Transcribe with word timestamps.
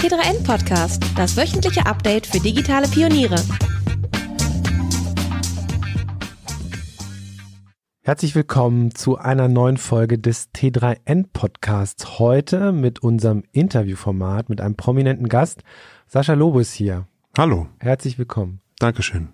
T3N 0.00 0.42
Podcast, 0.44 1.04
das 1.14 1.36
wöchentliche 1.36 1.84
Update 1.84 2.26
für 2.26 2.40
digitale 2.40 2.88
Pioniere. 2.88 3.36
Herzlich 8.00 8.34
willkommen 8.34 8.94
zu 8.94 9.18
einer 9.18 9.48
neuen 9.48 9.76
Folge 9.76 10.18
des 10.18 10.54
T3N 10.54 11.26
Podcasts. 11.34 12.18
Heute 12.18 12.72
mit 12.72 13.00
unserem 13.00 13.44
Interviewformat 13.52 14.48
mit 14.48 14.62
einem 14.62 14.74
prominenten 14.74 15.28
Gast. 15.28 15.64
Sascha 16.06 16.32
Lobo 16.32 16.60
ist 16.60 16.72
hier. 16.72 17.06
Hallo. 17.36 17.66
Herzlich 17.78 18.18
willkommen. 18.18 18.62
Dankeschön. 18.78 19.28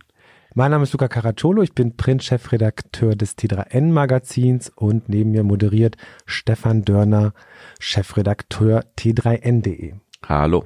Mein 0.58 0.72
Name 0.72 0.82
ist 0.82 0.92
Luca 0.94 1.06
Caracciolo, 1.06 1.62
ich 1.62 1.74
bin 1.74 1.96
Print-Chefredakteur 1.96 3.14
des 3.14 3.36
T3N 3.36 3.92
Magazins 3.92 4.72
und 4.74 5.08
neben 5.08 5.30
mir 5.30 5.44
moderiert 5.44 5.96
Stefan 6.24 6.82
Dörner, 6.82 7.34
Chefredakteur 7.78 8.82
T3N.de. 8.98 9.96
Hallo. 10.28 10.64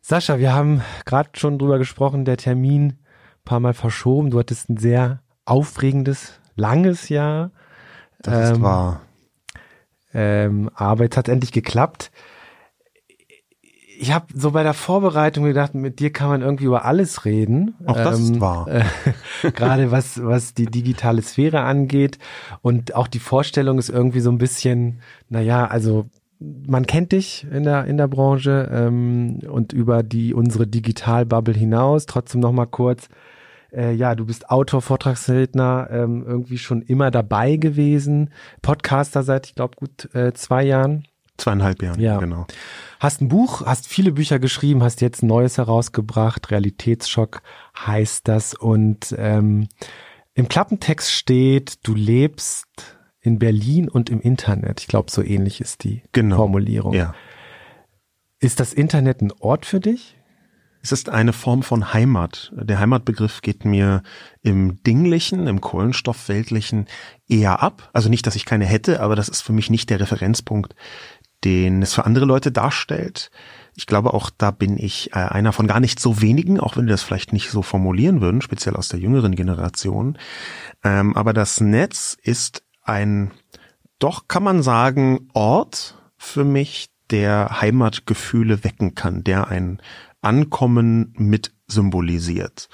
Sascha, 0.00 0.38
wir 0.38 0.54
haben 0.54 0.82
gerade 1.04 1.30
schon 1.34 1.58
drüber 1.58 1.78
gesprochen, 1.78 2.24
der 2.24 2.36
Termin 2.36 2.84
ein 2.84 2.98
paar 3.44 3.60
Mal 3.60 3.74
verschoben. 3.74 4.30
Du 4.30 4.38
hattest 4.38 4.68
ein 4.70 4.78
sehr 4.78 5.20
aufregendes, 5.44 6.40
langes 6.56 7.08
Jahr. 7.08 7.50
Das 8.22 8.50
ist 8.50 8.56
Ähm, 8.56 8.62
wahr. 8.62 9.00
Ähm, 10.14 10.70
aber 10.74 11.04
jetzt 11.04 11.16
hat 11.16 11.28
endlich 11.28 11.52
geklappt. 11.52 12.10
Ich 13.98 14.12
habe 14.12 14.26
so 14.34 14.50
bei 14.50 14.62
der 14.62 14.74
Vorbereitung 14.74 15.44
gedacht, 15.44 15.74
mit 15.74 16.00
dir 16.00 16.12
kann 16.12 16.28
man 16.28 16.42
irgendwie 16.42 16.64
über 16.64 16.84
alles 16.84 17.24
reden. 17.24 17.76
Auch 17.86 17.94
das 17.94 18.18
ist 18.18 18.40
wahr. 18.40 18.66
Äh, 18.66 18.84
Gerade 19.52 19.90
was, 19.90 20.22
was 20.24 20.54
die 20.54 20.66
digitale 20.66 21.22
Sphäre 21.22 21.60
angeht. 21.60 22.18
Und 22.62 22.94
auch 22.94 23.06
die 23.06 23.20
Vorstellung 23.20 23.78
ist 23.78 23.90
irgendwie 23.90 24.20
so 24.20 24.30
ein 24.30 24.38
bisschen, 24.38 25.00
naja, 25.28 25.66
also 25.66 26.06
man 26.66 26.86
kennt 26.86 27.12
dich 27.12 27.46
in 27.50 27.64
der, 27.64 27.84
in 27.86 27.96
der 27.96 28.08
Branche 28.08 28.68
ähm, 28.72 29.40
und 29.48 29.72
über 29.72 30.02
die 30.02 30.34
unsere 30.34 30.66
Digital-Bubble 30.66 31.54
hinaus. 31.54 32.06
Trotzdem 32.06 32.40
noch 32.40 32.52
mal 32.52 32.66
kurz. 32.66 33.08
Äh, 33.72 33.94
ja, 33.94 34.14
du 34.14 34.26
bist 34.26 34.50
Autor, 34.50 34.82
Vortragsredner, 34.82 35.88
ähm, 35.90 36.24
irgendwie 36.26 36.58
schon 36.58 36.82
immer 36.82 37.10
dabei 37.10 37.56
gewesen. 37.56 38.30
Podcaster 38.60 39.22
seit, 39.22 39.46
ich 39.46 39.54
glaube, 39.54 39.76
gut 39.76 40.14
äh, 40.14 40.32
zwei 40.34 40.64
Jahren. 40.64 41.04
Zweieinhalb 41.38 41.82
Jahren, 41.82 41.98
Ja. 41.98 42.18
genau. 42.18 42.46
Hast 43.00 43.22
ein 43.22 43.28
Buch, 43.28 43.64
hast 43.64 43.88
viele 43.88 44.12
Bücher 44.12 44.38
geschrieben, 44.38 44.82
hast 44.82 45.00
jetzt 45.00 45.22
ein 45.22 45.26
neues 45.26 45.56
herausgebracht. 45.58 46.50
Realitätsschock 46.50 47.42
heißt 47.86 48.28
das. 48.28 48.54
Und 48.54 49.14
ähm, 49.18 49.68
im 50.34 50.48
Klappentext 50.48 51.10
steht, 51.10 51.86
du 51.86 51.94
lebst 51.94 52.66
in 53.22 53.38
Berlin 53.38 53.88
und 53.88 54.10
im 54.10 54.20
Internet. 54.20 54.80
Ich 54.80 54.88
glaube, 54.88 55.10
so 55.10 55.22
ähnlich 55.22 55.60
ist 55.60 55.84
die 55.84 56.02
Genau. 56.12 56.36
Formulierung. 56.36 56.92
Ja. 56.92 57.14
Ist 58.40 58.58
das 58.60 58.72
Internet 58.72 59.22
ein 59.22 59.32
Ort 59.40 59.64
für 59.64 59.80
dich? 59.80 60.16
Es 60.82 60.90
ist 60.90 61.08
eine 61.08 61.32
Form 61.32 61.62
von 61.62 61.94
Heimat. 61.94 62.52
Der 62.56 62.80
Heimatbegriff 62.80 63.40
geht 63.40 63.64
mir 63.64 64.02
im 64.42 64.82
Dinglichen, 64.82 65.46
im 65.46 65.60
Kohlenstoffweltlichen 65.60 66.86
eher 67.28 67.62
ab. 67.62 67.88
Also 67.92 68.08
nicht, 68.08 68.26
dass 68.26 68.34
ich 68.34 68.44
keine 68.44 68.64
hätte, 68.64 69.00
aber 69.00 69.14
das 69.14 69.28
ist 69.28 69.42
für 69.42 69.52
mich 69.52 69.70
nicht 69.70 69.90
der 69.90 70.00
Referenzpunkt, 70.00 70.74
den 71.44 71.82
es 71.82 71.94
für 71.94 72.04
andere 72.04 72.24
Leute 72.24 72.50
darstellt. 72.50 73.30
Ich 73.76 73.86
glaube 73.86 74.12
auch, 74.12 74.28
da 74.36 74.50
bin 74.50 74.76
ich 74.76 75.12
äh, 75.12 75.18
einer 75.18 75.52
von 75.52 75.68
gar 75.68 75.78
nicht 75.78 76.00
so 76.00 76.20
wenigen, 76.20 76.58
auch 76.58 76.76
wenn 76.76 76.86
wir 76.86 76.92
das 76.92 77.02
vielleicht 77.04 77.32
nicht 77.32 77.50
so 77.50 77.62
formulieren 77.62 78.20
würden, 78.20 78.42
speziell 78.42 78.74
aus 78.74 78.88
der 78.88 78.98
jüngeren 78.98 79.36
Generation. 79.36 80.18
Ähm, 80.82 81.16
aber 81.16 81.32
das 81.32 81.60
Netz 81.60 82.16
ist 82.22 82.61
ein, 82.82 83.30
doch 83.98 84.28
kann 84.28 84.42
man 84.42 84.62
sagen, 84.62 85.28
Ort 85.32 85.96
für 86.16 86.44
mich, 86.44 86.88
der 87.10 87.60
Heimatgefühle 87.60 88.64
wecken 88.64 88.94
kann, 88.94 89.22
der 89.22 89.48
ein 89.48 89.82
Ankommen 90.22 91.12
mit 91.18 91.52
symbolisiert. 91.66 92.68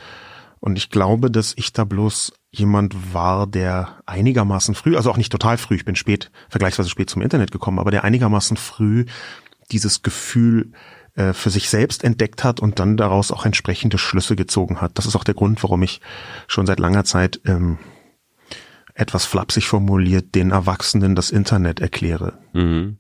Und 0.61 0.77
ich 0.77 0.91
glaube, 0.91 1.31
dass 1.31 1.55
ich 1.57 1.73
da 1.73 1.85
bloß 1.85 2.33
jemand 2.51 3.13
war, 3.13 3.47
der 3.47 3.99
einigermaßen 4.07 4.75
früh, 4.75 4.97
also 4.97 5.11
auch 5.11 5.17
nicht 5.17 5.33
total 5.33 5.59
früh, 5.59 5.77
ich 5.77 5.85
bin 5.85 5.97
spät, 5.97 6.31
vergleichsweise 6.49 6.89
spät 6.89 7.11
zum 7.11 7.23
Internet 7.23 7.51
gekommen, 7.51 7.79
aber 7.79 7.91
der 7.91 8.05
einigermaßen 8.05 8.57
früh 8.57 9.05
dieses 9.71 10.03
Gefühl 10.03 10.73
äh, 11.15 11.33
für 11.33 11.51
sich 11.51 11.69
selbst 11.69 12.05
entdeckt 12.05 12.45
hat 12.45 12.61
und 12.61 12.79
dann 12.79 12.97
daraus 12.97 13.31
auch 13.31 13.45
entsprechende 13.45 13.99
Schlüsse 13.99 14.35
gezogen 14.37 14.81
hat. 14.81 14.93
Das 14.99 15.07
ist 15.07 15.17
auch 15.17 15.25
der 15.25 15.35
Grund, 15.35 15.63
warum 15.63 15.83
ich 15.83 16.01
schon 16.47 16.67
seit 16.67 16.81
langer 16.81 17.05
Zeit 17.05 17.41
ähm, 17.45 17.79
etwas 18.99 19.25
flapsig 19.25 19.69
formuliert 19.69 20.35
den 20.35 20.51
Erwachsenen 20.51 21.15
das 21.15 21.31
Internet 21.31 21.81
erkläre. 21.81 22.39
Mhm. 22.53 22.99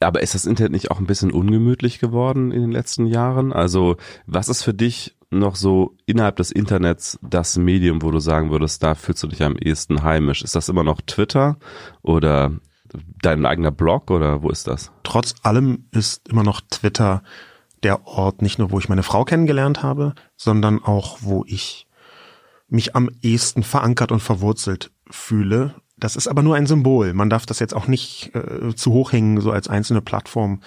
Aber 0.00 0.22
ist 0.22 0.34
das 0.34 0.44
Internet 0.44 0.72
nicht 0.72 0.90
auch 0.90 0.98
ein 0.98 1.06
bisschen 1.06 1.30
ungemütlich 1.30 1.98
geworden 2.00 2.52
in 2.52 2.60
den 2.60 2.72
letzten 2.72 3.06
Jahren? 3.06 3.52
Also, 3.52 3.96
was 4.26 4.48
ist 4.48 4.62
für 4.62 4.74
dich 4.74 5.16
noch 5.30 5.56
so 5.56 5.96
innerhalb 6.04 6.36
des 6.36 6.50
Internets 6.50 7.18
das 7.22 7.56
Medium, 7.56 8.02
wo 8.02 8.10
du 8.10 8.18
sagen 8.18 8.50
würdest, 8.50 8.82
da 8.82 8.94
fühlst 8.94 9.22
du 9.22 9.28
dich 9.28 9.42
am 9.42 9.56
ehesten 9.56 10.02
heimisch? 10.02 10.42
Ist 10.42 10.54
das 10.54 10.68
immer 10.68 10.84
noch 10.84 11.00
Twitter 11.00 11.56
oder 12.02 12.52
dein 13.22 13.46
eigener 13.46 13.70
Blog 13.70 14.10
oder 14.10 14.42
wo 14.42 14.50
ist 14.50 14.66
das? 14.66 14.92
Trotz 15.02 15.34
allem 15.42 15.86
ist 15.92 16.28
immer 16.28 16.42
noch 16.42 16.60
Twitter 16.60 17.22
der 17.82 18.06
Ort, 18.06 18.42
nicht 18.42 18.58
nur 18.58 18.70
wo 18.70 18.78
ich 18.78 18.88
meine 18.88 19.02
Frau 19.02 19.24
kennengelernt 19.24 19.82
habe, 19.82 20.14
sondern 20.36 20.82
auch 20.82 21.18
wo 21.20 21.44
ich 21.46 21.86
mich 22.68 22.96
am 22.96 23.10
ehesten 23.22 23.62
verankert 23.62 24.12
und 24.12 24.20
verwurzelt 24.20 24.90
fühle. 25.10 25.74
Das 25.98 26.16
ist 26.16 26.28
aber 26.28 26.42
nur 26.42 26.56
ein 26.56 26.66
Symbol. 26.66 27.14
Man 27.14 27.30
darf 27.30 27.46
das 27.46 27.58
jetzt 27.58 27.74
auch 27.74 27.88
nicht 27.88 28.34
äh, 28.34 28.74
zu 28.74 28.92
hoch 28.92 29.12
hängen, 29.12 29.40
so 29.40 29.50
als 29.50 29.68
einzelne 29.68 30.02
Plattform. 30.02 30.60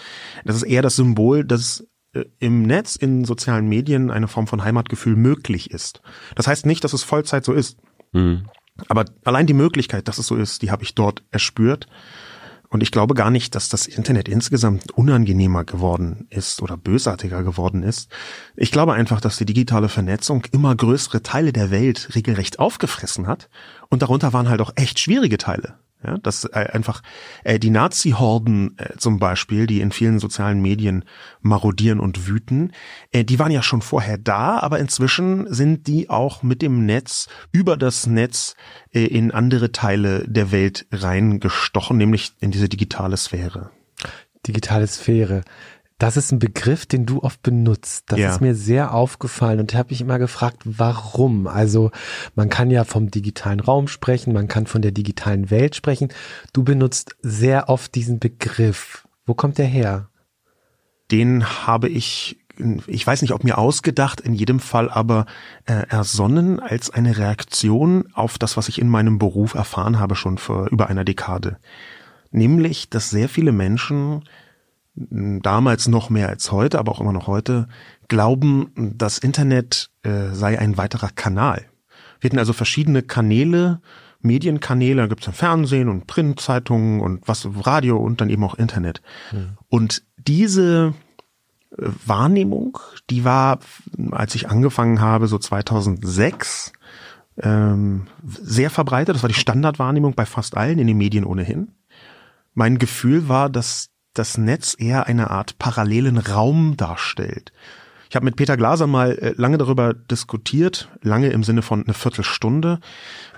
Das 0.43 0.55
ist 0.55 0.63
eher 0.63 0.81
das 0.81 0.95
Symbol, 0.95 1.43
dass 1.43 1.87
äh, 2.13 2.25
im 2.39 2.63
Netz, 2.63 2.95
in 2.95 3.25
sozialen 3.25 3.67
Medien 3.67 4.09
eine 4.09 4.27
Form 4.27 4.47
von 4.47 4.63
Heimatgefühl 4.63 5.15
möglich 5.15 5.71
ist. 5.71 6.01
Das 6.35 6.47
heißt 6.47 6.65
nicht, 6.65 6.83
dass 6.83 6.93
es 6.93 7.03
Vollzeit 7.03 7.45
so 7.45 7.53
ist. 7.53 7.77
Mhm. 8.11 8.45
Aber 8.87 9.05
allein 9.23 9.45
die 9.45 9.53
Möglichkeit, 9.53 10.07
dass 10.07 10.17
es 10.17 10.27
so 10.27 10.35
ist, 10.35 10.61
die 10.61 10.71
habe 10.71 10.83
ich 10.83 10.95
dort 10.95 11.23
erspürt. 11.31 11.87
Und 12.69 12.83
ich 12.83 12.91
glaube 12.91 13.15
gar 13.15 13.31
nicht, 13.31 13.55
dass 13.55 13.67
das 13.67 13.87
Internet 13.87 14.29
insgesamt 14.29 14.91
unangenehmer 14.91 15.63
geworden 15.65 16.27
ist 16.29 16.61
oder 16.61 16.77
bösartiger 16.77 17.43
geworden 17.43 17.81
ist. 17.81 18.11
Ich 18.55 18.71
glaube 18.71 18.93
einfach, 18.93 19.19
dass 19.19 19.37
die 19.37 19.45
digitale 19.45 19.89
Vernetzung 19.89 20.43
immer 20.51 20.75
größere 20.75 21.23
Teile 21.23 21.51
der 21.51 21.71
Welt 21.71 22.09
regelrecht 22.13 22.59
aufgefressen 22.59 23.25
hat. 23.25 23.49
Und 23.89 24.03
darunter 24.03 24.33
waren 24.33 24.49
halt 24.49 24.61
auch 24.61 24.73
echt 24.75 24.99
schwierige 24.99 25.39
Teile. 25.39 25.79
Ja, 26.01 26.17
dass 26.17 26.45
äh, 26.45 26.69
einfach 26.71 27.01
äh, 27.43 27.59
die 27.59 27.71
Nazi-Horden 27.71 28.77
äh, 28.77 28.95
zum 28.97 29.19
Beispiel, 29.19 29.67
die 29.67 29.81
in 29.81 29.91
vielen 29.91 30.19
sozialen 30.19 30.61
Medien 30.61 31.03
marodieren 31.41 31.99
und 31.99 32.25
wüten, 32.25 32.71
äh, 33.11 33.25
die 33.25 33.37
waren 33.37 33.51
ja 33.51 33.61
schon 33.61 33.81
vorher 33.81 34.17
da, 34.17 34.59
aber 34.59 34.79
inzwischen 34.79 35.53
sind 35.53 35.87
die 35.87 36.09
auch 36.09 36.41
mit 36.41 36.61
dem 36.61 36.85
Netz 36.85 37.27
über 37.51 37.75
das 37.75 38.07
Netz 38.07 38.55
äh, 38.93 39.07
in 39.07 39.31
andere 39.31 39.73
Teile 39.73 40.25
der 40.25 40.53
Welt 40.53 40.87
reingestochen, 40.93 41.97
nämlich 41.97 42.31
in 42.39 42.51
diese 42.51 42.69
digitale 42.69 43.17
Sphäre. 43.17 43.71
Digitale 44.47 44.87
Sphäre. 44.87 45.41
Das 45.99 46.15
ist 46.15 46.31
ein 46.31 46.39
Begriff, 46.39 46.85
den 46.85 47.05
du 47.05 47.21
oft 47.21 47.43
benutzt. 47.43 48.05
Das 48.07 48.19
Ja. 48.19 48.31
ist 48.31 48.39
mir 48.41 48.55
sehr 48.55 48.93
aufgefallen 48.93 49.59
und 49.59 49.71
ich 49.73 49.77
habe 49.77 49.89
mich 49.91 49.99
immer 49.99 50.17
gefragt, 50.17 50.61
warum? 50.63 51.45
Also 51.45 51.91
man 52.35 52.49
kann 52.49 52.71
ja 52.71 52.85
vom 52.85 53.11
digitalen 53.11 53.59
Raum 53.59 53.89
sprechen, 53.89 54.31
man 54.33 54.47
kann 54.47 54.65
von 54.65 54.81
der 54.81 54.91
digitalen 54.91 55.51
Welt 55.51 55.75
sprechen. 55.75 56.07
Du 56.53 56.63
benutzt 56.63 57.15
sehr 57.21 57.67
oft 57.67 57.93
diesen 57.95 58.19
Begriff. 58.19 59.07
Wo 59.25 59.33
kommt 59.33 59.57
der 59.57 59.65
her? 59.65 60.07
Den 61.11 61.43
habe 61.67 61.89
ich, 61.89 62.39
ich 62.87 63.05
weiß 63.05 63.21
nicht, 63.21 63.33
ob 63.33 63.43
mir 63.43 63.57
ausgedacht, 63.57 64.21
in 64.21 64.33
jedem 64.33 64.61
Fall 64.61 64.89
aber 64.89 65.25
äh, 65.65 65.85
ersonnen 65.89 66.61
als 66.61 66.89
eine 66.89 67.17
Reaktion 67.17 68.07
auf 68.13 68.37
das, 68.37 68.55
was 68.55 68.69
ich 68.69 68.79
in 68.79 68.87
meinem 68.87 69.19
Beruf 69.19 69.53
erfahren 69.53 69.99
habe, 69.99 70.15
schon 70.15 70.37
vor 70.37 70.69
über 70.69 70.87
einer 70.87 71.03
Dekade. 71.03 71.57
Nämlich, 72.31 72.89
dass 72.89 73.09
sehr 73.09 73.27
viele 73.27 73.51
Menschen 73.51 74.23
damals 75.09 75.87
noch 75.87 76.09
mehr 76.09 76.29
als 76.29 76.51
heute, 76.51 76.79
aber 76.79 76.91
auch 76.91 76.99
immer 77.01 77.13
noch 77.13 77.27
heute, 77.27 77.67
glauben, 78.07 78.71
das 78.97 79.17
Internet 79.17 79.91
äh, 80.03 80.33
sei 80.33 80.59
ein 80.59 80.77
weiterer 80.77 81.09
Kanal. 81.09 81.65
Wir 82.19 82.29
hatten 82.29 82.39
also 82.39 82.53
verschiedene 82.53 83.01
Kanäle, 83.01 83.81
Medienkanäle, 84.21 85.03
da 85.03 85.07
gibt 85.07 85.25
es 85.25 85.35
Fernsehen 85.35 85.87
und 85.87 86.05
Printzeitungen 86.05 86.99
und 86.99 87.27
was 87.27 87.47
Radio 87.65 87.97
und 87.97 88.19
dann 88.19 88.29
eben 88.29 88.43
auch 88.43 88.55
Internet. 88.55 89.01
Und 89.69 90.03
diese 90.17 90.93
äh, 91.71 91.85
Wahrnehmung, 92.05 92.77
die 93.09 93.23
war, 93.23 93.59
als 94.11 94.35
ich 94.35 94.49
angefangen 94.49 94.99
habe, 94.99 95.27
so 95.27 95.37
2006, 95.37 96.73
ähm, 97.41 98.07
sehr 98.25 98.69
verbreitet. 98.69 99.15
Das 99.15 99.23
war 99.23 99.29
die 99.29 99.35
Standardwahrnehmung 99.35 100.13
bei 100.13 100.25
fast 100.25 100.57
allen 100.57 100.79
in 100.79 100.87
den 100.87 100.97
Medien 100.97 101.23
ohnehin. 101.23 101.71
Mein 102.53 102.77
Gefühl 102.77 103.29
war, 103.29 103.49
dass 103.49 103.89
das 104.19 104.37
Netz 104.37 104.75
eher 104.77 105.07
eine 105.07 105.31
Art 105.31 105.57
parallelen 105.57 106.17
Raum 106.17 106.75
darstellt. 106.77 107.51
Ich 108.09 108.15
habe 108.15 108.25
mit 108.25 108.35
Peter 108.35 108.57
Glaser 108.57 108.87
mal 108.87 109.11
äh, 109.11 109.33
lange 109.37 109.57
darüber 109.59 109.93
diskutiert, 109.93 110.89
lange 111.01 111.29
im 111.29 111.43
Sinne 111.43 111.61
von 111.61 111.83
eine 111.83 111.93
Viertelstunde, 111.93 112.79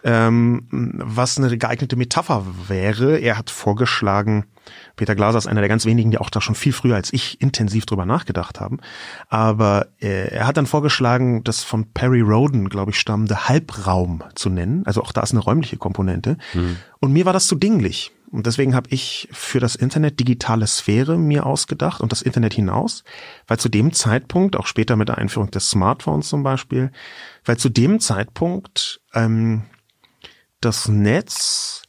ähm, 0.04 0.66
was 0.72 1.38
eine 1.38 1.56
geeignete 1.58 1.98
Metapher 1.98 2.46
wäre. 2.68 3.18
Er 3.18 3.38
hat 3.38 3.50
vorgeschlagen, 3.50 4.46
Peter 4.96 5.14
Glaser 5.14 5.38
ist 5.38 5.48
einer 5.48 5.60
der 5.60 5.68
ganz 5.68 5.86
wenigen, 5.86 6.10
die 6.10 6.18
auch 6.18 6.30
da 6.30 6.40
schon 6.40 6.56
viel 6.56 6.72
früher 6.72 6.96
als 6.96 7.12
ich 7.12 7.42
intensiv 7.42 7.86
drüber 7.86 8.06
nachgedacht 8.06 8.62
haben. 8.62 8.80
Aber 9.28 9.88
äh, 10.02 10.34
er 10.34 10.48
hat 10.48 10.56
dann 10.56 10.68
vorgeschlagen, 10.68 11.44
das 11.44 11.64
von 11.64 11.92
Perry 11.92 12.22
Roden, 12.22 12.70
glaube 12.70 12.92
ich, 12.92 13.00
stammende 13.00 13.50
Halbraum 13.50 14.24
zu 14.36 14.50
nennen. 14.50 14.84
Also 14.86 15.04
auch 15.04 15.12
da 15.12 15.22
ist 15.22 15.32
eine 15.32 15.42
räumliche 15.42 15.78
Komponente. 15.78 16.38
Mhm. 16.54 16.78
Und 17.00 17.12
mir 17.12 17.26
war 17.26 17.34
das 17.34 17.48
zu 17.48 17.56
dinglich. 17.56 18.14
Und 18.32 18.46
deswegen 18.46 18.76
habe 18.76 18.90
ich 18.92 19.28
für 19.32 19.60
das 19.60 19.76
Internet 19.76 20.20
digitale 20.20 20.66
Sphäre 20.66 21.18
mir 21.18 21.46
ausgedacht 21.46 22.00
und 22.00 22.14
das 22.14 22.22
Internet 22.22 22.54
hinaus, 22.54 23.04
weil 23.46 23.60
zu 23.60 23.68
dem 23.68 23.92
Zeitpunkt, 23.92 24.56
auch 24.56 24.68
später 24.68 24.96
mit 24.96 25.10
der 25.10 25.18
Einführung 25.18 25.52
des 25.52 25.70
Smartphones 25.70 26.30
zum 26.30 26.42
Beispiel, 26.42 26.92
weil 27.44 27.58
zu 27.58 27.68
dem 27.68 28.00
Zeitpunkt 28.00 29.02
ähm, 29.14 29.64
das 30.62 30.88
Netz 30.88 31.84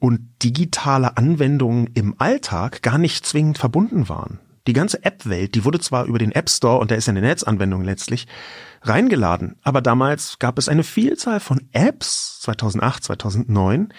und 0.00 0.28
digitale 0.42 1.16
Anwendungen 1.16 1.88
im 1.94 2.16
Alltag 2.18 2.82
gar 2.82 2.98
nicht 2.98 3.24
zwingend 3.24 3.58
verbunden 3.58 4.08
waren. 4.08 4.40
Die 4.66 4.72
ganze 4.72 5.04
App-Welt, 5.04 5.54
die 5.54 5.64
wurde 5.64 5.78
zwar 5.78 6.04
über 6.06 6.18
den 6.18 6.32
App 6.32 6.50
Store, 6.50 6.78
und 6.78 6.90
der 6.90 6.98
ist 6.98 7.06
ja 7.06 7.12
eine 7.12 7.20
Netzanwendung 7.20 7.82
letztlich, 7.82 8.26
reingeladen, 8.82 9.56
aber 9.62 9.82
damals 9.82 10.38
gab 10.38 10.58
es 10.58 10.68
eine 10.68 10.84
Vielzahl 10.84 11.38
von 11.38 11.68
Apps, 11.72 12.40
2008, 12.40 13.04
2009, 13.04 13.92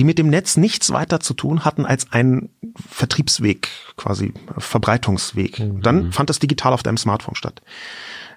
die 0.00 0.04
mit 0.04 0.16
dem 0.16 0.30
Netz 0.30 0.56
nichts 0.56 0.90
weiter 0.92 1.20
zu 1.20 1.34
tun 1.34 1.66
hatten 1.66 1.84
als 1.84 2.10
einen 2.10 2.48
Vertriebsweg, 2.74 3.68
quasi 3.96 4.32
Verbreitungsweg. 4.56 5.58
Mhm. 5.58 5.82
Dann 5.82 6.10
fand 6.10 6.30
das 6.30 6.38
digital 6.38 6.72
auf 6.72 6.82
deinem 6.82 6.96
Smartphone 6.96 7.34
statt. 7.34 7.60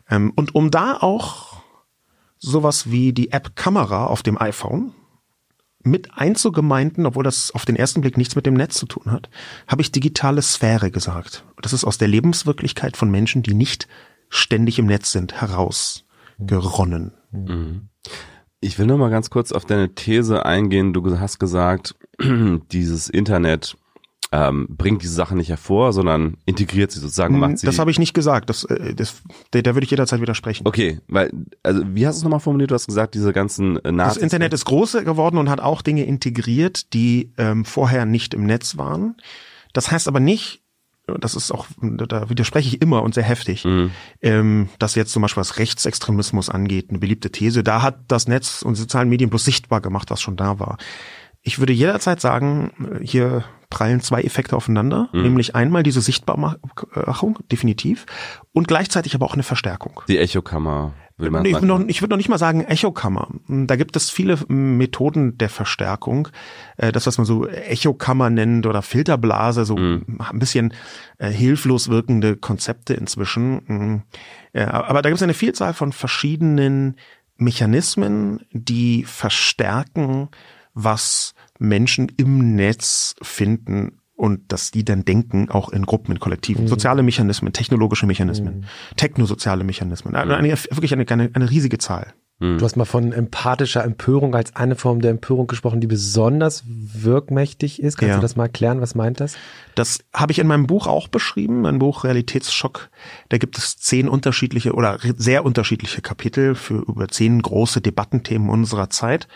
Ähm, 0.10 0.34
und 0.36 0.56
um 0.56 0.72
da 0.72 0.98
auch 0.98 1.64
sowas 2.38 2.92
wie 2.92 3.14
die 3.14 3.32
App 3.32 3.56
Kamera 3.56 4.08
auf 4.08 4.24
dem 4.24 4.38
iPhone 4.38 4.94
mit 5.84 6.10
einzugemeinden, 6.18 7.06
obwohl 7.06 7.24
das 7.24 7.52
auf 7.52 7.64
den 7.64 7.78
ersten 7.78 8.02
Blick 8.02 8.18
nichts 8.18 8.36
mit 8.36 8.46
dem 8.46 8.56
Netz 8.56 8.76
zu 8.76 8.86
tun 8.86 9.10
hat, 9.10 9.30
habe 9.66 9.82
ich 9.82 9.94
digitale 9.94 10.42
Sphäre 10.42 10.92
gesagt. 10.92 11.46
Das 11.62 11.72
ist 11.72 11.86
aus 11.86 11.98
der 11.98 12.10
Lebenswirklichkeit 12.10 12.98
von 12.98 13.10
Menschen, 13.10 13.42
die 13.42 13.54
nicht 13.54 13.88
ständig 14.28 14.80
im 14.80 14.88
Netz 14.88 15.14
sind, 15.14 15.40
herausgeronnen. 15.40 17.14
Mhm. 17.32 17.88
Ich 18.64 18.80
will 18.80 18.86
nur 18.86 18.98
mal 18.98 19.10
ganz 19.10 19.30
kurz 19.30 19.52
auf 19.52 19.66
deine 19.66 19.94
These 19.94 20.46
eingehen. 20.46 20.94
Du 20.94 21.20
hast 21.20 21.40
gesagt, 21.40 21.96
dieses 22.72 23.10
Internet 23.10 23.76
ähm, 24.32 24.68
bringt 24.70 25.04
diese 25.04 25.14
Sachen 25.14 25.38
nicht 25.38 25.50
hervor, 25.50 25.94
sondern 25.94 26.38
integriert 26.46 26.92
sie 26.92 27.00
sozusagen, 27.00 27.38
macht 27.38 27.60
sie. 27.60 27.68
Das 27.68 27.78
habe 27.78 27.92
ich 27.92 28.00
nicht 28.00 28.16
gesagt. 28.16 28.50
Das, 28.50 28.64
äh, 28.64 28.96
das, 28.96 29.22
da, 29.52 29.62
da 29.62 29.76
würde 29.76 29.84
ich 29.84 29.92
jederzeit 29.92 30.22
widersprechen. 30.22 30.66
Okay, 30.66 31.00
weil, 31.08 31.32
also 31.62 31.84
wie 31.86 32.08
hast 32.08 32.16
du 32.16 32.20
es 32.20 32.24
nochmal 32.24 32.40
formuliert? 32.40 32.72
Du 32.72 32.76
hast 32.76 32.88
gesagt, 32.88 33.14
diese 33.14 33.32
ganzen 33.32 33.78
äh, 33.86 33.94
Das 33.94 34.18
Internet 34.18 34.54
ist 34.54 34.66
groß 34.66 34.94
geworden 35.04 35.38
und 35.38 35.50
hat 35.50 35.60
auch 35.60 35.84
Dinge 35.84 36.06
integriert, 36.06 36.94
die 36.94 37.32
ähm, 37.38 37.66
vorher 37.66 38.06
nicht 38.06 38.34
im 38.34 38.46
Netz 38.46 38.76
waren. 38.78 39.18
Das 39.74 39.92
heißt 39.92 40.08
aber 40.08 40.20
nicht, 40.20 40.63
das 41.06 41.36
ist 41.36 41.52
auch, 41.52 41.68
da 41.82 42.30
widerspreche 42.30 42.70
ich 42.70 42.82
immer 42.82 43.04
und 43.04 43.14
sehr 43.14 43.24
heftig, 43.24 43.66
mhm. 43.66 43.92
ähm, 44.22 44.70
dass 44.80 44.96
jetzt 44.96 45.12
zum 45.12 45.22
Beispiel 45.22 45.42
was 45.42 45.58
Rechtsextremismus 45.60 46.50
angeht, 46.50 46.90
eine 46.90 47.00
beliebte 47.00 47.32
These, 47.32 47.64
da 47.64 47.82
hat 47.82 48.00
das 48.08 48.28
Netz 48.28 48.62
und 48.62 48.76
sozialen 48.76 49.10
Medien 49.10 49.30
bloß 49.30 49.44
sichtbar 49.44 49.82
gemacht, 49.82 50.12
was 50.12 50.22
schon 50.22 50.38
da 50.38 50.60
war. 50.60 50.78
Ich 51.42 51.60
würde 51.60 51.74
jederzeit 51.74 52.22
sagen, 52.22 52.72
hier 53.02 53.44
prallen 53.70 54.00
zwei 54.00 54.22
Effekte 54.22 54.56
aufeinander, 54.56 55.10
mhm. 55.12 55.24
nämlich 55.24 55.56
einmal 55.56 55.84
diese 55.84 56.00
Sichtbarmachung, 56.00 57.40
definitiv, 57.52 58.06
und 58.54 58.68
gleichzeitig 58.68 59.14
aber 59.14 59.26
auch 59.26 59.34
eine 59.34 59.44
Verstärkung. 59.44 60.02
Die 60.08 60.20
Echokammer. 60.20 60.94
Will 61.24 61.32
man 61.32 61.46
ich, 61.46 61.54
würde 61.54 61.66
noch, 61.66 61.82
ich 61.88 62.02
würde 62.02 62.12
noch 62.12 62.18
nicht 62.18 62.30
mal 62.30 62.38
sagen 62.38 62.62
Echokammer. 62.62 63.30
Da 63.48 63.76
gibt 63.76 63.96
es 63.96 64.10
viele 64.10 64.38
Methoden 64.48 65.38
der 65.38 65.50
Verstärkung. 65.50 66.28
Äh, 66.78 66.92
das, 66.92 67.08
was 67.08 67.18
man 67.18 67.26
so 67.26 67.48
Echokammer 67.48 68.30
nennt 68.30 68.66
oder 68.66 68.82
Filterblase, 68.82 69.66
so 69.66 69.78
mhm. 69.78 70.20
ein 70.20 70.40
bisschen 70.40 70.74
äh, 71.18 71.30
hilflos 71.30 71.90
wirkende 71.90 72.36
Konzepte 72.36 72.94
inzwischen. 72.94 73.62
Mhm. 73.66 74.02
Aber 74.54 75.02
da 75.02 75.10
gibt 75.10 75.18
es 75.18 75.24
eine 75.24 75.34
Vielzahl 75.34 75.74
von 75.74 75.92
verschiedenen 75.94 76.98
Mechanismen, 77.38 78.42
die 78.52 79.04
verstärken, 79.04 80.30
was 80.76 81.34
Menschen 81.58 82.12
im 82.18 82.56
Netz 82.56 83.16
finden 83.22 84.03
und 84.16 84.52
dass 84.52 84.72
die 84.72 84.86
dann 84.86 85.06
denken, 85.06 85.50
auch 85.50 85.70
in 85.70 85.86
Gruppen, 85.86 86.14
in 86.14 86.20
Kollektiven. 86.20 86.66
Mhm. 86.66 86.68
Soziale 86.68 87.04
Mechanismen, 87.04 87.52
technologische 87.54 88.06
Mechanismen, 88.06 88.60
mhm. 88.60 88.96
technosoziale 88.96 89.64
Mechanismen. 89.64 90.16
Also 90.16 90.34
eine, 90.34 90.50
wirklich 90.50 90.94
eine, 90.94 91.06
eine, 91.10 91.32
eine 91.34 91.50
riesige 91.50 91.78
Zahl. 91.78 92.14
Mhm. 92.40 92.58
Du 92.58 92.66
hast 92.66 92.76
mal 92.76 92.86
von 92.86 93.12
empathischer 93.12 93.84
Empörung 93.84 94.36
als 94.36 94.56
eine 94.56 94.76
Form 94.76 95.02
der 95.02 95.12
Empörung 95.12 95.48
gesprochen, 95.48 95.82
die 95.82 95.88
besonders 95.88 96.64
wirkmächtig 96.68 97.82
ist. 97.82 97.98
Kannst 97.98 98.10
ja. 98.10 98.16
du 98.16 98.22
das 98.22 98.36
mal 98.36 98.46
erklären? 98.46 98.82
Was 98.82 98.96
meint 98.96 99.20
das? 99.20 99.36
Das 99.76 100.00
habe 100.14 100.32
ich 100.32 100.40
in 100.40 100.48
meinem 100.48 100.68
Buch 100.68 100.88
auch 100.88 101.08
beschrieben, 101.08 101.62
mein 101.62 101.80
Buch 101.80 102.04
Realitätsschock. 102.04 102.90
Da 103.30 103.38
gibt 103.38 103.58
es 103.58 103.78
zehn 103.78 104.10
unterschiedliche 104.10 104.74
oder 104.74 105.00
sehr 105.18 105.46
unterschiedliche 105.46 106.02
Kapitel 106.02 106.56
für 106.56 106.80
über 106.80 107.08
zehn 107.08 107.42
große 107.42 107.82
Debattenthemen 107.82 108.50
unserer 108.50 108.90
Zeit. 108.90 109.28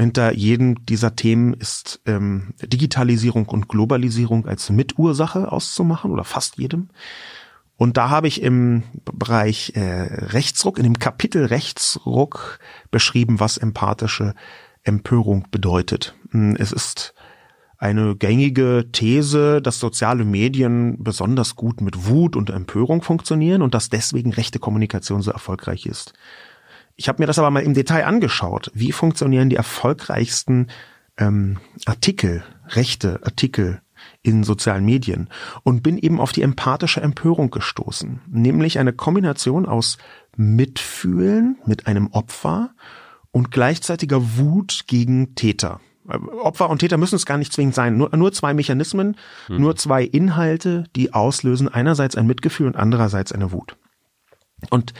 Hinter 0.00 0.32
jedem 0.32 0.86
dieser 0.86 1.14
Themen 1.14 1.52
ist 1.52 2.00
ähm, 2.06 2.54
Digitalisierung 2.62 3.46
und 3.46 3.68
Globalisierung 3.68 4.46
als 4.46 4.70
Mitursache 4.70 5.52
auszumachen 5.52 6.10
oder 6.10 6.24
fast 6.24 6.56
jedem. 6.56 6.88
Und 7.76 7.98
da 7.98 8.08
habe 8.08 8.26
ich 8.26 8.40
im 8.40 8.82
Bereich 9.04 9.72
äh, 9.74 9.80
Rechtsruck, 9.80 10.78
in 10.78 10.84
dem 10.84 10.98
Kapitel 10.98 11.44
Rechtsruck 11.44 12.60
beschrieben, 12.90 13.40
was 13.40 13.58
empathische 13.58 14.34
Empörung 14.84 15.48
bedeutet. 15.50 16.14
Hm, 16.30 16.56
es 16.56 16.72
ist 16.72 17.14
eine 17.76 18.16
gängige 18.16 18.86
These, 18.92 19.60
dass 19.60 19.80
soziale 19.80 20.24
Medien 20.24 20.96
besonders 21.02 21.56
gut 21.56 21.82
mit 21.82 22.06
Wut 22.06 22.36
und 22.36 22.48
Empörung 22.48 23.02
funktionieren 23.02 23.60
und 23.60 23.74
dass 23.74 23.90
deswegen 23.90 24.32
rechte 24.32 24.58
Kommunikation 24.60 25.20
so 25.20 25.30
erfolgreich 25.30 25.84
ist. 25.84 26.14
Ich 27.00 27.08
habe 27.08 27.22
mir 27.22 27.26
das 27.26 27.38
aber 27.38 27.50
mal 27.50 27.62
im 27.62 27.72
Detail 27.72 28.04
angeschaut. 28.04 28.70
Wie 28.74 28.92
funktionieren 28.92 29.48
die 29.48 29.56
erfolgreichsten 29.56 30.66
ähm, 31.16 31.56
Artikel, 31.86 32.44
rechte 32.68 33.20
Artikel 33.24 33.80
in 34.20 34.44
sozialen 34.44 34.84
Medien 34.84 35.30
und 35.62 35.82
bin 35.82 35.96
eben 35.96 36.20
auf 36.20 36.32
die 36.32 36.42
empathische 36.42 37.00
Empörung 37.00 37.50
gestoßen, 37.50 38.20
nämlich 38.28 38.78
eine 38.78 38.92
Kombination 38.92 39.64
aus 39.64 39.96
Mitfühlen 40.36 41.56
mit 41.64 41.86
einem 41.86 42.08
Opfer 42.08 42.74
und 43.30 43.50
gleichzeitiger 43.50 44.36
Wut 44.36 44.82
gegen 44.86 45.34
Täter. 45.34 45.80
Opfer 46.06 46.68
und 46.68 46.80
Täter 46.80 46.98
müssen 46.98 47.16
es 47.16 47.24
gar 47.24 47.38
nicht 47.38 47.54
zwingend 47.54 47.74
sein. 47.74 47.96
Nur, 47.96 48.14
nur 48.14 48.30
zwei 48.34 48.52
Mechanismen, 48.52 49.16
hm. 49.46 49.58
nur 49.58 49.74
zwei 49.74 50.04
Inhalte, 50.04 50.84
die 50.96 51.14
auslösen 51.14 51.66
einerseits 51.66 52.14
ein 52.14 52.26
Mitgefühl 52.26 52.66
und 52.66 52.76
andererseits 52.76 53.32
eine 53.32 53.52
Wut. 53.52 53.78
Und 54.68 54.92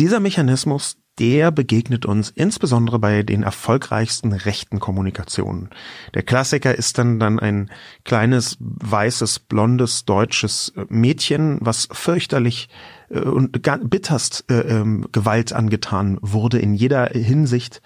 dieser 0.00 0.20
Mechanismus, 0.20 0.96
der 1.18 1.50
begegnet 1.50 2.06
uns 2.06 2.30
insbesondere 2.30 2.98
bei 2.98 3.22
den 3.22 3.42
erfolgreichsten 3.42 4.32
rechten 4.32 4.80
Kommunikationen. 4.80 5.70
Der 6.14 6.22
Klassiker 6.22 6.74
ist 6.74 6.98
dann 6.98 7.18
dann 7.18 7.38
ein 7.38 7.70
kleines, 8.04 8.56
weißes, 8.60 9.40
blondes, 9.40 10.04
deutsches 10.04 10.72
äh, 10.76 10.84
Mädchen, 10.88 11.58
was 11.60 11.88
fürchterlich 11.90 12.68
äh, 13.08 13.20
und 13.20 13.62
bitterst 13.84 14.44
äh, 14.50 14.60
ähm, 14.60 15.06
Gewalt 15.12 15.52
angetan 15.52 16.18
wurde 16.20 16.58
in 16.58 16.74
jeder 16.74 17.06
Hinsicht 17.06 17.80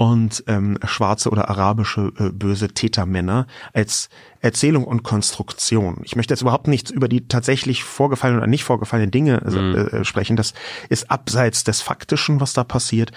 und 0.00 0.44
ähm, 0.46 0.78
schwarze 0.86 1.28
oder 1.28 1.50
arabische 1.50 2.10
äh, 2.18 2.30
böse 2.30 2.68
Tätermänner 2.68 3.46
als 3.74 4.08
Erzählung 4.40 4.84
und 4.84 5.02
Konstruktion. 5.02 6.00
Ich 6.04 6.16
möchte 6.16 6.32
jetzt 6.32 6.40
überhaupt 6.40 6.68
nichts 6.68 6.90
über 6.90 7.06
die 7.06 7.28
tatsächlich 7.28 7.84
vorgefallenen 7.84 8.40
oder 8.40 8.48
nicht 8.48 8.64
vorgefallenen 8.64 9.10
Dinge 9.10 9.42
äh, 9.42 9.50
mhm. 9.50 9.74
äh, 9.76 10.04
sprechen. 10.06 10.36
Das 10.36 10.54
ist 10.88 11.10
abseits 11.10 11.64
des 11.64 11.82
Faktischen, 11.82 12.40
was 12.40 12.54
da 12.54 12.64
passiert. 12.64 13.12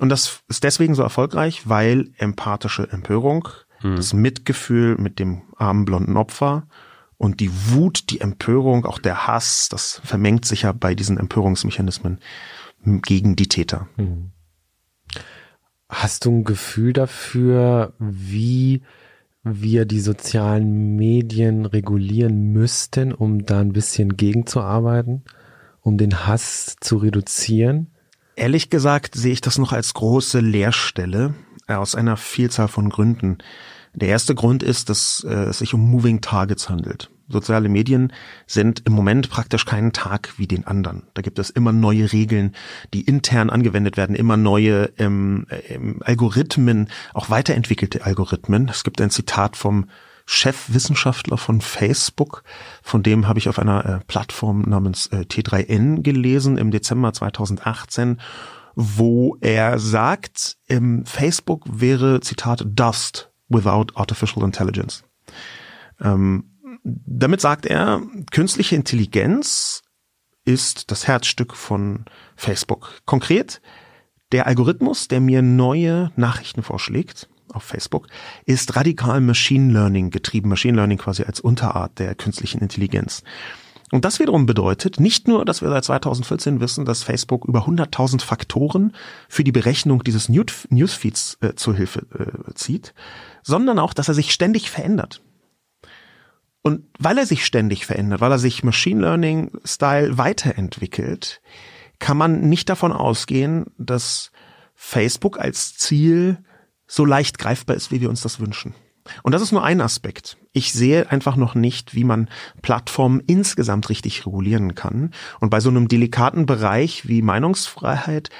Und 0.00 0.08
das 0.08 0.40
ist 0.48 0.64
deswegen 0.64 0.94
so 0.94 1.02
erfolgreich, 1.02 1.68
weil 1.68 2.08
empathische 2.16 2.90
Empörung, 2.90 3.46
mhm. 3.82 3.96
das 3.96 4.14
Mitgefühl 4.14 4.96
mit 4.96 5.18
dem 5.18 5.42
armen 5.58 5.84
blonden 5.84 6.16
Opfer 6.16 6.66
und 7.18 7.40
die 7.40 7.50
Wut, 7.52 8.08
die 8.08 8.22
Empörung, 8.22 8.86
auch 8.86 8.98
der 8.98 9.26
Hass, 9.26 9.68
das 9.68 10.00
vermengt 10.02 10.46
sich 10.46 10.62
ja 10.62 10.72
bei 10.72 10.94
diesen 10.94 11.18
Empörungsmechanismen 11.18 12.18
gegen 12.82 13.36
die 13.36 13.48
Täter. 13.48 13.88
Mhm. 13.98 14.30
Hast 15.94 16.24
du 16.24 16.30
ein 16.32 16.44
Gefühl 16.44 16.92
dafür, 16.92 17.92
wie 18.00 18.82
wir 19.44 19.84
die 19.84 20.00
sozialen 20.00 20.96
Medien 20.96 21.66
regulieren 21.66 22.52
müssten, 22.52 23.12
um 23.12 23.46
da 23.46 23.60
ein 23.60 23.72
bisschen 23.72 24.16
gegenzuarbeiten, 24.16 25.22
um 25.82 25.96
den 25.96 26.26
Hass 26.26 26.74
zu 26.80 26.96
reduzieren? 26.96 27.92
Ehrlich 28.34 28.70
gesagt 28.70 29.14
sehe 29.14 29.32
ich 29.32 29.40
das 29.40 29.56
noch 29.56 29.72
als 29.72 29.94
große 29.94 30.40
Leerstelle 30.40 31.34
äh, 31.68 31.74
aus 31.74 31.94
einer 31.94 32.16
Vielzahl 32.16 32.66
von 32.66 32.90
Gründen. 32.90 33.38
Der 33.94 34.08
erste 34.08 34.34
Grund 34.34 34.64
ist, 34.64 34.90
dass 34.90 35.24
äh, 35.24 35.44
es 35.44 35.60
sich 35.60 35.74
um 35.74 35.88
Moving 35.88 36.20
Targets 36.20 36.68
handelt. 36.68 37.08
Soziale 37.28 37.68
Medien 37.68 38.12
sind 38.46 38.82
im 38.86 38.92
Moment 38.92 39.30
praktisch 39.30 39.64
keinen 39.64 39.92
Tag 39.92 40.34
wie 40.36 40.46
den 40.46 40.66
anderen. 40.66 41.04
Da 41.14 41.22
gibt 41.22 41.38
es 41.38 41.50
immer 41.50 41.72
neue 41.72 42.12
Regeln, 42.12 42.54
die 42.92 43.02
intern 43.02 43.50
angewendet 43.50 43.96
werden, 43.96 44.14
immer 44.14 44.36
neue 44.36 44.92
ähm, 44.98 45.46
ähm, 45.68 46.00
Algorithmen, 46.04 46.88
auch 47.14 47.30
weiterentwickelte 47.30 48.04
Algorithmen. 48.04 48.68
Es 48.68 48.84
gibt 48.84 49.00
ein 49.00 49.10
Zitat 49.10 49.56
vom 49.56 49.86
Chefwissenschaftler 50.26 51.36
von 51.36 51.60
Facebook, 51.60 52.44
von 52.82 53.02
dem 53.02 53.28
habe 53.28 53.38
ich 53.38 53.48
auf 53.48 53.58
einer 53.58 53.84
äh, 53.84 54.00
Plattform 54.06 54.62
namens 54.62 55.06
äh, 55.08 55.20
T3N 55.20 56.02
gelesen 56.02 56.56
im 56.56 56.70
Dezember 56.70 57.12
2018, 57.12 58.20
wo 58.74 59.36
er 59.40 59.78
sagt, 59.78 60.56
ähm, 60.68 61.04
Facebook 61.04 61.62
wäre, 61.66 62.20
Zitat, 62.20 62.64
Dust 62.66 63.30
without 63.48 63.86
artificial 63.94 64.44
intelligence. 64.44 65.04
Ähm, 66.00 66.53
damit 66.84 67.40
sagt 67.40 67.66
er, 67.66 68.02
künstliche 68.30 68.76
Intelligenz 68.76 69.82
ist 70.44 70.90
das 70.90 71.08
Herzstück 71.08 71.56
von 71.56 72.04
Facebook. 72.36 72.92
Konkret, 73.06 73.62
der 74.32 74.46
Algorithmus, 74.46 75.08
der 75.08 75.20
mir 75.20 75.42
neue 75.42 76.12
Nachrichten 76.16 76.62
vorschlägt 76.62 77.28
auf 77.52 77.62
Facebook, 77.62 78.08
ist 78.44 78.76
radikal 78.76 79.20
Machine 79.20 79.72
Learning 79.72 80.10
getrieben. 80.10 80.50
Machine 80.50 80.76
Learning 80.76 80.98
quasi 80.98 81.22
als 81.22 81.40
Unterart 81.40 81.98
der 81.98 82.14
künstlichen 82.14 82.60
Intelligenz. 82.60 83.22
Und 83.90 84.04
das 84.04 84.18
wiederum 84.18 84.44
bedeutet 84.44 84.98
nicht 84.98 85.28
nur, 85.28 85.44
dass 85.44 85.62
wir 85.62 85.70
seit 85.70 85.84
2014 85.84 86.60
wissen, 86.60 86.84
dass 86.84 87.02
Facebook 87.02 87.44
über 87.46 87.60
100.000 87.60 88.22
Faktoren 88.22 88.94
für 89.28 89.44
die 89.44 89.52
Berechnung 89.52 90.02
dieses 90.02 90.28
Newsfeeds 90.28 91.38
äh, 91.40 91.54
zur 91.54 91.74
Hilfe 91.76 92.00
äh, 92.18 92.54
zieht, 92.54 92.92
sondern 93.42 93.78
auch, 93.78 93.94
dass 93.94 94.08
er 94.08 94.14
sich 94.14 94.32
ständig 94.32 94.70
verändert. 94.70 95.22
Und 96.66 96.86
weil 96.98 97.18
er 97.18 97.26
sich 97.26 97.44
ständig 97.44 97.84
verändert, 97.84 98.22
weil 98.22 98.32
er 98.32 98.38
sich 98.38 98.64
Machine 98.64 99.02
Learning 99.02 99.50
Style 99.66 100.16
weiterentwickelt, 100.16 101.42
kann 101.98 102.16
man 102.16 102.48
nicht 102.48 102.70
davon 102.70 102.90
ausgehen, 102.90 103.66
dass 103.76 104.32
Facebook 104.74 105.38
als 105.38 105.76
Ziel 105.76 106.38
so 106.86 107.04
leicht 107.04 107.38
greifbar 107.38 107.76
ist, 107.76 107.92
wie 107.92 108.00
wir 108.00 108.08
uns 108.08 108.22
das 108.22 108.40
wünschen. 108.40 108.74
Und 109.22 109.32
das 109.32 109.42
ist 109.42 109.52
nur 109.52 109.62
ein 109.62 109.82
Aspekt. 109.82 110.38
Ich 110.52 110.72
sehe 110.72 111.10
einfach 111.10 111.36
noch 111.36 111.54
nicht, 111.54 111.94
wie 111.94 112.04
man 112.04 112.30
Plattformen 112.62 113.20
insgesamt 113.26 113.90
richtig 113.90 114.26
regulieren 114.26 114.74
kann. 114.74 115.10
Und 115.40 115.50
bei 115.50 115.60
so 115.60 115.68
einem 115.68 115.88
delikaten 115.88 116.46
Bereich 116.46 117.06
wie 117.06 117.20
Meinungsfreiheit 117.20 118.30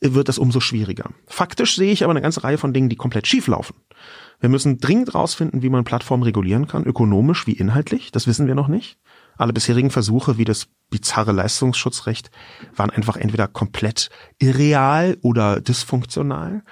wird 0.00 0.28
das 0.28 0.38
umso 0.38 0.60
schwieriger. 0.60 1.10
Faktisch 1.26 1.74
sehe 1.74 1.92
ich 1.92 2.04
aber 2.04 2.12
eine 2.12 2.22
ganze 2.22 2.44
Reihe 2.44 2.58
von 2.58 2.72
Dingen, 2.72 2.88
die 2.88 2.96
komplett 2.96 3.26
schief 3.26 3.48
laufen. 3.48 3.74
Wir 4.42 4.48
müssen 4.48 4.78
dringend 4.78 5.14
rausfinden, 5.14 5.62
wie 5.62 5.70
man 5.70 5.84
Plattformen 5.84 6.24
regulieren 6.24 6.66
kann, 6.66 6.82
ökonomisch 6.82 7.46
wie 7.46 7.52
inhaltlich. 7.52 8.10
Das 8.10 8.26
wissen 8.26 8.48
wir 8.48 8.56
noch 8.56 8.66
nicht. 8.66 8.98
Alle 9.38 9.52
bisherigen 9.52 9.90
Versuche, 9.90 10.36
wie 10.36 10.44
das 10.44 10.66
bizarre 10.90 11.30
Leistungsschutzrecht, 11.30 12.32
waren 12.74 12.90
einfach 12.90 13.16
entweder 13.16 13.46
komplett 13.46 14.10
irreal 14.40 15.16
oder 15.22 15.60
dysfunktional. 15.60 16.64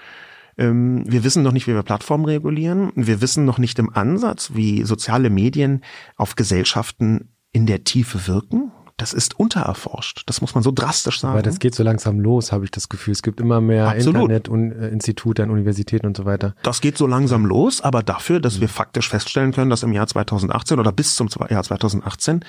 Ähm, 0.58 1.04
wir 1.06 1.22
wissen 1.22 1.44
noch 1.44 1.52
nicht, 1.52 1.68
wie 1.68 1.74
wir 1.74 1.84
Plattformen 1.84 2.24
regulieren. 2.24 2.90
Wir 2.96 3.20
wissen 3.20 3.44
noch 3.44 3.58
nicht 3.58 3.78
im 3.78 3.94
Ansatz, 3.94 4.50
wie 4.52 4.82
soziale 4.82 5.30
Medien 5.30 5.84
auf 6.16 6.34
Gesellschaften 6.34 7.28
in 7.52 7.66
der 7.66 7.84
Tiefe 7.84 8.26
wirken 8.26 8.72
das 9.00 9.14
ist 9.14 9.38
untererforscht. 9.38 10.24
Das 10.26 10.42
muss 10.42 10.54
man 10.54 10.62
so 10.62 10.72
drastisch 10.72 11.20
sagen. 11.20 11.32
Aber 11.32 11.42
das 11.42 11.58
geht 11.58 11.74
so 11.74 11.82
langsam 11.82 12.20
los, 12.20 12.52
habe 12.52 12.64
ich 12.64 12.70
das 12.70 12.90
Gefühl. 12.90 13.12
Es 13.12 13.22
gibt 13.22 13.40
immer 13.40 13.60
mehr 13.60 13.94
Internetinstitute 13.94 15.42
an 15.42 15.50
Universitäten 15.50 16.06
und 16.06 16.16
so 16.16 16.26
weiter. 16.26 16.54
Das 16.62 16.82
geht 16.82 16.98
so 16.98 17.06
langsam 17.06 17.46
los, 17.46 17.80
aber 17.80 18.02
dafür, 18.02 18.40
dass 18.40 18.60
wir 18.60 18.68
faktisch 18.68 19.08
feststellen 19.08 19.52
können, 19.52 19.70
dass 19.70 19.82
im 19.82 19.92
Jahr 19.92 20.06
2018 20.06 20.78
oder 20.78 20.92
bis 20.92 21.16
zum 21.16 21.28
Jahr 21.48 21.62
2018 21.62 22.44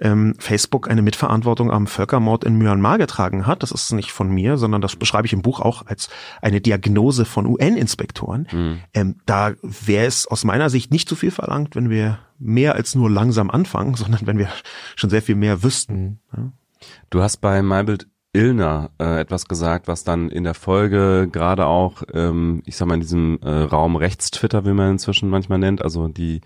ähm, 0.00 0.34
Facebook 0.38 0.90
eine 0.90 1.02
Mitverantwortung 1.02 1.70
am 1.70 1.86
Völkermord 1.86 2.44
in 2.44 2.56
Myanmar 2.56 2.98
getragen 2.98 3.46
hat. 3.46 3.62
Das 3.62 3.70
ist 3.70 3.92
nicht 3.92 4.12
von 4.12 4.28
mir, 4.28 4.56
sondern 4.56 4.80
das 4.80 4.96
beschreibe 4.96 5.26
ich 5.26 5.32
im 5.32 5.42
Buch 5.42 5.60
auch 5.60 5.86
als 5.86 6.08
eine 6.42 6.60
Diagnose 6.60 7.24
von 7.24 7.46
UN-Inspektoren. 7.46 8.46
Mhm. 8.50 8.78
Ähm, 8.92 9.16
da 9.26 9.52
wäre 9.62 10.06
es 10.06 10.26
aus 10.26 10.44
meiner 10.44 10.70
Sicht 10.70 10.90
nicht 10.90 11.08
zu 11.08 11.16
viel 11.16 11.30
verlangt, 11.30 11.76
wenn 11.76 11.90
wir 11.90 12.18
mehr 12.38 12.74
als 12.74 12.94
nur 12.94 13.10
langsam 13.10 13.50
anfangen, 13.50 13.94
sondern 13.96 14.26
wenn 14.26 14.38
wir 14.38 14.48
schon 14.96 15.10
sehr 15.10 15.22
viel 15.22 15.36
mehr 15.36 15.62
wüssten. 15.62 16.20
Ja. 16.36 16.52
Du 17.10 17.22
hast 17.22 17.38
bei 17.38 17.62
Maybild 17.62 18.08
Illner 18.34 18.90
äh, 18.98 19.20
etwas 19.20 19.46
gesagt, 19.46 19.86
was 19.86 20.02
dann 20.02 20.28
in 20.28 20.42
der 20.44 20.54
Folge 20.54 21.28
gerade 21.30 21.66
auch, 21.66 22.02
ähm, 22.12 22.62
ich 22.66 22.76
sag 22.76 22.88
mal, 22.88 22.94
in 22.94 23.00
diesem 23.00 23.38
äh, 23.42 23.48
Raum 23.48 23.94
Rechtstwitter, 23.94 24.66
wie 24.66 24.72
man 24.72 24.90
inzwischen 24.92 25.30
manchmal 25.30 25.60
nennt, 25.60 25.82
also 25.82 26.08
die 26.08 26.40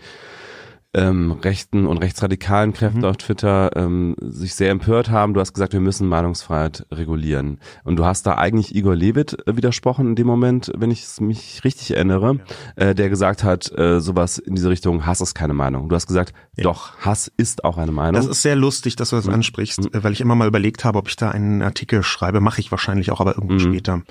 ähm, 0.95 1.33
rechten 1.33 1.87
und 1.87 1.99
rechtsradikalen 1.99 2.73
Kräfte 2.73 3.01
mhm. 3.01 3.05
auf 3.05 3.19
Twitter 3.19 3.77
ähm, 3.77 4.17
sich 4.21 4.55
sehr 4.55 4.71
empört 4.71 5.11
haben. 5.11 5.35
Du 5.35 5.41
hast 5.41 5.53
gesagt, 5.53 5.75
wir 5.75 5.81
müssen 5.81 6.09
Meinungsfreiheit 6.09 6.87
regulieren. 6.91 7.61
Und 7.85 7.97
du 7.97 8.07
hast 8.07 8.27
da 8.27 8.37
eigentlich 8.37 8.75
Igor 8.75 8.97
Levit 8.97 9.37
äh, 9.47 9.57
widersprochen 9.57 10.09
in 10.09 10.17
dem 10.17 10.27
Moment, 10.27 10.73
wenn 10.77 10.91
ich 10.91 11.07
mich 11.21 11.63
richtig 11.63 11.91
erinnere, 11.91 12.39
ja. 12.79 12.87
äh, 12.87 12.95
der 12.95 13.11
gesagt 13.11 13.45
hat, 13.45 13.71
äh, 13.77 14.01
sowas 14.01 14.39
in 14.39 14.55
diese 14.55 14.71
Richtung, 14.71 15.05
Hass 15.05 15.21
ist 15.21 15.35
keine 15.35 15.53
Meinung. 15.53 15.91
Du 15.91 15.95
hast 15.95 16.07
gesagt, 16.07 16.33
ja. 16.57 16.65
doch, 16.65 16.97
Hass 16.99 17.31
ist 17.37 17.65
auch 17.65 17.77
eine 17.77 17.93
Meinung. 17.93 18.15
Das 18.15 18.27
ist 18.27 18.41
sehr 18.41 18.57
lustig, 18.57 18.97
dass 18.97 19.11
du 19.11 19.17
das 19.17 19.27
mhm. 19.27 19.35
ansprichst, 19.35 19.93
mhm. 19.93 20.03
weil 20.03 20.13
ich 20.13 20.23
immer 20.23 20.37
mal 20.37 20.49
überlegt 20.49 20.87
habe, 20.87 20.99
ob 20.99 21.09
ich 21.09 21.17
da 21.17 21.31
einen 21.31 21.61
Artikel 21.61 22.03
schreibe. 22.03 22.41
Mache 22.41 22.61
ich 22.61 22.71
wahrscheinlich 22.71 23.11
auch, 23.11 23.21
aber 23.21 23.35
irgendwann 23.35 23.59
mhm. 23.59 23.73
später. 23.73 24.03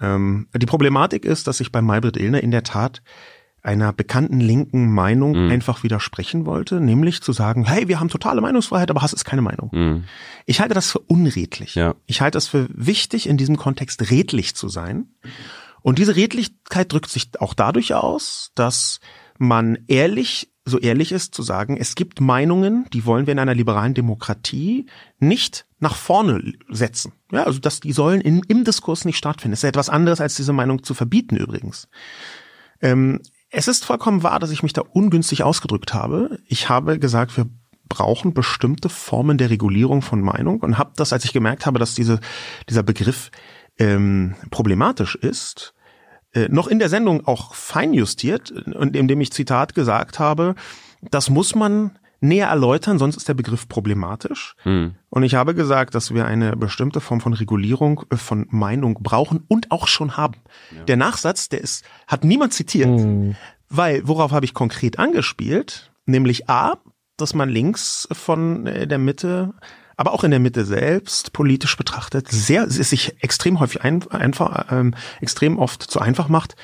Ähm, 0.00 0.46
die 0.54 0.66
Problematik 0.66 1.24
ist, 1.24 1.46
dass 1.46 1.60
ich 1.60 1.72
bei 1.72 1.82
Maybrit 1.82 2.16
Illner 2.16 2.42
in 2.42 2.50
der 2.50 2.62
Tat 2.62 3.02
einer 3.66 3.92
bekannten 3.92 4.40
linken 4.40 4.92
Meinung 4.92 5.32
mhm. 5.32 5.50
einfach 5.50 5.82
widersprechen 5.82 6.46
wollte, 6.46 6.80
nämlich 6.80 7.20
zu 7.20 7.32
sagen, 7.32 7.64
hey, 7.66 7.88
wir 7.88 7.98
haben 7.98 8.08
totale 8.08 8.40
Meinungsfreiheit, 8.40 8.90
aber 8.90 9.02
Hass 9.02 9.12
ist 9.12 9.24
keine 9.24 9.42
Meinung. 9.42 9.70
Mhm. 9.72 10.04
Ich 10.46 10.60
halte 10.60 10.72
das 10.74 10.92
für 10.92 11.00
unredlich. 11.00 11.74
Ja. 11.74 11.96
Ich 12.06 12.20
halte 12.20 12.38
es 12.38 12.46
für 12.46 12.68
wichtig, 12.72 13.28
in 13.28 13.36
diesem 13.36 13.56
Kontext 13.56 14.10
redlich 14.10 14.54
zu 14.54 14.68
sein. 14.68 15.08
Und 15.82 15.98
diese 15.98 16.14
Redlichkeit 16.14 16.92
drückt 16.92 17.10
sich 17.10 17.40
auch 17.40 17.54
dadurch 17.54 17.94
aus, 17.94 18.52
dass 18.54 19.00
man 19.38 19.78
ehrlich, 19.88 20.52
so 20.64 20.78
ehrlich 20.78 21.10
ist 21.10 21.34
zu 21.34 21.42
sagen, 21.42 21.76
es 21.76 21.96
gibt 21.96 22.20
Meinungen, 22.20 22.86
die 22.92 23.04
wollen 23.04 23.26
wir 23.26 23.32
in 23.32 23.40
einer 23.40 23.54
liberalen 23.54 23.94
Demokratie 23.94 24.86
nicht 25.18 25.66
nach 25.80 25.96
vorne 25.96 26.52
setzen. 26.68 27.12
Ja, 27.32 27.42
also 27.42 27.58
dass 27.58 27.80
die 27.80 27.92
sollen 27.92 28.20
in, 28.20 28.42
im 28.46 28.62
Diskurs 28.62 29.04
nicht 29.04 29.18
stattfinden. 29.18 29.52
Das 29.52 29.58
ist 29.58 29.64
ja 29.64 29.68
etwas 29.70 29.88
anderes, 29.88 30.20
als 30.20 30.36
diese 30.36 30.52
Meinung 30.52 30.84
zu 30.84 30.94
verbieten 30.94 31.36
übrigens. 31.36 31.88
Ähm, 32.80 33.20
es 33.56 33.68
ist 33.68 33.86
vollkommen 33.86 34.22
wahr, 34.22 34.38
dass 34.38 34.50
ich 34.50 34.62
mich 34.62 34.74
da 34.74 34.82
ungünstig 34.82 35.42
ausgedrückt 35.42 35.94
habe. 35.94 36.38
Ich 36.46 36.68
habe 36.68 36.98
gesagt, 36.98 37.38
wir 37.38 37.46
brauchen 37.88 38.34
bestimmte 38.34 38.90
Formen 38.90 39.38
der 39.38 39.48
Regulierung 39.48 40.02
von 40.02 40.20
Meinung 40.20 40.60
und 40.60 40.76
habe 40.76 40.92
das, 40.96 41.14
als 41.14 41.24
ich 41.24 41.32
gemerkt 41.32 41.64
habe, 41.64 41.78
dass 41.78 41.94
diese, 41.94 42.20
dieser 42.68 42.82
Begriff 42.82 43.30
ähm, 43.78 44.34
problematisch 44.50 45.14
ist, 45.14 45.72
äh, 46.34 46.48
noch 46.50 46.66
in 46.66 46.78
der 46.78 46.90
Sendung 46.90 47.26
auch 47.26 47.54
feinjustiert 47.54 48.50
und 48.50 48.94
indem 48.94 49.22
ich 49.22 49.32
Zitat 49.32 49.74
gesagt 49.74 50.18
habe, 50.18 50.54
das 51.00 51.30
muss 51.30 51.54
man 51.54 51.98
näher 52.20 52.48
erläutern, 52.48 52.98
sonst 52.98 53.16
ist 53.16 53.28
der 53.28 53.34
Begriff 53.34 53.68
problematisch. 53.68 54.54
Hm. 54.62 54.94
Und 55.10 55.22
ich 55.22 55.34
habe 55.34 55.54
gesagt, 55.54 55.94
dass 55.94 56.12
wir 56.14 56.26
eine 56.26 56.56
bestimmte 56.56 57.00
Form 57.00 57.20
von 57.20 57.32
Regulierung 57.32 58.04
äh, 58.10 58.16
von 58.16 58.46
Meinung 58.50 58.94
brauchen 59.02 59.44
und 59.48 59.70
auch 59.70 59.86
schon 59.86 60.16
haben. 60.16 60.36
Ja. 60.74 60.84
Der 60.84 60.96
Nachsatz, 60.96 61.48
der 61.48 61.60
ist, 61.60 61.84
hat 62.06 62.24
niemand 62.24 62.52
zitiert, 62.52 62.88
hm. 62.88 63.36
weil 63.68 64.06
worauf 64.06 64.32
habe 64.32 64.44
ich 64.44 64.54
konkret 64.54 64.98
angespielt? 64.98 65.92
Nämlich 66.06 66.48
A, 66.48 66.78
dass 67.16 67.34
man 67.34 67.48
links 67.48 68.08
von 68.12 68.66
äh, 68.66 68.86
der 68.86 68.98
Mitte 68.98 69.54
aber 69.96 70.12
auch 70.12 70.24
in 70.24 70.30
der 70.30 70.40
Mitte 70.40 70.64
selbst 70.64 71.32
politisch 71.32 71.76
betrachtet 71.76 72.28
sehr 72.28 72.64
es 72.64 72.76
sich 72.76 73.22
extrem 73.22 73.60
häufig 73.60 73.82
ein, 73.82 74.06
einfach 74.10 74.66
ähm, 74.70 74.94
extrem 75.20 75.58
oft 75.58 75.82
zu 75.82 76.00
einfach 76.00 76.28
macht 76.28 76.54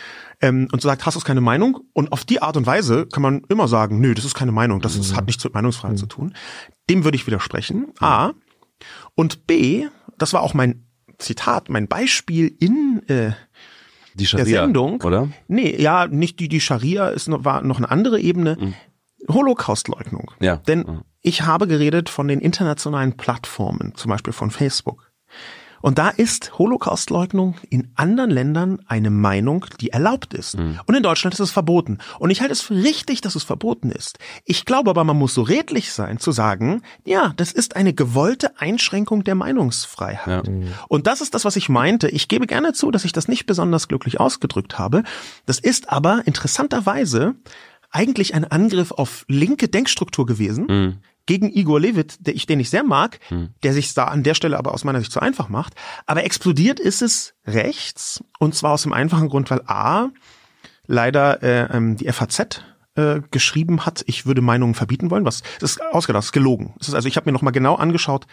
ähm, 0.42 0.68
und 0.72 0.82
sagt, 0.82 1.06
hast 1.06 1.14
du 1.16 1.20
keine 1.20 1.40
Meinung? 1.40 1.80
Und 1.92 2.12
auf 2.12 2.24
die 2.24 2.42
Art 2.42 2.56
und 2.56 2.66
Weise 2.66 3.06
kann 3.06 3.22
man 3.22 3.42
immer 3.48 3.68
sagen, 3.68 4.00
nö, 4.00 4.12
das 4.14 4.24
ist 4.24 4.34
keine 4.34 4.52
Meinung, 4.52 4.80
das 4.80 4.96
ist, 4.96 5.16
hat 5.16 5.26
nichts 5.26 5.42
mit 5.44 5.54
Meinungsfreiheit 5.54 5.96
mhm. 5.96 6.00
zu 6.00 6.06
tun. 6.06 6.34
Dem 6.90 7.04
würde 7.04 7.16
ich 7.16 7.26
widersprechen. 7.26 7.92
A. 8.00 8.32
Und 9.14 9.46
B, 9.46 9.86
das 10.18 10.32
war 10.32 10.42
auch 10.42 10.52
mein 10.52 10.86
Zitat, 11.18 11.70
mein 11.70 11.86
Beispiel 11.86 12.54
in 12.58 13.02
äh, 13.06 13.32
die 14.14 14.26
Scharia, 14.26 14.44
der 14.44 14.64
Sendung. 14.64 15.00
Oder? 15.02 15.28
Nee, 15.48 15.80
ja, 15.80 16.06
nicht 16.08 16.40
die, 16.40 16.48
die 16.48 16.60
Scharia 16.60 17.08
ist 17.08 17.28
noch, 17.28 17.44
war 17.44 17.62
noch 17.62 17.78
eine 17.78 17.90
andere 17.90 18.20
Ebene. 18.20 18.58
Mhm. 18.60 18.74
Holocaustleugnung. 19.28 20.32
Ja. 20.40 20.56
Denn 20.56 20.80
mhm. 20.80 21.00
ich 21.20 21.42
habe 21.42 21.68
geredet 21.68 22.08
von 22.08 22.26
den 22.26 22.40
internationalen 22.40 23.16
Plattformen, 23.16 23.94
zum 23.94 24.10
Beispiel 24.10 24.32
von 24.32 24.50
Facebook. 24.50 25.11
Und 25.82 25.98
da 25.98 26.08
ist 26.08 26.58
Holocaustleugnung 26.58 27.56
in 27.68 27.88
anderen 27.96 28.30
Ländern 28.30 28.80
eine 28.86 29.10
Meinung, 29.10 29.66
die 29.80 29.90
erlaubt 29.90 30.32
ist. 30.32 30.56
Mhm. 30.56 30.80
Und 30.86 30.94
in 30.94 31.02
Deutschland 31.02 31.34
ist 31.34 31.40
es 31.40 31.50
verboten. 31.50 31.98
Und 32.18 32.30
ich 32.30 32.40
halte 32.40 32.52
es 32.52 32.62
für 32.62 32.74
richtig, 32.74 33.20
dass 33.20 33.34
es 33.34 33.42
verboten 33.42 33.90
ist. 33.90 34.18
Ich 34.44 34.64
glaube 34.64 34.90
aber, 34.90 35.04
man 35.04 35.18
muss 35.18 35.34
so 35.34 35.42
redlich 35.42 35.92
sein, 35.92 36.18
zu 36.18 36.32
sagen, 36.32 36.82
ja, 37.04 37.34
das 37.36 37.52
ist 37.52 37.76
eine 37.76 37.92
gewollte 37.92 38.58
Einschränkung 38.58 39.24
der 39.24 39.34
Meinungsfreiheit. 39.34 40.48
Ja. 40.48 40.54
Und 40.88 41.06
das 41.06 41.20
ist 41.20 41.34
das, 41.34 41.44
was 41.44 41.56
ich 41.56 41.68
meinte. 41.68 42.08
Ich 42.08 42.28
gebe 42.28 42.46
gerne 42.46 42.72
zu, 42.72 42.90
dass 42.90 43.04
ich 43.04 43.12
das 43.12 43.28
nicht 43.28 43.46
besonders 43.46 43.88
glücklich 43.88 44.20
ausgedrückt 44.20 44.78
habe. 44.78 45.02
Das 45.44 45.58
ist 45.58 45.90
aber 45.90 46.22
interessanterweise 46.26 47.34
eigentlich 47.90 48.34
ein 48.34 48.44
Angriff 48.44 48.90
auf 48.90 49.24
linke 49.28 49.68
Denkstruktur 49.68 50.26
gewesen. 50.26 50.66
Mhm. 50.66 50.98
Gegen 51.26 51.50
Igor 51.50 51.80
Levit, 51.80 52.16
der 52.26 52.34
ich, 52.34 52.46
den 52.46 52.60
ich 52.60 52.70
sehr 52.70 52.82
mag, 52.84 53.20
Hm. 53.28 53.50
der 53.62 53.72
sich 53.72 53.94
da 53.94 54.04
an 54.04 54.22
der 54.22 54.34
Stelle 54.34 54.58
aber 54.58 54.72
aus 54.74 54.84
meiner 54.84 54.98
Sicht 55.00 55.12
zu 55.12 55.20
einfach 55.20 55.48
macht. 55.48 55.74
Aber 56.06 56.24
explodiert 56.24 56.80
ist 56.80 57.02
es 57.02 57.34
rechts. 57.46 58.22
Und 58.38 58.54
zwar 58.54 58.72
aus 58.72 58.82
dem 58.82 58.92
einfachen 58.92 59.28
Grund, 59.28 59.50
weil 59.50 59.62
A, 59.66 60.08
leider 60.86 61.42
äh, 61.42 61.76
ähm, 61.76 61.96
die 61.96 62.10
FAZ 62.12 62.62
äh, 62.96 63.20
geschrieben 63.30 63.86
hat, 63.86 64.02
ich 64.06 64.26
würde 64.26 64.40
Meinungen 64.42 64.74
verbieten 64.74 65.10
wollen. 65.10 65.24
Was 65.24 65.42
das 65.60 65.72
ist 65.72 65.82
ausgedacht, 65.82 66.18
das 66.20 66.26
ist 66.26 66.32
gelogen. 66.32 66.74
Es 66.80 66.88
ist 66.88 66.94
also, 66.94 67.08
ich 67.08 67.16
habe 67.16 67.28
mir 67.28 67.32
noch 67.32 67.42
mal 67.42 67.50
genau 67.52 67.76
angeschaut 67.76 68.26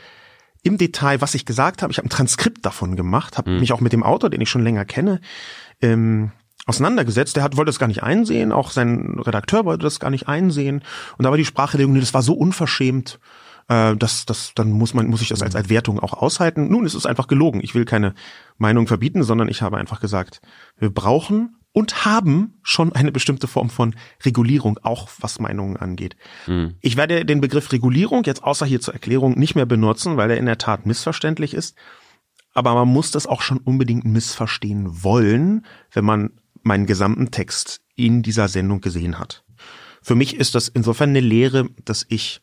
im 0.64 0.78
Detail, 0.78 1.22
was 1.22 1.36
ich 1.36 1.46
gesagt 1.46 1.82
habe. 1.82 1.92
Ich 1.92 1.98
habe 1.98 2.08
ein 2.08 2.10
Transkript 2.10 2.66
davon 2.66 2.96
gemacht, 2.98 3.38
habe 3.38 3.52
mich 3.52 3.72
auch 3.72 3.80
mit 3.80 3.94
dem 3.94 4.04
Autor, 4.04 4.30
den 4.30 4.42
ich 4.42 4.50
schon 4.50 4.64
länger 4.64 4.84
kenne, 4.84 5.22
ähm, 5.82 6.32
auseinandergesetzt. 6.70 7.36
Der 7.36 7.44
hat, 7.44 7.58
wollte 7.58 7.70
das 7.70 7.80
gar 7.80 7.88
nicht 7.88 8.04
einsehen, 8.04 8.52
auch 8.52 8.72
sein 8.72 9.20
Redakteur 9.20 9.66
wollte 9.66 9.84
das 9.84 10.00
gar 10.00 10.10
nicht 10.10 10.28
einsehen. 10.28 10.84
Und 11.18 11.26
da 11.26 11.30
war 11.30 11.38
die 11.38 11.46
Sprachregelung, 11.46 11.94
nee, 11.94 12.00
das 12.00 12.14
war 12.14 12.22
so 12.22 12.34
unverschämt, 12.34 13.20
äh, 13.68 13.96
dass 13.96 14.26
das, 14.26 14.54
dann 14.56 14.72
muss 14.72 14.94
man, 14.94 15.08
muss 15.08 15.22
ich 15.22 15.30
das 15.30 15.42
als, 15.42 15.56
als 15.56 15.70
Wertung 15.70 16.00
auch 16.00 16.14
aushalten. 16.14 16.70
Nun, 16.70 16.86
es 16.86 16.96
ist 16.96 17.06
einfach 17.06 17.28
gelogen. 17.28 17.62
Ich 17.64 17.76
will 17.76 17.86
keine 17.86 18.14
Meinung 18.58 18.88
verbieten, 18.88 19.24
sondern 19.24 19.50
ich 19.50 19.62
habe 19.62 19.78
einfach 19.78 20.00
gesagt, 20.00 20.42
wir 20.78 20.90
brauchen 20.90 21.56
und 21.72 22.06
haben 22.06 22.60
schon 22.64 22.94
eine 22.94 23.12
bestimmte 23.12 23.48
Form 23.48 23.70
von 23.70 23.96
Regulierung, 24.26 24.80
auch 24.82 25.10
was 25.20 25.40
Meinungen 25.40 25.78
angeht. 25.78 26.16
Mhm. 26.48 26.76
Ich 26.82 26.98
werde 26.98 27.26
den 27.26 27.42
Begriff 27.42 27.72
Regulierung 27.72 28.24
jetzt 28.26 28.44
außer 28.44 28.66
hier 28.66 28.82
zur 28.82 28.94
Erklärung 28.94 29.38
nicht 29.38 29.56
mehr 29.56 29.66
benutzen, 29.66 30.18
weil 30.18 30.32
er 30.32 30.38
in 30.38 30.46
der 30.46 30.58
Tat 30.58 30.86
missverständlich 30.86 31.54
ist. 31.54 31.76
Aber 32.54 32.74
man 32.74 32.88
muss 32.88 33.12
das 33.12 33.28
auch 33.28 33.42
schon 33.42 33.60
unbedingt 33.60 34.06
missverstehen 34.06 35.04
wollen, 35.04 35.66
wenn 35.92 36.06
man 36.06 36.32
meinen 36.64 36.86
gesamten 36.86 37.32
Text 37.32 37.82
in 37.96 38.22
dieser 38.22 38.48
Sendung 38.48 38.82
gesehen 38.82 39.20
hat. 39.20 39.44
Für 40.02 40.16
mich 40.16 40.36
ist 40.36 40.56
das 40.56 40.68
insofern 40.68 41.10
eine 41.10 41.20
Lehre, 41.20 41.70
dass 41.86 42.06
ich 42.10 42.42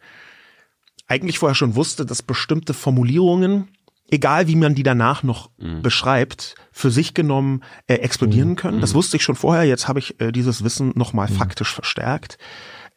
eigentlich 1.07 1.39
vorher 1.39 1.55
schon 1.55 1.75
wusste, 1.75 2.05
dass 2.05 2.23
bestimmte 2.23 2.75
Formulierungen, 2.75 3.69
egal 4.11 4.49
wie 4.49 4.57
man 4.57 4.75
die 4.75 4.83
danach 4.83 5.23
noch 5.23 5.51
beschreibt, 5.83 6.55
für 6.73 6.91
sich 6.91 7.15
genommen 7.15 7.63
äh, 7.87 7.95
explodieren 7.95 8.57
können. 8.57 8.81
Das 8.81 8.95
wusste 8.95 9.17
ich 9.17 9.23
schon 9.23 9.37
vorher. 9.37 9.65
Jetzt 9.65 9.89
habe 9.89 9.99
ich 9.99 10.21
äh, 10.21 10.33
dieses 10.33 10.65
Wissen 10.65 10.93
nochmal 10.95 11.29
faktisch 11.29 11.73
verstärkt 11.73 12.39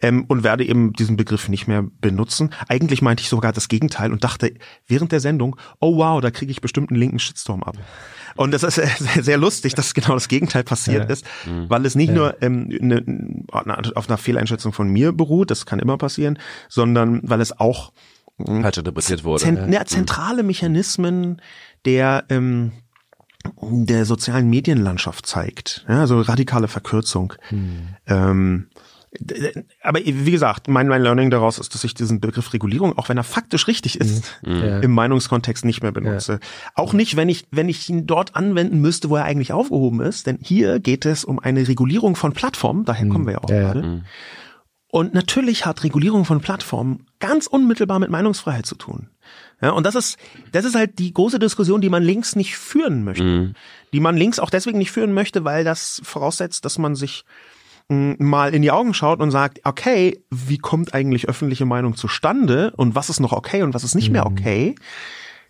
ähm, 0.01 0.25
und 0.27 0.43
werde 0.43 0.65
eben 0.65 0.93
diesen 0.93 1.17
Begriff 1.17 1.49
nicht 1.49 1.67
mehr 1.67 1.83
benutzen. 2.01 2.51
Eigentlich 2.67 3.01
meinte 3.01 3.21
ich 3.21 3.29
sogar 3.29 3.51
das 3.53 3.67
Gegenteil 3.67 4.11
und 4.11 4.23
dachte 4.23 4.53
während 4.87 5.11
der 5.11 5.19
Sendung, 5.19 5.55
oh 5.79 5.97
wow, 5.97 6.21
da 6.21 6.31
kriege 6.31 6.51
ich 6.51 6.61
bestimmt 6.61 6.89
einen 6.91 6.99
linken 6.99 7.19
Shitstorm 7.19 7.63
ab. 7.63 7.75
Und 8.35 8.51
das 8.51 8.63
ist 8.63 8.75
sehr, 8.75 9.23
sehr 9.23 9.37
lustig, 9.37 9.73
dass 9.75 9.93
genau 9.93 10.13
das 10.13 10.27
Gegenteil 10.27 10.63
passiert 10.63 11.05
Ja. 11.09 11.13
ist, 11.13 11.25
weil 11.67 11.85
es 11.85 11.95
nicht 11.95 12.13
nur 12.13 12.41
ähm, 12.41 12.67
ne, 12.69 13.03
auf 13.95 14.07
einer 14.07 14.17
Fehleinschätzung 14.17 14.71
von 14.73 14.87
mir 14.89 15.11
beruht, 15.11 15.51
das 15.51 15.65
kann 15.65 15.79
immer 15.79 15.97
passieren, 15.97 16.39
sondern 16.69 17.21
weil 17.23 17.41
es 17.41 17.59
auch 17.59 17.91
Falsch 18.37 18.77
interpretiert 18.77 19.25
wurde. 19.25 19.43
Zent 19.43 19.73
ja, 19.73 19.83
zentrale 19.83 20.43
Mechanismen 20.43 21.41
der 21.83 22.23
ähm, 22.29 22.71
der 23.61 24.05
sozialen 24.05 24.49
Medienlandschaft 24.49 25.25
zeigt. 25.25 25.85
Ja, 25.89 26.01
also 26.01 26.21
radikale 26.21 26.67
Verkürzung. 26.69 27.33
Ähm, 27.51 27.87
d- 28.07 28.07
d- 28.07 28.69
aber 29.81 29.99
wie 30.05 30.31
gesagt, 30.31 30.67
mein, 30.67 30.87
mein 30.87 31.01
Learning 31.01 31.29
daraus 31.31 31.57
ist, 31.57 31.73
dass 31.73 31.83
ich 31.83 31.93
diesen 31.95 32.19
Begriff 32.19 32.53
Regulierung, 32.53 32.97
auch 32.97 33.09
wenn 33.09 33.17
er 33.17 33.23
faktisch 33.23 33.67
richtig 33.67 33.99
ist, 33.99 34.39
Ja. 34.45 34.79
im 34.79 34.91
Meinungskontext 34.91 35.65
nicht 35.65 35.81
mehr 35.81 35.91
benutze. 35.91 36.39
Auch 36.75 36.93
nicht, 36.93 37.15
wenn 37.15 37.27
ich, 37.29 37.47
wenn 37.51 37.69
ich 37.69 37.89
ihn 37.89 38.05
dort 38.05 38.35
anwenden 38.35 38.79
müsste, 38.81 39.09
wo 39.09 39.15
er 39.15 39.25
eigentlich 39.25 39.51
aufgehoben 39.51 39.99
ist, 40.01 40.27
denn 40.27 40.37
hier 40.41 40.79
geht 40.79 41.05
es 41.05 41.25
um 41.25 41.39
eine 41.39 41.67
Regulierung 41.67 42.15
von 42.15 42.33
Plattformen, 42.33 42.85
daher 42.85 43.07
kommen 43.07 43.25
wir 43.25 43.33
ja 43.33 43.39
auch 43.43 43.49
Ja, 43.49 43.55
ja. 43.55 43.73
gerade. 43.73 44.03
Und 44.91 45.13
natürlich 45.13 45.65
hat 45.67 45.83
Regulierung 45.83 46.25
von 46.25 46.41
Plattformen 46.41 47.05
ganz 47.19 47.45
unmittelbar 47.45 47.99
mit 47.99 48.09
Meinungsfreiheit 48.09 48.65
zu 48.65 48.73
tun. 48.75 49.09
Ja, 49.61 49.71
und 49.71 49.85
das 49.85 49.93
ist, 49.93 50.17
das 50.51 50.65
ist 50.65 50.73
halt 50.75 50.97
die 50.97 51.13
große 51.13 51.37
Diskussion, 51.37 51.81
die 51.81 51.89
man 51.89 52.01
links 52.01 52.35
nicht 52.35 52.57
führen 52.57 53.03
möchte. 53.03 53.23
Mhm. 53.23 53.53
Die 53.93 53.99
man 53.99 54.17
links 54.17 54.39
auch 54.39 54.49
deswegen 54.49 54.79
nicht 54.79 54.91
führen 54.91 55.13
möchte, 55.13 55.43
weil 55.43 55.63
das 55.63 56.01
voraussetzt, 56.03 56.65
dass 56.65 56.79
man 56.79 56.95
sich 56.95 57.23
mal 57.89 58.53
in 58.53 58.61
die 58.61 58.71
Augen 58.71 58.93
schaut 58.93 59.19
und 59.19 59.31
sagt, 59.31 59.61
okay, 59.63 60.23
wie 60.29 60.59
kommt 60.59 60.93
eigentlich 60.93 61.27
öffentliche 61.27 61.65
Meinung 61.65 61.95
zustande 61.95 62.71
und 62.77 62.95
was 62.95 63.09
ist 63.09 63.19
noch 63.19 63.33
okay 63.33 63.63
und 63.63 63.73
was 63.73 63.83
ist 63.83 63.95
nicht 63.95 64.11
mehr 64.11 64.27
okay? 64.27 64.75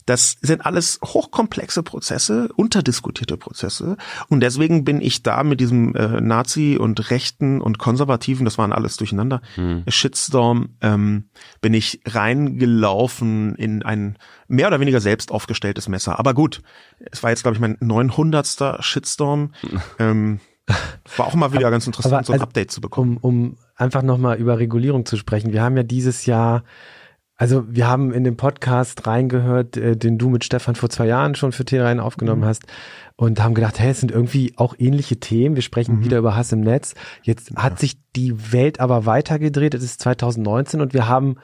Das 0.06 0.38
sind 0.42 0.66
alles 0.66 1.00
hochkomplexe 1.04 1.84
Prozesse, 1.84 2.50
unterdiskutierte 2.56 3.38
Prozesse. 3.38 3.96
Und 4.28 4.40
deswegen 4.40 4.84
bin 4.84 5.02
ich 5.02 5.22
da 5.22 5.44
mit 5.44 5.60
diesem 5.60 5.94
äh, 5.96 6.20
Nazi 6.20 6.78
und 6.80 7.12
Rechten 7.12 7.62
und 7.62 7.78
Konservativen, 7.78 8.44
das 8.44 8.58
waren 8.58 8.74
alles 8.74 8.98
durcheinander, 8.98 9.42
Shitstorm, 9.88 10.70
ähm, 10.82 11.26
bin 11.62 11.76
ich 11.76 12.02
reingelaufen 12.08 13.54
in 13.54 13.84
ein 13.84 14.18
mehr 14.48 14.70
oder 14.70 14.80
weniger 14.80 15.00
selbst 15.00 15.32
aufgestelltes 15.32 15.88
Messer. 15.88 16.18
Aber 16.18 16.34
gut, 16.34 16.64
es 17.12 17.22
war 17.22 17.30
jetzt, 17.30 17.44
glaube 17.44 17.56
ich, 17.56 17.62
mein 17.62 17.78
900. 17.80 18.84
Shitstorm. 18.84 19.52
ähm, 20.00 20.40
war 21.18 21.28
auch 21.28 21.36
mal 21.36 21.54
wieder 21.54 21.72
ganz 21.72 21.88
interessant, 21.88 22.14
aber 22.14 22.24
so 22.24 22.34
ein 22.34 22.36
also, 22.36 22.44
Update 22.46 22.72
zu 22.72 22.82
bekommen. 22.82 23.18
Um, 23.22 23.40
um 23.50 23.58
einfach 23.76 24.02
nochmal 24.02 24.38
über 24.38 24.60
Regulierung 24.60 25.06
zu 25.06 25.18
sprechen. 25.18 25.54
Wir 25.54 25.62
haben 25.62 25.78
ja 25.78 25.84
dieses 25.84 26.26
Jahr, 26.26 26.64
also 27.36 27.64
wir 27.68 27.88
haben 27.88 28.12
in 28.12 28.24
den 28.24 28.38
Podcast 28.38 29.08
reingehört, 29.08 29.78
äh, 29.78 29.96
den 29.96 30.18
du 30.18 30.30
mit 30.30 30.44
Stefan 30.44 30.76
vor 30.76 30.90
zwei 30.90 31.08
Jahren 31.08 31.36
schon 31.36 31.52
für 31.52 31.64
T3 31.64 32.00
aufgenommen 32.00 32.46
hast 32.46 32.64
und 33.16 33.44
haben 33.44 33.54
gedacht, 33.54 33.80
hey, 33.80 33.92
es 33.92 34.00
sind 34.00 34.12
irgendwie 34.12 34.54
auch 34.58 34.76
ähnliche 34.78 35.20
Themen. 35.20 35.56
Wir 35.56 35.62
sprechen 35.62 36.04
wieder 36.04 36.18
über 36.18 36.36
Hass 36.36 36.52
im 36.52 36.62
Netz. 36.62 36.96
Jetzt 37.24 37.56
hat 37.56 37.80
sich 37.80 37.98
die 38.16 38.54
Welt 38.54 38.80
aber 38.80 39.06
weitergedreht. 39.06 39.74
Es 39.74 39.84
ist 39.84 40.02
2019 40.02 40.80
und 40.82 40.94
wir 40.94 41.08
haben 41.08 41.36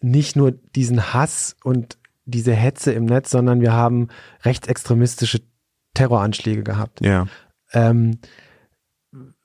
nicht 0.00 0.36
nur 0.36 0.52
diesen 0.52 1.14
Hass 1.14 1.56
und 1.64 1.98
diese 2.26 2.52
Hetze 2.52 2.92
im 2.92 3.06
Netz, 3.06 3.30
sondern 3.30 3.60
wir 3.60 3.72
haben 3.72 4.08
rechtsextremistische 4.42 5.40
Terroranschläge 5.94 6.62
gehabt. 6.62 7.00
Ja. 7.00 7.26
Ähm, 7.74 8.18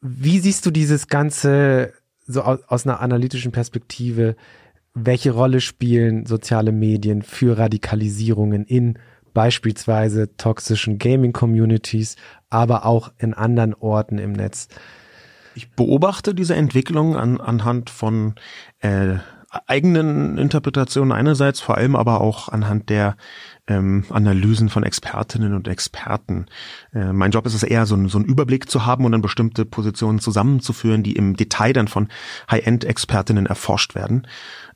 wie 0.02 0.40
siehst 0.40 0.66
du 0.66 0.72
dieses 0.72 1.08
Ganze 1.08 1.94
so 2.26 2.42
aus, 2.42 2.60
aus 2.68 2.86
einer 2.86 3.02
analytischen 3.02 3.52
Perspektive? 3.52 4.36
Welche 4.94 5.32
Rolle 5.32 5.62
spielen 5.62 6.26
soziale 6.26 6.72
Medien 6.72 7.22
für 7.22 7.58
Radikalisierungen 7.58 8.66
in 8.66 8.98
beispielsweise 9.34 10.36
toxischen 10.38 10.98
Gaming-Communities, 10.98 12.16
aber 12.50 12.86
auch 12.86 13.12
in 13.18 13.34
anderen 13.34 13.74
Orten 13.74 14.18
im 14.18 14.32
Netz? 14.32 14.68
Ich 15.56 15.72
beobachte 15.72 16.34
diese 16.34 16.56
Entwicklung 16.56 17.16
an, 17.16 17.40
anhand 17.42 17.90
von 17.90 18.36
äh, 18.80 19.18
eigenen 19.66 20.38
Interpretationen 20.38 21.12
einerseits, 21.12 21.60
vor 21.60 21.78
allem 21.78 21.96
aber 21.96 22.22
auch 22.22 22.50
anhand 22.50 22.90
der 22.90 23.18
ähm, 23.70 24.04
Analysen 24.10 24.68
von 24.68 24.84
Expertinnen 24.84 25.54
und 25.54 25.70
Experten. 25.70 26.48
Äh, 26.94 27.14
mein 27.14 27.32
Job 27.32 27.46
ist 27.46 27.54
es 27.54 27.64
eher, 27.64 27.86
so, 27.86 27.96
einen- 27.96 28.10
so 28.10 28.18
einen 28.18 28.28
Überblick 28.28 28.70
zu 28.70 28.86
haben 28.86 29.06
und 29.06 29.14
dann 29.14 29.22
bestimmte 29.22 29.64
Positionen 29.64 30.20
zusammenzuführen, 30.20 31.04
die 31.04 31.16
im 31.16 31.38
Detail 31.38 31.72
dann 31.72 31.88
von 31.88 32.10
High-End-Expertinnen 32.52 33.46
erforscht 33.46 33.96
werden. 33.96 34.28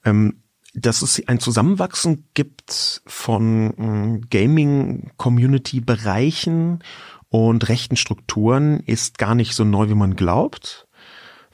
Ähm, 0.05 0.39
dass 0.75 1.03
es 1.03 1.21
ein 1.27 1.39
Zusammenwachsen 1.39 2.25
gibt 2.33 3.03
von 3.05 3.73
ähm, 3.77 4.21
Gaming-Community-Bereichen 4.29 6.79
und 7.29 7.69
rechten 7.69 7.95
Strukturen, 7.95 8.79
ist 8.79 9.17
gar 9.17 9.35
nicht 9.35 9.53
so 9.55 9.63
neu, 9.65 9.89
wie 9.89 9.95
man 9.95 10.15
glaubt. 10.15 10.82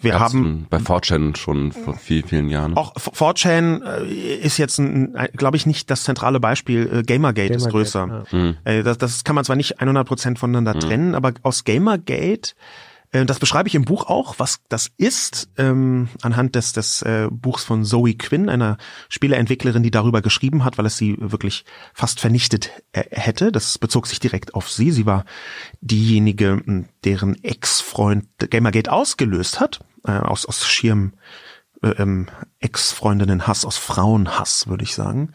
Wir 0.01 0.12
Gab's 0.12 0.33
haben 0.33 0.65
bei 0.69 0.77
4chan 0.77 1.35
schon 1.35 1.71
vor 1.71 1.95
vielen, 1.95 2.25
vielen 2.27 2.49
Jahren. 2.49 2.77
auch 2.77 2.95
4chan 2.95 3.83
äh, 3.83 4.35
ist 4.35 4.57
jetzt, 4.57 4.81
glaube 5.33 5.57
ich, 5.57 5.65
nicht 5.65 5.89
das 5.91 6.03
zentrale 6.03 6.39
Beispiel. 6.39 6.89
Äh, 6.91 7.03
Gamergate, 7.03 7.53
ist 7.53 7.65
Gamergate, 7.65 7.71
größer. 7.71 8.25
ja. 8.31 8.38
Mhm. 8.38 8.57
Äh, 8.63 8.83
das, 8.83 8.97
das 8.97 9.23
kann 9.23 9.35
man 9.35 9.43
zwar 9.43 9.55
nicht 9.55 9.81
100% 9.81 10.38
voneinander 10.38 10.79
trennen, 10.79 11.15
aber 11.15 11.33
aus 11.43 11.63
Gamergate, 11.63 12.53
das 13.12 13.39
beschreibe 13.39 13.67
ich 13.67 13.73
im 13.73 13.85
Buch 13.85 14.05
auch, 14.05 14.35
was 14.38 14.59
das 14.69 14.91
ist, 14.97 15.49
ähm, 15.57 16.09
anhand 16.21 16.53
des, 16.53 16.73
des 16.73 17.01
äh, 17.01 17.27
Buchs 17.31 17.63
von 17.63 17.83
Zoe 17.83 18.13
Quinn, 18.13 18.49
einer 18.49 18.77
Spieleentwicklerin, 19.09 19.81
die 19.81 19.89
darüber 19.89 20.21
geschrieben 20.21 20.63
hat, 20.63 20.77
weil 20.77 20.85
es 20.85 20.97
sie 20.97 21.17
wirklich 21.19 21.65
fast 21.95 22.19
vernichtet 22.19 22.69
äh, 22.91 23.05
hätte. 23.09 23.51
Das 23.51 23.79
bezog 23.79 24.05
sich 24.05 24.19
direkt 24.19 24.53
auf 24.53 24.69
sie. 24.69 24.91
Sie 24.91 25.07
war 25.07 25.25
diejenige, 25.81 26.62
deren 27.03 27.43
Ex-Freund 27.43 28.27
Gamergate 28.51 28.91
ausgelöst 28.91 29.59
hat, 29.59 29.79
äh, 30.05 30.12
aus, 30.12 30.45
aus 30.45 30.67
schierem 30.67 31.13
äh, 31.81 31.89
ähm, 31.89 32.27
Ex-Freundinnen-Hass, 32.59 33.65
aus 33.65 33.77
Frauenhass, 33.77 34.67
würde 34.67 34.83
ich 34.83 34.95
sagen. 34.95 35.33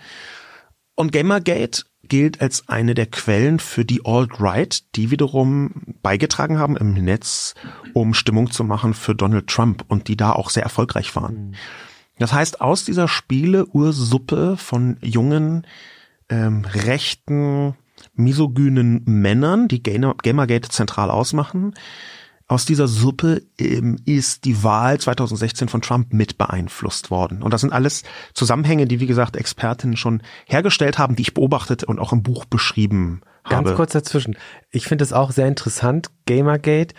Und 0.94 1.12
Gamergate 1.12 1.85
gilt 2.09 2.40
als 2.40 2.68
eine 2.68 2.94
der 2.94 3.07
Quellen 3.07 3.59
für 3.59 3.85
die 3.85 4.05
Alt-Right, 4.05 4.94
die 4.96 5.11
wiederum 5.11 5.94
beigetragen 6.03 6.59
haben 6.59 6.77
im 6.77 6.92
Netz, 6.92 7.55
um 7.94 8.14
Stimmung 8.14 8.50
zu 8.50 8.62
machen 8.64 8.94
für 8.94 9.14
Donald 9.14 9.46
Trump 9.46 9.85
und 9.88 10.09
die 10.09 10.16
da 10.16 10.33
auch 10.33 10.50
sehr 10.50 10.62
erfolgreich 10.62 11.16
waren. 11.16 11.57
Das 12.18 12.33
heißt, 12.33 12.61
aus 12.61 12.85
dieser 12.85 13.09
Spiele-Ursuppe 13.09 14.57
von 14.57 14.98
jungen, 15.03 15.66
ähm, 16.29 16.64
rechten, 16.64 17.74
misogynen 18.14 19.03
Männern, 19.05 19.68
die 19.68 19.83
Gamer- 19.83 20.14
Gamergate 20.22 20.68
zentral 20.68 21.11
ausmachen, 21.11 21.74
aus 22.46 22.66
dieser 22.66 22.88
Suppe 22.88 23.42
ähm, 23.59 23.96
ist 24.04 24.44
die 24.44 24.62
Wahl 24.62 25.00
2016 25.00 25.68
von 25.68 25.80
Trump 25.80 26.12
mit 26.12 26.37
beeinflusst 26.37 27.11
worden. 27.11 27.42
Und 27.42 27.52
das 27.54 27.62
sind 27.62 27.72
alles 27.72 28.02
Zusammenhänge, 28.35 28.87
die, 28.87 29.00
wie 29.00 29.07
gesagt, 29.07 29.37
Expertinnen 29.37 29.96
schon 29.96 30.22
hergestellt 30.46 30.98
haben, 30.98 31.16
die 31.16 31.22
ich 31.22 31.35
beobachtet 31.35 31.85
und 31.85 31.98
auch 31.98 32.12
im 32.12 32.22
Buch 32.22 32.44
beschrieben 32.44 33.22
habe. 33.44 33.64
Ganz 33.64 33.76
kurz 33.76 33.92
dazwischen. 33.92 34.37
Ich 34.70 34.87
finde 34.87 35.04
es 35.04 35.12
auch 35.12 35.30
sehr 35.30 35.48
interessant, 35.48 36.11
Gamergate. 36.26 36.94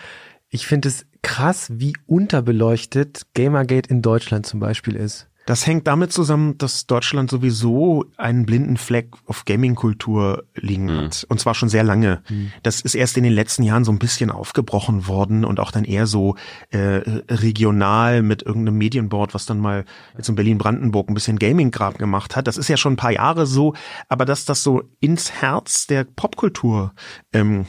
Ich 0.50 0.66
finde 0.66 0.90
es 0.90 1.06
krass, 1.22 1.68
wie 1.74 1.94
unterbeleuchtet 2.08 3.28
Gamergate 3.34 3.90
in 3.90 4.02
Deutschland 4.02 4.46
zum 4.46 4.60
Beispiel 4.60 4.96
ist. 4.96 5.28
Das 5.46 5.68
hängt 5.68 5.86
damit 5.86 6.12
zusammen, 6.12 6.58
dass 6.58 6.88
Deutschland 6.88 7.30
sowieso 7.30 8.06
einen 8.18 8.46
blinden 8.48 8.78
Fleck 8.78 9.14
auf 9.26 9.46
Gaming-Kultur 9.46 10.46
liegen 10.56 10.86
Mhm. 10.86 10.98
hat. 10.98 11.26
Und 11.30 11.40
zwar 11.40 11.54
schon 11.54 11.70
sehr 11.70 11.84
lange. 11.84 12.24
Das 12.64 12.82
ist 12.82 12.96
erst 12.96 13.16
in 13.18 13.24
den 13.24 13.34
letzten 13.34 13.62
Jahren 13.64 13.84
so 13.86 13.92
ein 13.92 14.00
bisschen 14.00 14.32
aufgebrochen 14.32 15.08
worden 15.08 15.46
und 15.46 15.60
auch 15.60 15.72
dann 15.72 15.84
eher 15.84 16.08
so 16.08 16.36
äh, 16.72 17.02
regional 17.30 18.24
mit 18.24 18.42
irgendeinem 18.42 18.78
Medienboard, 18.80 19.34
was 19.36 19.46
dann 19.46 19.60
mal 19.60 19.86
jetzt 20.18 20.30
in 20.30 20.36
Berlin-Brandenburg 20.36 21.10
ein 21.10 21.14
bisschen 21.14 21.38
Gaming-Grab 21.38 21.98
gemacht 22.00 22.36
hat. 22.36 22.48
Das 22.48 22.58
ist 22.58 22.68
ja 22.68 22.78
schon 22.78 22.94
ein 22.94 22.98
paar 22.98 23.12
Jahre 23.12 23.46
so, 23.46 23.76
aber 24.10 24.26
dass 24.26 24.46
das 24.46 24.64
so 24.64 24.84
ins 25.00 25.32
Herz 25.32 25.86
der 25.86 26.06
Popkultur 26.06 26.94
ähm, 27.34 27.66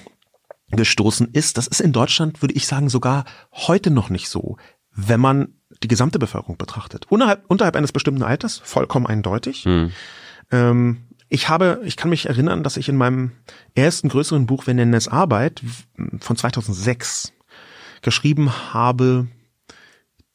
gestoßen 0.70 1.28
ist, 1.32 1.58
das 1.58 1.66
ist 1.66 1.80
in 1.80 1.92
Deutschland, 1.92 2.42
würde 2.42 2.54
ich 2.54 2.66
sagen, 2.66 2.88
sogar 2.88 3.24
heute 3.52 3.90
noch 3.90 4.08
nicht 4.10 4.28
so. 4.28 4.56
Wenn 4.94 5.20
man 5.20 5.48
die 5.82 5.88
gesamte 5.88 6.18
Bevölkerung 6.18 6.56
betrachtet. 6.56 7.06
Unterhalb, 7.08 7.44
unterhalb 7.48 7.76
eines 7.76 7.92
bestimmten 7.92 8.22
Alters, 8.22 8.60
vollkommen 8.64 9.06
eindeutig. 9.06 9.64
Hm. 9.64 9.92
Ähm, 10.50 10.98
ich 11.28 11.48
habe, 11.48 11.80
ich 11.84 11.96
kann 11.96 12.10
mich 12.10 12.26
erinnern, 12.26 12.62
dass 12.62 12.76
ich 12.76 12.88
in 12.88 12.96
meinem 12.96 13.32
ersten 13.74 14.08
größeren 14.08 14.46
Buch, 14.46 14.66
wir 14.66 14.74
nennen 14.74 14.94
es 14.94 15.08
Arbeit, 15.08 15.62
von 16.20 16.36
2006 16.36 17.32
geschrieben 18.02 18.52
habe, 18.72 19.26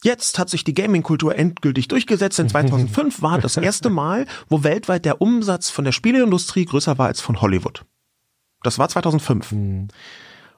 Jetzt 0.03 0.39
hat 0.39 0.49
sich 0.49 0.63
die 0.63 0.73
Gaming-Kultur 0.73 1.35
endgültig 1.35 1.87
durchgesetzt. 1.87 2.39
In 2.39 2.49
2005 2.49 3.21
war 3.21 3.37
das 3.37 3.55
erste 3.57 3.91
Mal, 3.91 4.25
wo 4.49 4.63
weltweit 4.63 5.05
der 5.05 5.21
Umsatz 5.21 5.69
von 5.69 5.85
der 5.85 5.91
Spieleindustrie 5.91 6.65
größer 6.65 6.97
war 6.97 7.05
als 7.05 7.21
von 7.21 7.39
Hollywood. 7.39 7.85
Das 8.63 8.79
war 8.79 8.89
2005. 8.89 9.51
Und 9.51 9.91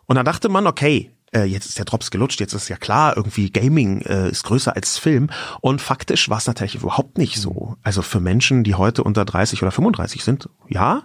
dann 0.07 0.25
dachte 0.25 0.47
man, 0.47 0.65
okay, 0.65 1.11
äh, 1.35 1.43
jetzt 1.43 1.65
ist 1.65 1.77
der 1.77 1.85
Drops 1.85 2.11
gelutscht, 2.11 2.39
jetzt 2.39 2.53
ist 2.53 2.69
ja 2.69 2.77
klar, 2.77 3.17
irgendwie 3.17 3.51
Gaming 3.51 4.01
äh, 4.01 4.29
ist 4.29 4.43
größer 4.43 4.75
als 4.75 4.97
Film. 4.97 5.29
Und 5.61 5.81
faktisch 5.81 6.29
war 6.29 6.37
es 6.37 6.47
natürlich 6.47 6.75
überhaupt 6.75 7.17
nicht 7.17 7.37
so. 7.37 7.75
Also 7.83 8.01
für 8.01 8.19
Menschen, 8.19 8.63
die 8.63 8.75
heute 8.75 9.03
unter 9.03 9.25
30 9.25 9.61
oder 9.61 9.71
35 9.71 10.23
sind, 10.23 10.49
ja. 10.67 11.03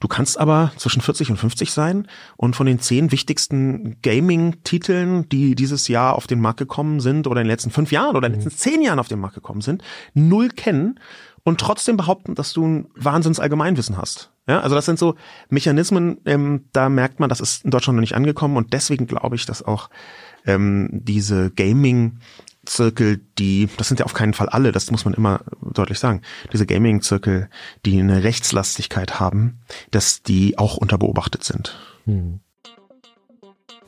Du 0.00 0.08
kannst 0.08 0.38
aber 0.38 0.72
zwischen 0.76 1.00
40 1.00 1.30
und 1.30 1.36
50 1.38 1.70
sein 1.70 2.08
und 2.36 2.56
von 2.56 2.66
den 2.66 2.80
zehn 2.80 3.12
wichtigsten 3.12 3.96
Gaming-Titeln, 4.02 5.28
die 5.28 5.54
dieses 5.54 5.88
Jahr 5.88 6.16
auf 6.16 6.26
den 6.26 6.40
Markt 6.40 6.58
gekommen 6.58 7.00
sind 7.00 7.26
oder 7.26 7.40
in 7.40 7.46
den 7.46 7.52
letzten 7.52 7.70
fünf 7.70 7.92
Jahren 7.92 8.16
oder 8.16 8.26
in 8.26 8.34
den 8.34 8.42
letzten 8.42 8.58
zehn 8.58 8.82
Jahren 8.82 8.98
auf 8.98 9.08
den 9.08 9.20
Markt 9.20 9.36
gekommen 9.36 9.60
sind, 9.60 9.82
null 10.12 10.48
kennen 10.48 10.98
und 11.44 11.60
trotzdem 11.60 11.96
behaupten, 11.96 12.34
dass 12.34 12.52
du 12.52 12.66
ein 12.66 12.88
Wahnsinns 12.96 13.38
Allgemeinwissen 13.38 13.96
hast. 13.96 14.32
Ja, 14.46 14.60
also 14.60 14.74
das 14.74 14.84
sind 14.84 14.98
so 14.98 15.14
Mechanismen, 15.48 16.18
ähm, 16.26 16.64
da 16.72 16.88
merkt 16.88 17.20
man, 17.20 17.28
das 17.28 17.40
ist 17.40 17.64
in 17.64 17.70
Deutschland 17.70 17.96
noch 17.96 18.02
nicht 18.02 18.14
angekommen 18.14 18.56
und 18.56 18.72
deswegen 18.72 19.06
glaube 19.06 19.36
ich, 19.36 19.46
dass 19.46 19.62
auch 19.62 19.88
ähm, 20.44 20.90
diese 20.92 21.50
Gaming-Zirkel, 21.50 23.20
die, 23.38 23.68
das 23.78 23.88
sind 23.88 24.00
ja 24.00 24.06
auf 24.06 24.12
keinen 24.12 24.34
Fall 24.34 24.50
alle, 24.50 24.72
das 24.72 24.90
muss 24.90 25.06
man 25.06 25.14
immer 25.14 25.40
deutlich 25.62 25.98
sagen, 25.98 26.20
diese 26.52 26.66
Gaming-Zirkel, 26.66 27.48
die 27.86 27.98
eine 27.98 28.22
Rechtslastigkeit 28.22 29.18
haben, 29.18 29.60
dass 29.90 30.22
die 30.22 30.58
auch 30.58 30.76
unterbeobachtet 30.76 31.42
sind. 31.42 31.78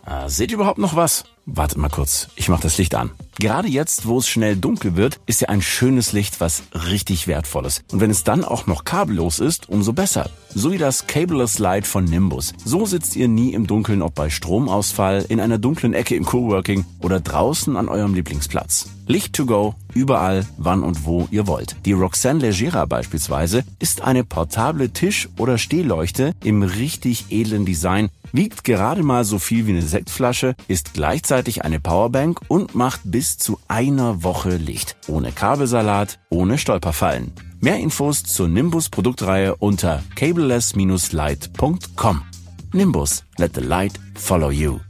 Ah, 0.09 0.29
seht 0.29 0.53
ihr 0.53 0.55
überhaupt 0.55 0.79
noch 0.79 0.95
was? 0.95 1.25
Wartet 1.47 1.79
mal 1.79 1.89
kurz, 1.89 2.29
ich 2.37 2.49
mach 2.49 2.61
das 2.61 2.79
Licht 2.79 2.95
an. 2.95 3.11
Gerade 3.39 3.69
jetzt, 3.69 4.07
wo 4.07 4.19
es 4.19 4.29
schnell 4.29 4.57
dunkel 4.57 4.97
wird, 4.97 5.21
ist 5.27 5.41
ja 5.41 5.49
ein 5.49 5.63
schönes 5.63 6.13
Licht 6.13 6.41
was 6.41 6.63
richtig 6.73 7.27
wertvolles. 7.27 7.83
Und 7.93 8.01
wenn 8.01 8.11
es 8.11 8.25
dann 8.25 8.45
auch 8.45 8.67
noch 8.67 8.85
kabellos 8.85 9.41
ist, 9.41 9.69
umso 9.69 9.93
besser. 9.93 10.31
So 10.55 10.73
wie 10.73 10.79
das 10.79 11.07
Cableless 11.07 11.59
Light 11.59 11.87
von 11.87 12.05
Nimbus. 12.05 12.53
So 12.65 12.87
sitzt 12.87 13.15
ihr 13.15 13.29
nie 13.29 13.53
im 13.53 13.67
Dunkeln, 13.67 14.01
ob 14.03 14.15
bei 14.15 14.31
Stromausfall, 14.31 15.27
in 15.29 15.39
einer 15.39 15.59
dunklen 15.59 15.93
Ecke 15.93 16.17
im 16.17 16.25
Coworking 16.25 16.85
oder 17.01 17.21
draußen 17.21 17.77
an 17.77 17.89
eurem 17.89 18.15
Lieblingsplatz. 18.15 18.89
Licht 19.07 19.35
to 19.35 19.47
go, 19.47 19.75
überall, 19.95 20.45
wann 20.57 20.83
und 20.83 21.05
wo 21.05 21.29
ihr 21.31 21.47
wollt. 21.47 21.77
Die 21.85 21.93
Roxanne 21.93 22.41
Legera 22.41 22.87
beispielsweise 22.87 23.65
ist 23.79 24.01
eine 24.01 24.25
portable 24.25 24.91
Tisch- 24.91 25.29
oder 25.39 25.59
Stehleuchte 25.59 26.33
im 26.43 26.63
richtig 26.63 27.27
edlen 27.31 27.65
Design, 27.65 28.09
wiegt 28.33 28.65
gerade 28.65 29.03
mal 29.03 29.25
so 29.25 29.39
viel 29.39 29.67
wie 29.67 29.73
eine 29.73 29.83
Sektflasche, 29.83 30.55
ist 30.69 30.95
gleichzeitig 30.95 31.65
eine 31.65 31.81
Powerbank 31.81 32.41
und 32.49 32.75
macht 32.75 33.01
bis 33.05 33.37
zu 33.39 33.59
einer 33.69 34.23
Woche 34.23 34.57
Licht. 34.57 34.97
Ohne 35.09 35.33
Kabelsalat, 35.33 36.19
ohne 36.31 36.59
Stolperfallen. 36.59 37.33
Mehr 37.61 37.79
Infos 37.79 38.23
zur 38.23 38.49
Nimbus 38.49 38.89
Produktreihe 38.89 39.57
unter 39.57 40.03
cabeless-light.com. 40.15 42.23
Nimbus, 42.73 43.25
let 43.39 43.55
the 43.55 43.63
light 43.63 43.99
follow 44.15 44.51
you. 44.51 44.81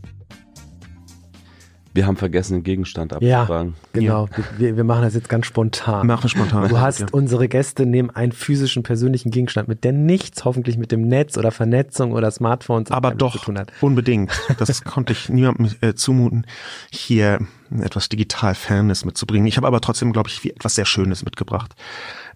Wir 1.96 2.06
haben 2.06 2.16
vergessen, 2.16 2.54
den 2.54 2.62
Gegenstand 2.62 3.12
Ja, 3.20 3.40
abzufragen. 3.42 3.74
genau. 3.92 4.28
Wir, 4.58 4.76
wir 4.76 4.84
machen 4.84 5.02
das 5.02 5.14
jetzt 5.14 5.28
ganz 5.28 5.46
spontan. 5.46 6.06
Machen 6.06 6.28
spontan. 6.28 6.68
Du 6.68 6.78
hast 6.78 7.00
Ja. 7.00 7.06
unsere 7.10 7.48
Gäste 7.48 7.86
nehmen 7.86 8.10
einen 8.10 8.32
physischen 8.32 8.82
persönlichen 8.82 9.30
Gegenstand 9.30 9.66
mit, 9.66 9.82
der 9.82 9.92
nichts 9.92 10.44
hoffentlich 10.44 10.78
mit 10.78 10.92
dem 10.92 11.08
Netz 11.08 11.36
oder 11.38 11.50
Vernetzung 11.50 12.12
oder 12.12 12.30
Smartphones 12.30 12.90
aber 12.90 13.12
doch 13.14 13.32
zu 13.32 13.46
tun 13.46 13.58
hat. 13.58 13.72
unbedingt. 13.80 14.30
Das 14.58 14.84
konnte 14.84 15.12
ich 15.12 15.28
niemandem 15.28 15.70
äh, 15.80 15.94
zumuten, 15.94 16.46
hier 16.90 17.40
etwas 17.80 18.08
digital 18.08 18.54
Fairness 18.54 19.04
mitzubringen. 19.04 19.46
Ich 19.46 19.56
habe 19.56 19.66
aber 19.66 19.80
trotzdem, 19.80 20.12
glaube 20.12 20.28
ich, 20.28 20.44
etwas 20.44 20.74
sehr 20.74 20.86
Schönes 20.86 21.24
mitgebracht. 21.24 21.74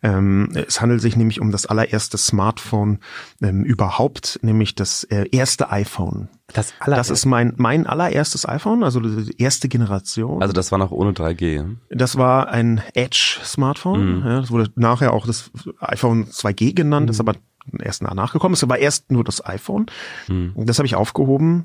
Ähm, 0.03 0.51
es 0.55 0.81
handelt 0.81 1.01
sich 1.03 1.17
nämlich 1.17 1.41
um 1.41 1.51
das 1.51 1.67
allererste 1.67 2.17
Smartphone 2.17 2.99
ähm, 3.43 3.65
überhaupt, 3.65 4.39
nämlich 4.43 4.75
das 4.75 5.05
äh, 5.05 5.27
erste 5.31 5.71
iPhone. 5.71 6.29
Das, 6.53 6.73
aller 6.81 6.97
Das 6.97 7.11
ist 7.11 7.27
mein 7.27 7.53
mein 7.59 7.87
allererstes 7.87 8.49
iPhone, 8.49 8.83
also 8.83 9.01
die 9.01 9.41
erste 9.41 9.69
Generation. 9.69 10.41
Also 10.43 10.53
das 10.53 10.73
war 10.73 10.79
noch 10.79 10.91
ohne 10.91 11.13
3G. 11.13 11.77
Das 11.91 12.17
war 12.17 12.49
ein 12.49 12.81
Edge-Smartphone. 12.95 14.21
Mhm. 14.21 14.27
Ja, 14.27 14.41
das 14.41 14.51
wurde 14.51 14.71
nachher 14.75 15.13
auch 15.13 15.27
das 15.27 15.51
iPhone 15.81 16.27
2G 16.27 16.75
genannt, 16.75 17.11
ist 17.11 17.21
aber 17.21 17.35
erst 17.79 18.03
danach 18.03 18.33
gekommen. 18.33 18.55
Es 18.55 18.69
war 18.69 18.79
erst 18.79 19.13
nur 19.13 19.25
das 19.25 19.45
iPhone. 19.45 19.87
Mhm. 20.29 20.55
Das 20.57 20.79
habe 20.79 20.87
ich 20.87 20.95
aufgehoben. 20.95 21.65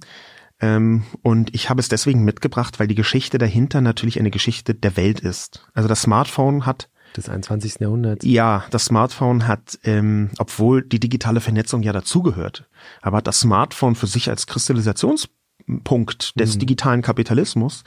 Ähm, 0.62 1.04
und 1.22 1.54
ich 1.54 1.70
habe 1.70 1.80
es 1.80 1.90
deswegen 1.90 2.24
mitgebracht, 2.24 2.80
weil 2.80 2.88
die 2.88 2.96
Geschichte 2.96 3.38
dahinter 3.38 3.82
natürlich 3.82 4.20
eine 4.20 4.32
Geschichte 4.32 4.74
der 4.74 4.96
Welt 4.98 5.20
ist. 5.20 5.66
Also 5.74 5.90
das 5.90 6.02
Smartphone 6.02 6.66
hat 6.66 6.90
des 7.16 7.30
21. 7.30 7.80
Jahrhunderts. 7.80 8.26
ja, 8.26 8.66
das 8.72 8.86
Smartphone 8.86 9.48
hat, 9.48 9.80
ähm, 9.84 10.32
obwohl 10.38 10.82
die 10.82 11.00
digitale 11.00 11.40
Vernetzung 11.40 11.82
ja 11.82 11.94
dazugehört, 11.94 12.68
aber 13.02 13.18
hat 13.18 13.28
das 13.28 13.40
Smartphone 13.40 13.96
für 13.96 14.08
sich 14.08 14.30
als 14.30 14.48
Kristallisationspunkt 14.48 16.38
des 16.40 16.58
digitalen 16.58 17.02
Kapitalismus 17.02 17.84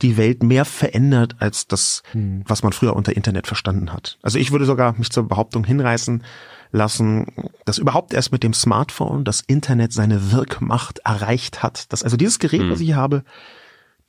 die 0.00 0.16
Welt 0.16 0.42
mehr 0.42 0.64
verändert 0.64 1.36
als 1.40 1.66
das, 1.66 2.02
was 2.14 2.62
man 2.62 2.72
früher 2.72 2.96
unter 2.96 3.14
Internet 3.14 3.46
verstanden 3.46 3.92
hat. 3.92 4.18
Also 4.22 4.38
ich 4.38 4.50
würde 4.50 4.64
sogar 4.64 4.96
mich 4.96 5.10
zur 5.10 5.28
Behauptung 5.28 5.64
hinreißen 5.64 6.22
lassen, 6.72 7.26
dass 7.64 7.78
überhaupt 7.78 8.14
erst 8.14 8.32
mit 8.32 8.42
dem 8.42 8.54
Smartphone 8.54 9.24
das 9.24 9.40
Internet 9.40 9.92
seine 9.92 10.32
Wirkmacht 10.32 11.00
erreicht 11.00 11.62
hat. 11.62 11.92
Dass 11.92 12.02
also 12.02 12.16
dieses 12.16 12.38
Gerät, 12.38 12.68
was 12.70 12.80
ich 12.80 12.86
hier 12.86 12.96
habe, 12.96 13.24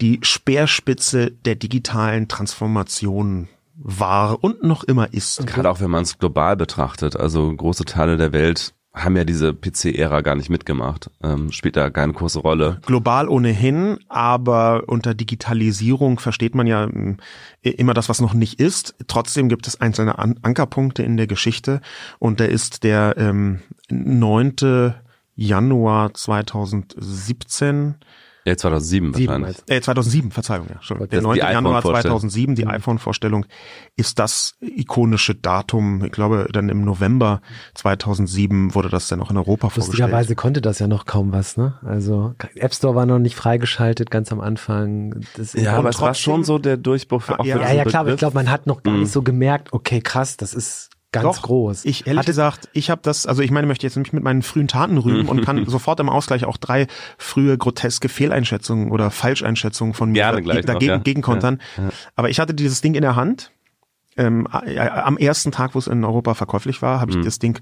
die 0.02 0.20
Speerspitze 0.22 1.32
der 1.32 1.56
digitalen 1.56 2.28
Transformation 2.28 3.48
war 3.76 4.44
und 4.44 4.64
noch 4.64 4.84
immer 4.84 5.14
ist. 5.14 5.46
Gerade 5.46 5.70
auch 5.70 5.80
wenn 5.80 5.90
man 5.90 6.04
es 6.04 6.18
global 6.18 6.56
betrachtet. 6.56 7.16
Also 7.16 7.54
große 7.54 7.86
Teile 7.86 8.18
der 8.18 8.32
Welt 8.32 8.74
haben 8.94 9.16
ja 9.16 9.24
diese 9.24 9.54
PC-Ära 9.54 10.22
gar 10.22 10.36
nicht 10.36 10.50
mitgemacht. 10.50 11.10
Ähm, 11.24 11.52
spielt 11.52 11.78
da 11.78 11.90
keine 11.90 12.12
große 12.14 12.40
Rolle. 12.40 12.80
Global 12.86 13.30
ohnehin, 13.30 14.00
aber 14.10 14.84
unter 14.88 15.14
Digitalisierung 15.14 16.20
versteht 16.20 16.56
man 16.56 16.68
ja 16.68 16.84
ähm, 16.84 17.18
immer 17.62 17.94
das, 17.94 18.10
was 18.10 18.20
noch 18.20 18.34
nicht 18.34 18.60
ist. 18.60 18.96
Trotzdem 19.08 19.48
gibt 19.48 19.68
es 19.68 19.80
einzelne 19.80 20.20
An 20.20 20.36
Ankerpunkte 20.42 21.04
in 21.04 21.16
der 21.16 21.28
Geschichte 21.28 21.80
und 22.20 22.40
da 22.40 22.46
ist 22.46 22.84
der 22.84 23.16
ähm, 23.18 23.62
9. 23.90 24.94
Januar 25.36 26.14
2017 26.14 27.96
Ja, 28.46 28.58
2007 28.58 29.14
Sieben 29.14 29.28
wahrscheinlich. 29.34 29.58
Äh, 29.68 29.82
2007, 29.82 30.32
Verzeihung, 30.32 30.68
ja. 30.70 30.82
Schon. 30.82 30.98
Das 31.00 31.10
Der 31.10 31.20
ist 31.20 31.24
9. 31.24 31.34
die 31.36 31.40
Januar 31.40 31.78
iPhone-Vorstellung. 31.78 32.20
2007, 32.20 32.56
die 32.56 32.66
iPhone-Vorstellung, 32.68 33.46
ist 33.98 34.18
das 34.20 34.56
ikonische 34.62 35.36
Datum. 35.36 36.04
Ich 36.04 36.12
glaube, 36.12 36.48
dann 36.52 36.70
im 36.70 36.84
November 36.84 37.42
2007 37.76 38.74
wurde 38.74 38.90
das 38.90 39.08
dann 39.08 39.22
auch 39.22 39.30
in 39.32 39.38
Europa 39.38 39.68
Lustigerweise 39.76 40.10
vorgestellt. 40.10 40.38
konnte 40.38 40.62
das 40.62 40.80
ja 40.80 40.88
noch 40.88 41.06
kaum 41.06 41.32
was, 41.32 41.58
ne? 41.58 41.76
Also 41.84 42.34
App 42.56 42.74
Store 42.74 42.96
war 42.96 43.06
noch 43.06 43.20
nicht 43.20 43.36
freigeschaltet 43.36 44.10
ganz 44.10 44.32
am 44.32 44.40
Anfang. 44.40 45.22
Das 45.38 45.54
Ja, 45.54 45.74
aber 45.78 45.90
es 45.90 46.02
war 46.02 46.14
schon 46.14 46.44
so 46.44 46.58
der 46.58 46.78
Durchbruch 46.78 47.22
für 47.22 47.40
auch 47.40 47.46
Ja, 47.46 47.58
für 47.58 47.62
ja, 47.64 47.74
ja 47.74 47.86
klar, 47.86 48.02
aber 48.02 48.12
ich 48.14 48.18
glaube, 48.18 48.36
man 48.36 48.50
hat 48.50 48.66
noch 48.68 48.84
gar 48.84 48.94
Mhm. 48.94 49.02
nicht 49.02 49.12
so 49.12 49.22
gemerkt, 49.22 49.72
okay, 49.74 50.02
krass, 50.02 50.38
das 50.38 50.54
ist 50.54 50.90
ganz 51.12 51.38
Doch, 51.38 51.44
groß. 51.44 51.86
Ich 51.86 52.08
ehrlich 52.08 52.20
Hatte- 52.20 52.26
gesagt, 52.28 52.70
ich 52.74 52.90
habe 52.90 53.02
das, 53.04 53.26
also 53.26 53.42
ich 53.42 53.52
meine, 53.52 53.68
möchte 53.68 53.86
jetzt 53.86 53.98
nicht 53.98 54.14
mit 54.14 54.24
meinen 54.24 54.42
frühen 54.42 54.68
Taten 54.68 54.98
rühmen 54.98 55.28
und 55.28 55.42
kann 55.46 55.66
sofort 55.68 56.00
im 56.00 56.10
Ausgleich 56.10 56.46
auch 56.46 56.58
drei 56.58 56.88
frühe 57.18 57.58
groteske 57.58 58.08
Fehleinschätzungen 58.10 58.92
oder 58.92 59.12
Falscheinschätzungen 59.12 59.94
von 59.94 60.10
mir 60.10 60.16
Gerne 60.24 60.42
gleich 60.42 60.58
noch, 60.60 60.66
dagegen 60.74 60.92
ja. 60.92 60.98
gegenkontern. 61.00 61.62
Aber 62.16 62.30
ich 62.30 62.40
hatte 62.40 62.54
dieses 62.54 62.82
Ding 62.82 62.96
in 62.96 63.02
der 63.02 63.16
Hand. 63.16 63.52
Ähm, 64.18 64.48
äh, 64.66 64.78
am 64.80 65.18
ersten 65.18 65.52
Tag, 65.52 65.74
wo 65.76 65.80
es 65.80 65.88
in 65.88 66.04
Europa 66.04 66.34
verkäuflich 66.34 66.82
war, 66.82 66.98
Mhm. 66.98 67.02
habe 67.02 67.12
ich 67.12 67.22
das 67.26 67.40
Ding 67.40 67.60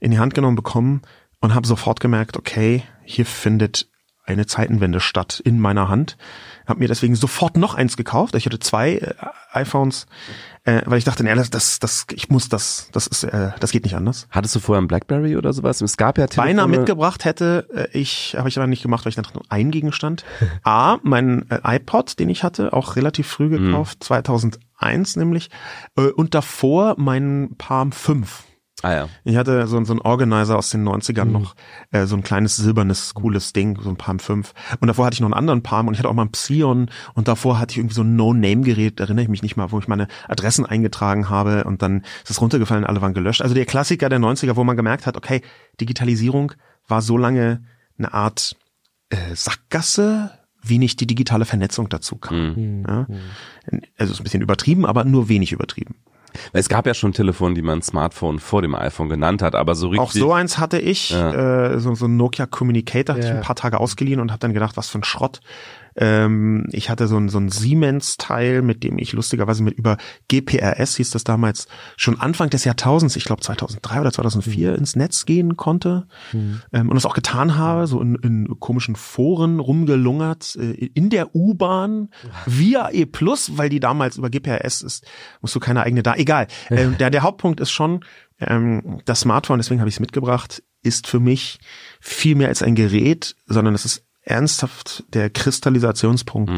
in 0.00 0.10
die 0.10 0.18
Hand 0.18 0.34
genommen 0.34 0.56
bekommen 0.56 1.02
und 1.40 1.54
habe 1.54 1.66
sofort 1.66 2.00
gemerkt, 2.00 2.36
okay, 2.36 2.82
hier 3.04 3.26
findet 3.26 3.88
eine 4.24 4.46
Zeitenwende 4.46 5.00
statt 5.00 5.40
in 5.44 5.60
meiner 5.60 5.88
Hand. 5.88 6.16
Habe 6.66 6.80
mir 6.80 6.88
deswegen 6.88 7.14
sofort 7.14 7.56
noch 7.56 7.74
eins 7.74 7.96
gekauft. 7.96 8.34
Ich 8.34 8.46
hatte 8.46 8.58
zwei 8.58 8.94
äh, 8.94 9.14
iPhones, 9.52 10.06
äh, 10.64 10.82
weil 10.86 10.98
ich 10.98 11.04
dachte, 11.04 11.22
nee, 11.22 11.34
das, 11.34 11.50
das, 11.50 11.78
das, 11.78 12.06
ich 12.12 12.30
muss 12.30 12.48
das, 12.48 12.88
das 12.92 13.06
ist, 13.06 13.24
äh, 13.24 13.50
das 13.60 13.70
geht 13.70 13.84
nicht 13.84 13.96
anders. 13.96 14.26
Hattest 14.30 14.54
du 14.54 14.60
vorher 14.60 14.82
ein 14.82 14.88
Blackberry 14.88 15.36
oder 15.36 15.52
sowas? 15.52 15.80
Es 15.80 15.96
gab 15.96 16.18
ja 16.18 16.26
Telefone. 16.26 16.48
Beinahe 16.48 16.68
mitgebracht 16.68 17.24
hätte 17.24 17.68
äh, 17.74 17.98
ich, 17.98 18.34
habe 18.38 18.48
ich 18.48 18.56
aber 18.56 18.66
nicht 18.66 18.82
gemacht, 18.82 19.04
weil 19.04 19.10
ich 19.10 19.16
dachte 19.16 19.34
nur 19.34 19.44
ein 19.48 19.70
Gegenstand. 19.70 20.24
A, 20.62 20.98
mein 21.02 21.50
äh, 21.50 21.76
iPod, 21.76 22.18
den 22.18 22.28
ich 22.28 22.42
hatte, 22.42 22.72
auch 22.72 22.96
relativ 22.96 23.26
früh 23.26 23.48
gekauft, 23.48 24.02
2001 24.02 25.16
nämlich, 25.16 25.50
äh, 25.96 26.08
und 26.08 26.34
davor 26.34 26.94
mein 26.98 27.54
Palm 27.58 27.92
5. 27.92 28.44
Ah 28.84 28.92
ja. 28.92 29.08
Ich 29.24 29.36
hatte 29.36 29.66
so, 29.66 29.82
so 29.82 29.94
ein 29.94 30.00
Organizer 30.02 30.58
aus 30.58 30.68
den 30.68 30.86
90ern 30.86 31.24
noch, 31.24 31.56
äh, 31.90 32.04
so 32.04 32.16
ein 32.16 32.22
kleines 32.22 32.56
silbernes, 32.56 33.14
cooles 33.14 33.54
Ding, 33.54 33.80
so 33.80 33.88
ein 33.88 33.96
Palm 33.96 34.18
5. 34.18 34.52
Und 34.78 34.88
davor 34.88 35.06
hatte 35.06 35.14
ich 35.14 35.20
noch 35.20 35.28
einen 35.28 35.32
anderen 35.32 35.62
Palm 35.62 35.88
und 35.88 35.94
ich 35.94 36.00
hatte 36.00 36.10
auch 36.10 36.14
mal 36.14 36.26
ein 36.26 36.32
Psion 36.32 36.90
und 37.14 37.26
davor 37.26 37.58
hatte 37.58 37.72
ich 37.72 37.78
irgendwie 37.78 37.94
so 37.94 38.02
ein 38.02 38.14
No-Name-Gerät, 38.14 39.00
erinnere 39.00 39.22
ich 39.22 39.30
mich 39.30 39.42
nicht 39.42 39.56
mal, 39.56 39.72
wo 39.72 39.78
ich 39.78 39.88
meine 39.88 40.06
Adressen 40.28 40.66
eingetragen 40.66 41.30
habe 41.30 41.64
und 41.64 41.80
dann 41.80 42.02
ist 42.24 42.30
es 42.30 42.42
runtergefallen, 42.42 42.84
alle 42.84 43.00
waren 43.00 43.14
gelöscht. 43.14 43.40
Also 43.40 43.54
der 43.54 43.64
Klassiker 43.64 44.10
der 44.10 44.18
90er, 44.18 44.54
wo 44.54 44.64
man 44.64 44.76
gemerkt 44.76 45.06
hat, 45.06 45.16
okay, 45.16 45.40
Digitalisierung 45.80 46.52
war 46.86 47.00
so 47.00 47.16
lange 47.16 47.64
eine 47.96 48.12
Art 48.12 48.54
äh, 49.08 49.34
Sackgasse, 49.34 50.30
wie 50.62 50.76
nicht 50.76 51.00
die 51.00 51.06
digitale 51.06 51.46
Vernetzung 51.46 51.88
dazu 51.88 52.16
kam. 52.16 52.84
Ja? 52.86 53.06
Also 53.96 54.12
ist 54.12 54.20
ein 54.20 54.24
bisschen 54.24 54.42
übertrieben, 54.42 54.84
aber 54.84 55.04
nur 55.04 55.30
wenig 55.30 55.52
übertrieben. 55.52 55.94
Es 56.52 56.68
gab 56.68 56.86
ja 56.86 56.94
schon 56.94 57.12
Telefone, 57.12 57.54
die 57.54 57.62
man 57.62 57.82
Smartphone 57.82 58.38
vor 58.38 58.62
dem 58.62 58.74
iPhone 58.74 59.08
genannt 59.08 59.42
hat, 59.42 59.54
aber 59.54 59.74
so 59.74 59.88
richtig. 59.88 60.00
Auch 60.00 60.12
so 60.12 60.32
eins 60.32 60.58
hatte 60.58 60.78
ich, 60.78 61.10
Ja. 61.10 61.72
äh, 61.72 61.78
so, 61.80 61.94
so 61.94 62.06
ein 62.06 62.16
Nokia 62.16 62.46
Communicator, 62.46 63.14
hatte 63.16 63.26
ich 63.26 63.32
ein 63.32 63.40
paar 63.40 63.56
Tage 63.56 63.78
ausgeliehen 63.80 64.20
und 64.20 64.30
habe 64.30 64.40
dann 64.40 64.52
gedacht, 64.54 64.76
was 64.76 64.88
für 64.88 64.98
ein 64.98 65.04
Schrott. 65.04 65.40
Ähm, 65.96 66.66
ich 66.72 66.90
hatte 66.90 67.06
so 67.06 67.16
ein, 67.16 67.28
so 67.28 67.38
ein 67.38 67.48
Siemens-Teil, 67.50 68.62
mit 68.62 68.82
dem 68.82 68.98
ich 68.98 69.12
lustigerweise 69.12 69.62
mit 69.62 69.74
über 69.74 69.96
GPRS, 70.28 70.96
hieß 70.96 71.10
das 71.10 71.24
damals, 71.24 71.66
schon 71.96 72.20
Anfang 72.20 72.50
des 72.50 72.64
Jahrtausends, 72.64 73.16
ich 73.16 73.24
glaube 73.24 73.42
2003 73.42 74.00
oder 74.00 74.12
2004, 74.12 74.70
Mhm. 74.72 74.76
ins 74.78 74.96
Netz 74.96 75.24
gehen 75.26 75.56
konnte 75.56 76.06
ähm, 76.72 76.88
und 76.88 76.94
das 76.94 77.06
auch 77.06 77.14
getan 77.14 77.56
habe, 77.56 77.86
so 77.86 78.00
in, 78.00 78.16
in 78.16 78.60
komischen 78.60 78.96
Foren 78.96 79.60
rumgelungert, 79.60 80.56
äh, 80.56 80.72
in 80.94 81.10
der 81.10 81.34
U-Bahn 81.34 82.08
via 82.46 82.90
E+, 82.90 83.06
weil 83.10 83.68
die 83.68 83.80
damals 83.80 84.16
über 84.16 84.30
GPRS 84.30 84.82
ist, 84.82 85.06
musst 85.40 85.54
du 85.54 85.60
keine 85.60 85.82
eigene 85.82 86.02
da, 86.02 86.14
egal. 86.16 86.46
Ähm, 86.70 86.96
der, 86.98 87.10
der 87.10 87.22
Hauptpunkt 87.22 87.60
ist 87.60 87.70
schon, 87.70 88.04
ähm, 88.40 89.00
das 89.04 89.20
Smartphone, 89.20 89.58
deswegen 89.58 89.80
habe 89.80 89.88
ich 89.88 89.96
es 89.96 90.00
mitgebracht, 90.00 90.62
ist 90.82 91.06
für 91.06 91.20
mich 91.20 91.58
viel 92.00 92.34
mehr 92.34 92.48
als 92.48 92.62
ein 92.62 92.74
Gerät, 92.74 93.36
sondern 93.46 93.74
es 93.74 93.84
ist 93.84 94.04
ernsthaft 94.24 95.04
der 95.12 95.30
Kristallisationspunkt 95.30 96.50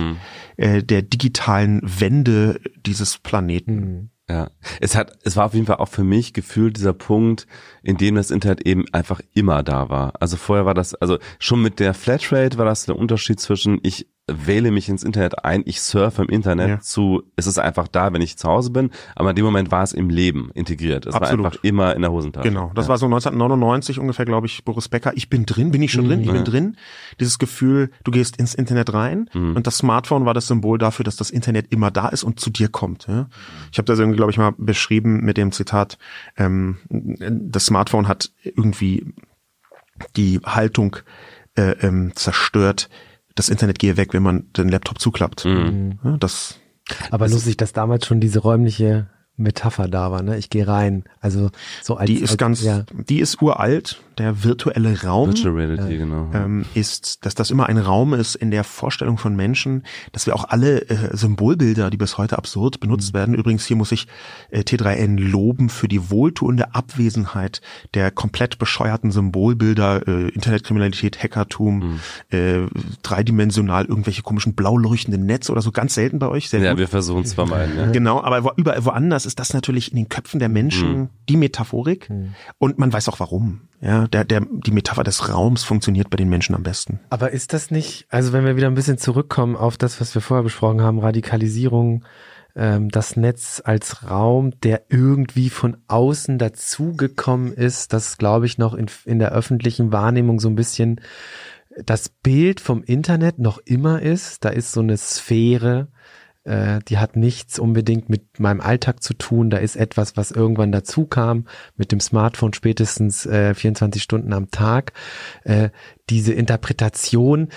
äh, 0.57 0.83
der 0.83 1.03
digitalen 1.03 1.81
Wende 1.83 2.61
dieses 2.85 3.19
Planeten. 3.19 4.11
Ja, 4.29 4.51
es 4.81 4.97
hat, 4.97 5.13
es 5.23 5.37
war 5.37 5.47
auf 5.47 5.55
jeden 5.55 5.67
Fall 5.67 5.77
auch 5.77 5.89
für 5.89 6.03
mich 6.03 6.33
gefühlt 6.33 6.77
dieser 6.77 6.93
Punkt, 6.93 7.47
in 7.85 7.97
dem 7.97 8.17
das 8.17 8.33
Internet 8.33 8.67
eben 8.67 8.85
einfach 8.93 9.21
immer 9.35 9.63
da 9.63 9.89
war. 9.89 10.15
Also 10.21 10.37
vorher 10.37 10.67
war 10.67 10.75
das, 10.75 10.95
also 10.95 11.19
schon 11.39 11.63
mit 11.63 11.79
der 11.79 11.95
Flatrate 11.95 12.59
war 12.59 12.65
das 12.65 12.87
der 12.87 12.97
Unterschied 12.97 13.39
zwischen 13.39 13.79
ich 13.85 14.09
wähle 14.29 14.73
mich 14.73 14.89
ins 14.89 15.05
Internet 15.05 15.45
ein, 15.45 15.63
ich 15.67 15.81
surfe 15.81 16.23
im 16.23 16.29
Internet 16.29 16.69
Ja. 16.69 16.81
zu, 16.81 17.23
es 17.37 17.47
ist 17.47 17.59
einfach 17.59 17.87
da, 17.87 18.13
wenn 18.13 18.21
ich 18.21 18.37
zu 18.37 18.49
Hause 18.49 18.71
bin, 18.71 18.91
aber 19.15 19.31
in 19.31 19.37
dem 19.37 19.45
Moment 19.45 19.71
war 19.71 19.85
es 19.85 19.93
im 19.93 20.11
Leben 20.11 20.51
integriert. 20.55 21.07
Es 21.07 21.15
Absolut. 21.15 21.45
war 21.45 21.53
einfach 21.53 21.63
immer 21.63 21.95
in 21.95 22.03
der 22.03 22.11
Hosentasche. 22.11 22.49
Genau, 22.49 22.73
das 22.75 22.87
ja. 22.87 22.89
war 22.89 22.99
so 22.99 23.07
1999 23.07 24.01
ungefähr, 24.01 24.25
glaube 24.25 24.49
ich, 24.49 24.65
Boris 24.65 24.89
Becker. 24.89 25.13
Ich 25.15 25.31
bin 25.31 25.47
drin, 25.47 25.71
bin 25.71 25.81
ich 25.81 25.93
schon 25.93 26.09
drin, 26.09 26.23
ich 26.23 26.33
bin 26.33 26.45
drin. 26.45 26.77
Dieses 27.21 27.39
Gefühl, 27.39 27.91
du 28.03 28.11
gehst 28.11 28.37
ins 28.37 28.55
Internet 28.55 28.93
rein 28.93 29.29
und 29.33 29.65
das 29.67 29.79
Smartphone 29.79 30.25
war 30.25 30.35
das 30.35 30.49
Symbol 30.49 30.79
dafür, 30.79 31.05
dass 31.05 31.15
das 31.15 31.31
Internet 31.31 31.73
immer 31.73 31.93
da 31.93 32.09
ist 32.09 32.25
und 32.25 32.41
zu 32.41 32.51
dir 32.51 32.69
kommt. 32.69 33.07
Ja? 33.07 33.29
Ich 33.71 33.79
habe 33.79 33.87
das 33.87 33.99
irgendwie, 34.01 34.17
glaube 34.17 34.33
ich, 34.33 34.39
mal 34.39 34.55
beschrieben 34.59 35.21
mit 35.25 35.37
dem 35.37 35.53
Zitat, 35.53 35.99
ähm, 36.37 36.79
das 36.89 37.67
Smartphone 37.67 38.09
hat 38.09 38.33
irgendwie 38.43 39.07
die 40.17 40.41
Haltung 40.45 40.97
äh, 41.57 41.73
ähm, 41.81 42.13
zerstört, 42.15 42.89
das 43.37 43.49
Internet 43.49 43.79
gehe 43.79 43.97
weg, 43.97 44.13
wenn 44.13 44.25
man 44.25 44.53
den 44.57 44.69
Laptop 44.69 44.99
zuklappt. 44.99 45.45
Ja, 45.45 46.17
das 46.19 46.59
Aber 47.11 47.29
lustig, 47.29 47.57
dass 47.57 47.73
damals 47.73 48.07
schon 48.07 48.21
diese 48.21 48.41
räumliche 48.41 49.09
Metapher 49.37 49.87
da 49.87 50.11
war, 50.11 50.23
ne? 50.23 50.39
Ich 50.39 50.51
gehe 50.51 50.67
rein. 50.67 51.05
Also 51.21 51.51
so 51.83 51.97
als 51.97 52.07
die 52.07 52.17
ist 52.17 52.31
als, 52.31 52.39
ganz, 52.39 52.63
ja. 52.63 52.85
die 53.09 53.21
ist 53.21 53.41
uralt. 53.41 54.03
Der 54.19 54.45
virtuelle 54.45 55.03
Raum 55.03 55.31
Reality, 55.31 55.99
genau. 55.99 56.31
ähm, 56.33 56.65
ist, 56.75 57.27
dass 57.27 57.35
das 57.35 57.51
immer 57.51 57.67
ein 57.67 57.77
Raum 57.77 58.15
ist 58.15 58.35
in 58.35 58.51
der 58.51 58.65
Vorstellung 58.65 59.19
von 59.19 59.37
Menschen, 59.37 59.83
dass 60.13 60.27
wir 60.27 60.35
auch 60.35 60.45
alle 60.49 60.89
äh, 60.89 61.15
Symbolbilder, 61.15 61.91
die 61.91 61.99
bis 61.99 62.17
heute 62.17 62.39
absurd 62.39 62.81
benutzt 62.81 63.13
werden. 63.13 63.35
Übrigens, 63.35 63.67
hier 63.67 63.77
muss 63.77 63.93
ich 63.93 64.07
äh, 64.51 64.61
T3N 64.61 65.19
loben 65.19 65.69
für 65.69 65.87
die 65.87 66.11
wohltuende 66.11 66.75
Abwesenheit 66.75 67.61
der 67.93 68.11
komplett 68.11 68.59
bescheuerten 68.59 69.11
Symbolbilder, 69.11 70.09
äh, 70.09 70.29
Internetkriminalität, 70.29 71.23
Hackertum, 71.23 72.01
äh, 72.31 72.61
dreidimensional 73.03 73.85
irgendwelche 73.85 74.23
komischen 74.23 74.55
blau 74.55 74.79
leuchtenden 74.79 75.27
Netze 75.27 75.53
oder 75.53 75.61
so, 75.61 75.73
ganz 75.73 75.95
selten 75.95 76.19
bei 76.19 76.29
euch. 76.29 76.49
Sehr 76.49 76.61
ja, 76.61 76.71
gut. 76.71 76.79
wir 76.79 76.89
versuchen 76.89 77.23
es 77.25 77.35
vermeiden. 77.35 77.77
Ja. 77.77 77.87
Genau, 77.97 78.23
aber 78.23 78.45
wo, 78.45 78.51
überall 78.57 78.85
woanders 78.85 79.25
ist 79.25 79.39
das 79.39 79.55
natürlich 79.55 79.91
in 79.91 79.97
den 79.97 80.09
Köpfen 80.09 80.39
der 80.39 80.51
Menschen 80.51 81.09
die 81.31 81.37
Metaphorik 81.37 82.11
und 82.59 82.79
man 82.79 82.93
weiß 82.93 83.09
auch 83.09 83.21
warum. 83.21 83.61
Ja, 83.81 84.07
der, 84.07 84.25
der, 84.25 84.41
die 84.51 84.71
Metapher 84.71 85.05
des 85.05 85.29
Raums 85.29 85.65
funktioniert 85.65 86.09
bei 86.11 86.17
den 86.17 86.29
Menschen 86.29 86.55
am 86.55 86.63
besten. 86.63 87.01
Aber 87.11 87.33
ist 87.33 87.53
das 87.53 87.71
nicht, 87.71 88.07
also 88.09 88.33
wenn 88.33 88.45
wir 88.45 88.57
wieder 88.57 88.69
ein 88.69 88.75
bisschen 88.75 88.99
zurückkommen 88.99 89.55
auf 89.55 89.77
das, 89.77 90.01
was 90.01 90.15
wir 90.15 90.23
vorher 90.23 90.45
besprochen 90.45 90.81
haben, 90.81 90.99
Radikalisierung, 90.99 92.05
ähm, 92.55 92.89
das 92.89 93.17
Netz 93.17 93.61
als 93.65 94.09
Raum, 94.09 94.59
der 94.61 94.85
irgendwie 94.89 95.51
von 95.51 95.77
außen 95.89 96.39
dazugekommen 96.39 97.53
ist, 97.53 97.93
das 97.93 98.17
glaube 98.17 98.47
ich 98.47 98.57
noch 98.57 98.75
in, 98.75 98.87
in 99.05 99.19
der 99.19 99.33
öffentlichen 99.33 99.93
Wahrnehmung 99.93 100.41
so 100.41 100.49
ein 100.49 100.57
bisschen 100.57 101.01
das 101.85 102.09
Bild 102.09 102.61
vom 102.61 102.83
Internet 102.83 103.39
noch 103.39 103.59
immer 103.59 104.01
ist. 104.01 104.45
Da 104.45 104.49
ist 104.49 104.73
so 104.73 104.81
eine 104.81 104.97
Sphäre, 104.97 105.89
äh, 106.47 106.79
die 106.89 106.99
hat 106.99 107.17
nichts 107.17 107.59
unbedingt 107.59 108.09
mit 108.09 108.39
meinem 108.39 108.61
Alltag 108.61 109.03
zu 109.03 109.15
tun. 109.15 109.51
Da 109.51 109.59
ist 109.59 109.77
etwas, 109.77 110.17
was 110.17 110.31
irgendwann 110.31 110.73
dazu 110.73 111.07
kam, 111.07 111.47
mit 111.77 111.93
dem 111.93 112.01
Smartphone 112.01 112.55
spätestens 112.55 113.27
äh, 113.27 113.55
24 113.55 114.03
Stunden 114.03 114.33
am 114.33 114.51
Tag. 114.51 114.93
Äh, 115.45 115.71
diese 116.09 116.33
Interpretation, 116.33 117.49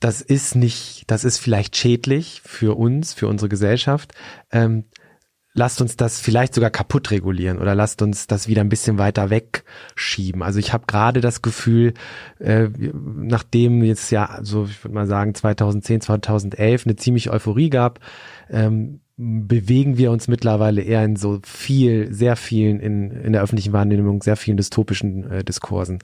das 0.00 0.20
ist 0.20 0.54
nicht, 0.54 1.04
das 1.08 1.24
ist 1.24 1.38
vielleicht 1.38 1.76
schädlich 1.76 2.40
für 2.44 2.78
uns, 2.78 3.12
für 3.12 3.28
unsere 3.28 3.48
Gesellschaft. 3.48 4.14
Ähm, 4.50 4.84
lasst 5.58 5.82
uns 5.82 5.96
das 5.96 6.20
vielleicht 6.20 6.54
sogar 6.54 6.70
kaputt 6.70 7.10
regulieren 7.10 7.58
oder 7.58 7.74
lasst 7.74 8.00
uns 8.00 8.28
das 8.28 8.46
wieder 8.46 8.62
ein 8.62 8.68
bisschen 8.68 8.96
weiter 8.96 9.28
wegschieben. 9.28 10.42
Also 10.42 10.60
ich 10.60 10.72
habe 10.72 10.86
gerade 10.86 11.20
das 11.20 11.42
Gefühl, 11.42 11.94
äh, 12.38 12.68
nachdem 13.16 13.82
jetzt 13.82 14.10
ja, 14.10 14.38
so 14.42 14.64
ich 14.64 14.82
würde 14.84 14.94
mal 14.94 15.06
sagen 15.06 15.34
2010, 15.34 16.00
2011 16.00 16.86
eine 16.86 16.96
ziemlich 16.96 17.30
Euphorie 17.30 17.70
gab, 17.70 17.98
ähm, 18.48 19.00
bewegen 19.16 19.98
wir 19.98 20.12
uns 20.12 20.28
mittlerweile 20.28 20.80
eher 20.80 21.04
in 21.04 21.16
so 21.16 21.40
viel, 21.44 22.12
sehr 22.14 22.36
vielen 22.36 22.78
in, 22.78 23.10
in 23.10 23.32
der 23.32 23.42
öffentlichen 23.42 23.72
Wahrnehmung, 23.72 24.22
sehr 24.22 24.36
vielen 24.36 24.56
dystopischen 24.56 25.28
äh, 25.28 25.44
Diskursen. 25.44 25.98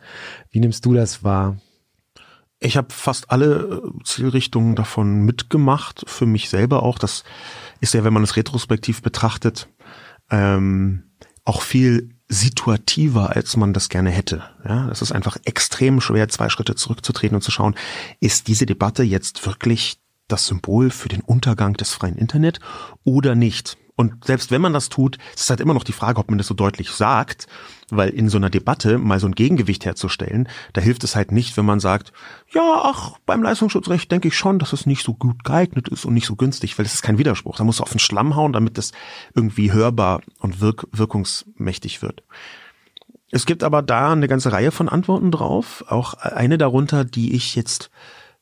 Wie 0.51 0.59
nimmst 0.59 0.85
du 0.85 0.95
das 0.95 1.23
wahr? 1.23 1.57
Ich 2.59 2.77
habe 2.77 2.89
fast 2.91 3.31
alle 3.31 3.83
äh, 3.85 4.05
Zielrichtungen 4.05 4.75
davon 4.75 5.21
mitgemacht, 5.21 6.03
für 6.09 6.27
mich 6.27 6.49
selber 6.49 6.83
auch. 6.83 6.99
Das 6.99 7.23
ist 7.81 7.95
ja, 7.95 8.05
wenn 8.05 8.13
man 8.13 8.23
es 8.23 8.37
retrospektiv 8.37 9.03
betrachtet, 9.03 9.69
ähm, 10.31 11.05
auch 11.45 11.63
viel 11.63 12.11
situativer, 12.29 13.37
als 13.37 13.57
man 13.57 13.73
das 13.73 13.89
gerne 13.89 14.11
hätte. 14.11 14.43
Ja, 14.67 14.89
es 14.89 15.03
ist 15.03 15.13
einfach 15.13 15.37
extrem 15.45 16.01
schwer, 16.01 16.29
zwei 16.29 16.49
Schritte 16.49 16.75
zurückzutreten 16.75 17.37
und 17.37 17.43
zu 17.43 17.51
schauen, 17.51 17.75
ist 18.21 18.49
diese 18.49 18.67
Debatte 18.67 19.03
jetzt 19.03 19.47
wirklich 19.47 19.99
das 20.27 20.47
Symbol 20.47 20.91
für 20.91 21.09
den 21.09 21.21
Untergang 21.21 21.75
des 21.75 21.93
freien 21.93 22.17
Internet 22.17 22.61
oder 23.05 23.35
nicht? 23.35 23.77
Und 23.97 24.25
selbst 24.25 24.51
wenn 24.51 24.61
man 24.61 24.73
das 24.73 24.89
tut, 24.89 25.19
ist 25.35 25.43
es 25.43 25.51
halt 25.51 25.61
immer 25.61 25.75
noch 25.75 25.85
die 25.85 25.93
Frage, 25.93 26.19
ob 26.19 26.29
man 26.29 26.39
das 26.39 26.49
so 26.49 26.55
deutlich 26.55 26.91
sagt, 26.91 27.47
weil 27.91 28.09
in 28.09 28.29
so 28.29 28.39
einer 28.39 28.51
Debatte 28.51 28.99
mal 28.99 29.21
so 29.21 29.27
ein 29.27 29.35
Gegengewicht 29.35 29.85
herzustellen, 29.85 30.49
da 30.73 30.81
hilft 30.81 31.05
es 31.05 31.15
halt 31.15 31.31
nicht, 31.31 31.57
wenn 31.57 31.65
man 31.65 31.79
sagt, 31.79 32.13
ja, 32.53 32.81
ach, 32.83 33.19
beim 33.25 33.43
Leistungsschutzrecht 33.43 34.11
denke 34.11 34.29
ich 34.29 34.37
schon, 34.37 34.59
dass 34.59 34.73
es 34.73 34.87
nicht 34.87 35.05
so 35.05 35.15
gut 35.15 35.45
geeignet 35.45 35.89
ist 35.89 36.05
und 36.05 36.15
nicht 36.15 36.27
so 36.27 36.35
günstig, 36.35 36.77
weil 36.77 36.87
es 36.87 36.95
ist 36.95 37.03
kein 37.03 37.19
Widerspruch. 37.19 37.57
Da 37.57 37.65
muss 37.65 37.81
auf 37.81 37.91
den 37.91 38.01
Schlamm 38.01 38.35
hauen, 38.35 38.53
damit 38.53 38.79
das 38.79 38.93
irgendwie 39.35 39.73
hörbar 39.73 40.23
und 40.41 40.61
wirk 40.61 40.89
wirkungsmächtig 40.91 42.03
wird. 42.03 42.25
Es 43.31 43.47
gibt 43.47 43.63
aber 43.63 43.83
da 43.83 44.13
eine 44.13 44.29
ganze 44.29 44.53
Reihe 44.53 44.71
von 44.71 44.89
Antworten 44.89 45.31
drauf, 45.31 45.85
auch 45.89 46.15
eine 46.15 46.59
darunter, 46.59 47.05
die 47.05 47.35
ich 47.35 47.55
jetzt 47.55 47.91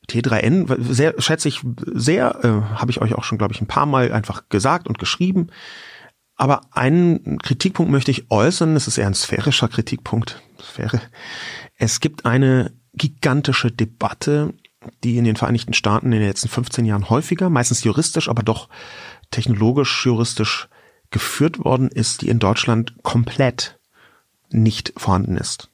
T3N, 0.08 0.92
sehr, 0.92 1.14
schätze 1.18 1.48
ich 1.48 1.60
sehr, 1.86 2.44
äh, 2.44 2.76
habe 2.76 2.90
ich 2.90 3.00
euch 3.00 3.14
auch 3.14 3.24
schon, 3.24 3.38
glaube 3.38 3.54
ich, 3.54 3.60
ein 3.60 3.68
paar 3.68 3.86
Mal 3.86 4.12
einfach 4.12 4.48
gesagt 4.48 4.88
und 4.88 4.98
geschrieben. 4.98 5.48
Aber 6.34 6.62
einen 6.72 7.38
Kritikpunkt 7.38 7.92
möchte 7.92 8.10
ich 8.10 8.30
äußern, 8.30 8.74
das 8.74 8.88
ist 8.88 8.98
eher 8.98 9.06
ein 9.06 9.14
sphärischer 9.14 9.68
Kritikpunkt. 9.68 10.42
Sphäre. 10.60 11.00
Es 11.76 12.00
gibt 12.00 12.26
eine 12.26 12.72
gigantische 12.94 13.70
Debatte, 13.70 14.54
die 15.04 15.18
in 15.18 15.24
den 15.24 15.36
Vereinigten 15.36 15.74
Staaten 15.74 16.06
in 16.06 16.18
den 16.18 16.28
letzten 16.28 16.48
15 16.48 16.84
Jahren 16.84 17.10
häufiger, 17.10 17.50
meistens 17.50 17.84
juristisch, 17.84 18.28
aber 18.28 18.42
doch 18.42 18.68
technologisch, 19.30 20.04
juristisch 20.04 20.68
geführt 21.10 21.64
worden 21.64 21.88
ist, 21.88 22.22
die 22.22 22.28
in 22.28 22.38
Deutschland 22.38 22.94
komplett 23.02 23.78
nicht 24.50 24.92
vorhanden 24.96 25.36
ist. 25.36 25.70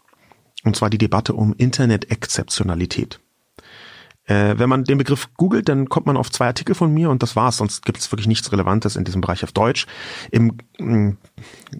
Und 0.64 0.76
zwar 0.76 0.90
die 0.90 0.98
Debatte 0.98 1.34
um 1.34 1.54
Internet-Exzeptionalität. 1.54 3.20
Äh, 4.28 4.58
wenn 4.58 4.68
man 4.68 4.84
den 4.84 4.98
Begriff 4.98 5.30
googelt, 5.38 5.70
dann 5.70 5.88
kommt 5.88 6.06
man 6.06 6.18
auf 6.18 6.30
zwei 6.30 6.46
Artikel 6.46 6.74
von 6.74 6.92
mir 6.92 7.08
und 7.08 7.22
das 7.22 7.34
war's. 7.34 7.56
Sonst 7.56 7.84
gibt 7.86 7.98
es 7.98 8.12
wirklich 8.12 8.26
nichts 8.26 8.52
Relevantes 8.52 8.94
in 8.94 9.04
diesem 9.04 9.22
Bereich 9.22 9.42
auf 9.42 9.52
Deutsch. 9.52 9.86
Im, 10.30 10.58
im 10.76 11.16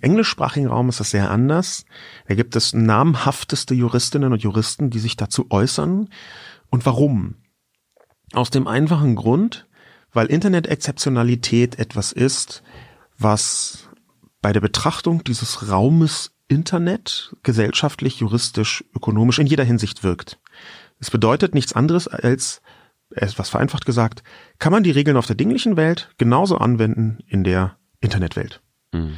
englischsprachigen 0.00 0.68
Raum 0.68 0.88
ist 0.88 0.98
das 0.98 1.11
sehr 1.11 1.30
anders. 1.30 1.84
Da 2.26 2.34
gibt 2.34 2.56
es 2.56 2.72
namhafteste 2.72 3.74
Juristinnen 3.74 4.32
und 4.32 4.42
Juristen, 4.42 4.88
die 4.88 4.98
sich 4.98 5.16
dazu 5.16 5.46
äußern. 5.50 6.08
Und 6.70 6.87
warum? 6.87 7.34
Aus 8.32 8.48
dem 8.48 8.66
einfachen 8.66 9.14
Grund, 9.14 9.66
weil 10.14 10.26
Internet-Exzeptionalität 10.28 11.78
etwas 11.78 12.12
ist, 12.12 12.62
was 13.18 13.90
bei 14.40 14.54
der 14.54 14.61
Betrachtung 14.61 15.22
dieses 15.22 15.70
Raumes 15.70 16.32
Internet 16.48 17.37
gesellschaftlich, 17.42 18.20
juristisch, 18.20 18.84
ökonomisch 18.94 19.38
in 19.38 19.46
jeder 19.46 19.64
Hinsicht 19.64 20.02
wirkt. 20.02 20.40
Es 21.00 21.11
bedeutet 21.11 21.54
nichts 21.54 21.72
anderes 21.72 22.08
als, 22.08 22.61
etwas 23.11 23.48
vereinfacht 23.48 23.87
gesagt, 23.87 24.22
kann 24.58 24.72
man 24.72 24.82
die 24.82 24.90
Regeln 24.90 25.16
auf 25.16 25.26
der 25.26 25.37
dinglichen 25.37 25.76
Welt 25.76 26.11
genauso 26.18 26.58
anwenden 26.58 27.18
in 27.26 27.44
der 27.44 27.76
Internetwelt. 28.00 28.61
Mhm. 28.92 29.14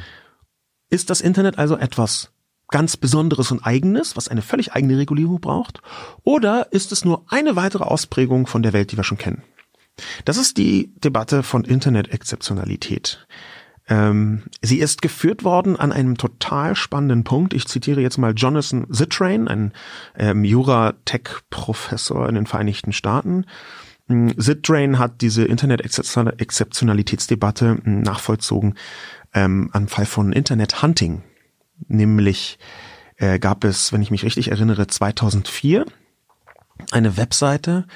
Ist 0.89 1.09
das 1.09 1.21
Internet 1.21 1.57
also 1.57 1.77
etwas 1.77 2.31
ganz 2.67 2.97
Besonderes 2.97 3.51
und 3.51 3.65
Eigenes, 3.65 4.17
was 4.17 4.27
eine 4.27 4.41
völlig 4.41 4.73
eigene 4.73 4.97
Regulierung 4.97 5.39
braucht? 5.39 5.81
Oder 6.23 6.71
ist 6.71 6.91
es 6.91 7.05
nur 7.05 7.25
eine 7.29 7.55
weitere 7.55 7.83
Ausprägung 7.83 8.47
von 8.47 8.63
der 8.63 8.73
Welt, 8.73 8.91
die 8.91 8.97
wir 8.97 9.03
schon 9.03 9.17
kennen? 9.17 9.43
Das 10.25 10.37
ist 10.37 10.57
die 10.57 10.93
Debatte 10.95 11.43
von 11.43 11.63
Internet-Exzeptionalität. 11.63 13.27
Ähm, 13.91 14.43
sie 14.61 14.79
ist 14.79 15.01
geführt 15.01 15.43
worden 15.43 15.75
an 15.75 15.91
einem 15.91 16.17
total 16.17 16.77
spannenden 16.77 17.25
Punkt. 17.25 17.53
Ich 17.53 17.67
zitiere 17.67 17.99
jetzt 17.99 18.17
mal 18.17 18.31
Jonathan 18.33 18.87
Zittrain, 18.89 19.49
ein 19.49 19.73
ähm, 20.17 20.45
Jura-Tech-Professor 20.45 22.29
in 22.29 22.35
den 22.35 22.45
Vereinigten 22.45 22.93
Staaten. 22.93 23.45
Zittrain 24.37 24.93
hm, 24.93 24.99
hat 24.99 25.19
diese 25.19 25.43
Internet-Exzeptionalitätsdebatte 25.43 27.79
hm, 27.83 28.01
nachvollzogen 28.01 28.75
ähm, 29.33 29.69
am 29.73 29.89
Fall 29.89 30.05
von 30.05 30.31
Internet-Hunting. 30.31 31.23
Nämlich 31.89 32.59
äh, 33.17 33.39
gab 33.39 33.65
es, 33.65 33.91
wenn 33.91 34.01
ich 34.01 34.11
mich 34.11 34.23
richtig 34.23 34.51
erinnere, 34.51 34.87
2004 34.87 35.85
eine 36.91 37.17
Webseite, 37.17 37.87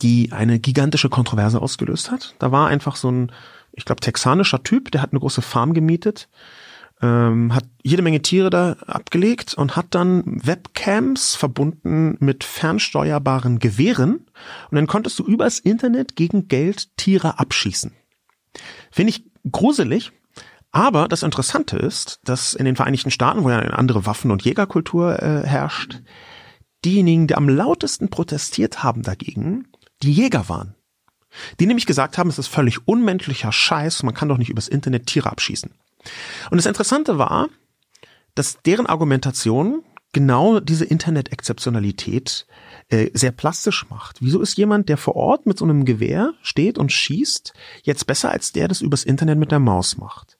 die 0.00 0.32
eine 0.32 0.58
gigantische 0.58 1.10
Kontroverse 1.10 1.60
ausgelöst 1.60 2.10
hat. 2.10 2.34
Da 2.38 2.50
war 2.50 2.68
einfach 2.68 2.96
so 2.96 3.10
ein 3.10 3.30
ich 3.76 3.84
glaube, 3.84 4.00
texanischer 4.00 4.62
Typ, 4.62 4.90
der 4.90 5.02
hat 5.02 5.12
eine 5.12 5.20
große 5.20 5.42
Farm 5.42 5.74
gemietet, 5.74 6.28
ähm, 7.02 7.54
hat 7.54 7.64
jede 7.82 8.02
Menge 8.02 8.22
Tiere 8.22 8.50
da 8.50 8.72
abgelegt 8.86 9.54
und 9.54 9.76
hat 9.76 9.88
dann 9.90 10.22
Webcams 10.26 11.34
verbunden 11.34 12.16
mit 12.20 12.42
fernsteuerbaren 12.42 13.58
Gewehren 13.58 14.26
und 14.70 14.76
dann 14.76 14.86
konntest 14.86 15.18
du 15.18 15.24
übers 15.24 15.58
Internet 15.58 16.16
gegen 16.16 16.48
Geld 16.48 16.96
Tiere 16.96 17.38
abschießen. 17.38 17.92
Finde 18.90 19.10
ich 19.10 19.24
gruselig, 19.52 20.12
aber 20.72 21.06
das 21.08 21.22
Interessante 21.22 21.76
ist, 21.76 22.20
dass 22.24 22.54
in 22.54 22.64
den 22.64 22.76
Vereinigten 22.76 23.10
Staaten, 23.10 23.44
wo 23.44 23.50
ja 23.50 23.58
eine 23.58 23.78
andere 23.78 24.06
Waffen- 24.06 24.30
und 24.30 24.44
Jägerkultur 24.44 25.22
äh, 25.22 25.46
herrscht, 25.46 26.00
diejenigen, 26.84 27.26
die 27.26 27.34
am 27.34 27.48
lautesten 27.48 28.08
protestiert 28.08 28.82
haben 28.82 29.02
dagegen, 29.02 29.68
die 30.02 30.12
Jäger 30.12 30.48
waren. 30.48 30.75
Die 31.60 31.66
nämlich 31.66 31.86
gesagt 31.86 32.18
haben, 32.18 32.28
es 32.28 32.38
ist 32.38 32.48
völlig 32.48 32.86
unmenschlicher 32.86 33.52
Scheiß, 33.52 34.02
man 34.02 34.14
kann 34.14 34.28
doch 34.28 34.38
nicht 34.38 34.50
übers 34.50 34.68
Internet 34.68 35.06
Tiere 35.06 35.30
abschießen. 35.30 35.70
Und 36.50 36.56
das 36.56 36.66
Interessante 36.66 37.18
war, 37.18 37.48
dass 38.34 38.62
deren 38.62 38.86
Argumentation 38.86 39.82
genau 40.12 40.60
diese 40.60 40.84
Internet-Exzeptionalität 40.84 42.46
äh, 42.88 43.10
sehr 43.12 43.32
plastisch 43.32 43.88
macht. 43.90 44.16
Wieso 44.22 44.40
ist 44.40 44.56
jemand, 44.56 44.88
der 44.88 44.96
vor 44.96 45.16
Ort 45.16 45.46
mit 45.46 45.58
so 45.58 45.64
einem 45.64 45.84
Gewehr 45.84 46.32
steht 46.40 46.78
und 46.78 46.92
schießt, 46.92 47.52
jetzt 47.82 48.06
besser 48.06 48.30
als 48.30 48.52
der 48.52 48.68
das 48.68 48.80
übers 48.80 49.04
Internet 49.04 49.38
mit 49.38 49.52
der 49.52 49.58
Maus 49.58 49.98
macht? 49.98 50.38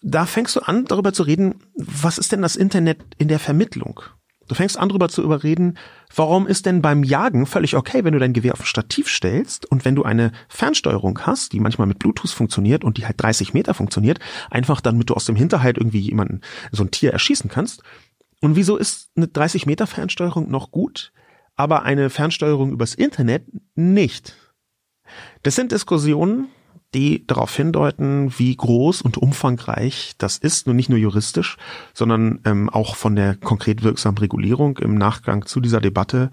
Da 0.00 0.26
fängst 0.26 0.54
du 0.54 0.60
an, 0.60 0.84
darüber 0.84 1.12
zu 1.12 1.22
reden, 1.22 1.60
was 1.74 2.18
ist 2.18 2.30
denn 2.30 2.42
das 2.42 2.56
Internet 2.56 2.98
in 3.18 3.28
der 3.28 3.38
Vermittlung? 3.38 4.00
Du 4.48 4.54
fängst 4.54 4.78
an, 4.78 4.88
darüber 4.88 5.08
zu 5.08 5.22
überreden, 5.22 5.78
warum 6.14 6.46
ist 6.46 6.66
denn 6.66 6.82
beim 6.82 7.02
Jagen 7.02 7.46
völlig 7.46 7.76
okay, 7.76 8.04
wenn 8.04 8.12
du 8.12 8.18
dein 8.18 8.32
Gewehr 8.32 8.52
auf 8.52 8.60
ein 8.60 8.66
Stativ 8.66 9.08
stellst 9.08 9.70
und 9.70 9.84
wenn 9.84 9.94
du 9.94 10.02
eine 10.02 10.32
Fernsteuerung 10.48 11.18
hast, 11.20 11.52
die 11.52 11.60
manchmal 11.60 11.86
mit 11.86 11.98
Bluetooth 11.98 12.30
funktioniert 12.30 12.84
und 12.84 12.98
die 12.98 13.06
halt 13.06 13.20
30 13.22 13.54
Meter 13.54 13.74
funktioniert, 13.74 14.18
einfach 14.50 14.80
damit 14.80 15.10
du 15.10 15.14
aus 15.14 15.24
dem 15.24 15.36
Hinterhalt 15.36 15.78
irgendwie 15.78 16.00
jemanden, 16.00 16.40
so 16.72 16.84
ein 16.84 16.90
Tier 16.90 17.12
erschießen 17.12 17.48
kannst. 17.48 17.82
Und 18.40 18.56
wieso 18.56 18.76
ist 18.76 19.10
eine 19.16 19.28
30 19.28 19.64
Meter 19.66 19.86
Fernsteuerung 19.86 20.50
noch 20.50 20.70
gut, 20.70 21.12
aber 21.56 21.84
eine 21.84 22.10
Fernsteuerung 22.10 22.72
übers 22.72 22.94
Internet 22.94 23.46
nicht? 23.74 24.36
Das 25.42 25.54
sind 25.54 25.72
Diskussionen, 25.72 26.48
die 26.94 27.26
darauf 27.26 27.54
hindeuten, 27.54 28.32
wie 28.38 28.56
groß 28.56 29.02
und 29.02 29.18
umfangreich 29.18 30.14
das 30.18 30.38
ist, 30.38 30.66
nur 30.66 30.74
nicht 30.74 30.88
nur 30.88 30.98
juristisch, 30.98 31.56
sondern 31.92 32.40
ähm, 32.44 32.70
auch 32.70 32.96
von 32.96 33.16
der 33.16 33.36
konkret 33.36 33.82
wirksamen 33.82 34.18
Regulierung 34.18 34.78
im 34.78 34.94
Nachgang 34.94 35.46
zu 35.46 35.60
dieser 35.60 35.80
Debatte 35.80 36.30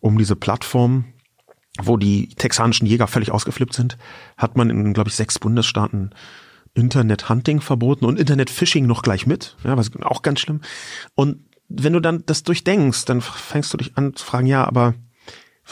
um 0.00 0.18
diese 0.18 0.36
Plattform, 0.36 1.04
wo 1.80 1.96
die 1.96 2.28
texanischen 2.28 2.86
Jäger 2.86 3.06
völlig 3.06 3.30
ausgeflippt 3.30 3.72
sind, 3.72 3.96
hat 4.36 4.56
man 4.56 4.68
in, 4.68 4.92
glaube 4.92 5.08
ich, 5.08 5.14
sechs 5.14 5.38
Bundesstaaten 5.38 6.10
Internet-Hunting 6.74 7.60
verboten 7.60 8.04
und 8.04 8.18
Internet-Phishing 8.18 8.86
noch 8.86 9.02
gleich 9.02 9.26
mit, 9.26 9.56
ja, 9.64 9.76
was 9.76 9.90
auch 10.02 10.22
ganz 10.22 10.40
schlimm. 10.40 10.60
Und 11.14 11.44
wenn 11.68 11.92
du 11.92 12.00
dann 12.00 12.24
das 12.26 12.42
durchdenkst, 12.42 13.04
dann 13.06 13.20
fängst 13.20 13.72
du 13.72 13.78
dich 13.78 13.96
an 13.96 14.14
zu 14.14 14.24
fragen, 14.24 14.46
ja, 14.46 14.64
aber 14.66 14.94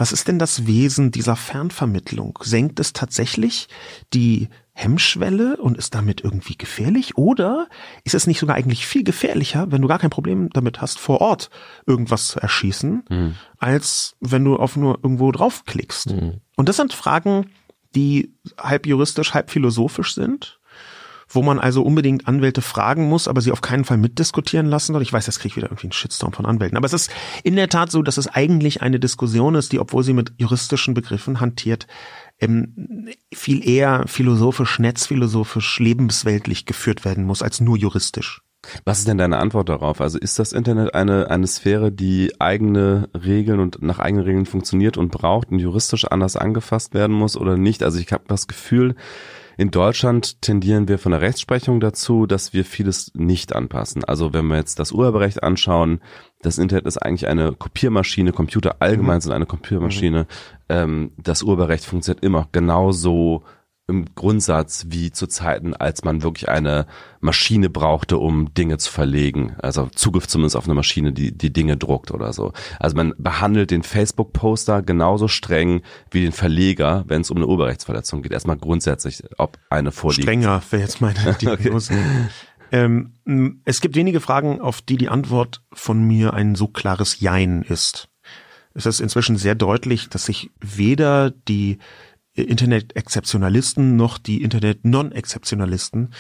was 0.01 0.13
ist 0.13 0.29
denn 0.29 0.39
das 0.39 0.67
Wesen 0.67 1.11
dieser 1.11 1.37
Fernvermittlung? 1.37 2.39
Senkt 2.41 2.81
es 2.81 2.95
tatsächlich 2.95 3.69
die 4.15 4.49
Hemmschwelle 4.73 5.59
und 5.59 5.77
ist 5.77 5.95
damit 5.95 6.23
irgendwie 6.23 6.57
gefährlich? 6.57 7.19
Oder 7.19 7.69
ist 8.05 8.15
es 8.15 8.27
nicht 8.27 8.41
sogar 8.41 8.57
eigentlich 8.57 8.87
viel 8.87 9.05
gefährlicher, 9.05 9.71
wenn 9.71 9.83
du 9.83 9.89
gar 9.89 9.99
kein 9.99 10.09
Problem 10.09 10.49
damit 10.55 10.81
hast, 10.81 10.99
vor 10.99 11.21
Ort 11.21 11.51
irgendwas 11.87 12.29
zu 12.29 12.41
erschießen, 12.41 13.05
mhm. 13.11 13.35
als 13.59 14.17
wenn 14.21 14.43
du 14.43 14.57
auf 14.57 14.75
nur 14.75 14.99
irgendwo 15.03 15.33
draufklickst? 15.33 16.13
Mhm. 16.13 16.41
Und 16.57 16.71
das 16.71 16.79
sind 16.79 16.95
Fragen, 16.95 17.51
die 17.95 18.35
halb 18.59 18.87
juristisch, 18.87 19.35
halb 19.35 19.51
philosophisch 19.51 20.15
sind 20.15 20.60
wo 21.33 21.43
man 21.43 21.61
also 21.61 21.83
unbedingt 21.83 22.27
Anwälte 22.27 22.61
fragen 22.61 23.09
muss, 23.09 23.29
aber 23.29 23.40
sie 23.40 23.53
auf 23.53 23.61
keinen 23.61 23.85
Fall 23.85 23.97
mitdiskutieren 23.97 24.66
lassen 24.66 24.93
soll. 24.93 25.03
Ich 25.03 25.12
weiß, 25.12 25.27
jetzt 25.27 25.38
kriege 25.38 25.53
ich 25.53 25.57
wieder 25.57 25.69
irgendwie 25.69 25.87
einen 25.87 25.93
Shitstorm 25.93 26.33
von 26.33 26.45
Anwälten. 26.45 26.77
Aber 26.77 26.87
es 26.87 26.93
ist 26.93 27.11
in 27.45 27.57
der 27.57 27.69
Tat 27.69 27.90
so, 27.93 28.03
dass 28.03 28.19
es 28.19 28.27
eigentlich 28.27 28.83
eine 28.83 28.99
Diskussion 28.99 29.55
ist, 29.55 29.73
die, 29.73 29.79
obwohl 29.79 30.03
sie 30.03 30.12
mit 30.12 30.33
juristischen 30.38 30.93
Begriffen 30.93 31.40
hantiert, 31.40 31.87
ähm, 32.40 33.09
viel 33.33 33.66
eher 33.66 34.05
philosophisch, 34.07 34.79
netzphilosophisch, 34.81 35.79
lebensweltlich 35.79 36.66
geführt 36.66 37.05
werden 37.05 37.25
muss, 37.25 37.43
als 37.43 37.61
nur 37.61 37.77
juristisch. 37.77 38.43
Was 38.85 38.99
ist 38.99 39.09
denn 39.09 39.19
deine 39.19 39.38
Antwort 39.38 39.69
darauf? 39.69 40.01
Also 40.01 40.19
ist 40.19 40.38
das 40.38 40.53
Internet 40.53 40.95
eine, 40.95 41.31
eine 41.31 41.47
Sphäre, 41.47 41.93
die 41.93 42.33
eigene 42.40 43.09
Regeln 43.14 43.59
und 43.59 43.81
nach 43.83 43.99
eigenen 44.01 44.25
Regeln 44.25 44.47
funktioniert 44.47 44.99
und 44.99 45.11
braucht 45.11 45.51
und 45.51 45.61
juristisch 45.61 46.05
anders 46.05 46.37
angefasst 46.37 46.93
werden 46.93 47.16
muss 47.16 47.37
oder 47.37 47.57
nicht? 47.57 47.83
Also 47.83 47.99
ich 47.99 48.12
habe 48.12 48.25
das 48.29 48.49
Gefühl, 48.49 48.97
in 49.61 49.70
Deutschland 49.70 50.40
tendieren 50.40 50.88
wir 50.88 50.99
von 50.99 51.12
der 51.12 51.20
Rechtsprechung 51.20 51.81
dazu, 51.81 52.25
dass 52.25 52.55
wir 52.55 52.64
vieles 52.64 53.12
nicht 53.14 53.55
anpassen. 53.55 54.03
Also 54.05 54.33
wenn 54.33 54.46
wir 54.46 54.57
jetzt 54.57 54.79
das 54.79 54.90
Urheberrecht 54.90 55.42
anschauen, 55.42 56.01
das 56.40 56.57
Internet 56.57 56.87
ist 56.87 56.96
eigentlich 56.96 57.29
eine 57.29 57.53
Kopiermaschine, 57.53 58.33
Computer 58.33 58.77
allgemein 58.79 59.16
mhm. 59.16 59.20
sind 59.20 59.33
eine 59.33 59.44
Kopiermaschine. 59.44 60.23
Mhm. 60.23 60.27
Ähm, 60.70 61.12
das 61.18 61.42
Urheberrecht 61.42 61.85
funktioniert 61.85 62.25
immer 62.25 62.48
genauso 62.52 63.42
im 63.91 64.15
Grundsatz 64.15 64.87
wie 64.88 65.11
zu 65.11 65.27
Zeiten, 65.27 65.75
als 65.75 66.05
man 66.05 66.23
wirklich 66.23 66.49
eine 66.49 66.87
Maschine 67.21 67.69
brauchte, 67.69 68.17
um 68.17 68.55
Dinge 68.55 68.79
zu 68.79 68.91
verlegen. 68.91 69.57
Also 69.59 69.88
Zugriff 69.95 70.27
zumindest 70.27 70.57
auf 70.57 70.65
eine 70.65 70.75
Maschine, 70.75 71.13
die 71.13 71.37
die 71.37 71.53
Dinge 71.53 71.77
druckt 71.77 72.13
oder 72.13 72.33
so. 72.33 72.53
Also 72.79 72.97
man 72.97 73.13
behandelt 73.19 73.71
den 73.71 73.83
Facebook-Poster 73.83 74.81
genauso 74.83 75.29
streng 75.29 75.83
wie 76.11 76.23
den 76.23 76.33
Verleger, 76.33 77.05
wenn 77.09 77.21
es 77.21 77.31
um 77.31 77.37
eine 77.37 77.47
Urheberrechtsverletzung 77.47 78.23
geht. 78.23 78.33
Erstmal 78.33 78.57
grundsätzlich, 78.57 79.23
ob 79.37 79.59
eine 79.69 79.93
vorliegt. 79.93 80.23
Strenger 80.23 80.63
wäre 80.71 80.83
jetzt 80.83 81.01
meine 81.01 81.35
Diagnose. 81.41 81.93
okay. 81.93 83.13
ähm, 83.27 83.61
es 83.65 83.81
gibt 83.81 83.97
wenige 83.97 84.21
Fragen, 84.21 84.61
auf 84.61 84.81
die 84.81 84.97
die 84.97 85.09
Antwort 85.09 85.63
von 85.73 86.03
mir 86.03 86.33
ein 86.33 86.55
so 86.55 86.69
klares 86.69 87.21
Jein 87.21 87.63
ist. 87.63 88.09
Es 88.73 88.87
ist 88.87 89.01
inzwischen 89.01 89.37
sehr 89.37 89.57
deutlich, 89.57 90.09
dass 90.09 90.27
sich 90.27 90.51
weder 90.61 91.31
die 91.31 91.79
Internet-Exzeptionalisten 92.35 93.96
noch 93.96 94.18
die 94.18 94.42
Internet-Non-Exzeptionalisten 94.42 96.14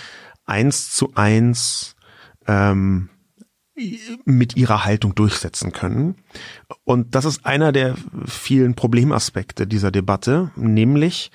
eins 0.44 0.92
zu 0.94 1.14
eins 1.14 1.94
ähm, 2.46 3.08
mit 4.24 4.56
ihrer 4.56 4.84
Haltung 4.84 5.14
durchsetzen 5.14 5.72
können. 5.72 6.16
Und 6.84 7.14
das 7.14 7.24
ist 7.24 7.46
einer 7.46 7.72
der 7.72 7.94
vielen 8.26 8.74
Problemaspekte 8.74 9.66
dieser 9.66 9.90
Debatte, 9.90 10.50
nämlich, 10.56 11.30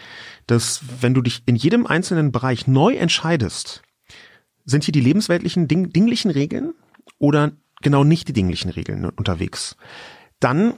dass 0.47 0.81
wenn 1.01 1.13
du 1.13 1.21
dich 1.21 1.43
in 1.45 1.55
jedem 1.55 1.87
einzelnen 1.87 2.31
Bereich 2.31 2.67
neu 2.67 2.95
entscheidest, 2.95 3.81
sind 4.65 4.83
hier 4.83 4.91
die 4.91 5.01
lebensweltlichen, 5.01 5.67
ding 5.67 5.91
dinglichen 5.91 6.31
Regeln 6.31 6.73
oder 7.17 7.51
genau 7.81 8.03
nicht 8.03 8.27
die 8.27 8.33
dinglichen 8.33 8.71
Regeln 8.71 9.05
unterwegs, 9.05 9.75
dann 10.39 10.73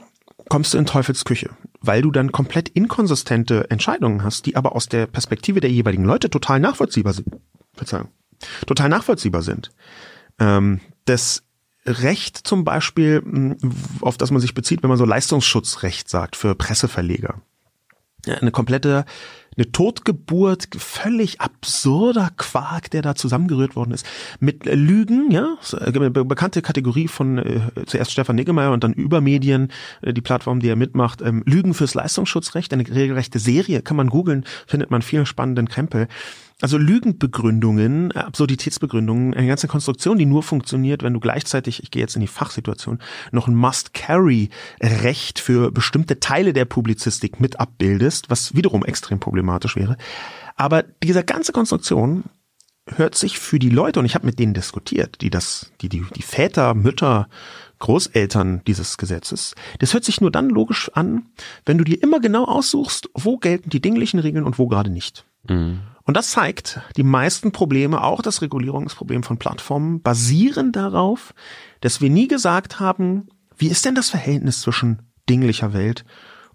kommst 0.48 0.74
du 0.74 0.78
in 0.78 0.86
Teufels 0.86 1.24
Küche, 1.24 1.50
weil 1.88 2.02
du 2.02 2.10
dann 2.10 2.30
komplett 2.32 2.68
inkonsistente 2.68 3.70
Entscheidungen 3.70 4.22
hast, 4.22 4.44
die 4.44 4.56
aber 4.56 4.76
aus 4.76 4.88
der 4.88 5.06
Perspektive 5.06 5.60
der 5.60 5.70
jeweiligen 5.70 6.04
Leute 6.04 6.28
total 6.28 6.60
nachvollziehbar 6.60 7.14
sind. 7.14 7.28
Verzeihung. 7.72 8.08
Total 8.66 8.90
nachvollziehbar 8.90 9.42
sind. 9.42 9.70
Ähm, 10.38 10.80
das 11.06 11.44
Recht 11.86 12.36
zum 12.36 12.64
Beispiel, 12.64 13.56
auf 14.02 14.18
das 14.18 14.30
man 14.30 14.42
sich 14.42 14.52
bezieht, 14.52 14.82
wenn 14.82 14.90
man 14.90 14.98
so 14.98 15.06
Leistungsschutzrecht 15.06 16.10
sagt 16.10 16.36
für 16.36 16.54
Presseverleger. 16.54 17.40
Eine 18.26 18.50
komplette 18.50 19.06
eine 19.58 19.72
Totgeburt, 19.72 20.68
völlig 20.76 21.40
absurder 21.40 22.30
Quark, 22.36 22.90
der 22.90 23.02
da 23.02 23.16
zusammengerührt 23.16 23.74
worden 23.74 23.90
ist, 23.90 24.06
mit 24.38 24.64
Lügen, 24.66 25.30
ja, 25.32 25.56
äh, 25.72 26.10
bekannte 26.10 26.62
Kategorie 26.62 27.08
von 27.08 27.38
äh, 27.38 27.60
zuerst 27.86 28.12
Stefan 28.12 28.36
Niggemeier 28.36 28.70
und 28.70 28.84
dann 28.84 28.92
Übermedien, 28.92 29.72
äh, 30.00 30.12
die 30.12 30.20
Plattform, 30.20 30.60
die 30.60 30.68
er 30.68 30.76
mitmacht, 30.76 31.22
ähm, 31.22 31.42
Lügen 31.44 31.74
fürs 31.74 31.94
Leistungsschutzrecht, 31.94 32.72
eine 32.72 32.88
regelrechte 32.88 33.40
Serie, 33.40 33.82
kann 33.82 33.96
man 33.96 34.08
googeln, 34.08 34.44
findet 34.66 34.92
man 34.92 35.02
vielen 35.02 35.26
spannenden 35.26 35.68
Krempel. 35.68 36.06
Also 36.60 36.76
Lügenbegründungen, 36.76 38.10
äh, 38.10 38.18
Absurditätsbegründungen, 38.18 39.34
eine 39.34 39.46
ganze 39.46 39.68
Konstruktion, 39.68 40.18
die 40.18 40.26
nur 40.26 40.42
funktioniert, 40.42 41.02
wenn 41.02 41.14
du 41.14 41.20
gleichzeitig, 41.20 41.82
ich 41.82 41.90
gehe 41.90 42.02
jetzt 42.02 42.16
in 42.16 42.20
die 42.20 42.26
Fachsituation, 42.26 42.98
noch 43.30 43.46
ein 43.46 43.54
Must-Carry-Recht 43.54 45.38
für 45.38 45.70
bestimmte 45.70 46.18
Teile 46.18 46.52
der 46.52 46.64
Publizistik 46.64 47.38
mit 47.38 47.60
abbildest, 47.60 48.28
was 48.28 48.56
wiederum 48.56 48.84
extrem 48.84 49.20
problematisch 49.20 49.76
wäre. 49.76 49.96
Aber 50.56 50.82
diese 50.82 51.22
ganze 51.22 51.52
Konstruktion 51.52 52.24
hört 52.96 53.14
sich 53.14 53.38
für 53.38 53.60
die 53.60 53.70
Leute, 53.70 54.00
und 54.00 54.06
ich 54.06 54.14
habe 54.16 54.26
mit 54.26 54.40
denen 54.40 54.54
diskutiert, 54.54 55.20
die 55.20 55.30
das, 55.30 55.70
die, 55.80 55.88
die, 55.88 56.04
die 56.16 56.22
Väter, 56.22 56.74
Mütter, 56.74 57.28
Großeltern 57.78 58.62
dieses 58.66 58.98
Gesetzes, 58.98 59.54
das 59.78 59.94
hört 59.94 60.04
sich 60.04 60.20
nur 60.20 60.32
dann 60.32 60.48
logisch 60.48 60.90
an, 60.94 61.26
wenn 61.64 61.78
du 61.78 61.84
dir 61.84 62.02
immer 62.02 62.18
genau 62.18 62.46
aussuchst, 62.46 63.08
wo 63.14 63.36
gelten 63.36 63.70
die 63.70 63.80
dinglichen 63.80 64.18
Regeln 64.18 64.44
und 64.44 64.58
wo 64.58 64.66
gerade 64.66 64.90
nicht. 64.90 65.24
Mhm. 65.48 65.82
Und 66.08 66.16
das 66.16 66.30
zeigt, 66.30 66.80
die 66.96 67.02
meisten 67.02 67.52
Probleme, 67.52 68.02
auch 68.02 68.22
das 68.22 68.40
Regulierungsproblem 68.40 69.22
von 69.22 69.36
Plattformen, 69.36 70.00
basieren 70.00 70.72
darauf, 70.72 71.34
dass 71.82 72.00
wir 72.00 72.08
nie 72.08 72.28
gesagt 72.28 72.80
haben, 72.80 73.28
wie 73.58 73.68
ist 73.68 73.84
denn 73.84 73.94
das 73.94 74.08
Verhältnis 74.08 74.62
zwischen 74.62 75.02
dinglicher 75.28 75.74
Welt 75.74 76.06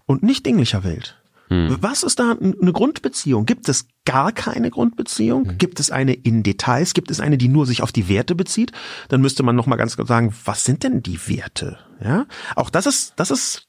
und 0.06 0.24
nicht 0.24 0.44
dinglicher 0.44 0.82
Welt? 0.82 1.22
Hm. 1.50 1.76
Was 1.80 2.02
ist 2.02 2.18
da 2.18 2.32
eine 2.32 2.72
Grundbeziehung? 2.72 3.46
Gibt 3.46 3.68
es 3.68 3.86
gar 4.04 4.32
keine 4.32 4.70
Grundbeziehung? 4.70 5.50
Hm. 5.50 5.58
Gibt 5.58 5.78
es 5.78 5.92
eine 5.92 6.14
in 6.14 6.42
Details? 6.42 6.92
Gibt 6.92 7.12
es 7.12 7.20
eine, 7.20 7.38
die 7.38 7.48
nur 7.48 7.64
sich 7.64 7.80
auf 7.80 7.92
die 7.92 8.08
Werte 8.08 8.34
bezieht? 8.34 8.72
Dann 9.08 9.20
müsste 9.20 9.44
man 9.44 9.54
noch 9.54 9.66
mal 9.66 9.76
ganz 9.76 9.94
kurz 9.94 10.08
sagen, 10.08 10.34
was 10.44 10.64
sind 10.64 10.82
denn 10.82 11.00
die 11.00 11.28
Werte? 11.28 11.78
Ja, 12.02 12.26
auch 12.56 12.70
das 12.70 12.86
ist 12.86 13.12
das 13.18 13.30
ist 13.30 13.68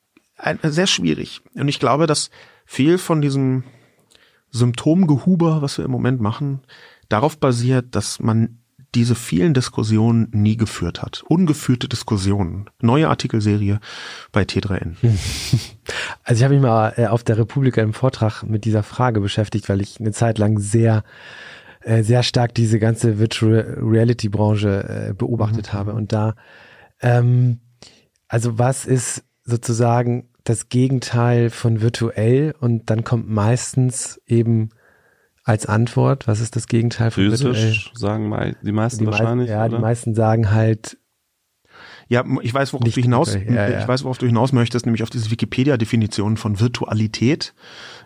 sehr 0.63 0.87
schwierig. 0.87 1.41
Und 1.53 1.67
ich 1.67 1.79
glaube, 1.79 2.07
dass 2.07 2.31
viel 2.65 2.97
von 2.97 3.21
diesem 3.21 3.65
Symptomgehuber, 4.55 5.61
was 5.61 5.77
wir 5.77 5.85
im 5.85 5.91
Moment 5.91 6.21
machen, 6.21 6.61
darauf 7.09 7.37
basiert, 7.37 7.95
dass 7.95 8.19
man 8.19 8.59
diese 8.95 9.15
vielen 9.15 9.53
Diskussionen 9.53 10.29
nie 10.31 10.55
geführt 10.55 11.01
hat. 11.01 11.21
Ungeführte 11.27 11.89
Diskussionen. 11.89 12.69
Neue 12.81 13.09
Artikelserie 13.09 13.79
bei 14.31 14.43
T3N. 14.43 14.95
Also 16.23 16.39
ich 16.39 16.43
habe 16.43 16.55
mich 16.55 16.63
mal 16.63 16.93
äh, 16.97 17.05
auf 17.05 17.23
der 17.23 17.37
Republika 17.37 17.79
im 17.79 17.93
Vortrag 17.93 18.41
mit 18.41 18.65
dieser 18.65 18.81
Frage 18.81 19.21
beschäftigt, 19.21 19.69
weil 19.69 19.81
ich 19.81 19.99
eine 19.99 20.11
Zeit 20.11 20.39
lang 20.39 20.57
sehr 20.57 21.03
äh, 21.81 22.01
sehr 22.01 22.23
stark 22.23 22.55
diese 22.55 22.79
ganze 22.79 23.19
Virtual 23.19 23.77
Reality 23.79 24.27
Branche 24.29 25.09
äh, 25.09 25.13
beobachtet 25.13 25.71
mhm. 25.71 25.77
habe 25.77 25.93
und 25.93 26.11
da 26.11 26.33
ähm, 27.01 27.59
also 28.27 28.57
was 28.57 28.87
ist 28.87 29.23
sozusagen 29.43 30.29
das 30.45 30.69
Gegenteil 30.69 31.49
von 31.49 31.81
virtuell 31.81 32.55
und 32.59 32.89
dann 32.89 33.03
kommt 33.03 33.29
meistens 33.29 34.21
eben 34.25 34.69
als 35.43 35.65
Antwort, 35.65 36.27
was 36.27 36.39
ist 36.39 36.55
das 36.55 36.67
Gegenteil 36.67 37.11
von 37.11 37.23
Physisch, 37.23 37.43
virtuell? 37.43 37.75
sagen 37.93 38.55
die 38.63 38.71
meisten 38.71 38.99
die 38.99 39.05
wahrscheinlich. 39.07 39.49
ja, 39.49 39.65
oder? 39.65 39.75
die 39.75 39.81
meisten 39.81 40.15
sagen 40.15 40.51
halt 40.51 40.97
ja, 42.07 42.23
ich 42.43 42.53
weiß, 42.53 42.71
worauf 42.73 42.83
du 42.83 43.01
hinaus, 43.01 43.33
ja, 43.33 43.41
ja. 43.41 43.79
ich 43.79 43.87
weiß, 43.87 44.03
worauf 44.03 44.19
du 44.19 44.27
hinaus 44.27 44.53
möchtest, 44.53 44.85
nämlich 44.85 45.01
auf 45.01 45.09
diese 45.09 45.31
Wikipedia-Definition 45.31 46.37
von 46.37 46.59
Virtualität, 46.59 47.55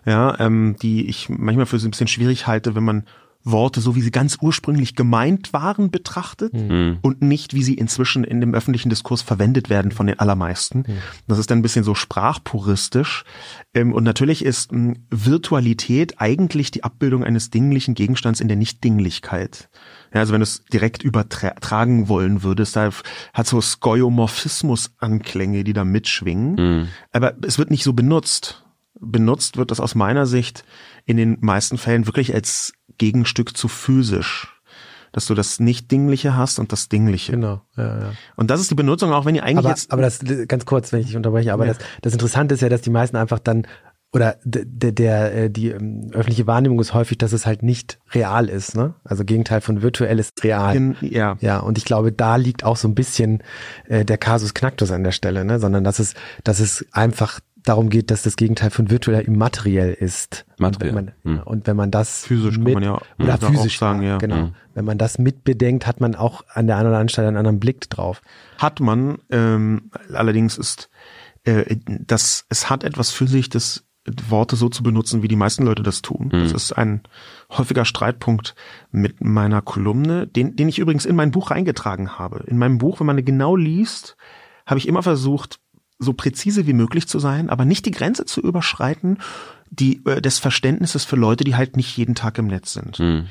ja, 0.06 0.40
ähm, 0.40 0.76
die 0.80 1.06
ich 1.06 1.28
manchmal 1.28 1.66
für 1.66 1.78
so 1.78 1.86
ein 1.86 1.90
bisschen 1.90 2.06
schwierig 2.06 2.46
halte, 2.46 2.74
wenn 2.74 2.82
man 2.82 3.04
Worte, 3.42 3.80
so 3.80 3.96
wie 3.96 4.02
sie 4.02 4.10
ganz 4.10 4.36
ursprünglich 4.40 4.94
gemeint 4.94 5.52
waren, 5.52 5.90
betrachtet 5.90 6.52
mhm. 6.52 6.98
und 7.00 7.22
nicht, 7.22 7.54
wie 7.54 7.62
sie 7.62 7.74
inzwischen 7.74 8.22
in 8.22 8.40
dem 8.40 8.54
öffentlichen 8.54 8.90
Diskurs 8.90 9.22
verwendet 9.22 9.70
werden 9.70 9.92
von 9.92 10.06
den 10.06 10.18
allermeisten. 10.18 10.84
Mhm. 10.86 10.98
Das 11.26 11.38
ist 11.38 11.50
dann 11.50 11.60
ein 11.60 11.62
bisschen 11.62 11.84
so 11.84 11.94
sprachpuristisch. 11.94 13.24
Ähm, 13.72 13.94
und 13.94 14.04
natürlich 14.04 14.44
ist 14.44 14.72
ähm, 14.72 15.06
Virtualität 15.10 16.20
eigentlich 16.20 16.70
die 16.70 16.84
Abbildung 16.84 17.24
eines 17.24 17.50
dinglichen 17.50 17.94
Gegenstands 17.94 18.40
in 18.40 18.48
der 18.48 18.58
Nichtdinglichkeit. 18.58 19.70
Ja, 20.12 20.20
also 20.20 20.32
wenn 20.32 20.40
du 20.40 20.44
es 20.44 20.64
direkt 20.66 21.02
übertragen 21.02 22.08
wollen 22.08 22.42
würdest, 22.42 22.76
da 22.76 22.90
hat 23.32 23.46
so 23.46 23.60
Skeuomorphismus-Anklänge, 23.60 25.64
die 25.64 25.72
da 25.72 25.84
mitschwingen. 25.84 26.54
Mhm. 26.54 26.88
Aber 27.12 27.34
es 27.42 27.58
wird 27.58 27.70
nicht 27.70 27.84
so 27.84 27.94
benutzt. 27.94 28.64
Benutzt 29.02 29.56
wird 29.56 29.70
das 29.70 29.80
aus 29.80 29.94
meiner 29.94 30.26
Sicht 30.26 30.64
in 31.06 31.16
den 31.16 31.38
meisten 31.40 31.78
Fällen 31.78 32.06
wirklich 32.06 32.34
als 32.34 32.74
Gegenstück 33.00 33.56
zu 33.56 33.66
physisch. 33.66 34.54
Dass 35.12 35.26
du 35.26 35.34
das 35.34 35.58
Nicht-Dingliche 35.58 36.36
hast 36.36 36.60
und 36.60 36.70
das 36.70 36.88
Dingliche. 36.88 37.32
Genau, 37.32 37.62
ja, 37.76 37.98
ja. 37.98 38.12
Und 38.36 38.48
das 38.48 38.60
ist 38.60 38.70
die 38.70 38.76
Benutzung, 38.76 39.12
auch 39.12 39.24
wenn 39.24 39.34
ihr 39.34 39.42
eigentlich 39.42 39.58
aber, 39.58 39.70
jetzt. 39.70 39.90
Aber 39.90 40.02
das, 40.02 40.20
ganz 40.46 40.64
kurz, 40.66 40.92
wenn 40.92 41.00
ich 41.00 41.06
dich 41.06 41.16
unterbreche, 41.16 41.52
aber 41.52 41.66
ja. 41.66 41.72
das, 41.72 41.82
das 42.02 42.12
Interessante 42.12 42.54
ist 42.54 42.60
ja, 42.60 42.68
dass 42.68 42.82
die 42.82 42.90
meisten 42.90 43.16
einfach 43.16 43.40
dann 43.40 43.66
oder 44.12 44.36
der, 44.44 44.92
der 44.92 45.34
äh, 45.34 45.50
die 45.50 45.68
ähm, 45.68 46.10
öffentliche 46.12 46.46
Wahrnehmung 46.46 46.80
ist 46.80 46.94
häufig, 46.94 47.18
dass 47.18 47.32
es 47.32 47.46
halt 47.46 47.62
nicht 47.62 47.98
real 48.12 48.48
ist, 48.48 48.74
ne? 48.74 48.94
Also 49.04 49.24
Gegenteil 49.24 49.60
von 49.60 49.82
virtuell 49.82 50.18
ist 50.18 50.42
real. 50.42 50.74
In, 50.74 50.96
ja. 51.00 51.36
Ja, 51.40 51.58
und 51.58 51.78
ich 51.78 51.84
glaube, 51.84 52.10
da 52.10 52.36
liegt 52.36 52.64
auch 52.64 52.76
so 52.76 52.88
ein 52.88 52.94
bisschen 52.94 53.42
äh, 53.88 54.04
der 54.04 54.18
Kasus 54.18 54.52
Knacktus 54.54 54.90
an 54.90 55.04
der 55.04 55.12
Stelle, 55.12 55.44
ne? 55.44 55.60
Sondern 55.60 55.84
dass 55.84 56.00
es, 56.00 56.14
dass 56.42 56.58
es 56.58 56.84
einfach 56.90 57.40
darum 57.64 57.90
geht, 57.90 58.10
dass 58.10 58.22
das 58.22 58.36
Gegenteil 58.36 58.70
von 58.70 58.90
virtuell 58.90 59.24
immateriell 59.24 59.92
ist. 59.92 60.46
Materiell. 60.58 60.90
Und 60.90 60.96
wenn 60.96 61.04
man, 61.04 61.38
hm. 61.38 61.42
und 61.46 61.66
wenn 61.66 61.76
man 61.76 61.90
das 61.90 62.24
physisch 62.26 62.58
mit, 62.58 62.74
kann 62.74 62.82
man 62.82 62.82
ja 62.82 63.00
oder 63.18 63.38
physisch 63.38 63.78
sagen, 63.78 64.02
ja. 64.02 64.18
Genau. 64.18 64.36
Hm. 64.36 64.54
Wenn 64.74 64.84
man 64.84 64.98
das 64.98 65.18
mitbedenkt, 65.18 65.86
hat 65.86 66.00
man 66.00 66.14
auch 66.14 66.42
an 66.52 66.66
der 66.66 66.76
einen 66.76 66.88
oder 66.88 66.96
anderen 66.96 67.08
Stelle 67.08 67.28
einen 67.28 67.36
anderen 67.36 67.60
Blick 67.60 67.88
drauf. 67.90 68.22
Hat 68.58 68.80
man. 68.80 69.18
Ähm, 69.30 69.90
allerdings 70.12 70.58
ist 70.58 70.90
äh, 71.44 71.76
das 71.86 72.46
es 72.48 72.70
hat 72.70 72.84
etwas 72.84 73.10
für 73.10 73.26
sich, 73.26 73.48
das 73.48 73.84
Worte 74.28 74.56
so 74.56 74.68
zu 74.68 74.82
benutzen, 74.82 75.22
wie 75.22 75.28
die 75.28 75.36
meisten 75.36 75.64
Leute 75.64 75.82
das 75.82 76.02
tun. 76.02 76.30
Hm. 76.32 76.42
Das 76.42 76.52
ist 76.52 76.72
ein 76.72 77.02
häufiger 77.50 77.84
Streitpunkt 77.84 78.54
mit 78.90 79.22
meiner 79.22 79.60
Kolumne, 79.60 80.26
den, 80.26 80.56
den 80.56 80.68
ich 80.68 80.78
übrigens 80.78 81.04
in 81.04 81.16
mein 81.16 81.30
Buch 81.30 81.50
reingetragen 81.50 82.18
habe. 82.18 82.44
In 82.46 82.58
meinem 82.58 82.78
Buch, 82.78 83.00
wenn 83.00 83.06
man 83.06 83.22
genau 83.24 83.56
liest, 83.56 84.16
habe 84.66 84.78
ich 84.78 84.88
immer 84.88 85.02
versucht, 85.02 85.60
so 86.00 86.12
präzise 86.14 86.66
wie 86.66 86.72
möglich 86.72 87.06
zu 87.06 87.18
sein, 87.18 87.48
aber 87.50 87.64
nicht 87.64 87.86
die 87.86 87.92
Grenze 87.92 88.24
zu 88.24 88.40
überschreiten, 88.40 89.18
die 89.70 90.04
äh, 90.06 90.20
des 90.20 90.38
Verständnisses 90.38 91.04
für 91.04 91.16
Leute, 91.16 91.44
die 91.44 91.54
halt 91.54 91.76
nicht 91.76 91.96
jeden 91.96 92.14
Tag 92.16 92.38
im 92.38 92.48
Netz 92.48 92.72
sind. 92.72 92.98
Mhm. 92.98 93.26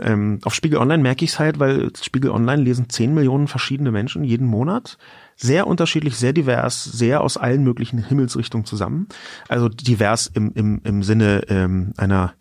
Ähm, 0.00 0.38
auf 0.44 0.54
Spiegel 0.54 0.78
Online 0.78 1.02
merke 1.02 1.24
ich 1.24 1.32
es 1.32 1.38
halt, 1.38 1.58
weil 1.58 1.90
Spiegel 2.00 2.30
Online 2.30 2.62
lesen 2.62 2.88
10 2.88 3.14
Millionen 3.14 3.48
verschiedene 3.48 3.90
Menschen 3.90 4.22
jeden 4.22 4.46
Monat. 4.46 4.98
Sehr 5.34 5.66
unterschiedlich, 5.66 6.16
sehr 6.16 6.32
divers, 6.32 6.84
sehr 6.84 7.20
aus 7.20 7.36
allen 7.36 7.64
möglichen 7.64 8.04
Himmelsrichtungen 8.04 8.64
zusammen. 8.64 9.08
Also 9.48 9.68
divers 9.68 10.28
im, 10.32 10.52
im, 10.54 10.80
im 10.84 11.02
Sinne 11.02 11.42
ähm, 11.48 11.94
einer 11.96 12.34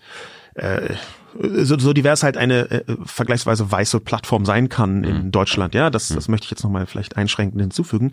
äh, 0.55 0.93
so, 1.39 1.77
so 1.77 1.93
divers 1.93 2.23
halt 2.23 2.37
eine 2.37 2.69
äh, 2.71 2.83
vergleichsweise 3.05 3.71
weiße 3.71 3.99
Plattform 3.99 4.45
sein 4.45 4.69
kann 4.69 5.03
in 5.03 5.25
Mhm. 5.25 5.31
Deutschland. 5.31 5.73
Ja, 5.75 5.89
das, 5.89 6.09
das 6.09 6.27
möchte 6.27 6.45
ich 6.45 6.51
jetzt 6.51 6.63
nochmal 6.63 6.85
vielleicht 6.85 7.17
einschränkend 7.17 7.61
hinzufügen. 7.61 8.11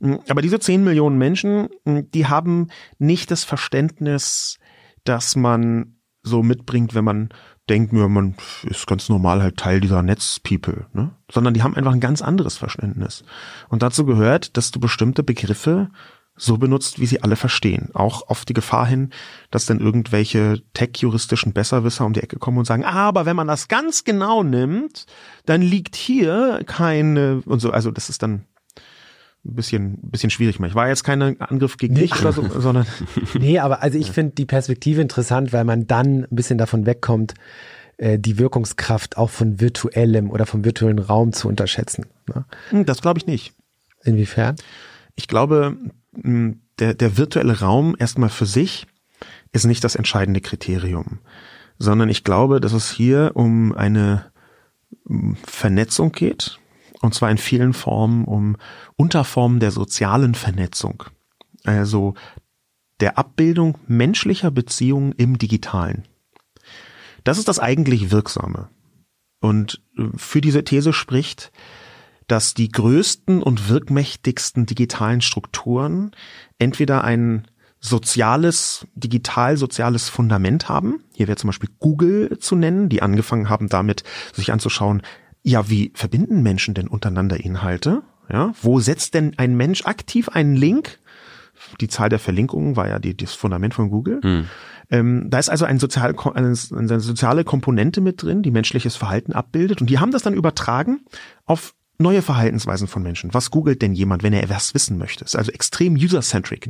Mm, 0.00 0.16
Aber 0.28 0.42
diese 0.42 0.58
10 0.60 0.84
Millionen 0.84 1.18
Menschen, 1.18 1.68
mm, 1.84 2.00
die 2.14 2.26
haben 2.26 2.68
nicht 2.98 3.30
das 3.30 3.44
Verständnis, 3.44 4.58
dass 5.04 5.36
man 5.36 5.96
so 6.22 6.42
mitbringt, 6.42 6.94
wenn 6.94 7.04
man 7.04 7.28
denkt, 7.68 7.92
man 7.92 8.34
ist 8.64 8.86
ganz 8.86 9.08
normal 9.08 9.42
halt 9.42 9.56
Teil 9.56 9.80
dieser 9.80 10.02
Netzpeople, 10.02 10.86
ne? 10.92 11.12
Sondern 11.30 11.54
die 11.54 11.62
haben 11.62 11.74
einfach 11.74 11.92
ein 11.92 12.00
ganz 12.00 12.22
anderes 12.22 12.56
Verständnis. 12.56 13.24
Und 13.68 13.82
dazu 13.82 14.04
gehört, 14.06 14.56
dass 14.56 14.70
du 14.70 14.78
bestimmte 14.80 15.22
Begriffe 15.22 15.90
so 16.36 16.58
benutzt, 16.58 17.00
wie 17.00 17.06
sie 17.06 17.22
alle 17.22 17.34
verstehen. 17.36 17.88
Auch 17.94 18.28
auf 18.28 18.44
die 18.44 18.52
Gefahr 18.52 18.86
hin, 18.86 19.10
dass 19.50 19.66
dann 19.66 19.80
irgendwelche 19.80 20.62
tech-juristischen 20.74 21.54
Besserwisser 21.54 22.04
um 22.04 22.12
die 22.12 22.22
Ecke 22.22 22.38
kommen 22.38 22.58
und 22.58 22.66
sagen, 22.66 22.84
"Ah, 22.84 23.08
aber 23.08 23.24
wenn 23.24 23.36
man 23.36 23.48
das 23.48 23.68
ganz 23.68 24.04
genau 24.04 24.42
nimmt, 24.42 25.06
dann 25.46 25.62
liegt 25.62 25.96
hier 25.96 26.60
keine, 26.66 27.42
und 27.46 27.60
so, 27.60 27.70
also 27.70 27.90
das 27.90 28.10
ist 28.10 28.22
dann 28.22 28.44
ein 29.48 29.54
bisschen, 29.54 29.84
ein 30.02 30.10
bisschen 30.10 30.30
schwierig. 30.30 30.58
Ich 30.60 30.74
war 30.74 30.88
jetzt 30.88 31.04
kein 31.04 31.22
Angriff 31.40 31.76
gegen 31.76 31.94
Nee. 31.94 32.00
dich 32.02 32.20
oder 32.20 32.32
so, 32.32 32.42
sondern 32.60 32.86
Nee, 33.38 33.58
aber 33.58 33.82
also 33.82 33.98
ich 33.98 34.10
finde 34.10 34.34
die 34.34 34.46
Perspektive 34.46 35.00
interessant, 35.00 35.52
weil 35.52 35.64
man 35.64 35.86
dann 35.86 36.24
ein 36.24 36.28
bisschen 36.30 36.58
davon 36.58 36.86
wegkommt, 36.86 37.34
äh, 37.98 38.18
die 38.18 38.38
Wirkungskraft 38.38 39.16
auch 39.16 39.30
von 39.30 39.60
virtuellem 39.60 40.30
oder 40.30 40.46
vom 40.46 40.64
virtuellen 40.64 40.98
Raum 40.98 41.32
zu 41.32 41.48
unterschätzen. 41.48 42.06
Ne? 42.28 42.44
hm, 42.70 42.84
das 42.86 43.00
glaube 43.00 43.18
ich 43.18 43.26
nicht. 43.26 43.54
Inwiefern? 44.04 44.56
Ich 45.14 45.28
glaube, 45.28 45.76
mh, 46.12 46.54
der, 46.78 46.94
der 46.94 47.16
virtuelle 47.16 47.60
Raum 47.60 47.96
erstmal 47.98 48.28
für 48.28 48.46
sich 48.46 48.86
ist 49.52 49.64
nicht 49.64 49.82
das 49.84 49.94
entscheidende 49.96 50.40
Kriterium, 50.40 51.20
sondern 51.78 52.08
ich 52.10 52.22
glaube, 52.24 52.60
dass 52.60 52.72
es 52.72 52.90
hier 52.90 53.32
um 53.34 53.74
eine 53.74 54.26
mh, 55.04 55.36
Vernetzung 55.44 56.12
geht, 56.12 56.58
und 57.00 57.14
zwar 57.14 57.30
in 57.30 57.38
vielen 57.38 57.72
Formen, 57.72 58.24
um 58.24 58.56
Unterformen 58.96 59.60
der 59.60 59.70
sozialen 59.70 60.34
Vernetzung. 60.34 61.04
Also 61.64 62.14
der 63.00 63.18
Abbildung 63.18 63.78
menschlicher 63.86 64.50
Beziehungen 64.50 65.12
im 65.12 65.38
Digitalen. 65.38 66.04
Das 67.24 67.38
ist 67.38 67.48
das 67.48 67.58
eigentlich 67.58 68.10
Wirksame. 68.10 68.68
Und 69.40 69.82
äh, 69.98 70.04
für 70.16 70.40
diese 70.40 70.64
These 70.64 70.92
spricht, 70.92 71.52
dass 72.26 72.54
die 72.54 72.68
größten 72.68 73.42
und 73.42 73.68
wirkmächtigsten 73.68 74.66
digitalen 74.66 75.20
Strukturen 75.20 76.12
entweder 76.58 77.04
ein 77.04 77.46
soziales, 77.78 78.86
digital-soziales 78.94 80.08
Fundament 80.08 80.68
haben. 80.68 81.04
Hier 81.14 81.28
wäre 81.28 81.36
zum 81.36 81.48
Beispiel 81.48 81.70
Google 81.78 82.38
zu 82.40 82.56
nennen, 82.56 82.88
die 82.88 83.02
angefangen 83.02 83.48
haben 83.48 83.68
damit, 83.68 84.02
sich 84.32 84.52
anzuschauen, 84.52 85.02
ja, 85.46 85.70
wie 85.70 85.92
verbinden 85.94 86.42
Menschen 86.42 86.74
denn 86.74 86.88
untereinander 86.88 87.38
Inhalte? 87.38 88.02
Ja, 88.28 88.52
wo 88.60 88.80
setzt 88.80 89.14
denn 89.14 89.34
ein 89.36 89.56
Mensch 89.56 89.86
aktiv 89.86 90.28
einen 90.28 90.56
Link? 90.56 90.98
Die 91.80 91.86
Zahl 91.86 92.08
der 92.08 92.18
Verlinkungen 92.18 92.74
war 92.74 92.88
ja 92.88 92.98
die, 92.98 93.16
das 93.16 93.34
Fundament 93.34 93.72
von 93.72 93.88
Google. 93.88 94.20
Ähm, 94.90 95.26
da 95.30 95.38
ist 95.38 95.48
also 95.48 95.64
ein 95.64 95.78
sozial, 95.78 96.16
eine, 96.34 96.54
eine 96.72 97.00
soziale 97.00 97.44
Komponente 97.44 98.00
mit 98.00 98.22
drin, 98.22 98.42
die 98.42 98.50
menschliches 98.50 98.96
Verhalten 98.96 99.32
abbildet. 99.32 99.80
Und 99.80 99.88
die 99.88 100.00
haben 100.00 100.10
das 100.10 100.22
dann 100.22 100.34
übertragen 100.34 101.00
auf 101.44 101.74
neue 101.98 102.22
Verhaltensweisen 102.22 102.88
von 102.88 103.04
Menschen. 103.04 103.32
Was 103.32 103.52
googelt 103.52 103.80
denn 103.82 103.94
jemand, 103.94 104.24
wenn 104.24 104.32
er 104.32 104.50
was 104.50 104.74
wissen 104.74 104.98
möchte? 104.98 105.24
Ist 105.24 105.36
also 105.36 105.52
extrem 105.52 105.94
user-centric 105.94 106.68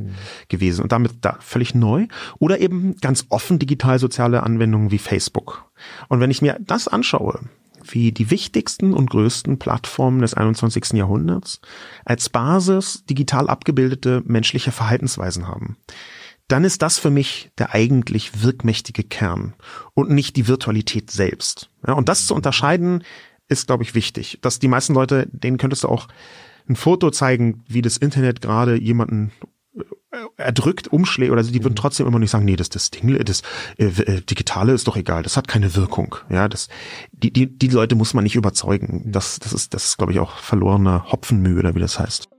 gewesen 0.49 0.83
und 0.83 0.91
damit 0.91 1.13
da 1.21 1.37
völlig 1.41 1.73
neu. 1.73 2.07
Oder 2.37 2.59
eben 2.59 2.95
ganz 2.97 3.25
offen 3.29 3.57
digital-soziale 3.57 4.43
Anwendungen 4.43 4.91
wie 4.91 4.99
Facebook. 4.99 5.65
Und 6.07 6.19
wenn 6.19 6.31
ich 6.31 6.43
mir 6.43 6.57
das 6.61 6.87
anschaue, 6.87 7.41
wie 7.93 8.11
die 8.11 8.31
wichtigsten 8.31 8.93
und 8.93 9.09
größten 9.09 9.59
Plattformen 9.59 10.21
des 10.21 10.33
21. 10.33 10.93
Jahrhunderts 10.93 11.61
als 12.05 12.29
Basis 12.29 13.03
digital 13.05 13.49
abgebildete 13.49 14.21
menschliche 14.25 14.71
Verhaltensweisen 14.71 15.47
haben, 15.47 15.77
dann 16.47 16.63
ist 16.63 16.81
das 16.81 16.97
für 16.97 17.09
mich 17.09 17.51
der 17.57 17.73
eigentlich 17.73 18.43
wirkmächtige 18.43 19.03
Kern 19.03 19.53
und 19.93 20.09
nicht 20.09 20.35
die 20.35 20.47
Virtualität 20.47 21.11
selbst. 21.11 21.69
Ja, 21.85 21.93
und 21.93 22.07
das 22.09 22.25
zu 22.25 22.35
unterscheiden 22.35 23.03
ist, 23.49 23.67
glaube 23.67 23.83
ich, 23.83 23.95
wichtig. 23.95 24.39
Dass 24.41 24.59
die 24.59 24.67
meisten 24.67 24.93
Leute, 24.93 25.27
denen 25.31 25.57
könntest 25.57 25.83
du 25.83 25.89
auch 25.89 26.07
ein 26.69 26.75
Foto 26.75 27.11
zeigen, 27.11 27.63
wie 27.67 27.81
das 27.81 27.97
Internet 27.97 28.41
gerade 28.41 28.79
jemanden 28.79 29.31
erdrückt, 30.37 30.87
umschlägt, 30.87 31.31
oder 31.31 31.43
die 31.43 31.63
würden 31.63 31.75
trotzdem 31.75 32.07
immer 32.07 32.19
nicht 32.19 32.31
sagen, 32.31 32.45
nee, 32.45 32.55
das, 32.55 32.69
das 32.69 32.91
Ding, 32.91 33.17
das 33.23 33.41
äh, 33.77 33.85
äh, 33.85 34.21
Digitale 34.21 34.73
ist 34.73 34.87
doch 34.87 34.97
egal, 34.97 35.23
das 35.23 35.37
hat 35.37 35.47
keine 35.47 35.75
Wirkung. 35.75 36.15
Ja, 36.29 36.47
das, 36.47 36.67
die, 37.11 37.31
die, 37.31 37.47
die 37.47 37.67
Leute 37.67 37.95
muss 37.95 38.13
man 38.13 38.23
nicht 38.23 38.35
überzeugen. 38.35 39.03
Das, 39.11 39.39
das 39.39 39.53
ist, 39.53 39.73
das 39.73 39.85
ist, 39.85 39.97
glaube 39.97 40.11
ich, 40.11 40.19
auch 40.19 40.37
verlorener 40.37 41.11
Hopfenmühe, 41.11 41.59
oder 41.59 41.75
wie 41.75 41.79
das 41.79 41.99
heißt. 41.99 42.29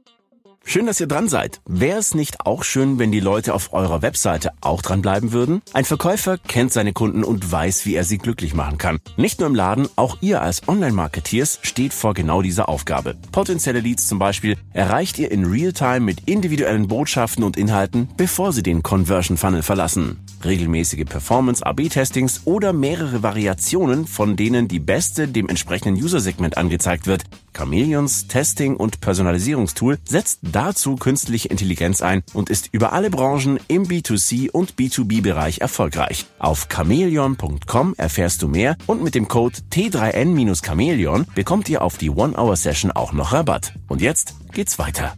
Schön, 0.71 0.85
dass 0.85 1.01
ihr 1.01 1.07
dran 1.07 1.31
seid. 1.31 1.63
Wäre 1.67 1.99
es 1.99 2.15
nicht 2.15 2.45
auch 2.45 2.63
schön, 2.63 2.99
wenn 2.99 3.11
die 3.11 3.21
Leute 3.21 3.55
auf 3.55 3.73
eurer 3.73 4.03
Webseite 4.03 4.53
auch 4.61 4.83
dranbleiben 4.83 5.33
würden? 5.33 5.63
Ein 5.73 5.87
Verkäufer 5.87 6.37
kennt 6.37 6.75
seine 6.75 6.93
Kunden 6.93 7.25
und 7.25 7.51
weiß, 7.51 7.87
wie 7.87 7.95
er 7.95 8.05
sie 8.05 8.19
glücklich 8.19 8.53
machen 8.53 8.77
kann. 8.77 8.99
Nicht 9.17 9.41
nur 9.41 9.49
im 9.49 9.55
Laden, 9.55 9.89
auch 9.97 10.19
ihr 10.21 10.43
als 10.43 10.69
Online-Marketeers 10.69 11.61
steht 11.63 11.95
vor 11.95 12.13
genau 12.13 12.43
dieser 12.43 12.69
Aufgabe. 12.69 13.17
Potenzielle 13.33 13.81
Leads 13.81 14.09
zum 14.09 14.19
Beispiel 14.19 14.59
erreicht 14.75 15.19
ihr 15.19 15.31
in 15.31 15.47
Realtime 15.47 16.01
mit 16.01 16.29
individuellen 16.29 16.87
Botschaften 16.87 17.45
und 17.45 17.57
Inhalten, 17.57 18.11
bevor 18.19 18.53
sie 18.53 18.63
den 18.63 18.83
Conversion 18.83 19.39
Funnel 19.39 19.63
verlassen. 19.63 20.19
Regelmäßige 20.45 21.05
Performance-AB-Testings 21.05 22.43
oder 22.45 22.73
mehrere 22.73 23.23
Variationen, 23.23 24.07
von 24.07 24.37
denen 24.37 24.69
die 24.69 24.79
beste 24.79 25.29
dem 25.29 25.49
entsprechenden 25.49 26.03
User-Segment 26.03 26.57
angezeigt 26.57 27.07
wird. 27.07 27.25
Chameleons 27.53 28.29
Testing- 28.29 28.77
und 28.77 29.01
Personalisierungstool 29.01 29.99
setzt 30.05 30.41
dazu 30.43 30.97
künstliche 30.97 31.49
Intelligenz 31.49 32.03
ein 32.03 32.23
und 32.33 32.51
ist 32.51 32.69
über 32.73 32.93
alle 32.93 33.11
Branchen 33.11 33.59
im 33.69 33.85
B2C 33.85 34.51
und 34.51 34.75
B2B-Bereich 34.75 35.59
erfolgreich. 35.59 36.27
Auf 36.39 36.69
chameleon.com 36.73 37.95
erfährst 37.97 38.43
du 38.43 38.49
mehr 38.49 38.77
und 38.87 39.03
mit 39.03 39.15
dem 39.15 39.29
Code 39.29 39.59
T3N-Chameleon 39.73 41.27
bekommt 41.35 41.69
ihr 41.69 41.83
auf 41.83 41.99
die 41.99 42.11
One-Hour-Session 42.11 42.93
auch 42.93 43.13
noch 43.13 43.33
Rabatt. 43.33 43.75
Und 43.89 44.01
jetzt 44.01 44.35
geht's 44.53 44.79
weiter. 44.79 45.15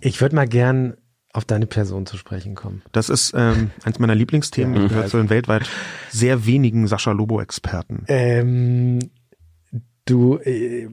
Ich 0.00 0.20
würde 0.20 0.34
mal 0.34 0.48
gern 0.48 0.94
auf 1.32 1.44
deine 1.44 1.66
Person 1.66 2.06
zu 2.06 2.16
sprechen 2.16 2.54
kommen. 2.54 2.82
Das 2.92 3.08
ist 3.08 3.32
ähm, 3.36 3.70
eins 3.84 3.98
meiner 3.98 4.14
Lieblingsthemen. 4.14 4.74
Ja. 4.74 4.82
Ich 4.82 4.88
gehöre 4.88 5.06
zu 5.06 5.16
den 5.18 5.30
weltweit 5.30 5.68
sehr 6.10 6.46
wenigen 6.46 6.86
Sascha 6.86 7.12
Lobo-Experten. 7.12 8.04
Ähm, 8.08 8.98
du, 10.06 10.38
äh, 10.38 10.88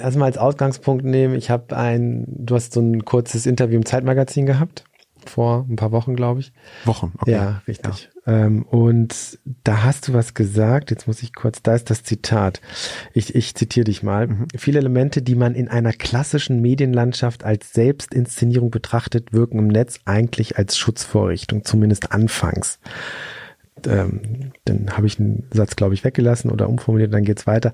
lass 0.00 0.16
mal 0.16 0.26
als 0.26 0.38
Ausgangspunkt 0.38 1.04
nehmen. 1.04 1.34
Ich 1.34 1.50
habe 1.50 1.76
ein, 1.76 2.24
du 2.28 2.54
hast 2.54 2.72
so 2.72 2.80
ein 2.80 3.04
kurzes 3.04 3.44
Interview 3.44 3.76
im 3.76 3.84
Zeitmagazin 3.84 4.46
gehabt 4.46 4.84
vor 5.28 5.66
ein 5.68 5.76
paar 5.76 5.92
Wochen, 5.92 6.16
glaube 6.16 6.40
ich. 6.40 6.52
Wochen, 6.84 7.12
okay. 7.18 7.32
Ja, 7.32 7.62
richtig. 7.66 8.10
Ähm, 8.26 8.62
und 8.64 9.38
da 9.64 9.82
hast 9.82 10.08
du 10.08 10.12
was 10.12 10.34
gesagt, 10.34 10.90
jetzt 10.90 11.06
muss 11.06 11.22
ich 11.22 11.34
kurz, 11.34 11.62
da 11.62 11.74
ist 11.74 11.90
das 11.90 12.02
Zitat. 12.02 12.60
Ich, 13.12 13.34
ich 13.34 13.54
zitiere 13.54 13.84
dich 13.84 14.02
mal. 14.02 14.28
Viele 14.56 14.78
Elemente, 14.78 15.22
die 15.22 15.34
man 15.34 15.54
in 15.54 15.68
einer 15.68 15.92
klassischen 15.92 16.60
Medienlandschaft 16.60 17.44
als 17.44 17.72
Selbstinszenierung 17.72 18.70
betrachtet, 18.70 19.32
wirken 19.32 19.58
im 19.58 19.68
Netz 19.68 20.00
eigentlich 20.04 20.56
als 20.58 20.78
Schutzvorrichtung, 20.78 21.64
zumindest 21.64 22.12
anfangs. 22.12 22.78
Ähm, 23.86 24.52
dann 24.64 24.96
habe 24.96 25.06
ich 25.06 25.18
einen 25.18 25.48
Satz, 25.52 25.76
glaube 25.76 25.94
ich, 25.94 26.04
weggelassen 26.04 26.50
oder 26.50 26.68
umformuliert, 26.68 27.12
dann 27.12 27.24
geht's 27.24 27.46
weiter. 27.46 27.72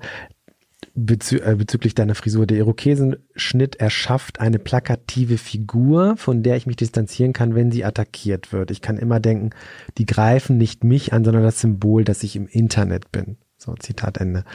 Bezü 1.05 1.37
äh, 1.37 1.55
bezüglich 1.55 1.95
deiner 1.95 2.15
Frisur. 2.15 2.45
Der 2.45 2.57
Irokesenschnitt 2.57 3.77
erschafft 3.77 4.39
eine 4.39 4.59
plakative 4.59 5.37
Figur, 5.37 6.17
von 6.17 6.43
der 6.43 6.57
ich 6.57 6.65
mich 6.65 6.75
distanzieren 6.75 7.33
kann, 7.33 7.55
wenn 7.55 7.71
sie 7.71 7.85
attackiert 7.85 8.51
wird. 8.51 8.71
Ich 8.71 8.81
kann 8.81 8.97
immer 8.97 9.19
denken, 9.19 9.51
die 9.97 10.05
greifen 10.05 10.57
nicht 10.57 10.83
mich 10.83 11.13
an, 11.13 11.23
sondern 11.23 11.43
das 11.43 11.61
Symbol, 11.61 12.03
dass 12.03 12.23
ich 12.23 12.35
im 12.35 12.47
Internet 12.47 13.11
bin. 13.11 13.37
So, 13.57 13.73
Zitat 13.75 14.17
Ende. 14.19 14.45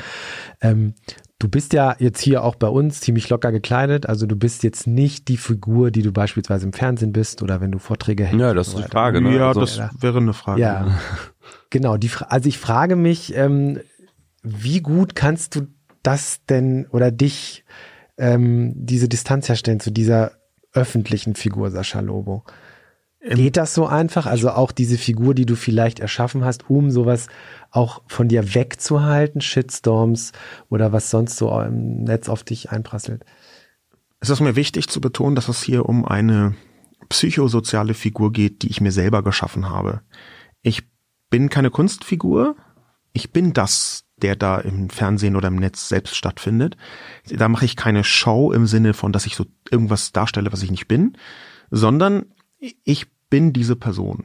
Ähm, 0.62 0.94
du 1.38 1.48
bist 1.48 1.72
ja 1.74 1.94
jetzt 1.98 2.20
hier 2.22 2.42
auch 2.42 2.54
bei 2.54 2.68
uns 2.68 3.00
ziemlich 3.00 3.28
locker 3.28 3.52
gekleidet, 3.52 4.06
also 4.06 4.24
du 4.26 4.34
bist 4.34 4.62
jetzt 4.62 4.86
nicht 4.86 5.28
die 5.28 5.36
Figur, 5.36 5.90
die 5.90 6.00
du 6.00 6.10
beispielsweise 6.10 6.64
im 6.66 6.72
Fernsehen 6.72 7.12
bist 7.12 7.42
oder 7.42 7.60
wenn 7.60 7.70
du 7.70 7.78
Vorträge 7.78 8.24
hältst. 8.24 8.40
Ja, 8.40 8.54
das 8.54 8.68
ist 8.68 8.78
die. 8.78 8.82
Frage. 8.84 9.20
Ne? 9.20 9.36
Ja, 9.36 9.48
also, 9.48 9.60
das 9.60 9.78
wäre 10.00 10.18
eine 10.18 10.32
Frage. 10.32 10.60
Ja, 10.62 10.98
genau. 11.70 11.98
Die, 11.98 12.08
Fra- 12.08 12.26
also 12.30 12.48
ich 12.48 12.58
frage 12.58 12.96
mich, 12.96 13.36
ähm, 13.36 13.78
wie 14.42 14.80
gut 14.80 15.14
kannst 15.14 15.56
du 15.56 15.66
das 16.04 16.44
denn 16.46 16.86
oder 16.90 17.10
dich 17.10 17.64
ähm, 18.16 18.72
diese 18.76 19.08
Distanz 19.08 19.48
herstellen 19.48 19.80
zu 19.80 19.90
dieser 19.90 20.32
öffentlichen 20.72 21.34
Figur 21.34 21.70
Sascha 21.70 22.00
Lobo? 22.00 22.44
Geht 23.26 23.56
das 23.56 23.72
so 23.72 23.86
einfach? 23.86 24.26
Also 24.26 24.50
auch 24.50 24.70
diese 24.70 24.98
Figur, 24.98 25.34
die 25.34 25.46
du 25.46 25.56
vielleicht 25.56 25.98
erschaffen 25.98 26.44
hast, 26.44 26.68
um 26.68 26.90
sowas 26.90 27.28
auch 27.70 28.02
von 28.06 28.28
dir 28.28 28.54
wegzuhalten, 28.54 29.40
Shitstorms 29.40 30.32
oder 30.68 30.92
was 30.92 31.10
sonst 31.10 31.36
so 31.36 31.58
im 31.62 32.04
Netz 32.04 32.28
auf 32.28 32.44
dich 32.44 32.70
einprasselt? 32.70 33.24
Es 34.20 34.28
ist 34.28 34.40
mir 34.40 34.56
wichtig 34.56 34.88
zu 34.88 35.00
betonen, 35.00 35.36
dass 35.36 35.48
es 35.48 35.62
hier 35.62 35.86
um 35.86 36.04
eine 36.04 36.54
psychosoziale 37.08 37.94
Figur 37.94 38.30
geht, 38.30 38.62
die 38.62 38.68
ich 38.68 38.82
mir 38.82 38.92
selber 38.92 39.22
geschaffen 39.22 39.70
habe. 39.70 40.02
Ich 40.60 40.82
bin 41.30 41.48
keine 41.48 41.70
Kunstfigur. 41.70 42.56
Ich 43.14 43.32
bin 43.32 43.54
das, 43.54 44.04
der 44.16 44.36
da 44.36 44.58
im 44.58 44.90
Fernsehen 44.90 45.36
oder 45.36 45.48
im 45.48 45.56
Netz 45.56 45.88
selbst 45.88 46.16
stattfindet. 46.16 46.76
Da 47.28 47.48
mache 47.48 47.64
ich 47.64 47.76
keine 47.76 48.04
Show 48.04 48.52
im 48.52 48.66
Sinne 48.66 48.94
von, 48.94 49.12
dass 49.12 49.26
ich 49.26 49.36
so 49.36 49.46
irgendwas 49.70 50.12
darstelle, 50.12 50.52
was 50.52 50.62
ich 50.62 50.70
nicht 50.70 50.88
bin, 50.88 51.16
sondern 51.70 52.26
ich 52.84 53.06
bin 53.28 53.52
diese 53.52 53.76
Person. 53.76 54.24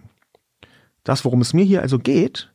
Das, 1.04 1.26
worum 1.26 1.42
es 1.42 1.54
mir 1.54 1.66
hier 1.66 1.82
also 1.82 1.98
geht, 1.98 2.54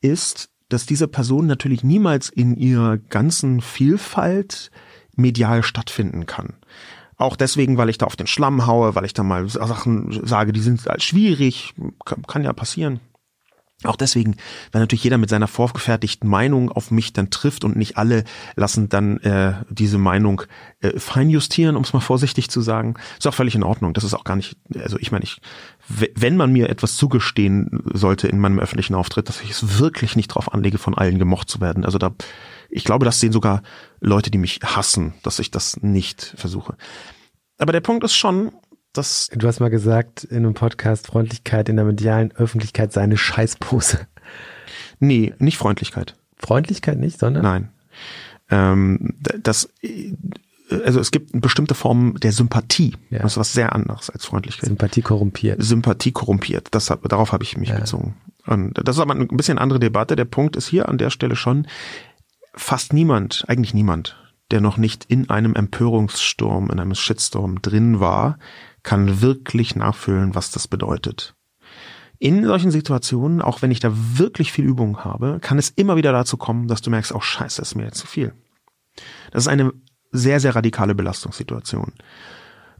ist, 0.00 0.50
dass 0.68 0.86
diese 0.86 1.08
Person 1.08 1.46
natürlich 1.46 1.82
niemals 1.82 2.28
in 2.28 2.56
ihrer 2.56 2.98
ganzen 2.98 3.60
Vielfalt 3.60 4.70
medial 5.14 5.62
stattfinden 5.62 6.26
kann. 6.26 6.54
Auch 7.16 7.36
deswegen, 7.36 7.78
weil 7.78 7.88
ich 7.88 7.98
da 7.98 8.06
auf 8.06 8.16
den 8.16 8.26
Schlamm 8.26 8.66
haue, 8.66 8.94
weil 8.94 9.06
ich 9.06 9.14
da 9.14 9.22
mal 9.22 9.48
Sachen 9.48 10.26
sage, 10.26 10.52
die 10.52 10.60
sind 10.60 10.86
schwierig, 10.98 11.74
kann, 12.04 12.22
kann 12.22 12.44
ja 12.44 12.52
passieren. 12.52 13.00
Auch 13.86 13.96
deswegen, 13.96 14.36
weil 14.72 14.80
natürlich 14.80 15.04
jeder 15.04 15.18
mit 15.18 15.30
seiner 15.30 15.48
vorgefertigten 15.48 16.28
Meinung 16.28 16.70
auf 16.70 16.90
mich 16.90 17.12
dann 17.12 17.30
trifft 17.30 17.64
und 17.64 17.76
nicht 17.76 17.96
alle 17.96 18.24
lassen 18.54 18.88
dann 18.88 19.18
äh, 19.18 19.54
diese 19.70 19.98
Meinung 19.98 20.42
äh, 20.80 20.98
feinjustieren, 20.98 21.76
um 21.76 21.82
es 21.82 21.92
mal 21.92 22.00
vorsichtig 22.00 22.50
zu 22.50 22.60
sagen. 22.60 22.94
Ist 23.18 23.26
auch 23.26 23.34
völlig 23.34 23.54
in 23.54 23.62
Ordnung. 23.62 23.94
Das 23.94 24.04
ist 24.04 24.14
auch 24.14 24.24
gar 24.24 24.36
nicht, 24.36 24.56
also 24.78 24.98
ich 24.98 25.12
meine, 25.12 25.24
ich, 25.24 25.40
wenn 25.88 26.36
man 26.36 26.52
mir 26.52 26.68
etwas 26.68 26.96
zugestehen 26.96 27.82
sollte 27.92 28.28
in 28.28 28.38
meinem 28.38 28.58
öffentlichen 28.58 28.94
Auftritt, 28.94 29.28
dass 29.28 29.42
ich 29.42 29.50
es 29.50 29.78
wirklich 29.78 30.16
nicht 30.16 30.28
drauf 30.28 30.52
anlege, 30.52 30.78
von 30.78 30.96
allen 30.96 31.18
gemocht 31.18 31.48
zu 31.48 31.60
werden. 31.60 31.84
Also 31.84 31.98
da, 31.98 32.12
ich 32.68 32.84
glaube, 32.84 33.04
das 33.04 33.20
sehen 33.20 33.32
sogar 33.32 33.62
Leute, 34.00 34.30
die 34.30 34.38
mich 34.38 34.60
hassen, 34.64 35.14
dass 35.22 35.38
ich 35.38 35.50
das 35.50 35.82
nicht 35.82 36.34
versuche. 36.36 36.76
Aber 37.58 37.72
der 37.72 37.80
Punkt 37.80 38.04
ist 38.04 38.14
schon, 38.14 38.52
das. 38.96 39.28
Du 39.34 39.46
hast 39.46 39.60
mal 39.60 39.70
gesagt 39.70 40.24
in 40.24 40.38
einem 40.38 40.54
Podcast, 40.54 41.06
Freundlichkeit 41.06 41.68
in 41.68 41.76
der 41.76 41.84
medialen 41.84 42.32
Öffentlichkeit 42.32 42.92
sei 42.92 43.02
eine 43.02 43.16
Scheißpose. 43.16 44.06
Nee, 44.98 45.34
nicht 45.38 45.58
Freundlichkeit. 45.58 46.16
Freundlichkeit 46.36 46.98
nicht, 46.98 47.18
sondern? 47.18 47.42
Nein. 47.42 47.68
Ähm, 48.50 49.16
das, 49.20 49.68
also 50.84 51.00
es 51.00 51.10
gibt 51.10 51.32
eine 51.32 51.40
bestimmte 51.40 51.74
Form 51.74 52.18
der 52.20 52.32
Sympathie. 52.32 52.94
Ja. 53.10 53.20
Das 53.20 53.32
ist 53.32 53.38
was 53.38 53.52
sehr 53.52 53.74
anderes 53.74 54.10
als 54.10 54.24
Freundlichkeit. 54.24 54.68
Sympathie 54.68 55.02
korrumpiert. 55.02 55.62
Sympathie 55.62 56.12
korrumpiert. 56.12 56.68
Das, 56.72 56.86
darauf 56.86 57.32
habe 57.32 57.44
ich 57.44 57.56
mich 57.56 57.70
ja. 57.70 57.78
bezogen. 57.78 58.16
Und 58.46 58.74
das 58.82 58.96
ist 58.96 59.02
aber 59.02 59.14
ein 59.14 59.28
bisschen 59.28 59.58
andere 59.58 59.80
Debatte. 59.80 60.16
Der 60.16 60.24
Punkt 60.24 60.56
ist 60.56 60.68
hier 60.68 60.88
an 60.88 60.98
der 60.98 61.10
Stelle 61.10 61.36
schon, 61.36 61.66
fast 62.54 62.92
niemand, 62.92 63.44
eigentlich 63.48 63.74
niemand, 63.74 64.16
der 64.50 64.60
noch 64.60 64.76
nicht 64.76 65.04
in 65.06 65.28
einem 65.30 65.54
Empörungssturm, 65.54 66.70
in 66.70 66.78
einem 66.78 66.94
Shitstorm 66.94 67.60
drin 67.60 68.00
war, 68.00 68.38
kann 68.86 69.20
wirklich 69.20 69.74
nachfühlen, 69.74 70.36
was 70.36 70.52
das 70.52 70.68
bedeutet. 70.68 71.34
In 72.18 72.46
solchen 72.46 72.70
Situationen, 72.70 73.42
auch 73.42 73.60
wenn 73.60 73.72
ich 73.72 73.80
da 73.80 73.90
wirklich 73.92 74.52
viel 74.52 74.64
Übung 74.64 75.04
habe, 75.04 75.38
kann 75.42 75.58
es 75.58 75.70
immer 75.70 75.96
wieder 75.96 76.12
dazu 76.12 76.36
kommen, 76.36 76.68
dass 76.68 76.82
du 76.82 76.90
merkst, 76.90 77.12
oh 77.12 77.20
scheiße, 77.20 77.60
das 77.60 77.70
ist 77.70 77.74
mir 77.74 77.84
jetzt 77.84 77.98
zu 77.98 78.06
viel. 78.06 78.32
Das 79.32 79.42
ist 79.42 79.48
eine 79.48 79.72
sehr, 80.12 80.38
sehr 80.38 80.54
radikale 80.54 80.94
Belastungssituation. 80.94 81.94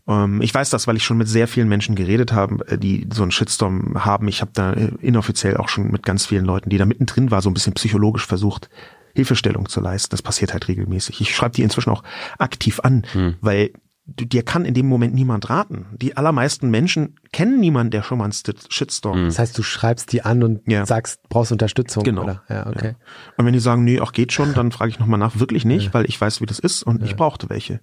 Ähm, 0.07 0.41
ich 0.41 0.55
weiß 0.55 0.71
das, 0.71 0.87
weil 0.87 0.97
ich 0.97 1.05
schon 1.05 1.19
mit 1.19 1.29
sehr 1.29 1.49
vielen 1.49 1.69
Menschen 1.69 1.97
geredet 1.97 2.33
habe, 2.33 2.67
äh, 2.69 2.79
die 2.79 3.09
so 3.13 3.23
einen 3.23 3.33
Shitstorm 3.33 4.05
haben. 4.05 4.29
Ich 4.29 4.41
habe 4.41 4.53
da 4.55 4.75
äh, 4.75 4.93
inoffiziell 5.01 5.57
auch 5.57 5.69
schon 5.69 5.91
mit 5.91 6.05
ganz 6.05 6.25
vielen 6.25 6.45
Leuten, 6.45 6.71
die 6.71 6.79
da 6.79 6.87
mittendrin 6.87 7.33
war, 7.33 7.43
so 7.43 7.51
ein 7.51 7.55
bisschen 7.55 7.75
psychologisch 7.75 8.27
versucht, 8.27 8.71
Hilfestellung 9.17 9.69
zu 9.69 9.81
leisten. 9.81 10.11
Das 10.13 10.23
passiert 10.23 10.53
halt 10.53 10.69
regelmäßig. 10.69 11.21
Ich 11.21 11.35
schreibe 11.35 11.57
die 11.57 11.63
inzwischen 11.63 11.91
auch 11.91 12.05
aktiv 12.39 12.79
an, 12.81 13.03
hm. 13.13 13.35
weil 13.41 13.73
dir 14.07 14.45
kann 14.45 14.65
in 14.65 14.75
dem 14.75 14.87
Moment 14.87 15.15
niemand 15.15 15.51
raten. 15.51 15.87
Die 16.01 16.17
allermeisten 16.17 16.71
Menschen 16.71 17.19
kennen 17.33 17.59
niemanden, 17.59 17.91
der 17.91 18.05
schon 18.05 18.19
mal 18.19 18.25
einen 18.25 18.33
Shitstorm. 18.33 19.25
Das 19.25 19.39
heißt, 19.39 19.59
du 19.59 19.63
schreibst 19.63 20.13
die 20.13 20.23
an 20.23 20.45
und 20.45 20.61
ja. 20.71 20.87
sagst, 20.87 21.29
brauchst 21.29 21.51
Unterstützung. 21.51 22.05
Genau. 22.05 22.23
Oder? 22.23 22.43
Ja, 22.49 22.67
okay. 22.69 22.89
Ja. 22.89 22.95
Und 23.37 23.47
wenn 23.47 23.53
die 23.53 23.59
sagen, 23.59 23.83
nee, 23.83 24.01
auch 24.01 24.13
geht 24.13 24.33
schon, 24.33 24.55
dann 24.55 24.71
frage 24.71 24.91
ich 24.91 25.01
nochmal 25.01 25.19
nach. 25.19 25.41
Wirklich 25.41 25.65
nicht, 25.65 25.87
ja. 25.87 25.95
weil 25.95 26.05
ich 26.05 26.21
weiß, 26.21 26.41
wie 26.41 26.47
das 26.47 26.61
ist 26.61 26.85
und 26.85 27.03
ich 27.03 27.17
brauchte 27.17 27.51
welche. 27.51 27.81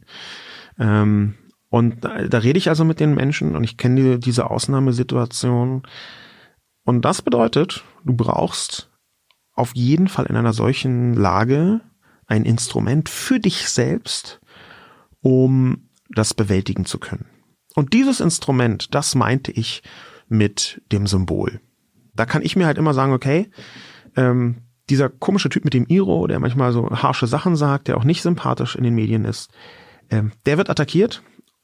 Ähm, 0.80 1.36
und 1.70 2.06
da, 2.06 2.24
da, 2.24 2.38
rede 2.38 2.58
ich 2.58 2.70
also 2.70 2.86
mit 2.86 3.00
den 3.00 3.16
Menschen 3.16 3.56
und 3.56 3.64
ich 3.64 3.78
kenne 3.78 4.02
die, 4.02 4.20
diese 4.20 4.50
Ausnahmesituation. 4.50 5.84
Und 6.86 7.02
das 7.04 7.22
bedeutet, 7.22 7.84
du 8.06 8.14
brauchst 8.14 8.90
auf 9.54 9.76
jeden 9.76 10.08
Fall 10.08 10.26
in 10.26 10.36
einer 10.36 10.54
solchen 10.54 11.14
Lage 11.14 11.82
ein 12.28 12.46
Instrument 12.46 13.10
für 13.10 13.40
dich 13.40 13.70
selbst, 13.70 14.40
um 15.22 15.90
das 16.16 16.34
bewältigen 16.34 16.86
zu 16.86 17.00
können. 17.00 17.26
Und 17.76 17.94
dieses 17.94 18.20
Instrument, 18.20 18.94
das 18.94 19.16
meinte 19.16 19.52
ich 19.52 19.84
mit 20.28 20.82
dem 20.92 21.08
Symbol. 21.08 21.60
Da 22.16 22.26
kann 22.26 22.44
ich 22.44 22.56
mir 22.56 22.66
halt 22.66 22.78
immer 22.78 22.94
sagen, 22.94 23.14
okay, 23.14 23.50
ähm, 24.16 24.58
dieser 24.90 25.10
komische 25.10 25.50
Typ 25.50 25.64
mit 25.64 25.74
dem 25.74 25.88
Iro, 25.88 26.28
der 26.28 26.40
manchmal 26.40 26.72
so 26.72 26.90
harsche 26.90 27.28
Sachen 27.28 27.56
sagt, 27.56 27.88
der 27.88 27.98
auch 27.98 28.04
nicht 28.04 28.22
sympathisch 28.22 28.76
in 28.76 28.84
den 28.84 28.96
Medien 28.96 29.26
ist, 29.26 29.52
ähm, 30.10 30.32
der 30.46 30.58
wird 30.58 30.70
attackiert 30.70 31.24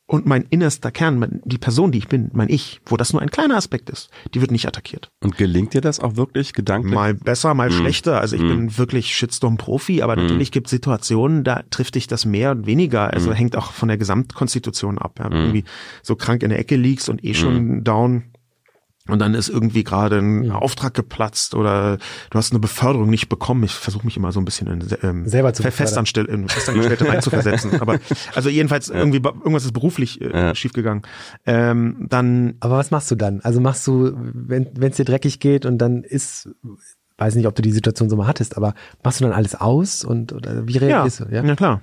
und 0.10 0.26
mein 0.26 0.47
innerster 0.49 0.89
Kern, 0.89 1.39
die 1.45 1.60
Person, 1.60 1.91
die 1.91 1.99
ich 1.99 2.07
bin, 2.07 2.32
mein 2.34 2.49
Ich, 2.49 2.82
wo 2.88 2.97
das 2.97 3.14
nur 3.14 3.22
ein 3.22 3.30
kleiner 3.30 3.55
Aspekt 3.55 3.91
ist, 3.91 4.10
die 4.34 4.41
wird 4.41 4.49
nicht 4.49 4.68
attackiert. 4.68 5.12
Und 5.24 5.38
gelingt 5.38 5.76
dir 5.76 5.82
das 5.82 5.99
auch 5.99 6.16
wirklich 6.16 6.53
gedanklich? 6.53 6.95
Mal 6.95 7.14
besser, 7.14 7.53
mal 7.53 7.70
mm. 7.70 7.74
schlechter. 7.74 8.20
Also 8.20 8.36
ich 8.36 8.41
mm. 8.41 8.47
bin 8.47 8.78
wirklich 8.80 9.16
Shitstorm-Profi, 9.16 10.01
aber 10.01 10.16
mm. 10.16 10.22
natürlich 10.22 10.51
gibt 10.51 10.66
es 10.66 10.72
Situationen, 10.72 11.43
da 11.43 11.62
trifft 11.70 11.93
dich 11.93 12.07
das 12.07 12.26
mehr 12.26 12.49
und 12.49 12.66
weniger. 12.66 13.14
Also 13.14 13.34
hängt 13.34 13.55
auch 13.55 13.72
von 13.72 13.88
der 13.88 13.99
Gesamtkonstitution 13.99 14.97
ab. 14.97 15.20
Ja. 15.20 15.30
Irgendwie 15.30 15.64
so 16.01 16.16
krank 16.16 16.41
in 16.41 16.49
der 16.49 16.57
Ecke 16.57 16.76
liegst 16.76 17.07
und 17.07 17.24
eh 17.24 17.36
schon 17.36 17.84
down 17.84 18.24
und 19.12 19.20
dann 19.20 19.34
ist 19.34 19.49
irgendwie 19.49 19.84
gerade 19.84 20.18
ein 20.18 20.43
ja. 20.45 20.55
Auftrag 20.55 20.93
geplatzt 20.93 21.55
oder 21.55 21.97
du 22.30 22.38
hast 22.38 22.51
eine 22.51 22.60
Beförderung 22.60 23.10
nicht 23.10 23.30
bekommen. 23.30 23.64
Ich 23.64 23.74
versuche 23.74 24.05
mich 24.05 24.18
immer 24.18 24.32
so 24.32 24.39
ein 24.39 24.45
bisschen 24.45 24.68
in, 24.68 24.97
ähm, 25.01 25.28
selber 25.28 25.53
zu 25.53 25.64
Festanstell 25.64 26.26
in 26.26 26.47
Festangestellte 26.47 27.07
reinzuversetzen. 27.10 27.82
Aber 27.82 27.99
also 28.36 28.49
jedenfalls 28.49 28.89
irgendwie 28.89 29.18
irgendwas 29.18 29.66
ist 29.66 29.74
beruflich 29.74 30.22
äh, 30.22 30.32
ja. 30.32 30.55
schiefgegangen. 30.55 31.03
Ähm, 31.45 32.07
dann. 32.10 32.55
Aber 32.60 32.78
was 32.78 32.91
machst 32.91 33.10
du 33.12 33.16
dann? 33.16 33.41
Also 33.41 33.60
machst 33.62 33.86
du, 33.88 34.14
wenn 34.16 34.68
es 34.82 34.97
dir 34.97 35.05
dreckig 35.05 35.39
geht 35.39 35.66
und 35.66 35.78
dann 35.78 36.03
ist 36.03 36.49
weiß 37.20 37.36
nicht, 37.36 37.47
ob 37.47 37.55
du 37.55 37.62
die 37.62 37.72
Situation 37.72 38.10
so 38.10 38.16
mal 38.16 38.28
hattest, 38.28 38.57
aber 38.57 38.74
machst 39.03 39.20
du 39.20 39.26
dann 39.26 39.34
alles 39.34 39.53
aus 39.53 40.03
und 40.03 40.32
oder 40.32 40.68
wie 40.68 40.78
reagierst 40.78 41.20
ja, 41.20 41.26
du? 41.26 41.36
Ja, 41.36 41.43
ja 41.43 41.55
klar. 41.55 41.82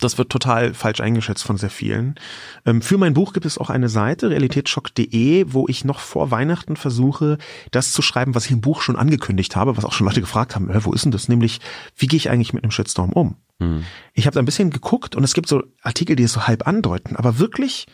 Das 0.00 0.18
wird 0.18 0.30
total 0.30 0.74
falsch 0.74 1.00
eingeschätzt 1.00 1.44
von 1.44 1.56
sehr 1.56 1.70
vielen. 1.70 2.16
Ähm, 2.64 2.82
für 2.82 2.98
mein 2.98 3.14
Buch 3.14 3.32
gibt 3.32 3.46
es 3.46 3.56
auch 3.56 3.70
eine 3.70 3.88
Seite, 3.88 4.30
realitätsschock.de, 4.30 5.46
wo 5.48 5.68
ich 5.68 5.84
noch 5.84 6.00
vor 6.00 6.32
Weihnachten 6.32 6.76
versuche, 6.76 7.38
das 7.70 7.92
zu 7.92 8.02
schreiben, 8.02 8.34
was 8.34 8.46
ich 8.46 8.52
im 8.52 8.60
Buch 8.60 8.82
schon 8.82 8.96
angekündigt 8.96 9.54
habe, 9.54 9.76
was 9.76 9.84
auch 9.84 9.92
schon 9.92 10.06
Leute 10.06 10.20
gefragt 10.20 10.56
haben, 10.56 10.68
wo 10.84 10.92
ist 10.92 11.04
denn 11.04 11.12
das? 11.12 11.28
Nämlich, 11.28 11.60
wie 11.96 12.08
gehe 12.08 12.16
ich 12.16 12.30
eigentlich 12.30 12.52
mit 12.52 12.64
einem 12.64 12.72
Shitstorm 12.72 13.12
um? 13.12 13.36
Mhm. 13.60 13.84
Ich 14.12 14.26
habe 14.26 14.34
da 14.34 14.40
ein 14.40 14.46
bisschen 14.46 14.70
geguckt 14.70 15.14
und 15.14 15.22
es 15.22 15.34
gibt 15.34 15.48
so 15.48 15.62
Artikel, 15.82 16.16
die 16.16 16.24
es 16.24 16.32
so 16.32 16.48
halb 16.48 16.66
andeuten, 16.66 17.14
aber 17.14 17.38
wirklich 17.38 17.86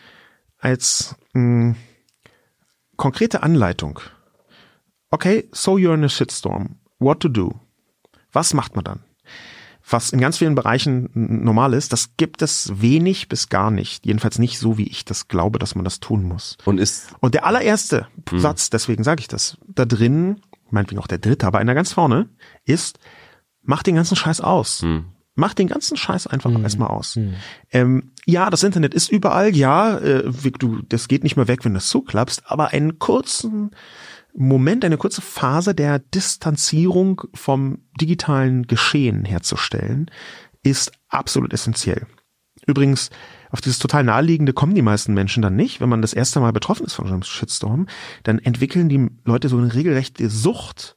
als 0.57 1.15
mh, 1.33 1.75
konkrete 2.95 3.43
Anleitung. 3.43 3.99
Okay, 5.11 5.47
so 5.51 5.75
you're 5.75 5.93
in 5.93 6.03
a 6.03 6.09
shitstorm. 6.09 6.79
What 6.97 7.19
to 7.19 7.29
do? 7.29 7.59
Was 8.31 8.55
macht 8.55 8.75
man 8.75 8.83
dann? 8.83 9.03
Was 9.87 10.11
in 10.11 10.21
ganz 10.21 10.37
vielen 10.37 10.55
Bereichen 10.55 11.09
normal 11.13 11.73
ist, 11.73 11.91
das 11.91 12.15
gibt 12.15 12.41
es 12.41 12.71
wenig 12.81 13.27
bis 13.27 13.49
gar 13.49 13.69
nicht. 13.69 14.05
Jedenfalls 14.05 14.39
nicht 14.39 14.57
so, 14.57 14.77
wie 14.77 14.87
ich 14.87 15.03
das 15.03 15.27
glaube, 15.27 15.59
dass 15.59 15.75
man 15.75 15.83
das 15.83 15.99
tun 15.99 16.23
muss. 16.23 16.57
Und 16.63 16.79
ist. 16.79 17.13
Und 17.19 17.33
der 17.33 17.45
allererste 17.45 18.07
hm. 18.29 18.39
Satz, 18.39 18.69
deswegen 18.69 19.03
sage 19.03 19.19
ich 19.19 19.27
das, 19.27 19.57
da 19.67 19.85
drin, 19.85 20.39
meinetwegen 20.69 21.01
auch 21.01 21.07
der 21.07 21.17
dritte, 21.17 21.45
aber 21.45 21.59
einer 21.59 21.75
ganz 21.75 21.91
vorne, 21.91 22.29
ist, 22.63 22.97
mach 23.61 23.83
den 23.83 23.95
ganzen 23.95 24.15
Scheiß 24.15 24.39
aus. 24.41 24.81
Hm. 24.81 25.05
Mach 25.35 25.53
den 25.53 25.67
ganzen 25.67 25.97
Scheiß 25.97 26.27
einfach 26.27 26.53
hm. 26.53 26.63
erstmal 26.63 26.89
aus. 26.89 27.15
Hm. 27.15 27.33
Ähm, 27.71 28.11
ja, 28.25 28.49
das 28.49 28.63
Internet 28.63 28.93
ist 28.93 29.11
überall, 29.11 29.53
ja, 29.55 29.97
äh, 29.97 30.31
du, 30.59 30.81
das 30.87 31.09
geht 31.09 31.23
nicht 31.23 31.35
mehr 31.35 31.47
weg, 31.47 31.65
wenn 31.65 31.73
du 31.73 31.79
es 31.79 31.89
zuklappst, 31.89 32.43
aber 32.45 32.69
einen 32.69 32.99
kurzen 32.99 33.71
Moment, 34.35 34.83
eine 34.83 34.97
kurze 34.97 35.21
Phase 35.21 35.75
der 35.75 35.99
Distanzierung 35.99 37.21
vom 37.33 37.79
digitalen 38.01 38.65
Geschehen 38.65 39.25
herzustellen, 39.25 40.09
ist 40.63 40.91
absolut 41.09 41.53
essentiell. 41.53 42.07
Übrigens, 42.65 43.09
auf 43.51 43.61
dieses 43.61 43.79
total 43.79 44.03
naheliegende 44.03 44.53
kommen 44.53 44.73
die 44.73 44.81
meisten 44.81 45.13
Menschen 45.13 45.43
dann 45.43 45.55
nicht. 45.55 45.81
Wenn 45.81 45.89
man 45.89 46.01
das 46.01 46.13
erste 46.13 46.39
Mal 46.39 46.53
betroffen 46.53 46.85
ist 46.85 46.93
von 46.93 47.07
einem 47.07 47.23
Shitstorm, 47.23 47.87
dann 48.23 48.39
entwickeln 48.39 48.89
die 48.89 49.09
Leute 49.25 49.49
so 49.49 49.57
eine 49.57 49.73
regelrechte 49.73 50.29
Sucht 50.29 50.95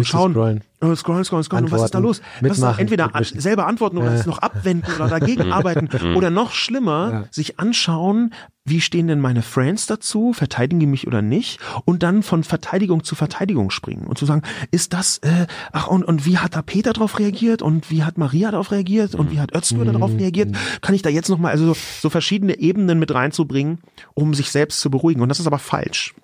und 0.00 0.06
schauen, 0.06 0.32
scrollen. 0.32 0.64
Oh, 0.80 0.94
scrollen, 0.94 1.24
scrollen, 1.24 1.44
scrollen. 1.44 1.70
was 1.70 1.84
ist 1.84 1.94
da 1.94 1.98
los? 1.98 2.22
Was 2.40 2.52
ist 2.52 2.62
da? 2.62 2.76
Entweder 2.76 3.14
an, 3.14 3.24
selber 3.24 3.66
antworten 3.66 3.98
oder 3.98 4.12
es 4.12 4.26
noch 4.26 4.38
abwenden 4.38 4.92
oder 4.94 5.08
dagegen 5.08 5.52
arbeiten 5.52 5.88
oder 6.16 6.30
noch 6.30 6.52
schlimmer, 6.52 7.10
ja. 7.12 7.24
sich 7.30 7.60
anschauen, 7.60 8.32
wie 8.64 8.80
stehen 8.80 9.08
denn 9.08 9.20
meine 9.20 9.42
Friends 9.42 9.86
dazu? 9.86 10.32
Verteidigen 10.32 10.80
die 10.80 10.86
mich 10.86 11.06
oder 11.06 11.20
nicht? 11.20 11.60
Und 11.84 12.02
dann 12.02 12.22
von 12.22 12.44
Verteidigung 12.44 13.04
zu 13.04 13.14
Verteidigung 13.14 13.70
springen 13.70 14.06
und 14.06 14.18
zu 14.18 14.26
sagen, 14.26 14.42
ist 14.70 14.92
das, 14.92 15.18
äh, 15.18 15.46
ach, 15.72 15.88
und, 15.88 16.04
und 16.04 16.26
wie 16.26 16.38
hat 16.38 16.54
da 16.54 16.62
Peter 16.62 16.92
darauf 16.92 17.18
reagiert? 17.18 17.62
Und 17.62 17.90
wie 17.90 18.04
hat 18.04 18.18
Maria 18.18 18.50
darauf 18.50 18.70
reagiert? 18.70 19.14
Und 19.14 19.30
wie 19.30 19.40
hat 19.40 19.54
Özgür 19.54 19.84
mhm. 19.84 19.92
darauf 19.92 20.12
reagiert? 20.12 20.54
Kann 20.80 20.94
ich 20.94 21.02
da 21.02 21.10
jetzt 21.10 21.28
nochmal, 21.28 21.52
also 21.52 21.74
so, 21.74 21.76
so 22.00 22.10
verschiedene 22.10 22.58
Ebenen 22.58 22.98
mit 22.98 23.12
reinzubringen, 23.12 23.80
um 24.14 24.34
sich 24.34 24.50
selbst 24.50 24.80
zu 24.80 24.90
beruhigen? 24.90 25.22
Und 25.22 25.28
das 25.28 25.40
ist 25.40 25.46
aber 25.46 25.58
falsch. 25.58 26.14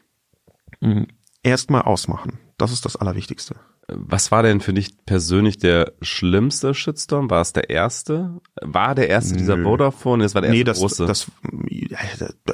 Mhm. 0.81 1.09
Erstmal 1.43 1.83
ausmachen 1.83 2.39
Das 2.59 2.73
ist 2.73 2.85
das 2.85 2.97
Allerwichtigste. 2.97 3.55
Was 3.91 4.31
war 4.31 4.43
denn 4.43 4.61
für 4.61 4.75
dich 4.75 4.91
persönlich 5.07 5.57
der 5.57 5.93
schlimmste 6.03 6.75
Shitstorm? 6.75 7.31
War 7.31 7.41
es 7.41 7.55
der 7.55 7.71
erste? 7.71 8.35
War 8.61 8.95
der 8.95 9.09
erste 9.09 9.37
dieser 9.37 9.57
Nö. 9.57 9.63
Vodafone? 9.65 10.25
Das 10.25 10.35
war 10.35 10.43
der 10.43 10.49
erste 10.51 10.59
nee, 10.59 10.65
das, 10.65 10.79
große. 10.79 11.07
das, 11.07 11.31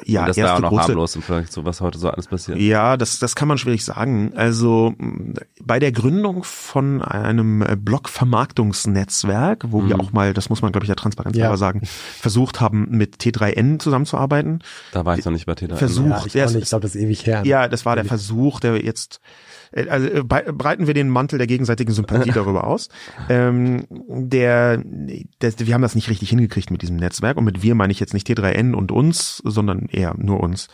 ja, 0.05 0.21
Und 0.21 0.27
das 0.29 0.37
war 0.37 0.43
erste 0.43 0.53
auch 0.55 0.59
noch 0.61 0.69
große, 0.69 0.83
harmlos 0.83 1.15
im 1.17 1.21
Vergleich 1.23 1.51
zu 1.51 1.65
was 1.65 1.81
heute 1.81 1.97
so 1.99 2.09
alles 2.09 2.27
passiert. 2.27 2.57
Ja, 2.59 2.95
das, 2.95 3.19
das 3.19 3.35
kann 3.35 3.47
man 3.49 3.57
schwierig 3.57 3.83
sagen. 3.83 4.31
Also 4.35 4.93
bei 5.61 5.79
der 5.79 5.91
Gründung 5.91 6.43
von 6.45 7.01
einem 7.01 7.65
Blog-Vermarktungsnetzwerk, 7.79 9.65
wo 9.69 9.85
wir 9.87 9.95
Mhm. 9.95 10.01
auch 10.01 10.11
mal, 10.13 10.33
das 10.33 10.49
muss 10.49 10.61
man 10.61 10.71
glaube 10.71 10.85
ich 10.85 10.89
ja 10.89 10.95
transparent 10.95 11.35
Ja. 11.35 11.57
sagen, 11.57 11.81
versucht 11.85 12.61
haben, 12.61 12.87
mit 12.91 13.17
T3N 13.17 13.79
zusammenzuarbeiten. 13.79 14.63
Da 14.91 15.03
war 15.05 15.17
ich 15.17 15.25
noch 15.25 15.31
nicht 15.31 15.45
bei 15.47 15.53
T3. 15.53 15.75
Versuch. 15.75 16.27
Ja, 16.33 16.45
ich. 16.45 16.55
Ich 16.55 16.69
glaube, 16.69 16.81
das 16.83 16.95
ist 16.95 17.01
ewig 17.01 17.25
her. 17.25 17.41
Ja, 17.45 17.67
das 17.67 17.85
war 17.85 17.95
der 17.95 18.05
Versuch, 18.05 18.59
der 18.59 18.83
jetzt 18.83 19.19
also 19.75 20.07
äh, 20.07 20.23
breiten 20.23 20.87
wir 20.87 20.93
den 20.93 21.09
Mantel 21.09 21.37
der 21.37 21.47
gegenseitigen 21.47 21.91
Sympathie 21.93 22.31
darüber 22.33 22.65
aus. 22.65 22.89
Ähm, 23.29 23.85
der, 24.07 24.77
der, 24.77 25.53
wir 25.59 25.73
haben 25.73 25.81
das 25.81 25.95
nicht 25.95 26.09
richtig 26.09 26.29
hingekriegt 26.29 26.71
mit 26.71 26.81
diesem 26.81 26.95
Netzwerk 26.95 27.37
und 27.37 27.43
mit 27.43 27.61
wir 27.61 27.75
meine 27.75 27.91
ich 27.91 27.99
jetzt 27.99 28.13
nicht 28.13 28.27
T3N 28.27 28.73
und 28.73 28.91
uns, 28.91 29.41
sondern 29.43 29.87
eher 29.91 30.15
nur 30.17 30.39
uns. 30.39 30.67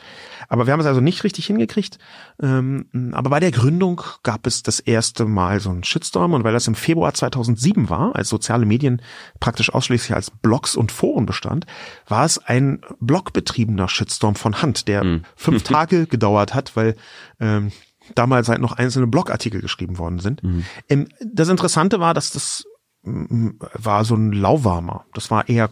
Aber 0.49 0.66
wir 0.68 0.74
haben 0.74 0.80
es 0.82 0.86
also 0.86 1.02
nicht 1.02 1.24
richtig 1.24 1.45
hingekriegt. 1.47 1.97
Ähm, 2.41 3.12
aber 3.14 3.30
bei 3.30 3.39
der 3.39 3.52
Gründung 3.52 4.02
gab 4.24 4.45
es 4.45 4.64
das 4.64 4.80
erste 4.80 5.26
Mal 5.26 5.60
so 5.60 5.70
einen 5.70 5.84
Shitstorm 5.84 6.34
und 6.34 6.43
weil 6.43 6.54
das 6.54 6.68
im 6.68 6.76
Februar 6.76 7.14
2007 7.14 7.89
war, 7.89 8.16
als 8.16 8.30
soziale 8.30 8.66
Medien 8.66 9.02
praktisch 9.39 9.74
ausschließlich 9.74 10.14
als 10.14 10.30
Blogs 10.32 10.76
und 10.76 10.91
Foren 10.91 11.26
bestand, 11.26 11.66
war 12.08 12.26
es 12.26 12.38
ein 12.38 12.82
blogbetriebener 12.99 13.88
Shitstorm 13.88 14.36
von 14.36 14.62
Hand, 14.62 14.88
der 14.88 15.04
Mhm. 15.04 15.24
fünf 15.36 15.64
Tage 15.64 16.06
gedauert 16.06 16.54
hat, 16.54 16.76
weil 16.76 16.95
ähm, 17.39 17.72
damals 18.16 18.49
halt 18.49 18.62
noch 18.62 18.74
einzelne 18.74 19.07
Blogartikel 19.07 19.62
geschrieben 19.62 19.97
worden 19.97 20.20
sind. 20.20 20.43
Mhm. 20.43 20.66
Ähm, 20.89 21.07
das 21.22 21.49
Interessante 21.49 21.99
war, 21.99 22.14
dass 22.14 22.32
das 22.32 22.66
mm, 23.03 23.49
war 23.74 24.05
so 24.05 24.16
ein 24.16 24.32
lauwarmer. 24.32 25.05
Das 25.14 25.32
war 25.32 25.47
eher 25.49 25.70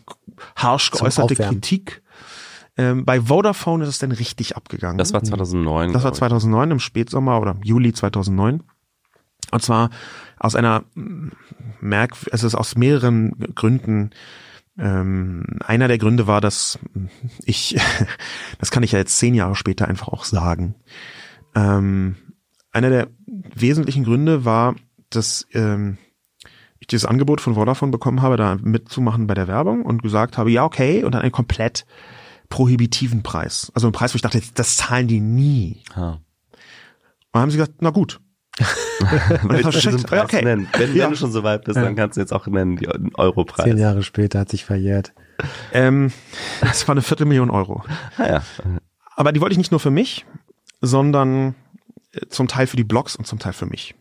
harsch 0.55 0.91
geäußerte. 0.91 1.35
Kritik. 1.35 2.01
Ähm, 2.77 3.03
bei 3.03 3.21
Vodafone 3.21 3.83
ist 3.83 3.89
es 3.89 3.99
dann 3.99 4.11
richtig 4.11 4.55
abgegangen. 4.55 4.97
Das 4.97 5.11
war 5.11 5.23
2009. 5.23 5.91
Das 5.91 6.03
war 6.03 6.11
glaub 6.11 6.13
ich. 6.13 6.19
2009 6.19 6.71
im 6.71 6.79
Spätsommer 6.79 7.41
oder 7.41 7.57
Juli 7.63 7.93
2009. 7.93 8.63
Und 9.51 9.61
zwar 9.61 9.89
aus 10.37 10.55
einer 10.55 10.83
Merk, 11.81 12.15
es 12.31 12.43
ist 12.43 12.55
aus 12.55 12.75
mehreren 12.75 13.53
Gründen. 13.55 14.11
Ähm, 14.77 15.45
einer 15.65 15.87
der 15.89 15.97
Gründe 15.97 16.27
war, 16.27 16.39
dass 16.39 16.79
ich, 17.43 17.77
das 18.59 18.71
kann 18.71 18.83
ich 18.83 18.93
ja 18.93 18.99
jetzt 18.99 19.17
zehn 19.17 19.35
Jahre 19.35 19.55
später 19.55 19.87
einfach 19.87 20.07
auch 20.07 20.23
sagen. 20.23 20.75
Ähm, 21.55 22.15
einer 22.71 22.89
der 22.89 23.07
wesentlichen 23.55 24.03
Gründe 24.03 24.45
war, 24.45 24.75
dass 25.09 25.47
ähm, 25.53 25.97
ich 26.79 26.87
dieses 26.87 27.05
Angebot 27.05 27.41
von 27.41 27.55
Vodafone 27.55 27.91
bekommen 27.91 28.21
habe, 28.21 28.37
da 28.37 28.57
mitzumachen 28.61 29.27
bei 29.27 29.33
der 29.33 29.47
Werbung 29.47 29.83
und 29.83 30.03
gesagt 30.03 30.37
habe, 30.37 30.51
ja 30.51 30.63
okay, 30.63 31.03
und 31.03 31.13
dann 31.13 31.21
einen 31.21 31.31
komplett 31.31 31.85
prohibitiven 32.49 33.21
Preis. 33.23 33.71
Also 33.75 33.87
einen 33.87 33.93
Preis, 33.93 34.13
wo 34.13 34.15
ich 34.15 34.21
dachte, 34.21 34.41
das 34.55 34.77
zahlen 34.77 35.07
die 35.07 35.19
nie. 35.19 35.83
Ha. 35.95 36.11
Und 36.11 36.21
dann 37.33 37.41
haben 37.43 37.51
sie 37.51 37.57
gesagt, 37.57 37.81
na 37.81 37.89
gut. 37.91 38.19
Und 39.43 39.43
du 39.43 39.55
diesen 39.55 39.71
verschickt, 39.71 40.07
Preis 40.07 40.23
okay. 40.23 40.43
nennen? 40.43 40.67
Wenn, 40.73 40.93
Ja. 40.93 41.05
wenn 41.05 41.11
du 41.11 41.17
schon 41.17 41.31
so 41.31 41.43
weit 41.43 41.63
bist, 41.63 41.77
dann 41.77 41.95
kannst 41.95 42.17
du 42.17 42.21
jetzt 42.21 42.33
auch 42.33 42.45
nennen, 42.47 42.75
die 42.75 42.85
den 42.87 43.15
Europreis. 43.15 43.65
Zehn 43.65 43.77
Jahre 43.77 44.03
später 44.03 44.39
hat 44.39 44.49
sich 44.49 44.65
verjährt. 44.65 45.13
Ähm, 45.71 46.11
das 46.59 46.85
war 46.87 46.93
eine 46.93 47.01
Viertelmillion 47.01 47.49
Euro. 47.51 47.83
Ah, 48.17 48.27
ja. 48.27 48.43
Aber 49.15 49.31
die 49.31 49.39
wollte 49.39 49.53
ich 49.53 49.57
nicht 49.57 49.71
nur 49.71 49.79
für 49.79 49.91
mich, 49.91 50.25
sondern 50.81 51.55
zum 52.29 52.47
Teil 52.47 52.67
für 52.67 52.77
die 52.77 52.83
Blogs 52.83 53.15
und 53.15 53.25
zum 53.25 53.39
Teil 53.39 53.53
für 53.53 53.65
mich. 53.65 53.95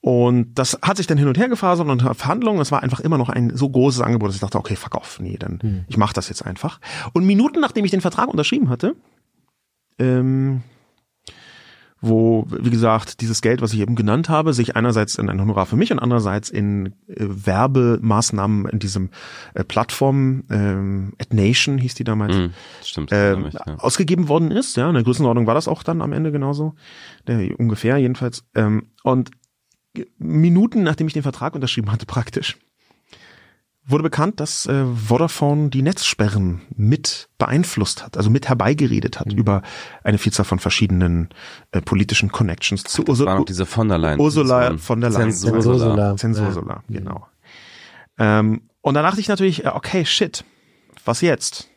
Und 0.00 0.54
das 0.54 0.78
hat 0.82 0.98
sich 0.98 1.08
dann 1.08 1.18
hin 1.18 1.26
und 1.26 1.36
her 1.36 1.48
gefasert 1.48 1.88
und 1.88 2.00
Verhandlungen. 2.00 2.60
Es 2.60 2.70
war 2.70 2.82
einfach 2.82 3.00
immer 3.00 3.18
noch 3.18 3.28
ein 3.28 3.56
so 3.56 3.68
großes 3.68 4.02
Angebot, 4.02 4.28
dass 4.28 4.36
ich 4.36 4.40
dachte, 4.40 4.58
okay, 4.58 4.76
fuck 4.76 4.94
off, 4.94 5.18
nee, 5.18 5.36
dann 5.36 5.84
ich 5.88 5.96
mache 5.96 6.14
das 6.14 6.28
jetzt 6.28 6.46
einfach. 6.46 6.80
Und 7.12 7.26
Minuten 7.26 7.60
nachdem 7.60 7.84
ich 7.84 7.90
den 7.90 8.00
Vertrag 8.00 8.28
unterschrieben 8.28 8.68
hatte, 8.68 8.94
ähm, 9.98 10.62
wo, 12.00 12.46
wie 12.50 12.70
gesagt, 12.70 13.20
dieses 13.22 13.40
Geld, 13.40 13.62
was 13.62 13.72
ich 13.72 13.80
eben 13.80 13.96
genannt 13.96 14.28
habe, 14.28 14.52
sich 14.52 14.76
einerseits 14.76 15.16
in 15.16 15.30
ein 15.30 15.40
Honorar 15.40 15.66
für 15.66 15.76
mich 15.76 15.90
und 15.92 15.98
andererseits 15.98 16.50
in 16.50 16.94
äh, 17.08 17.14
Werbemaßnahmen 17.16 18.66
in 18.68 18.78
diesem 18.78 19.10
äh, 19.54 19.64
Plattform, 19.64 20.44
ähm, 20.50 21.14
AdNation 21.20 21.78
hieß 21.78 21.94
die 21.94 22.04
damals, 22.04 22.36
Hm, 22.36 22.50
stimmt. 22.82 23.10
ähm, 23.12 23.44
mich, 23.44 23.54
ja. 23.54 23.76
ausgegeben 23.78 24.28
worden 24.28 24.50
ist. 24.50 24.76
Ja, 24.76 24.88
in 24.88 24.94
der 24.94 25.04
Größenordnung 25.04 25.46
war 25.46 25.54
das 25.54 25.68
auch 25.68 25.82
dann 25.82 26.02
am 26.02 26.12
Ende 26.12 26.32
genauso. 26.32 26.74
Der, 27.26 27.58
ungefähr 27.58 27.96
jedenfalls. 27.96 28.44
Ähm, 28.54 28.88
und 29.02 29.30
Minuten 30.18 30.82
nachdem 30.82 31.06
ich 31.06 31.14
den 31.14 31.22
Vertrag 31.22 31.54
unterschrieben 31.54 31.90
hatte, 31.90 32.04
praktisch, 32.04 32.58
wurde 33.86 34.02
bekannt, 34.02 34.40
dass 34.40 34.66
äh, 34.66 34.84
Vodafone 34.84 35.70
die 35.70 35.82
Netzsperren 35.82 36.62
mit 36.74 37.28
beeinflusst 37.38 38.02
hat, 38.02 38.16
also 38.16 38.30
mit 38.30 38.48
herbeigeredet 38.48 39.20
hat 39.20 39.32
über 39.32 39.62
eine 40.02 40.18
Vielzahl 40.18 40.44
von 40.44 40.58
verschiedenen 40.58 41.28
äh, 41.70 41.80
politischen 41.80 42.32
Connections 42.32 42.82
zu 42.82 43.02
noch 43.02 43.08
Ursula, 43.08 43.44
diese 43.44 43.64
von 43.64 43.88
der 43.88 43.98
Leyen. 43.98 44.18
Ursula 44.18 44.76
von 44.76 45.00
der 45.00 45.10
Leyen. 45.10 45.30
Zensursula. 45.30 46.16
Zensursula. 46.16 46.16
Zensursula, 46.16 46.82
genau. 46.88 47.26
Ähm, 48.18 48.62
und 48.80 48.94
dann 48.94 49.04
dachte 49.04 49.20
ich 49.20 49.28
natürlich, 49.28 49.64
äh, 49.64 49.68
okay, 49.68 50.04
shit, 50.04 50.44
was 51.04 51.20
jetzt? 51.20 51.68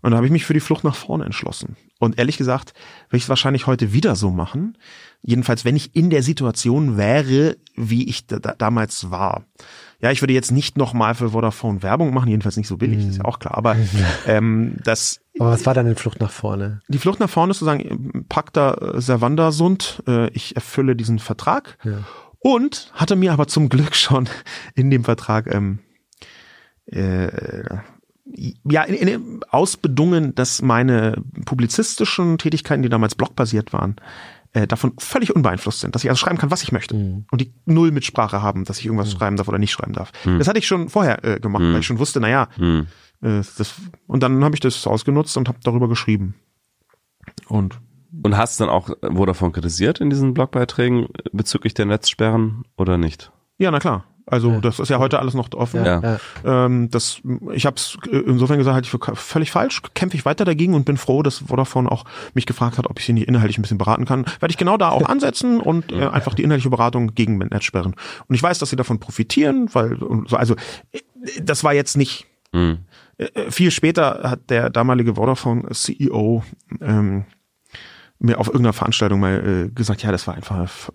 Und 0.00 0.10
dann 0.10 0.16
habe 0.16 0.26
ich 0.26 0.32
mich 0.32 0.44
für 0.44 0.54
die 0.54 0.60
Flucht 0.60 0.84
nach 0.84 0.96
vorne 0.96 1.24
entschlossen. 1.24 1.76
Und 1.98 2.18
ehrlich 2.18 2.36
gesagt, 2.36 2.72
will 3.10 3.18
ich 3.18 3.24
es 3.24 3.28
wahrscheinlich 3.28 3.68
heute 3.68 3.92
wieder 3.92 4.16
so 4.16 4.30
machen. 4.30 4.76
Jedenfalls, 5.22 5.64
wenn 5.64 5.76
ich 5.76 5.94
in 5.94 6.10
der 6.10 6.24
Situation 6.24 6.96
wäre, 6.96 7.56
wie 7.76 8.08
ich 8.08 8.26
da, 8.26 8.40
da, 8.40 8.54
damals 8.54 9.12
war. 9.12 9.44
Ja, 10.02 10.10
ich 10.10 10.20
würde 10.20 10.34
jetzt 10.34 10.50
nicht 10.50 10.76
nochmal 10.76 11.14
für 11.14 11.30
Vodafone 11.30 11.82
Werbung 11.82 12.12
machen, 12.12 12.28
jedenfalls 12.28 12.56
nicht 12.56 12.66
so 12.66 12.76
billig, 12.76 13.06
ist 13.06 13.18
ja 13.18 13.24
auch 13.24 13.38
klar. 13.38 13.56
Aber 13.56 13.76
ähm, 14.26 14.76
das 14.84 15.20
Aber 15.38 15.50
was 15.50 15.64
war 15.64 15.74
dann 15.74 15.86
in 15.86 15.94
Flucht 15.96 16.20
nach 16.20 16.30
vorne? 16.32 16.80
die 16.88 16.98
Flucht 16.98 17.20
nach 17.20 17.30
vorne 17.30 17.52
ist 17.52 17.58
zu 17.58 17.64
sagen, 17.64 18.24
Pacta 18.28 18.74
äh, 18.74 19.00
Servanda 19.00 19.52
sunt, 19.52 20.02
äh, 20.08 20.28
ich 20.30 20.56
erfülle 20.56 20.96
diesen 20.96 21.20
Vertrag 21.20 21.78
Ja. 21.84 21.98
und 22.40 22.90
hatte 22.94 23.14
mir 23.14 23.32
aber 23.32 23.46
zum 23.46 23.68
Glück 23.68 23.94
schon 23.94 24.28
in 24.74 24.90
dem 24.90 25.04
Vertrag 25.04 25.46
ähm, 25.54 25.78
äh, 26.86 27.28
ja, 28.64 28.82
in, 28.84 28.94
in, 28.94 29.40
ausbedungen, 29.50 30.34
dass 30.34 30.62
meine 30.62 31.22
publizistischen 31.44 32.38
Tätigkeiten, 32.38 32.82
die 32.82 32.88
damals 32.88 33.14
blogbasiert 33.14 33.72
waren, 33.72 33.96
äh, 34.54 34.66
davon 34.66 34.92
völlig 34.98 35.34
unbeeinflusst 35.34 35.80
sind, 35.80 35.94
dass 35.94 36.04
ich 36.04 36.10
also 36.10 36.18
schreiben 36.20 36.38
kann, 36.38 36.50
was 36.50 36.62
ich 36.62 36.72
möchte 36.72 36.94
Mhm. 36.94 37.24
und 37.30 37.40
die 37.40 37.52
null 37.66 37.90
Mitsprache 37.90 38.42
haben, 38.42 38.64
dass 38.64 38.78
ich 38.78 38.86
irgendwas 38.86 39.10
schreiben 39.12 39.36
darf 39.36 39.48
oder 39.48 39.58
nicht 39.58 39.72
schreiben 39.72 39.92
darf. 39.92 40.12
Das 40.24 40.46
hatte 40.48 40.58
ich 40.58 40.66
schon 40.66 40.88
vorher 40.88 41.24
äh, 41.24 41.40
gemacht, 41.40 41.62
weil 41.62 41.80
ich 41.80 41.86
schon 41.86 41.98
wusste, 41.98 42.20
naja, 42.20 42.48
Hm. 42.56 42.86
äh, 43.22 43.40
das, 43.56 43.74
und 44.06 44.22
dann 44.22 44.44
habe 44.44 44.54
ich 44.54 44.60
das 44.60 44.86
ausgenutzt 44.86 45.36
und 45.36 45.48
habe 45.48 45.58
darüber 45.64 45.88
geschrieben. 45.88 46.34
Und 47.48 47.78
Und 48.22 48.36
hast 48.36 48.60
dann 48.60 48.68
auch 48.68 48.90
Vodafone 49.00 49.52
kritisiert 49.52 50.00
in 50.00 50.10
diesen 50.10 50.34
Blogbeiträgen 50.34 51.08
bezüglich 51.32 51.72
der 51.74 51.86
Netzsperren 51.86 52.64
oder 52.76 52.98
nicht? 52.98 53.32
ja, 53.58 53.70
na 53.70 53.78
klar. 53.78 54.04
Also 54.32 54.60
das 54.60 54.78
ist 54.78 54.88
ja 54.88 54.98
heute 54.98 55.18
alles 55.18 55.34
noch 55.34 55.52
offen. 55.52 55.84
Ja. 55.84 56.00
ja. 56.00 56.18
Ähm, 56.64 56.88
das, 56.90 57.20
ich 57.52 57.66
habe 57.66 57.76
es 57.76 57.98
insofern 58.10 58.56
gesagt, 58.56 58.74
halte 58.74 58.86
ich 58.86 58.90
für 58.90 59.14
völlig 59.14 59.50
falsch. 59.50 59.82
Kämpfe 59.92 60.16
ich 60.16 60.24
weiter 60.24 60.46
dagegen 60.46 60.72
und 60.72 60.86
bin 60.86 60.96
froh, 60.96 61.22
dass 61.22 61.44
Vodafone 61.46 61.92
auch 61.92 62.06
mich 62.32 62.46
gefragt 62.46 62.78
hat, 62.78 62.88
ob 62.88 62.98
ich 62.98 63.04
sie 63.04 63.12
nicht 63.12 63.28
inhaltlich 63.28 63.58
ein 63.58 63.62
bisschen 63.62 63.76
beraten 63.76 64.06
kann. 64.06 64.24
Werde 64.40 64.50
ich 64.50 64.56
genau 64.56 64.78
da 64.78 64.88
auch 64.88 65.06
ansetzen 65.08 65.60
und 65.60 65.92
äh, 65.92 66.06
einfach 66.06 66.32
die 66.32 66.44
inhaltliche 66.44 66.70
Beratung 66.70 67.14
gegen 67.14 67.36
Netzsperren. 67.36 67.94
Und 68.26 68.34
ich 68.34 68.42
weiß, 68.42 68.58
dass 68.58 68.70
sie 68.70 68.76
davon 68.76 69.00
profitieren, 69.00 69.68
weil 69.74 69.96
und 70.02 70.30
so, 70.30 70.36
also 70.36 70.54
äh, 70.92 71.00
das 71.42 71.62
war 71.62 71.74
jetzt 71.74 71.98
nicht 71.98 72.26
Hm. 72.54 72.78
äh, 73.16 73.50
viel 73.50 73.70
später 73.70 74.20
hat 74.24 74.50
der 74.50 74.68
damalige 74.68 75.14
Vodafone 75.14 75.70
CEO 75.72 76.42
ähm, 76.82 77.24
mir 78.18 78.38
auf 78.38 78.46
irgendeiner 78.48 78.74
Veranstaltung 78.74 79.20
mal 79.20 79.66
äh, 79.68 79.70
gesagt, 79.70 80.02
ja, 80.02 80.12
das 80.12 80.26
war 80.26 80.34
einfach 80.34 80.90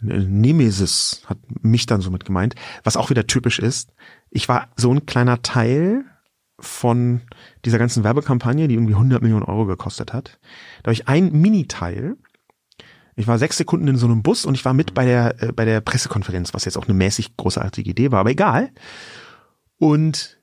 Nemesis, 0.00 1.22
hat 1.26 1.38
mich 1.62 1.86
dann 1.86 2.00
somit 2.00 2.24
gemeint, 2.24 2.54
was 2.84 2.96
auch 2.96 3.10
wieder 3.10 3.26
typisch 3.26 3.58
ist. 3.58 3.92
Ich 4.30 4.48
war 4.48 4.68
so 4.76 4.92
ein 4.92 5.06
kleiner 5.06 5.42
Teil 5.42 6.04
von 6.58 7.22
dieser 7.64 7.78
ganzen 7.78 8.04
Werbekampagne, 8.04 8.68
die 8.68 8.74
irgendwie 8.74 8.94
100 8.94 9.22
Millionen 9.22 9.44
Euro 9.44 9.66
gekostet 9.66 10.12
hat. 10.12 10.38
Da 10.82 10.88
habe 10.88 10.92
ich 10.92 11.08
ein 11.08 11.32
Mini-Teil. 11.32 12.16
Ich 13.16 13.26
war 13.26 13.38
sechs 13.38 13.56
Sekunden 13.56 13.88
in 13.88 13.96
so 13.96 14.06
einem 14.06 14.22
Bus 14.22 14.44
und 14.44 14.54
ich 14.54 14.64
war 14.64 14.72
mit 14.72 14.94
bei 14.94 15.04
der, 15.04 15.42
äh, 15.42 15.52
bei 15.52 15.64
der 15.64 15.80
Pressekonferenz, 15.80 16.54
was 16.54 16.64
jetzt 16.64 16.78
auch 16.78 16.86
eine 16.86 16.94
mäßig 16.94 17.36
großartige 17.36 17.90
Idee 17.90 18.12
war, 18.12 18.20
aber 18.20 18.30
egal. 18.30 18.70
Und 19.78 20.39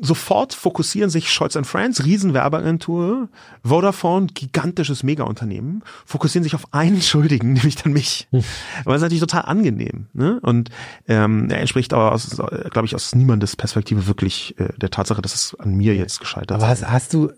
sofort 0.00 0.54
fokussieren 0.54 1.10
sich 1.10 1.30
Scholz 1.30 1.56
Friends, 1.62 2.04
Riesenwerbeagentur, 2.04 3.28
Vodafone, 3.62 4.26
gigantisches 4.26 5.02
Megaunternehmen, 5.02 5.82
fokussieren 6.04 6.42
sich 6.42 6.54
auf 6.54 6.72
einen 6.72 7.00
Schuldigen, 7.00 7.52
nämlich 7.54 7.76
dann 7.76 7.92
mich. 7.92 8.28
Aber 8.32 8.42
das 8.86 8.96
ist 8.96 9.02
natürlich 9.02 9.20
total 9.20 9.42
angenehm. 9.42 10.06
Ne? 10.12 10.40
Und 10.42 10.70
ähm, 11.08 11.48
er 11.50 11.60
entspricht 11.60 11.92
aber, 11.92 12.12
aus, 12.12 12.36
glaube 12.70 12.86
ich, 12.86 12.94
aus 12.94 13.14
niemandes 13.14 13.56
Perspektive 13.56 14.06
wirklich 14.06 14.58
äh, 14.58 14.68
der 14.76 14.90
Tatsache, 14.90 15.22
dass 15.22 15.34
es 15.34 15.56
an 15.58 15.74
mir 15.74 15.94
jetzt 15.94 16.20
gescheitert 16.20 16.52
Aber 16.52 16.72
ist. 16.72 16.82
hast, 16.82 16.90
hast 16.90 17.14
du 17.14 17.30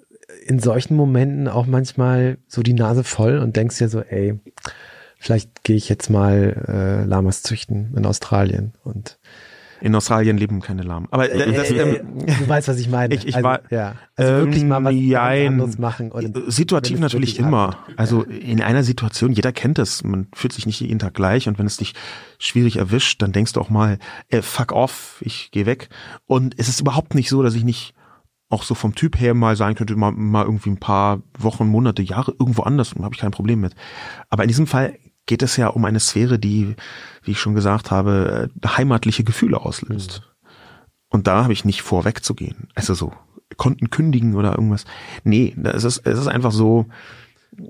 in 0.47 0.59
solchen 0.59 0.97
Momenten 0.97 1.49
auch 1.49 1.67
manchmal 1.67 2.39
so 2.49 2.63
die 2.63 2.73
Nase 2.73 3.05
voll 3.05 3.39
und 3.39 3.57
denkst 3.57 3.79
dir 3.79 3.89
so, 3.89 4.01
ey, 4.01 4.41
vielleicht 5.19 5.65
gehe 5.65 5.77
ich 5.77 5.89
jetzt 5.89 6.11
mal 6.11 6.65
äh, 6.69 7.05
Lamas 7.05 7.43
züchten 7.43 7.95
in 7.97 8.07
Australien 8.07 8.73
und 8.83 9.19
in 9.85 9.95
Australien 9.95 10.39
leben 10.39 10.61
keine 10.61 10.83
Lahmen. 10.83 11.07
Aber 11.11 11.31
äh, 11.31 11.53
das, 11.53 11.71
äh, 11.71 11.99
ähm, 11.99 12.19
du 12.27 12.49
weißt, 12.49 12.69
was 12.69 12.79
ich 12.79 12.89
meine. 12.89 13.15
Ich- 13.15 13.27
ich 13.27 13.35
also, 13.37 13.45
war- 13.47 13.61
ja, 13.71 13.97
also 14.17 14.33
wirklich 14.33 14.63
ähm, 14.63 14.69
mal 14.69 14.83
was 14.83 14.93
ganz 14.95 15.05
jein. 15.05 15.47
anderes 15.53 15.79
machen. 15.79 16.11
Und 16.11 16.43
Situativ 16.53 16.99
natürlich 16.99 17.39
immer. 17.39 17.67
hart- 17.67 17.79
Also 17.97 18.23
in 18.23 18.63
einer 18.63 18.83
Situation, 18.83 19.33
jeder 19.33 19.53
kennt 19.53 19.79
es, 19.79 20.03
man 20.03 20.29
fühlt 20.35 20.53
sich 20.55 20.65
nicht 20.67 20.81
jeden 20.81 20.99
Tag 20.99 21.15
gleich 21.15 21.49
und 21.49 21.59
wenn 21.59 21.67
es 21.67 21.77
dich 21.77 21.93
schwierig 22.39 22.77
erwischt, 22.79 23.21
dann 23.23 23.33
denkst 23.33 23.53
du 23.53 23.61
auch 23.61 23.71
mal, 23.71 23.99
äh, 24.29 24.41
fuck 24.43 24.73
off, 24.73 25.19
ich 25.21 25.51
gehe 25.51 25.67
weg. 25.67 25.89
Und 26.27 26.55
es 26.59 26.69
ist 26.69 26.81
überhaupt 26.81 27.15
nicht 27.15 27.29
so, 27.29 27.43
dass 27.43 27.55
ich 27.55 27.65
nicht 27.65 27.95
auch 28.49 28.63
so 28.63 28.75
vom 28.75 28.95
Typ 28.95 29.21
her 29.21 29.35
mal 29.35 29.57
sein 29.57 29.75
könnte, 29.75 29.97
mal, 29.97 30.13
mal 30.13 30.45
irgendwie 30.45 30.71
ein 30.71 30.79
paar 30.79 31.21
Wochen, 31.39 31.67
Monate, 31.67 32.03
Jahre 32.03 32.35
irgendwo 32.39 32.63
anders, 32.63 32.95
habe 33.03 33.15
ich 33.15 33.21
kein 33.21 33.33
Problem 33.33 33.61
mit. 33.61 33.75
Aber 34.31 34.45
in 34.45 34.49
diesem 34.49 34.67
Fall 34.67 34.95
geht 35.27 35.43
es 35.43 35.57
ja 35.57 35.69
um 35.69 35.85
eine 35.85 36.01
Sphäre, 36.01 36.39
die, 36.39 36.75
wie 37.23 37.31
ich 37.33 37.39
schon 37.41 37.55
gesagt 37.55 37.91
habe, 37.91 38.51
äh, 38.63 38.67
heimatliche 38.69 39.25
Gefühle 39.25 39.61
auslöst. 39.61 40.23
Und 41.09 41.27
da 41.27 41.45
habe 41.45 41.53
ich 41.53 41.65
nicht 41.65 41.83
vor, 41.83 42.05
wegzugehen. 42.05 42.69
Also 42.75 42.95
so, 42.95 43.13
Konten 43.57 43.91
kündigen 43.91 44.35
oder 44.35 44.53
irgendwas. 44.53 44.85
Nee, 45.23 45.55
es 45.63 45.85
ist, 45.85 46.07
es 46.07 46.19
ist 46.19 46.27
einfach 46.27 46.51
so, 46.53 46.87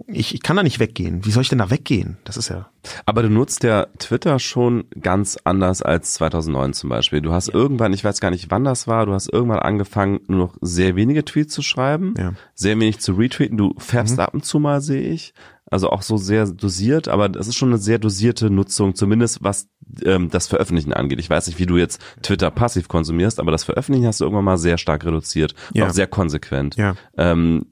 ich, 0.07 0.35
ich 0.35 0.43
kann 0.43 0.57
da 0.57 0.63
nicht 0.63 0.81
weggehen. 0.81 1.27
Wie 1.27 1.31
soll 1.31 1.43
ich 1.43 1.51
denn 1.51 1.59
da 1.59 1.69
weggehen? 1.69 2.17
Das 2.25 2.39
ist 2.39 2.49
ja. 2.49 2.71
Aber 3.05 3.23
du 3.23 3.29
nutzt 3.29 3.65
ja 3.65 3.87
Twitter 3.99 4.39
schon 4.39 4.85
ganz 4.99 5.37
anders 5.45 5.83
als 5.83 6.15
2009 6.15 6.73
zum 6.73 6.89
Beispiel. 6.89 7.21
Du 7.21 7.33
hast 7.33 7.49
irgendwann, 7.49 7.93
ich 7.93 8.03
weiß 8.03 8.21
gar 8.21 8.31
nicht, 8.31 8.51
wann 8.51 8.65
das 8.65 8.89
war, 8.89 9.05
du 9.05 9.13
hast 9.13 9.31
irgendwann 9.31 9.59
angefangen, 9.59 10.21
nur 10.27 10.39
noch 10.39 10.57
sehr 10.63 10.97
wenige 10.97 11.23
Tweets 11.23 11.53
zu 11.53 11.61
schreiben, 11.61 12.15
Ja. 12.17 12.33
sehr 12.55 12.81
wenig 12.81 13.01
zu 13.01 13.13
retweeten. 13.13 13.59
Du 13.59 13.75
färbst 13.77 14.19
ab 14.19 14.33
und 14.33 14.45
zu 14.47 14.59
mal, 14.59 14.81
sehe 14.81 15.03
ich. 15.03 15.35
Also 15.75 15.91
auch 15.91 16.03
so 16.03 16.17
sehr 16.17 16.47
dosiert, 16.47 17.09
aber 17.09 17.29
das 17.29 17.49
ist 17.49 17.57
schon 17.57 17.71
eine 17.71 17.79
sehr 17.79 17.99
dosierte 17.99 18.49
Nutzung, 18.49 18.95
zumindest 18.95 19.43
was 19.43 19.67
ähm, 20.05 20.31
das 20.31 20.47
Veröffentlichen 20.47 20.93
angeht. 20.93 21.19
Ich 21.19 21.29
weiß 21.29 21.49
nicht, 21.49 21.59
wie 21.59 21.67
du 21.67 21.77
jetzt 21.77 22.01
Twitter 22.23 22.53
passiv 22.53 22.87
konsumierst, 22.87 23.41
aber 23.41 23.51
das 23.51 23.65
Veröffentlichen 23.65 24.07
hast 24.07 24.21
du 24.21 24.25
irgendwann 24.25 24.45
mal 24.45 24.57
sehr 24.57 24.79
stark 24.79 25.05
reduziert, 25.05 25.57
Ja. 25.73 25.87
auch 25.87 25.91
sehr 25.91 26.07
konsequent. 26.07 26.77
Ja. 26.77 26.95
Ähm, 27.19 27.67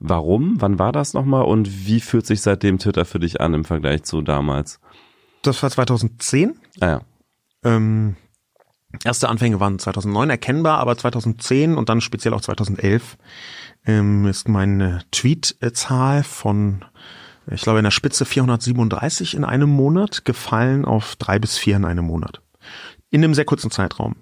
warum? 0.00 0.60
Wann 0.60 0.80
war 0.80 0.90
das 0.90 1.14
nochmal? 1.14 1.44
Und 1.44 1.86
wie 1.86 2.00
fühlt 2.00 2.26
sich 2.26 2.40
seitdem 2.42 2.80
Twitter 2.80 3.04
für 3.04 3.20
dich 3.20 3.40
an 3.40 3.54
im 3.54 3.64
Vergleich 3.64 4.02
zu 4.02 4.20
damals? 4.20 4.80
Das 5.42 5.62
war 5.62 5.70
2010. 5.70 6.54
Ah 6.80 6.86
ja. 6.88 7.00
Ähm, 7.62 8.16
erste 9.04 9.28
Anfänge 9.28 9.60
waren 9.60 9.78
2009 9.78 10.28
erkennbar, 10.28 10.78
aber 10.78 10.96
2010 10.98 11.76
und 11.76 11.88
dann 11.88 12.00
speziell 12.00 12.34
auch 12.34 12.40
2011 12.40 13.16
ähm, 13.86 14.26
ist 14.26 14.48
meine 14.48 15.02
Tweet-Zahl 15.12 16.24
von, 16.24 16.84
ich 17.50 17.62
glaube, 17.62 17.78
in 17.78 17.84
der 17.84 17.90
Spitze 17.90 18.24
437 18.24 19.34
in 19.34 19.44
einem 19.44 19.70
Monat 19.70 20.24
gefallen 20.24 20.84
auf 20.84 21.16
drei 21.16 21.38
bis 21.38 21.58
vier 21.58 21.76
in 21.76 21.84
einem 21.84 22.04
Monat. 22.04 22.40
In 23.10 23.22
einem 23.22 23.34
sehr 23.34 23.44
kurzen 23.44 23.70
Zeitraum. 23.70 24.16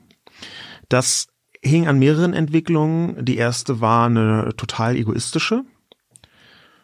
Das 0.89 1.29
hing 1.63 1.87
an 1.87 1.99
mehreren 1.99 2.35
Entwicklungen. 2.35 3.25
Die 3.25 3.37
erste 3.37 3.81
war 3.81 4.07
eine 4.07 4.51
total 4.57 4.97
egoistische, 4.97 5.65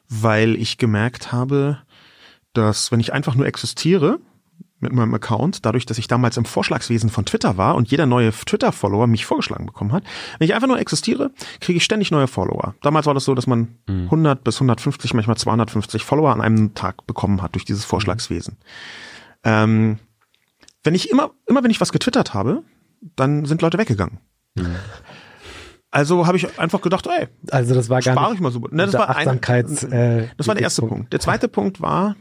weil 0.09 0.55
ich 0.55 0.79
gemerkt 0.79 1.33
habe, 1.33 1.79
dass 2.53 2.93
wenn 2.93 3.01
ich 3.01 3.13
einfach 3.13 3.35
nur 3.35 3.47
existiere, 3.47 4.21
mit 4.81 4.93
meinem 4.93 5.13
Account, 5.15 5.65
dadurch, 5.67 5.87
dass 5.87 5.99
ich 5.99 6.07
damals 6.07 6.37
im 6.37 6.45
Vorschlagswesen 6.45 7.11
von 7.11 7.25
Twitter 7.25 7.57
war 7.57 7.75
und 7.75 7.91
jeder 7.91 8.07
neue 8.07 8.31
Twitter-Follower 8.31 9.07
mich 9.07 9.27
vorgeschlagen 9.27 9.67
bekommen 9.67 9.93
hat. 9.93 10.05
Wenn 10.39 10.47
ich 10.47 10.55
einfach 10.55 10.69
nur 10.69 10.79
existiere, 10.79 11.33
kriege 11.61 11.77
ich 11.77 11.85
ständig 11.85 12.11
neue 12.11 12.29
Follower. 12.29 12.75
Damals 12.83 13.07
war 13.07 13.15
das 13.15 13.25
so, 13.25 13.35
dass 13.35 13.47
man 13.47 13.77
100 13.89 14.45
bis 14.45 14.57
150, 14.57 15.15
manchmal 15.15 15.37
250 15.37 16.05
Follower 16.05 16.33
an 16.33 16.41
einem 16.41 16.75
Tag 16.75 17.07
bekommen 17.07 17.43
hat 17.43 17.55
durch 17.55 17.65
dieses 17.65 17.85
Vorschlagswesen. 17.85 18.57
Ähm, 19.45 19.99
wenn 20.85 20.95
ich 20.95 21.11
immer, 21.11 21.33
immer 21.47 21.63
wenn 21.65 21.71
ich 21.71 21.81
was 21.81 21.93
getwittert 21.93 22.35
habe, 22.35 22.63
dann 23.17 23.45
sind 23.45 23.63
Leute 23.63 23.79
weggegangen. 23.79 24.19
Also 25.91 26.27
habe 26.27 26.37
ich 26.37 26.59
einfach 26.59 26.83
gedacht, 26.83 27.07
ey, 27.07 27.29
Also 27.51 27.75
das 27.75 27.89
war 27.89 28.01
gar 28.01 28.15
spare 28.15 28.31
nicht 28.31 28.37
ich 28.37 28.41
mal 28.43 28.53
so. 28.53 28.61
Ne, 28.71 28.87
das 28.87 28.95
war 28.95 29.17
ein, 29.17 29.43
äh, 29.93 30.29
das 30.37 30.47
war 30.47 30.55
der 30.55 30.63
erste 30.63 30.83
Punkt. 30.83 31.13
Der 31.13 31.21
zweite 31.21 31.49
Punkt 31.49 31.81
war, 31.81 32.17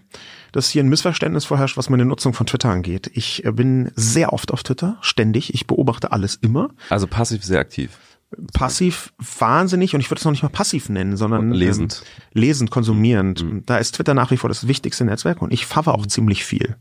dass 0.51 0.69
hier 0.69 0.83
ein 0.83 0.89
Missverständnis 0.89 1.45
vorherrscht, 1.45 1.77
was 1.77 1.89
meine 1.89 2.05
Nutzung 2.05 2.33
von 2.33 2.45
Twitter 2.45 2.69
angeht. 2.69 3.09
Ich 3.13 3.45
äh, 3.45 3.51
bin 3.51 3.91
sehr 3.95 4.33
oft 4.33 4.51
auf 4.51 4.63
Twitter, 4.63 4.97
ständig. 5.01 5.53
Ich 5.53 5.67
beobachte 5.67 6.11
alles 6.11 6.35
immer. 6.35 6.69
Also 6.89 7.07
passiv 7.07 7.43
sehr 7.43 7.59
aktiv. 7.59 7.97
Passiv 8.53 9.13
wahnsinnig 9.39 9.95
und 9.95 10.01
ich 10.01 10.11
würde 10.11 10.19
es 10.19 10.25
noch 10.25 10.31
nicht 10.31 10.43
mal 10.43 10.49
passiv 10.49 10.89
nennen, 10.89 11.15
sondern 11.15 11.51
Lesend. 11.51 12.03
Ähm, 12.03 12.41
lesend, 12.41 12.71
konsumierend. 12.71 13.45
Da 13.65 13.77
ist 13.77 13.95
Twitter 13.95 14.13
nach 14.13 14.31
wie 14.31 14.37
vor 14.37 14.49
das 14.49 14.67
wichtigste 14.67 15.05
Netzwerk 15.05 15.41
und 15.41 15.53
ich 15.53 15.65
fahre 15.65 15.93
auch 15.93 16.05
ziemlich 16.05 16.43
viel. 16.43 16.75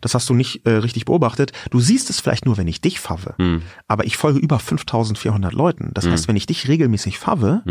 Das 0.00 0.14
hast 0.14 0.28
du 0.28 0.34
nicht 0.34 0.66
äh, 0.66 0.70
richtig 0.70 1.04
beobachtet. 1.04 1.52
Du 1.70 1.80
siehst 1.80 2.10
es 2.10 2.20
vielleicht 2.20 2.46
nur, 2.46 2.56
wenn 2.56 2.68
ich 2.68 2.80
dich 2.80 3.00
fahre. 3.00 3.34
Aber 3.86 4.04
ich 4.04 4.16
folge 4.16 4.38
über 4.38 4.58
5400 4.58 5.52
Leuten. 5.52 5.90
Das 5.94 6.06
heißt, 6.06 6.28
wenn 6.28 6.36
ich 6.36 6.46
dich 6.46 6.68
regelmäßig 6.68 7.18
fahre, 7.18 7.62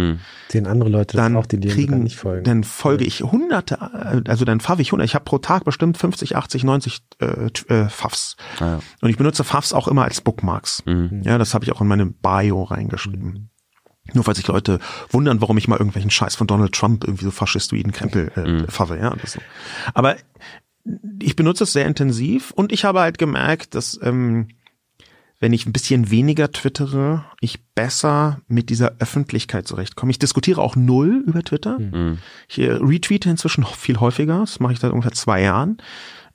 sehen 0.50 0.68
andere 0.68 0.90
Leute 0.90 1.18
das 1.18 1.26
dann 1.26 1.36
auch, 1.36 1.46
die 1.46 1.60
dir 1.60 1.72
kriegen, 1.72 2.04
nicht 2.04 2.18
folgen. 2.18 2.44
dann 2.44 2.64
folge 2.64 3.06
ich 3.06 3.22
hunderte, 3.22 3.76
äh, 3.76 4.30
also 4.30 4.46
dann 4.46 4.60
fahre 4.60 4.82
ich 4.82 4.92
hundert. 4.92 5.08
Ich 5.08 5.16
habe 5.16 5.26
pro 5.26 5.38
Tag 5.38 5.66
bestimmt 5.66 5.98
50, 5.98 6.36
80, 6.36 6.64
90 6.64 7.02
äh, 7.20 7.26
äh, 7.74 7.90
Favs. 7.90 8.36
Ah, 8.60 8.66
ja. 8.66 8.80
Und 9.02 9.10
ich 9.10 9.18
benutze 9.18 9.44
Favs 9.44 9.74
auch 9.74 9.88
immer 9.88 10.04
als 10.04 10.22
Bookmarks. 10.22 10.84
Ja, 11.24 11.38
das 11.38 11.54
habe 11.54 11.66
ich 11.66 11.72
auch 11.72 11.82
in 11.82 11.88
meine 11.88 12.06
Bio 12.06 12.64
reingeschrieben. 12.64 13.50
Nur 14.14 14.24
falls 14.24 14.38
sich 14.38 14.48
Leute 14.48 14.80
wundern, 15.10 15.42
warum 15.42 15.58
ich 15.58 15.68
mal 15.68 15.76
irgendwelchen 15.76 16.12
Scheiß 16.12 16.36
von 16.36 16.48
Donald 16.48 16.74
Trump 16.74 17.04
irgendwie 17.04 17.26
so 17.26 17.32
faschistoiden 17.32 17.92
Krempel 17.92 18.32
äh, 18.36 18.72
fahre, 18.72 18.98
ja. 18.98 19.14
Das 19.22 19.34
so. 19.34 19.40
Aber 19.94 20.16
ich 21.22 21.36
benutze 21.36 21.64
es 21.64 21.74
sehr 21.74 21.86
intensiv 21.86 22.52
und 22.52 22.72
ich 22.72 22.86
habe 22.86 23.00
halt 23.00 23.18
gemerkt, 23.18 23.76
dass 23.76 24.00
ähm, 24.02 24.48
wenn 25.40 25.54
ich 25.54 25.66
ein 25.68 25.74
bisschen 25.74 26.10
weniger 26.10 26.52
twittere, 26.52 27.26
ich 27.42 27.64
besser 27.76 28.42
mit 28.48 28.70
dieser 28.70 28.94
Öffentlichkeit 29.00 29.68
zurechtkomme. 29.68 30.10
Ich 30.10 30.18
diskutiere 30.18 30.62
auch 30.62 30.76
null 30.76 31.24
über 31.28 31.44
Twitter. 31.44 31.78
Ich 32.48 32.60
äh, 32.60 32.72
retweete 32.72 33.30
inzwischen 33.30 33.64
viel 33.64 34.00
häufiger. 34.00 34.40
Das 34.40 34.60
mache 34.60 34.74
ich 34.74 34.80
seit 34.80 34.92
ungefähr 34.92 35.12
zwei 35.12 35.44
Jahren. 35.44 35.78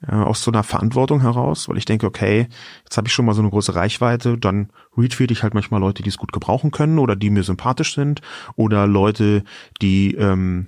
Äh, 0.07 0.15
aus 0.15 0.43
so 0.43 0.51
einer 0.51 0.63
Verantwortung 0.63 1.21
heraus, 1.21 1.69
weil 1.69 1.77
ich 1.77 1.85
denke, 1.85 2.05
okay, 2.05 2.47
jetzt 2.83 2.97
habe 2.97 3.07
ich 3.07 3.13
schon 3.13 3.25
mal 3.25 3.33
so 3.33 3.41
eine 3.41 3.51
große 3.51 3.75
Reichweite, 3.75 4.37
dann 4.37 4.69
retweete 4.97 5.31
ich 5.31 5.43
halt 5.43 5.53
manchmal 5.53 5.79
Leute, 5.79 6.03
die 6.03 6.09
es 6.09 6.17
gut 6.17 6.33
gebrauchen 6.33 6.71
können 6.71 6.99
oder 6.99 7.15
die 7.15 7.29
mir 7.29 7.43
sympathisch 7.43 7.95
sind 7.95 8.21
oder 8.55 8.85
Leute, 8.85 9.43
die 9.81 10.15
ähm, 10.15 10.67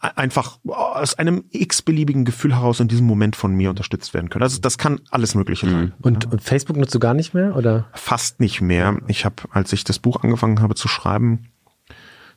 einfach 0.00 0.58
aus 0.66 1.14
einem 1.14 1.44
x-beliebigen 1.50 2.24
Gefühl 2.24 2.54
heraus 2.54 2.80
in 2.80 2.88
diesem 2.88 3.06
Moment 3.06 3.36
von 3.36 3.54
mir 3.54 3.68
unterstützt 3.68 4.14
werden 4.14 4.30
können. 4.30 4.42
Also 4.42 4.58
das 4.60 4.78
kann 4.78 5.00
alles 5.10 5.34
Mögliche 5.34 5.68
sein. 5.68 5.92
und, 6.00 6.30
und 6.32 6.42
Facebook 6.42 6.76
nutzt 6.76 6.94
du 6.94 6.98
gar 6.98 7.12
nicht 7.12 7.34
mehr, 7.34 7.54
oder? 7.54 7.88
Fast 7.92 8.40
nicht 8.40 8.62
mehr. 8.62 8.98
Ich 9.08 9.24
habe, 9.24 9.36
als 9.50 9.72
ich 9.72 9.84
das 9.84 9.98
Buch 9.98 10.22
angefangen 10.22 10.60
habe 10.60 10.74
zu 10.74 10.88
schreiben, 10.88 11.50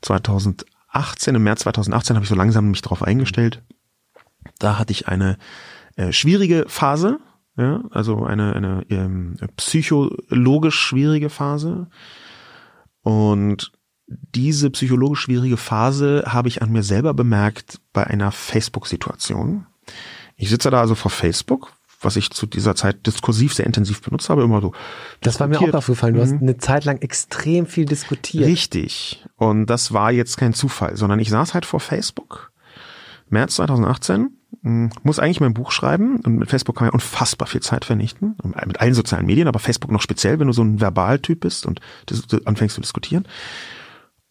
2018, 0.01 1.35
im 1.35 1.43
März 1.43 1.61
2018 1.61 2.15
habe 2.17 2.23
ich 2.23 2.29
so 2.29 2.35
langsam 2.35 2.69
mich 2.69 2.81
darauf 2.81 3.01
eingestellt. 3.01 3.63
Da 4.59 4.77
hatte 4.77 4.91
ich 4.91 5.07
eine 5.07 5.37
äh, 5.95 6.11
schwierige 6.11 6.65
Phase, 6.67 7.19
ja, 7.55 7.83
also 7.91 8.25
eine, 8.25 8.55
eine 8.55 8.85
ähm, 8.89 9.35
psychologisch 9.55 10.79
schwierige 10.79 11.29
Phase. 11.29 11.87
Und 13.03 13.71
diese 14.07 14.69
psychologisch 14.69 15.21
schwierige 15.21 15.57
Phase 15.57 16.23
habe 16.27 16.47
ich 16.47 16.61
an 16.61 16.71
mir 16.71 16.83
selber 16.83 17.13
bemerkt 17.13 17.79
bei 17.93 18.05
einer 18.05 18.31
Facebook-Situation. 18.31 19.65
Ich 20.37 20.49
sitze 20.49 20.69
da 20.69 20.79
also 20.79 20.95
vor 20.95 21.11
Facebook, 21.11 21.73
was 21.99 22.15
ich 22.15 22.29
zu 22.29 22.45
dieser 22.45 22.75
Zeit 22.75 23.05
diskursiv 23.05 23.53
sehr 23.53 23.65
intensiv 23.65 24.01
benutzt 24.01 24.29
habe, 24.29 24.43
immer 24.43 24.61
so. 24.61 24.73
Das 25.21 25.39
war 25.39 25.47
mir 25.47 25.59
auch 25.59 25.73
aufgefallen. 25.73 26.13
Du 26.13 26.21
hast 26.21 26.33
eine 26.33 26.57
Zeit 26.57 26.85
lang 26.85 27.01
extrem 27.01 27.65
viel 27.65 27.85
diskutiert. 27.85 28.45
Richtig. 28.45 29.25
Und 29.35 29.65
das 29.65 29.91
war 29.91 30.11
jetzt 30.11 30.37
kein 30.37 30.53
Zufall, 30.53 30.95
sondern 30.95 31.19
ich 31.19 31.29
saß 31.29 31.53
halt 31.53 31.65
vor 31.65 31.79
Facebook, 31.79 32.51
März 33.29 33.55
2018, 33.55 34.29
mh, 34.61 34.89
muss 35.03 35.19
eigentlich 35.19 35.41
mein 35.41 35.53
Buch 35.53 35.71
schreiben 35.71 36.21
und 36.21 36.37
mit 36.37 36.49
Facebook 36.49 36.77
kann 36.77 36.85
man 36.85 36.91
ja 36.91 36.93
unfassbar 36.93 37.47
viel 37.47 37.61
Zeit 37.61 37.83
vernichten, 37.83 38.35
mit 38.65 38.79
allen 38.79 38.93
sozialen 38.93 39.25
Medien, 39.25 39.47
aber 39.47 39.59
Facebook 39.59 39.91
noch 39.91 40.01
speziell, 40.01 40.39
wenn 40.39 40.47
du 40.47 40.53
so 40.53 40.61
ein 40.61 40.79
Verbaltyp 40.79 41.41
bist 41.41 41.65
und 41.65 41.81
anfängst 42.45 42.75
zu 42.75 42.81
diskutieren. 42.81 43.27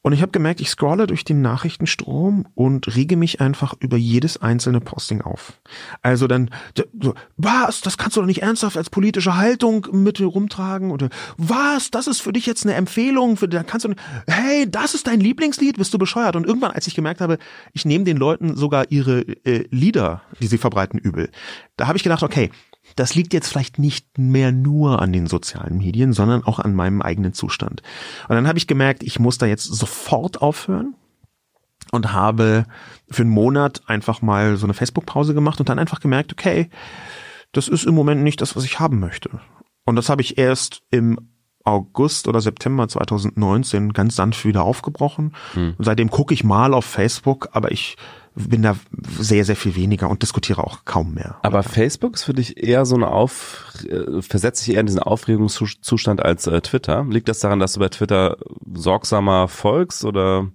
Und 0.06 0.12
ich 0.12 0.22
habe 0.22 0.30
gemerkt, 0.30 0.60
ich 0.60 0.70
scrolle 0.70 1.08
durch 1.08 1.24
den 1.24 1.42
Nachrichtenstrom 1.42 2.46
und 2.54 2.94
rege 2.94 3.16
mich 3.16 3.40
einfach 3.40 3.74
über 3.80 3.96
jedes 3.96 4.40
einzelne 4.40 4.80
Posting 4.80 5.20
auf. 5.20 5.54
Also 6.00 6.28
dann 6.28 6.50
so, 7.02 7.14
was, 7.36 7.80
das 7.80 7.98
kannst 7.98 8.16
du 8.16 8.20
doch 8.20 8.26
nicht 8.28 8.42
ernsthaft 8.42 8.76
als 8.76 8.88
politische 8.88 9.34
Haltung 9.34 9.88
mit 9.90 10.20
rumtragen 10.20 10.92
oder 10.92 11.08
was, 11.38 11.90
das 11.90 12.06
ist 12.06 12.22
für 12.22 12.32
dich 12.32 12.46
jetzt 12.46 12.64
eine 12.64 12.74
Empfehlung, 12.74 13.36
für 13.36 13.48
da 13.48 13.64
kannst 13.64 13.84
du 13.84 13.94
hey, 14.28 14.70
das 14.70 14.94
ist 14.94 15.08
dein 15.08 15.18
Lieblingslied, 15.18 15.76
bist 15.76 15.92
du 15.92 15.98
bescheuert? 15.98 16.36
Und 16.36 16.46
irgendwann, 16.46 16.70
als 16.70 16.86
ich 16.86 16.94
gemerkt 16.94 17.20
habe, 17.20 17.38
ich 17.72 17.84
nehme 17.84 18.04
den 18.04 18.16
Leuten 18.16 18.54
sogar 18.54 18.92
ihre 18.92 19.22
äh, 19.44 19.64
Lieder, 19.72 20.22
die 20.40 20.46
sie 20.46 20.58
verbreiten, 20.58 21.00
übel, 21.00 21.30
da 21.76 21.88
habe 21.88 21.98
ich 21.98 22.04
gedacht, 22.04 22.22
okay, 22.22 22.52
das 22.96 23.14
liegt 23.14 23.32
jetzt 23.32 23.48
vielleicht 23.48 23.78
nicht 23.78 24.18
mehr 24.18 24.52
nur 24.52 25.00
an 25.00 25.12
den 25.12 25.26
sozialen 25.26 25.78
Medien, 25.78 26.12
sondern 26.12 26.42
auch 26.44 26.58
an 26.58 26.74
meinem 26.74 27.02
eigenen 27.02 27.34
Zustand. 27.34 27.82
Und 28.28 28.34
dann 28.34 28.48
habe 28.48 28.58
ich 28.58 28.66
gemerkt, 28.66 29.02
ich 29.02 29.20
muss 29.20 29.38
da 29.38 29.46
jetzt 29.46 29.64
sofort 29.64 30.42
aufhören. 30.42 30.94
und 31.92 32.12
habe 32.12 32.66
für 33.08 33.22
einen 33.22 33.30
Monat 33.30 33.82
einfach 33.86 34.20
mal 34.20 34.56
so 34.56 34.66
eine 34.66 34.74
Facebook-Pause 34.74 35.34
gemacht 35.34 35.60
und 35.60 35.68
dann 35.68 35.78
einfach 35.78 36.00
gemerkt, 36.00 36.32
okay, 36.32 36.68
das 37.52 37.68
ist 37.68 37.84
im 37.84 37.94
Moment 37.94 38.24
nicht 38.24 38.40
das, 38.40 38.56
was 38.56 38.64
ich 38.64 38.80
haben 38.80 38.98
möchte. 38.98 39.30
Und 39.84 39.94
das 39.94 40.08
habe 40.08 40.20
ich 40.20 40.36
erst 40.36 40.82
im 40.90 41.30
August 41.64 42.28
oder 42.28 42.40
September 42.40 42.88
2019 42.88 43.92
ganz 43.92 44.16
sanft 44.16 44.44
wieder 44.44 44.64
aufgebrochen. 44.64 45.34
Hm. 45.54 45.74
Und 45.78 45.84
seitdem 45.84 46.10
gucke 46.10 46.34
ich 46.34 46.44
mal 46.44 46.74
auf 46.74 46.84
Facebook, 46.84 47.50
aber 47.52 47.72
ich 47.72 47.96
bin 48.36 48.62
da 48.62 48.76
sehr, 49.18 49.44
sehr 49.44 49.56
viel 49.56 49.74
weniger 49.74 50.10
und 50.10 50.22
diskutiere 50.22 50.62
auch 50.62 50.84
kaum 50.84 51.14
mehr. 51.14 51.38
Aber 51.42 51.62
Facebook 51.62 52.14
ist 52.14 52.24
für 52.24 52.34
dich 52.34 52.62
eher 52.62 52.84
so 52.84 52.94
eine 52.94 53.08
Auf, 53.08 53.72
äh, 53.88 54.20
versetzt 54.20 54.62
sich 54.64 54.74
eher 54.74 54.80
in 54.80 54.86
diesen 54.86 55.00
Aufregungszustand 55.00 56.22
als 56.22 56.46
äh, 56.46 56.60
Twitter. 56.60 57.04
Liegt 57.08 57.28
das 57.28 57.40
daran, 57.40 57.58
dass 57.58 57.72
du 57.72 57.80
bei 57.80 57.88
Twitter 57.88 58.36
sorgsamer 58.74 59.48
folgst 59.48 60.04
oder? 60.04 60.48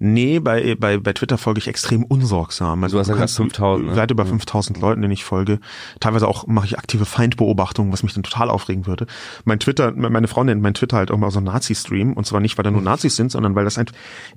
Nee, 0.00 0.38
bei, 0.38 0.76
bei, 0.76 0.98
bei 0.98 1.12
Twitter 1.12 1.38
folge 1.38 1.58
ich 1.58 1.66
extrem 1.66 2.04
unsorgsam. 2.04 2.84
Also 2.84 2.96
du 2.96 3.00
hast 3.00 3.08
ja 3.08 3.14
gerade 3.14 3.32
5000. 3.32 3.88
Ne? 3.88 3.96
Weit 3.96 4.10
über 4.12 4.24
5000 4.24 4.80
Leuten, 4.80 5.02
denen 5.02 5.12
ich 5.12 5.24
folge. 5.24 5.58
Teilweise 5.98 6.28
auch 6.28 6.46
mache 6.46 6.66
ich 6.66 6.78
aktive 6.78 7.04
Feindbeobachtungen, 7.04 7.92
was 7.92 8.04
mich 8.04 8.14
dann 8.14 8.22
total 8.22 8.48
aufregen 8.48 8.86
würde. 8.86 9.06
Mein 9.44 9.58
Twitter, 9.58 9.92
meine 9.92 10.28
Frau 10.28 10.44
nennt 10.44 10.62
mein 10.62 10.74
Twitter 10.74 10.98
halt 10.98 11.10
auch 11.10 11.16
mal 11.16 11.32
so 11.32 11.40
Nazi-Stream. 11.40 12.12
Und 12.12 12.26
zwar 12.26 12.40
nicht, 12.40 12.56
weil 12.56 12.62
da 12.62 12.70
nur 12.70 12.80
Nazis 12.80 13.16
sind, 13.16 13.32
sondern 13.32 13.56
weil 13.56 13.64
das 13.64 13.76
einfach, 13.76 13.94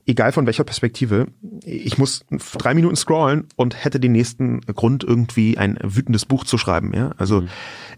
egal 0.08 0.32
von 0.32 0.48
welcher 0.48 0.64
Perspektive, 0.64 1.28
ich 1.64 2.00
muss 2.00 2.26
drei 2.58 2.74
Minuten 2.74 2.96
scrollen 2.96 3.48
und 3.56 3.84
hätte 3.84 4.00
den 4.00 4.14
nächsten 4.14 4.62
Grund, 4.62 5.04
irgendwie 5.04 5.60
ein 5.60 5.78
wütendes 5.84 6.26
Buch 6.26 6.44
zu 6.44 6.58
schreiben. 6.58 6.92
Ja, 6.96 7.12
also, 7.18 7.42
mhm. 7.42 7.50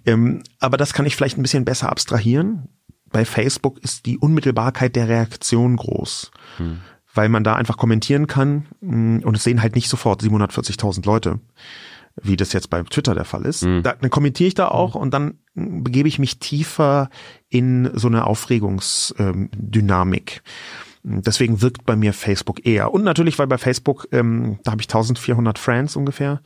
ähm, 0.06 0.44
aber 0.60 0.76
das 0.76 0.94
kann 0.94 1.06
ich 1.06 1.16
vielleicht 1.16 1.38
ein 1.38 1.44
bisschen 1.44 1.64
besser 1.64 1.90
abstrahieren. 1.90 2.68
Bei 3.10 3.24
Facebook 3.24 3.80
ist 3.80 4.06
die 4.06 4.18
Unmittelbarkeit 4.18 4.96
der 4.96 5.08
Reaktion 5.08 5.78
groß. 5.78 6.32
Mhm 6.60 6.80
weil 7.14 7.30
man 7.30 7.44
da 7.44 7.56
einfach 7.56 7.78
kommentieren 7.78 8.26
kann 8.28 8.66
mm, 8.82 9.20
und 9.20 9.38
es 9.38 9.44
sehen 9.44 9.62
halt 9.62 9.76
nicht 9.76 9.90
sofort 9.90 10.22
740.000 10.22 11.06
Leute, 11.06 11.40
wie 12.22 12.38
das 12.38 12.54
jetzt 12.54 12.70
bei 12.70 12.82
Twitter 12.84 13.16
der 13.16 13.26
Fall 13.26 13.46
ist. 13.46 13.64
Mhm. 13.64 13.84
Da, 13.84 13.94
dann 13.94 14.10
kommentiere 14.10 14.48
ich 14.48 14.56
da 14.56 14.70
auch 14.70 14.96
mhm. 14.96 15.02
und 15.02 15.14
dann 15.14 15.34
begebe 15.56 16.08
ich 16.08 16.20
mich 16.20 16.40
tiefer 16.40 17.10
in 17.50 17.92
so 17.94 18.08
eine 18.08 18.26
Aufregungsdynamik. 18.26 20.42
Deswegen 21.04 21.62
wirkt 21.62 21.86
bei 21.86 21.98
mir 21.98 22.14
Facebook 22.14 22.66
eher. 22.66 22.94
Und 22.94 23.04
natürlich, 23.04 23.38
weil 23.38 23.48
bei 23.48 23.58
Facebook, 23.58 24.08
ähm, 24.12 24.60
da 24.64 24.72
habe 24.72 24.82
ich 24.82 24.88
1400 24.88 25.60
Friends 25.60 25.98
ungefähr. 25.98 26.42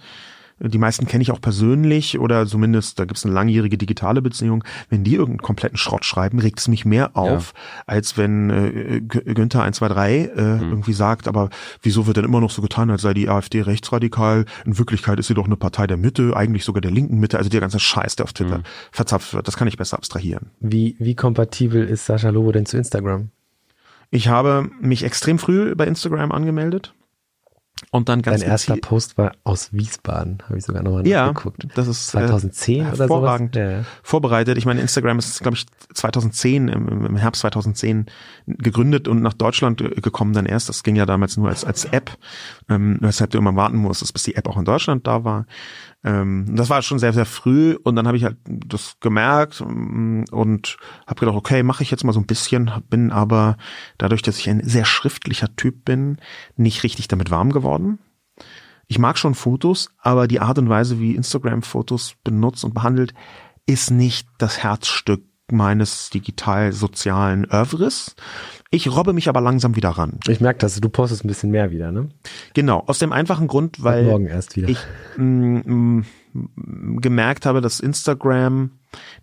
Die 0.60 0.78
meisten 0.78 1.08
kenne 1.08 1.22
ich 1.22 1.32
auch 1.32 1.42
persönlich 1.42 2.20
oder 2.20 2.48
zumindest, 2.48 3.00
da 3.00 3.06
gibt 3.06 3.18
es 3.18 3.26
eine 3.26 3.34
langjährige 3.34 3.78
digitale 3.78 4.22
Beziehung. 4.22 4.64
Wenn 4.90 5.04
die 5.04 5.14
irgendeinen 5.14 5.44
kompletten 5.46 5.78
Schrott 5.78 6.04
schreiben, 6.04 6.40
regt 6.40 6.60
es 6.60 6.68
mich 6.68 6.86
mehr 6.86 7.16
auf, 7.16 7.54
ja. 7.56 7.84
als 7.86 8.18
wenn 8.18 8.50
äh, 8.50 9.02
Günther 9.02 9.62
123 9.62 10.36
äh, 10.36 10.42
mhm. 10.42 10.70
irgendwie 10.70 10.94
sagt, 10.94 11.28
aber 11.28 11.50
wieso 11.82 12.08
wird 12.08 12.18
denn 12.18 12.26
immer 12.26 12.42
noch 12.42 12.52
so 12.52 12.62
getan, 12.62 12.90
als 12.90 13.04
sei 13.04 13.14
die 13.14 13.30
AfD 13.30 13.62
rechtsradikal? 13.62 14.46
In 14.66 14.78
Wirklichkeit 14.78 15.20
ist 15.20 15.28
sie 15.28 15.36
doch 15.36 15.46
eine 15.46 15.58
Partei 15.58 15.86
der 15.86 15.98
Mitte, 15.98 16.36
eigentlich 16.36 16.66
sogar 16.66 16.82
der 16.82 16.92
linken 16.92 17.20
Mitte. 17.20 17.38
Also 17.38 17.50
der 17.50 17.62
ganze 17.62 17.80
Scheiß, 17.80 18.16
der 18.16 18.26
auf 18.26 18.34
Twitter 18.34 18.60
mhm. 18.60 18.64
verzapft 18.92 19.34
wird, 19.34 19.48
das 19.48 19.58
kann 19.58 19.68
ich 19.68 19.78
besser 19.78 19.98
abstrahieren. 19.98 20.52
Wie, 20.60 20.96
wie 21.00 21.16
kompatibel 21.16 21.84
ist 21.84 22.06
Sascha 22.06 22.30
Lobo 22.30 22.52
denn 22.52 22.66
zu 22.66 22.78
Instagram? 22.78 23.30
Ich 24.10 24.30
habe 24.30 24.70
mich 24.80 25.04
extrem 25.04 25.38
früh 25.38 25.76
bei 25.76 25.86
Instagram 25.86 26.32
angemeldet. 26.32 26.94
Und 27.92 28.10
dann 28.10 28.22
ganz 28.22 28.42
Dein 28.42 28.50
erster 28.50 28.76
Post 28.76 29.18
war 29.18 29.34
aus 29.44 29.72
Wiesbaden, 29.72 30.40
habe 30.46 30.58
ich 30.58 30.66
sogar 30.66 30.84
nochmal 30.84 31.08
ja, 31.08 31.28
nachgeguckt. 31.28 31.68
Das 31.76 31.88
ist 31.88 32.08
2010 32.08 32.86
äh, 32.86 32.92
oder 32.92 33.08
sowas? 33.08 33.42
Ja. 33.54 33.84
vorbereitet. 34.04 34.58
Ich 34.58 34.66
meine, 34.66 34.82
Instagram 34.82 35.20
ist, 35.20 35.40
glaube 35.42 35.58
ich, 35.58 35.66
2010 35.94 36.68
im, 36.70 37.06
im, 37.06 37.16
Herbst 37.16 37.42
2010 37.42 38.08
gegründet 38.48 39.08
und 39.08 39.22
nach 39.22 39.34
Deutschland 39.34 39.78
gekommen 40.02 40.34
dann 40.34 40.46
erst. 40.46 40.70
Das 40.70 40.84
ging 40.84 40.96
ja 40.96 41.06
damals 41.06 41.38
nur 41.38 41.50
als 41.50 41.64
als 41.64 41.86
App, 41.86 42.18
ähm, 42.68 42.98
weshalb 43.00 43.32
du 43.32 43.38
immer 43.38 43.56
warten 43.56 43.78
musstest, 43.78 44.12
bis 44.12 44.24
die 44.24 44.36
App 44.36 44.48
auch 44.48 44.58
in 44.58 44.66
Deutschland 44.66 45.06
da 45.06 45.24
war. 45.24 45.46
Ähm, 46.08 46.56
das 46.56 46.70
war 46.70 46.82
schon 46.82 47.00
sehr, 47.00 47.12
sehr 47.12 47.26
früh 47.26 47.76
und 47.84 47.98
dann 47.98 48.08
habe 48.08 48.16
ich 48.16 48.24
halt 48.24 48.38
das 48.46 48.96
gemerkt 49.02 49.62
mm, 49.62 50.24
und 50.32 50.78
habe 51.06 51.20
gedacht, 51.20 51.36
okay, 51.36 51.64
mache 51.64 51.84
ich 51.84 51.92
jetzt 51.92 52.06
mal 52.06 52.14
so 52.14 52.20
ein 52.22 52.26
bisschen, 52.26 52.72
bin 52.90 53.12
aber 53.12 53.58
dadurch, 53.98 54.22
dass 54.22 54.40
ich 54.40 54.50
ein 54.50 54.64
sehr 54.64 54.86
schriftlicher 54.86 55.54
Typ 55.58 55.84
bin, 55.84 56.18
nicht 56.56 56.84
richtig 56.84 57.10
damit 57.10 57.30
warm 57.30 57.52
geworden. 57.52 58.00
Ich 58.88 59.00
mag 59.00 59.18
schon 59.18 59.36
Fotos, 59.36 59.90
aber 59.98 60.30
die 60.30 60.40
Art 60.40 60.58
und 60.60 60.70
Weise, 60.70 61.02
wie 61.02 61.16
Instagram 61.16 61.62
Fotos 61.62 62.16
benutzt 62.24 62.64
und 62.64 62.74
behandelt, 62.74 63.14
ist 63.66 63.92
nicht 63.92 64.30
das 64.38 64.64
Herzstück 64.64 65.26
meines 65.52 66.10
digital-sozialen 66.10 67.46
Övres. 67.46 68.16
Ich 68.70 68.94
robbe 68.94 69.14
mich 69.14 69.30
aber 69.30 69.42
langsam 69.42 69.76
wieder 69.76 69.90
ran. 69.90 70.20
Ich 70.28 70.42
merke 70.42 70.60
das, 70.60 70.80
du 70.80 70.90
postest 70.90 71.24
ein 71.24 71.28
bisschen 71.28 71.52
mehr 71.52 71.72
wieder, 71.72 71.92
ne? 71.92 72.10
Genau, 72.54 72.84
aus 72.86 73.00
dem 73.00 73.14
einfachen 73.14 73.48
Grund, 73.48 73.84
weil 73.84 74.04
morgen 74.04 74.28
erst 74.28 74.56
wieder. 74.56 74.68
ich 74.68 74.80
mm, 75.18 76.02
mm, 76.36 77.02
gemerkt 77.02 77.46
habe, 77.46 77.62
dass 77.62 77.80
Instagram, 77.80 78.72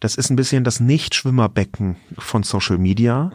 das 0.00 0.16
ist 0.16 0.30
ein 0.30 0.36
bisschen 0.36 0.64
das 0.64 0.80
Nicht-Schwimmerbecken 0.80 1.96
von 2.18 2.42
Social 2.42 2.78
Media. 2.78 3.32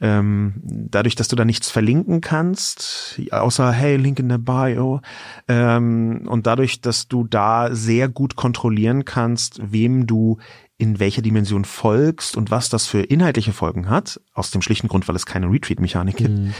Ähm, 0.00 0.54
dadurch, 0.64 1.16
dass 1.16 1.26
du 1.26 1.34
da 1.34 1.44
nichts 1.44 1.70
verlinken 1.70 2.20
kannst, 2.20 3.20
außer 3.32 3.72
hey, 3.72 3.96
Link 3.96 4.20
in 4.20 4.28
der 4.28 4.38
Bio, 4.38 5.00
ähm, 5.48 6.28
und 6.28 6.46
dadurch, 6.46 6.80
dass 6.80 7.08
du 7.08 7.24
da 7.24 7.74
sehr 7.74 8.08
gut 8.08 8.36
kontrollieren 8.36 9.04
kannst, 9.04 9.60
wem 9.72 10.06
du 10.06 10.38
in 10.78 11.00
welcher 11.00 11.22
Dimension 11.22 11.64
folgst 11.64 12.36
und 12.36 12.50
was 12.52 12.68
das 12.68 12.86
für 12.86 13.02
inhaltliche 13.02 13.52
Folgen 13.52 13.90
hat, 13.90 14.20
aus 14.32 14.52
dem 14.52 14.62
schlichten 14.62 14.88
Grund, 14.88 15.08
weil 15.08 15.16
es 15.16 15.26
keine 15.26 15.50
Retweet-Mechanik 15.50 16.16
gibt. 16.16 16.38
Mhm. 16.38 16.52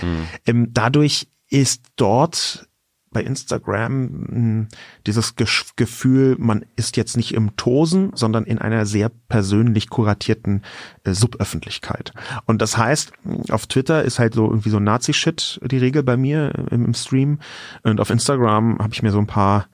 Ähm, 0.45 0.69
dadurch 0.73 1.29
ist 1.49 1.83
dort 1.97 2.69
bei 3.11 3.23
Instagram 3.23 4.03
mh, 4.03 4.29
hm, 4.29 4.69
dieses 5.07 5.37
Ge 5.37 5.47
Gefühl, 5.77 6.37
man 6.39 6.65
ist 6.77 6.97
jetzt 6.97 7.17
nicht 7.17 7.33
im 7.33 7.57
Tosen, 7.57 8.11
sondern 8.15 8.45
in 8.45 8.59
einer 8.59 8.87
sehr 8.87 9.11
persönlich 9.29 9.89
kuratierten 9.89 10.63
äh, 11.05 11.13
Suböffentlichkeit. 11.13 12.13
Und 12.45 12.61
das 12.61 12.77
heißt, 12.77 13.13
auf 13.51 13.67
Twitter 13.67 14.03
ist 14.03 14.19
halt 14.19 14.35
so 14.35 14.45
irgendwie 14.47 14.71
so 14.71 14.81
Nazi-Shit 14.81 15.61
die 15.65 15.79
Regel 15.79 16.03
bei 16.03 16.17
mir 16.17 16.53
im, 16.71 16.87
im 16.87 16.95
Stream. 16.95 17.39
Und 17.83 18.01
auf 18.01 18.11
Instagram 18.11 18.79
habe 18.79 18.93
ich 18.93 19.03
mir 19.03 19.11
so 19.11 19.19
ein 19.19 19.27
paar 19.27 19.69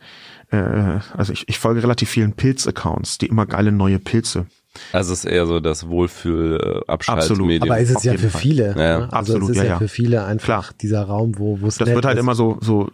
äh, 0.55 1.01
also 1.17 1.33
ich, 1.33 1.49
ich 1.49 1.59
folge 1.59 1.83
relativ 1.83 2.11
vielen 2.11 2.35
Pilz-Accounts, 2.35 3.19
die 3.19 3.27
immer 3.27 3.47
geile 3.47 3.73
neue 3.73 3.99
Pilze 3.99 4.47
also 4.93 5.13
es 5.13 5.25
ist 5.25 5.31
eher 5.31 5.47
so 5.47 5.61
das 5.61 5.89
Wohlfühl-Abschaltmedium. 5.89 7.71
Aber 7.71 7.81
ist 7.81 7.91
es 7.91 8.03
ja 8.05 8.15
für 8.15 8.31
Fall. 8.31 8.41
viele. 8.41 8.67
Ja. 8.69 8.75
Ne? 8.75 9.09
Also 9.13 9.35
Absolut, 9.35 9.43
es 9.43 9.49
ist 9.51 9.63
ja, 9.63 9.65
ja, 9.65 9.79
für 9.79 9.89
viele 9.89 10.25
einfach 10.25 10.45
Klar. 10.45 10.65
dieser 10.81 11.03
Raum, 11.05 11.39
wo 11.39 11.61
wo 11.61 11.67
es 11.67 11.79
Das 11.79 11.89
wird 11.89 12.05
halt 12.05 12.17
ist. 12.17 12.21
immer 12.21 12.35
so 12.35 12.59
so 12.61 12.91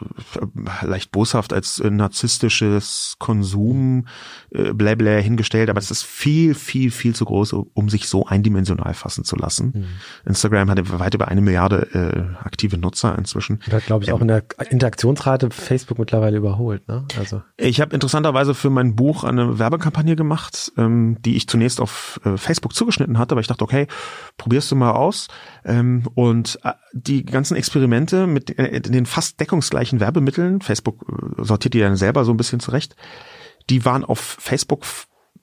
leicht 0.82 1.10
boshaft 1.12 1.52
als 1.52 1.80
äh, 1.80 1.90
narzisstisches 1.90 3.16
Konsum 3.18 4.06
äh, 4.50 4.72
Bläblä 4.72 5.22
hingestellt, 5.22 5.70
aber 5.70 5.78
es 5.78 5.90
ist 5.90 6.02
viel 6.02 6.54
viel 6.54 6.90
viel 6.90 7.14
zu 7.14 7.24
groß, 7.24 7.52
um 7.52 7.88
sich 7.88 8.08
so 8.08 8.26
eindimensional 8.26 8.94
fassen 8.94 9.24
zu 9.24 9.36
lassen. 9.36 9.72
Mhm. 9.74 9.84
Instagram 10.26 10.70
hat 10.70 10.98
weit 10.98 11.14
über 11.14 11.28
eine 11.28 11.40
Milliarde 11.40 11.88
äh, 11.94 12.44
aktive 12.44 12.78
Nutzer 12.78 13.16
inzwischen. 13.16 13.60
Und 13.66 13.72
hat 13.72 13.86
glaube 13.86 14.04
ich 14.04 14.12
auch 14.12 14.20
in 14.20 14.28
der 14.28 14.44
Interaktionsrate 14.70 15.50
Facebook 15.50 15.98
mittlerweile 15.98 16.36
überholt. 16.36 16.86
Ne? 16.88 17.04
Also 17.18 17.42
ich 17.56 17.80
habe 17.80 17.94
interessanterweise 17.94 18.54
für 18.54 18.70
mein 18.70 18.96
Buch 18.96 19.24
eine 19.24 19.58
Werbekampagne 19.58 20.16
gemacht, 20.16 20.72
ähm, 20.76 21.16
die 21.20 21.36
ich 21.36 21.48
zunächst 21.48 21.69
zunächst 21.70 21.80
auf 21.80 22.20
äh, 22.24 22.36
Facebook 22.36 22.74
zugeschnitten 22.74 23.18
hatte, 23.18 23.32
aber 23.32 23.40
ich 23.40 23.46
dachte, 23.46 23.64
okay, 23.64 23.86
probierst 24.36 24.70
du 24.70 24.76
mal 24.76 24.92
aus. 24.92 25.28
Ähm, 25.64 26.04
und 26.14 26.58
äh, 26.64 26.72
die 26.92 27.24
ganzen 27.24 27.56
Experimente 27.56 28.26
mit 28.26 28.58
äh, 28.58 28.80
den 28.80 29.06
fast 29.06 29.40
deckungsgleichen 29.40 30.00
Werbemitteln, 30.00 30.60
Facebook 30.60 31.06
äh, 31.08 31.44
sortiert 31.44 31.74
die 31.74 31.80
dann 31.80 31.96
selber 31.96 32.24
so 32.24 32.32
ein 32.32 32.36
bisschen 32.36 32.60
zurecht, 32.60 32.96
die 33.68 33.84
waren 33.84 34.04
auf 34.04 34.18
Facebook 34.18 34.84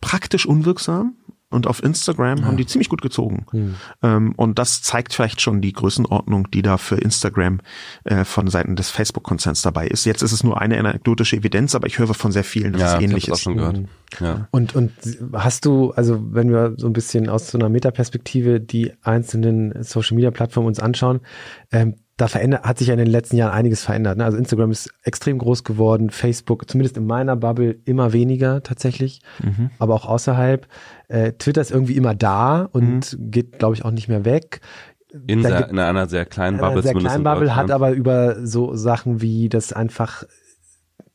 praktisch 0.01 0.45
unwirksam 0.45 1.15
und 1.49 1.65
auf 1.65 1.81
Instagram 1.81 2.39
ja. 2.39 2.45
haben 2.45 2.57
die 2.57 2.65
ziemlich 2.65 2.89
gut 2.89 3.01
gezogen. 3.01 3.45
Mhm. 3.51 3.75
Ähm, 4.03 4.33
und 4.35 4.59
das 4.59 4.81
zeigt 4.81 5.13
vielleicht 5.13 5.39
schon 5.41 5.61
die 5.61 5.71
Größenordnung, 5.71 6.51
die 6.51 6.61
da 6.61 6.77
für 6.77 6.97
Instagram 6.97 7.61
äh, 8.03 8.25
von 8.25 8.47
Seiten 8.47 8.75
des 8.75 8.89
Facebook-Konzerns 8.89 9.61
dabei 9.61 9.87
ist. 9.87 10.05
Jetzt 10.05 10.23
ist 10.23 10.33
es 10.33 10.43
nur 10.43 10.59
eine 10.59 10.77
anekdotische 10.77 11.37
Evidenz, 11.37 11.73
aber 11.73 11.87
ich 11.87 11.99
höre 11.99 12.13
von 12.13 12.31
sehr 12.31 12.43
vielen, 12.43 12.73
dass 12.73 12.81
ja, 12.81 12.97
es 12.97 13.03
ähnlich 13.03 13.29
ist. 13.29 13.41
Schon 13.41 13.57
gehört. 13.57 13.77
Mhm. 13.77 13.87
Ja. 14.19 14.47
Und, 14.51 14.75
und 14.75 14.91
hast 15.33 15.65
du, 15.65 15.91
also 15.91 16.21
wenn 16.33 16.51
wir 16.51 16.73
so 16.77 16.87
ein 16.87 16.93
bisschen 16.93 17.29
aus 17.29 17.49
so 17.49 17.57
einer 17.57 17.69
Metaperspektive 17.69 18.59
die 18.59 18.91
einzelnen 19.01 19.83
Social-Media-Plattformen 19.83 20.67
uns 20.67 20.79
anschauen, 20.79 21.21
ähm, 21.71 21.95
da 22.17 22.27
verändert, 22.27 22.63
hat 22.63 22.79
sich 22.79 22.87
ja 22.87 22.95
in 22.95 22.99
den 22.99 23.07
letzten 23.07 23.37
Jahren 23.37 23.53
einiges 23.53 23.83
verändert. 23.83 24.17
Ne? 24.17 24.25
Also 24.25 24.37
Instagram 24.39 24.71
ist 24.71 24.89
extrem 25.03 25.37
groß 25.37 25.63
geworden, 25.63 26.09
Facebook, 26.09 26.67
zumindest 26.67 26.97
in 26.97 27.05
meiner 27.05 27.35
Bubble, 27.35 27.79
immer 27.85 28.11
weniger 28.11 28.63
tatsächlich, 28.63 29.21
mhm. 29.41 29.69
aber 29.77 29.93
auch 29.93 30.05
außerhalb. 30.05 30.67
Äh, 31.07 31.33
Twitter 31.33 31.61
ist 31.61 31.71
irgendwie 31.71 31.95
immer 31.95 32.15
da 32.15 32.67
und 32.71 33.17
mhm. 33.17 33.31
geht, 33.31 33.59
glaube 33.59 33.75
ich, 33.75 33.85
auch 33.85 33.91
nicht 33.91 34.07
mehr 34.07 34.25
weg. 34.25 34.61
In, 35.25 35.41
sehr, 35.41 35.69
in 35.69 35.79
einer 35.79 36.07
sehr 36.07 36.25
kleinen 36.25 36.57
Bubble. 36.57 36.83
Sehr 36.83 36.93
kleinen 36.93 37.23
Bubble 37.23 37.55
hat 37.55 37.71
aber 37.71 37.91
über 37.91 38.45
so 38.45 38.75
Sachen 38.75 39.21
wie 39.21 39.47
das 39.47 39.71
einfach 39.71 40.25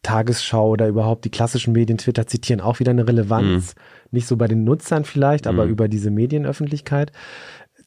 Tagesschau 0.03 0.71
oder 0.71 0.89
überhaupt 0.89 1.25
die 1.25 1.31
klassischen 1.31 1.73
Medien 1.73 1.99
Twitter 1.99 2.27
zitieren 2.27 2.61
auch 2.61 2.81
wieder 2.81 2.91
eine 2.91 3.07
Relevanz. 3.07 3.75
Mhm. 3.75 3.81
Nicht 4.11 4.27
so 4.27 4.37
bei 4.37 4.49
den 4.49 4.65
Nutzern 4.65 5.05
vielleicht, 5.05 5.47
aber 5.47 5.67
mhm. 5.67 5.73
über 5.73 5.89
diese 5.89 6.11
Medienöffentlichkeit. 6.11 7.13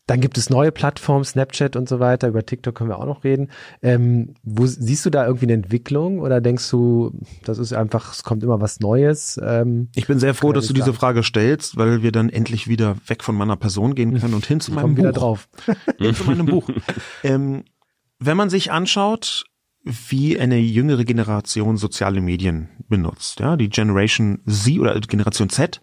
Dann 0.08 0.22
gibt 0.22 0.38
es 0.38 0.52
neue 0.52 0.72
Plattformen, 0.72 1.24
Snapchat 1.26 1.76
und 1.76 1.90
so 1.90 2.00
weiter. 2.00 2.28
Über 2.28 2.46
TikTok 2.46 2.76
können 2.76 2.90
wir 2.92 3.00
auch 3.00 3.06
noch 3.08 3.24
reden. 3.24 3.50
Ähm, 3.82 4.36
wo 4.44 4.68
siehst 4.68 5.04
du 5.06 5.10
da 5.10 5.26
irgendwie 5.26 5.46
eine 5.48 5.54
Entwicklung 5.54 6.20
oder 6.20 6.42
denkst 6.42 6.70
du, 6.70 7.12
das 7.44 7.58
ist 7.58 7.74
einfach, 7.74 8.14
es 8.14 8.24
kommt 8.24 8.44
immer 8.44 8.62
was 8.62 8.80
Neues? 8.80 9.40
Ähm, 9.44 9.90
Ich 9.96 10.06
bin 10.06 10.20
sehr 10.20 10.36
froh, 10.36 10.54
dass 10.54 10.68
du 10.68 10.74
diese. 10.74 10.94
Frage 10.94 11.24
stellst, 11.24 11.78
weil 11.78 12.04
wir 12.04 12.12
dann 12.12 12.30
endlich 12.30 12.68
wieder 12.68 12.98
weg 13.08 13.24
von 13.24 13.36
meiner 13.36 13.56
Person 13.56 13.96
gehen 13.96 14.20
können 14.20 14.36
und 14.36 14.46
hin 14.46 14.60
zu 14.60 14.72
meinem 14.72 14.82
komm 14.84 14.96
Buch. 14.96 15.02
wieder 15.04 15.12
drauf. 15.14 15.50
Hin 15.98 16.14
zu 16.16 16.24
meinem 16.26 16.46
Buch. 16.46 16.70
Ähm, 17.24 17.64
wenn 18.20 18.38
man 18.38 18.50
sich 18.50 18.72
anschaut, 18.72 19.46
wie 19.86 20.40
eine 20.40 20.58
jüngere 20.58 21.06
Generation 21.06 21.78
soziale 21.78 22.20
Medien 22.20 22.70
benutzt, 22.90 23.40
ja, 23.40 23.56
die 23.56 23.70
Generation 23.70 24.40
Z 24.48 24.80
oder 24.80 25.00
Generation 25.00 25.50
Z, 25.50 25.80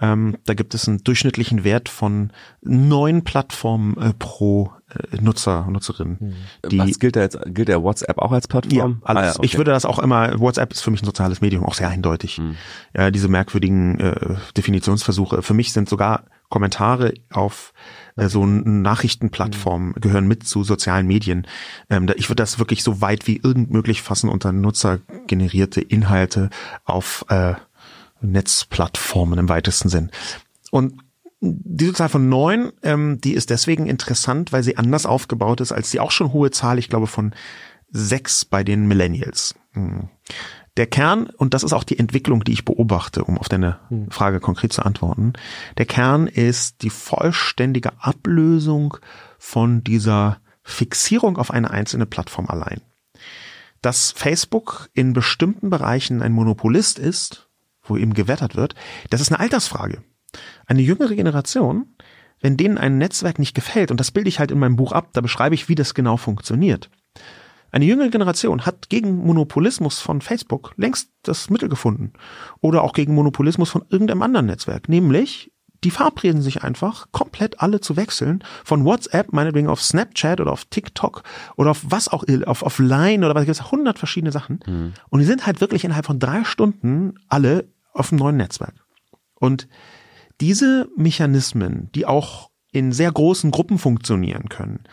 ähm, 0.00 0.36
da 0.44 0.54
gibt 0.54 0.74
es 0.74 0.86
einen 0.86 1.02
durchschnittlichen 1.02 1.64
Wert 1.64 1.88
von 1.88 2.30
neun 2.62 3.24
Plattformen 3.24 3.96
äh, 3.96 4.12
pro 4.16 4.72
äh, 4.88 5.20
Nutzer, 5.20 5.66
Nutzerin. 5.68 6.34
Die, 6.70 6.78
Was 6.78 6.98
gilt 7.00 7.16
da 7.16 7.22
jetzt? 7.22 7.38
Gilt 7.46 7.68
der 7.68 7.82
WhatsApp 7.82 8.18
auch 8.18 8.30
als 8.30 8.44
ja, 8.44 8.48
Plattform? 8.48 9.02
alles. 9.02 9.22
Ah, 9.22 9.26
ja, 9.26 9.32
okay. 9.36 9.46
Ich 9.46 9.56
würde 9.56 9.72
das 9.72 9.84
auch 9.84 9.98
immer, 9.98 10.38
WhatsApp 10.38 10.72
ist 10.72 10.82
für 10.82 10.92
mich 10.92 11.02
ein 11.02 11.06
soziales 11.06 11.40
Medium, 11.40 11.64
auch 11.64 11.74
sehr 11.74 11.88
eindeutig. 11.88 12.40
Ja, 12.96 13.10
diese 13.10 13.28
merkwürdigen 13.28 13.98
äh, 13.98 14.36
Definitionsversuche. 14.56 15.42
Für 15.42 15.54
mich 15.54 15.72
sind 15.72 15.88
sogar 15.88 16.24
Kommentare 16.48 17.14
auf 17.32 17.72
äh, 18.16 18.28
so 18.28 18.46
Nachrichtenplattformen 18.46 19.94
gehören 19.94 20.26
mit 20.26 20.46
zu 20.46 20.64
sozialen 20.64 21.06
Medien. 21.06 21.46
Ähm, 21.90 22.08
ich 22.16 22.28
würde 22.28 22.42
das 22.42 22.58
wirklich 22.58 22.82
so 22.82 23.00
weit 23.00 23.26
wie 23.26 23.40
irgend 23.42 23.70
möglich 23.70 24.02
fassen 24.02 24.28
unter 24.28 24.52
nutzergenerierte 24.52 25.80
Inhalte 25.80 26.50
auf 26.84 27.24
äh, 27.28 27.54
Netzplattformen 28.20 29.38
im 29.38 29.48
weitesten 29.48 29.88
Sinn. 29.88 30.10
Und 30.70 30.94
diese 31.40 31.92
Zahl 31.92 32.08
von 32.08 32.28
neun, 32.28 32.72
ähm, 32.82 33.20
die 33.20 33.34
ist 33.34 33.50
deswegen 33.50 33.86
interessant, 33.86 34.52
weil 34.52 34.62
sie 34.62 34.78
anders 34.78 35.04
aufgebaut 35.04 35.60
ist 35.60 35.72
als 35.72 35.90
die 35.90 36.00
auch 36.00 36.10
schon 36.10 36.32
hohe 36.32 36.50
Zahl, 36.50 36.78
ich 36.78 36.88
glaube, 36.88 37.06
von 37.06 37.34
sechs 37.90 38.44
bei 38.44 38.64
den 38.64 38.86
Millennials. 38.86 39.54
Hm. 39.72 40.08
Der 40.76 40.86
Kern, 40.86 41.26
und 41.26 41.54
das 41.54 41.62
ist 41.62 41.72
auch 41.72 41.84
die 41.84 41.98
Entwicklung, 41.98 42.42
die 42.42 42.52
ich 42.52 42.64
beobachte, 42.64 43.24
um 43.24 43.38
auf 43.38 43.48
deine 43.48 43.78
Frage 44.10 44.40
konkret 44.40 44.72
zu 44.72 44.82
antworten, 44.84 45.34
der 45.78 45.86
Kern 45.86 46.26
ist 46.26 46.82
die 46.82 46.90
vollständige 46.90 47.92
Ablösung 48.00 48.96
von 49.38 49.84
dieser 49.84 50.38
Fixierung 50.64 51.36
auf 51.36 51.52
eine 51.52 51.70
einzelne 51.70 52.06
Plattform 52.06 52.48
allein. 52.48 52.80
Dass 53.82 54.10
Facebook 54.10 54.88
in 54.94 55.12
bestimmten 55.12 55.70
Bereichen 55.70 56.22
ein 56.22 56.32
Monopolist 56.32 56.98
ist, 56.98 57.48
wo 57.82 57.96
eben 57.96 58.14
gewettert 58.14 58.56
wird, 58.56 58.74
das 59.10 59.20
ist 59.20 59.30
eine 59.30 59.40
Altersfrage. 59.40 60.02
Eine 60.66 60.80
jüngere 60.80 61.14
Generation, 61.14 61.94
wenn 62.40 62.56
denen 62.56 62.78
ein 62.78 62.98
Netzwerk 62.98 63.38
nicht 63.38 63.54
gefällt, 63.54 63.90
und 63.90 64.00
das 64.00 64.10
bilde 64.10 64.28
ich 64.28 64.40
halt 64.40 64.50
in 64.50 64.58
meinem 64.58 64.76
Buch 64.76 64.92
ab, 64.92 65.10
da 65.12 65.20
beschreibe 65.20 65.54
ich, 65.54 65.68
wie 65.68 65.76
das 65.76 65.94
genau 65.94 66.16
funktioniert. 66.16 66.90
Eine 67.74 67.86
jüngere 67.86 68.08
Generation 68.08 68.64
hat 68.66 68.88
gegen 68.88 69.16
Monopolismus 69.26 69.98
von 69.98 70.20
Facebook 70.20 70.74
längst 70.76 71.10
das 71.24 71.50
Mittel 71.50 71.68
gefunden. 71.68 72.12
Oder 72.60 72.84
auch 72.84 72.92
gegen 72.92 73.16
Monopolismus 73.16 73.68
von 73.68 73.84
irgendeinem 73.88 74.22
anderen 74.22 74.46
Netzwerk. 74.46 74.88
Nämlich, 74.88 75.50
die 75.82 75.90
verabreden 75.90 76.40
sich 76.40 76.62
einfach, 76.62 77.08
komplett 77.10 77.58
alle 77.58 77.80
zu 77.80 77.96
wechseln. 77.96 78.44
Von 78.62 78.84
WhatsApp, 78.84 79.32
meinetwegen 79.32 79.66
auf 79.66 79.82
Snapchat 79.82 80.40
oder 80.40 80.52
auf 80.52 80.66
TikTok 80.66 81.24
oder 81.56 81.72
auf 81.72 81.82
was 81.82 82.06
auch, 82.06 82.22
auf, 82.46 82.62
auf 82.62 82.78
Line 82.78 83.26
oder 83.26 83.34
was, 83.34 83.44
gibt 83.44 83.58
es 83.58 83.72
hundert 83.72 83.98
verschiedene 83.98 84.30
Sachen. 84.30 84.60
Und 85.08 85.18
die 85.18 85.26
sind 85.26 85.44
halt 85.44 85.60
wirklich 85.60 85.84
innerhalb 85.84 86.06
von 86.06 86.20
drei 86.20 86.44
Stunden 86.44 87.14
alle 87.28 87.66
auf 87.92 88.12
einem 88.12 88.20
neuen 88.20 88.36
Netzwerk. 88.36 88.86
Und 89.34 89.66
diese 90.40 90.88
Mechanismen, 90.96 91.90
die 91.92 92.06
auch 92.06 92.50
in 92.70 92.92
sehr 92.92 93.10
großen 93.10 93.50
Gruppen 93.50 93.78
funktionieren 93.78 94.48
können, 94.48 94.84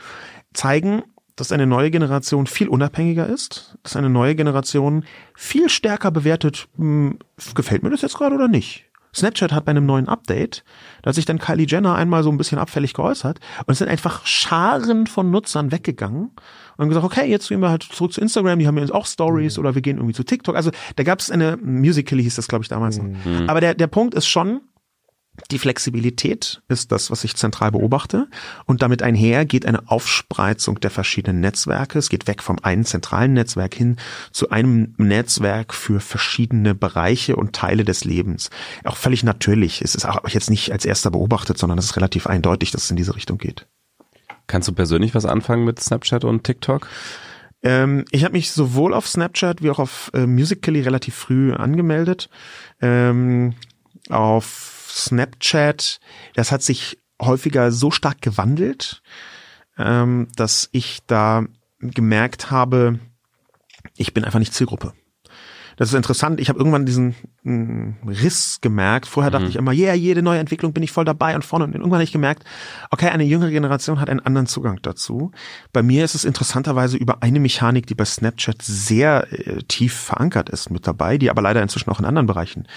zeigen, 0.55 1.03
dass 1.36 1.51
eine 1.51 1.67
neue 1.67 1.91
Generation 1.91 2.47
viel 2.47 2.67
unabhängiger 2.67 3.27
ist, 3.27 3.77
dass 3.84 3.95
eine 3.95 4.09
neue 4.09 4.36
Generation 4.36 5.05
viel 5.36 5.69
stärker 5.69 6.11
bewertet, 6.11 6.67
hm, 6.77 7.19
gefällt 7.55 7.84
mir 7.84 7.89
das 7.89 8.01
jetzt 8.01 8.17
gerade 8.17 8.36
oder 8.36 8.47
nicht. 8.47 8.86
Snapchat 9.13 9.51
hat 9.51 9.65
bei 9.65 9.71
einem 9.71 9.86
neuen 9.86 10.07
Update, 10.07 10.63
da 11.01 11.09
hat 11.09 11.15
sich 11.15 11.25
dann 11.25 11.38
Kylie 11.38 11.65
Jenner 11.67 11.95
einmal 11.95 12.23
so 12.23 12.32
ein 12.32 12.38
bisschen 12.38 12.57
abfällig 12.57 12.93
geäußert 12.93 13.39
und 13.65 13.71
es 13.73 13.79
sind 13.79 13.89
einfach 13.89 14.25
Scharen 14.25 15.05
von 15.05 15.29
Nutzern 15.32 15.71
weggegangen 15.71 16.32
und 16.77 16.79
haben 16.79 16.88
gesagt, 16.88 17.05
okay, 17.05 17.29
jetzt 17.29 17.49
gehen 17.49 17.59
wir 17.59 17.69
halt 17.69 17.84
zurück 17.84 18.13
zu 18.13 18.21
Instagram, 18.21 18.59
die 18.59 18.67
haben 18.67 18.77
jetzt 18.77 18.93
auch 18.93 19.05
Stories 19.05 19.59
oder 19.59 19.75
wir 19.75 19.82
gehen 19.82 19.97
irgendwie 19.97 20.13
zu 20.13 20.23
TikTok. 20.23 20.55
Also 20.55 20.71
da 20.95 21.03
gab 21.03 21.19
es 21.19 21.29
eine, 21.29 21.57
Musical.ly 21.57 22.23
hieß 22.23 22.36
das 22.36 22.47
glaube 22.47 22.63
ich 22.63 22.69
damals 22.69 22.99
noch. 22.99 23.05
Aber 23.47 23.59
der, 23.59 23.73
der 23.75 23.88
Punkt 23.88 24.13
ist 24.13 24.27
schon, 24.27 24.61
die 25.49 25.59
Flexibilität 25.59 26.61
ist 26.67 26.91
das, 26.91 27.09
was 27.09 27.23
ich 27.23 27.36
zentral 27.36 27.71
beobachte. 27.71 28.27
Und 28.65 28.82
damit 28.82 29.01
einher 29.01 29.45
geht 29.45 29.65
eine 29.65 29.89
Aufspreizung 29.89 30.79
der 30.79 30.91
verschiedenen 30.91 31.39
Netzwerke. 31.39 31.99
Es 31.99 32.09
geht 32.09 32.27
weg 32.27 32.43
vom 32.43 32.57
einen 32.61 32.86
zentralen 32.86 33.34
Netzwerk 33.34 33.73
hin 33.73 33.95
zu 34.32 34.49
einem 34.49 34.93
Netzwerk 34.97 35.73
für 35.73 35.99
verschiedene 36.01 36.75
Bereiche 36.75 37.38
und 37.38 37.53
Teile 37.53 37.86
des 37.86 38.03
Lebens. 38.03 38.49
Auch 38.84 38.97
völlig 38.97 39.23
natürlich. 39.23 39.82
Es 39.82 39.95
ist 39.95 40.05
auch 40.05 40.27
jetzt 40.27 40.49
nicht 40.49 40.71
als 40.73 40.86
erster 40.86 41.11
beobachtet, 41.11 41.57
sondern 41.57 41.79
es 41.79 41.86
ist 41.86 41.95
relativ 41.95 42.27
eindeutig, 42.27 42.71
dass 42.71 42.84
es 42.84 42.91
in 42.91 42.97
diese 42.97 43.15
Richtung 43.15 43.38
geht. 43.38 43.67
Kannst 44.47 44.67
du 44.67 44.73
persönlich 44.73 45.15
was 45.15 45.25
anfangen 45.25 45.63
mit 45.63 45.79
Snapchat 45.79 46.25
und 46.25 46.43
TikTok? 46.43 46.88
Ähm, 47.63 48.05
ich 48.11 48.25
habe 48.25 48.34
mich 48.34 48.51
sowohl 48.51 48.93
auf 48.93 49.07
Snapchat 49.07 49.61
wie 49.61 49.69
auch 49.69 49.79
auf 49.79 50.11
äh, 50.13 50.25
Musical.ly 50.25 50.82
relativ 50.82 51.15
früh 51.15 51.53
angemeldet. 51.53 52.29
Ähm, 52.82 53.53
auf 54.09 54.80
Snapchat, 54.91 55.99
das 56.35 56.51
hat 56.51 56.61
sich 56.63 56.97
häufiger 57.21 57.71
so 57.71 57.91
stark 57.91 58.21
gewandelt, 58.21 59.01
ähm, 59.77 60.27
dass 60.35 60.69
ich 60.71 60.99
da 61.07 61.45
gemerkt 61.79 62.51
habe, 62.51 62.99
ich 63.95 64.13
bin 64.13 64.23
einfach 64.23 64.39
nicht 64.39 64.53
Zielgruppe. 64.53 64.93
Das 65.77 65.89
ist 65.89 65.95
interessant. 65.95 66.39
Ich 66.39 66.49
habe 66.49 66.59
irgendwann 66.59 66.85
diesen 66.85 67.15
mh, 67.41 67.95
Riss 68.05 68.59
gemerkt. 68.61 69.07
Vorher 69.07 69.31
dachte 69.31 69.47
ich 69.47 69.55
immer, 69.55 69.71
yeah, 69.71 69.95
jede 69.95 70.21
neue 70.21 70.39
Entwicklung 70.39 70.73
bin 70.73 70.83
ich 70.83 70.91
voll 70.91 71.05
dabei 71.05 71.33
und 71.33 71.43
vorne. 71.43 71.65
Und 71.65 71.73
irgendwann 71.73 71.93
habe 71.93 72.03
ich 72.03 72.11
gemerkt, 72.11 72.43
okay, 72.91 73.07
eine 73.07 73.23
jüngere 73.23 73.49
Generation 73.49 73.99
hat 73.99 74.07
einen 74.07 74.19
anderen 74.19 74.45
Zugang 74.45 74.79
dazu. 74.83 75.31
Bei 75.73 75.81
mir 75.81 76.05
ist 76.05 76.13
es 76.13 76.23
interessanterweise 76.23 76.97
über 76.97 77.23
eine 77.23 77.39
Mechanik, 77.39 77.87
die 77.87 77.95
bei 77.95 78.05
Snapchat 78.05 78.61
sehr 78.61 79.27
äh, 79.31 79.63
tief 79.63 79.95
verankert 79.95 80.49
ist, 80.49 80.69
mit 80.69 80.85
dabei, 80.85 81.17
die 81.17 81.31
aber 81.31 81.41
leider 81.41 81.63
inzwischen 81.63 81.89
auch 81.89 81.99
in 81.99 82.05
anderen 82.05 82.27
Bereichen 82.27 82.67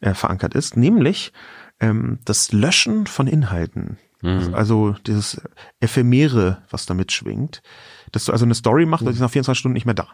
äh, 0.00 0.14
verankert 0.14 0.54
ist, 0.54 0.76
nämlich 0.76 1.32
ähm, 1.82 2.18
das 2.24 2.52
Löschen 2.52 3.06
von 3.06 3.26
Inhalten. 3.26 3.98
Also, 4.24 4.52
also 4.54 4.94
dieses 5.04 5.42
Ephemere, 5.80 6.58
was 6.70 6.86
damit 6.86 7.10
schwingt, 7.10 7.60
dass 8.12 8.26
du 8.26 8.32
also 8.32 8.44
eine 8.44 8.54
Story 8.54 8.86
machst 8.86 9.02
und 9.02 9.08
die 9.10 9.14
ist 9.16 9.20
nach 9.20 9.30
24 9.30 9.58
Stunden 9.58 9.74
nicht 9.74 9.84
mehr 9.84 9.96
da. 9.96 10.06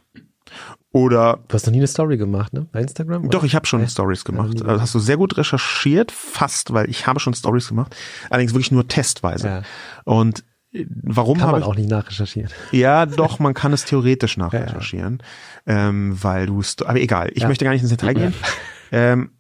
Oder 0.93 1.41
Du 1.49 1.55
hast 1.55 1.67
noch 1.67 1.73
nie 1.73 1.79
eine 1.79 1.87
Story 1.87 2.17
gemacht, 2.17 2.55
ne? 2.55 2.67
Bei 2.73 2.81
Instagram? 2.81 3.23
oder? 3.23 3.29
doch, 3.31 3.45
ich 3.45 3.55
habe 3.55 3.67
schon 3.67 3.83
Echt? 3.83 3.93
Stories 3.93 4.25
gemacht. 4.25 4.63
Also 4.65 4.81
hast 4.81 4.95
du 4.95 4.99
sehr 4.99 5.19
gut 5.19 5.37
recherchiert, 5.37 6.11
fast, 6.11 6.73
weil 6.73 6.89
ich 6.89 7.07
habe 7.07 7.21
schon 7.21 7.35
Stories 7.35 7.69
gemacht. 7.69 7.95
Allerdings 8.31 8.55
wirklich 8.55 8.73
nur 8.73 8.89
testweise. 8.89 9.47
Ja. 9.49 9.63
Und 10.05 10.43
äh, 10.73 10.87
warum 10.89 11.37
Kann 11.37 11.49
habe 11.49 11.53
man 11.53 11.61
ich 11.63 11.67
auch 11.69 11.77
nicht 11.77 11.91
nachrecherchieren. 11.91 12.51
ja, 12.73 13.05
doch, 13.05 13.39
man 13.41 13.53
kann 13.53 13.75
es 13.75 13.85
theoretisch 13.85 14.37
nachrecherchieren, 14.39 15.23
Ähm, 15.67 16.17
weil 16.23 16.47
du 16.47 16.61
es, 16.61 16.77
aber 16.81 16.99
egal, 16.99 17.31
ich 17.35 17.43
Ja. 17.43 17.49
möchte 17.49 17.67
gar 17.67 17.73
nicht 17.73 17.83
ins 17.83 17.91
Detail 17.91 18.15
gehen. 18.15 18.35
Ähm, 18.91 19.33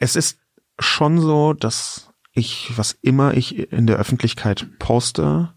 es 0.00 0.16
ist 0.16 0.40
schon 0.78 1.20
so, 1.20 1.52
dass 1.52 2.10
ich, 2.32 2.72
was 2.76 2.96
immer 3.02 3.34
ich 3.34 3.72
in 3.72 3.86
der 3.86 3.96
Öffentlichkeit 3.96 4.66
poste, 4.78 5.52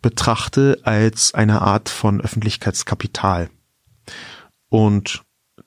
betrachte 0.00 0.80
als 0.84 1.34
eine 1.34 1.62
Art 1.62 1.88
von 1.88 2.20
Öffentlichkeitskapital. 2.20 3.50
Und 4.68 5.22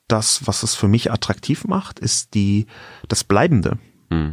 das, 0.06 0.46
was 0.46 0.62
es 0.62 0.74
für 0.74 0.88
mich 0.88 1.10
attraktiv 1.12 1.66
macht, 1.66 1.98
ist 1.98 2.34
die, 2.34 2.66
das 3.08 3.24
Bleibende 3.24 3.78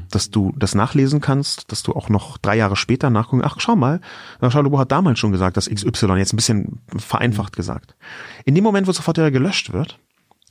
dass 0.09 0.31
du 0.31 0.53
das 0.55 0.73
nachlesen 0.73 1.19
kannst, 1.19 1.71
dass 1.71 1.83
du 1.83 1.93
auch 1.93 2.07
noch 2.07 2.37
drei 2.37 2.55
Jahre 2.55 2.75
später 2.75 3.09
nachgucken, 3.09 3.43
ach, 3.43 3.57
schau 3.59 3.75
mal, 3.75 3.99
Lobo 4.39 4.79
hat 4.79 4.91
damals 4.91 5.19
schon 5.19 5.33
gesagt, 5.33 5.57
dass 5.57 5.69
XY, 5.69 6.13
jetzt 6.15 6.33
ein 6.33 6.37
bisschen 6.37 6.79
vereinfacht 6.97 7.55
gesagt. 7.55 7.95
In 8.45 8.55
dem 8.55 8.63
Moment, 8.63 8.87
wo 8.87 8.93
sofort 8.93 9.17
wieder 9.17 9.31
gelöscht 9.31 9.73
wird, 9.73 9.99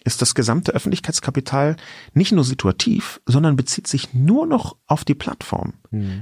ist 0.05 0.21
das 0.23 0.35
gesamte 0.35 0.73
Öffentlichkeitskapital 0.73 1.77
nicht 2.13 2.33
nur 2.33 2.45
situativ, 2.45 3.21
sondern 3.27 3.57
bezieht 3.57 3.87
sich 3.87 4.13
nur 4.13 4.47
noch 4.47 4.77
auf 4.87 5.05
die 5.05 5.15
Plattform. 5.15 5.75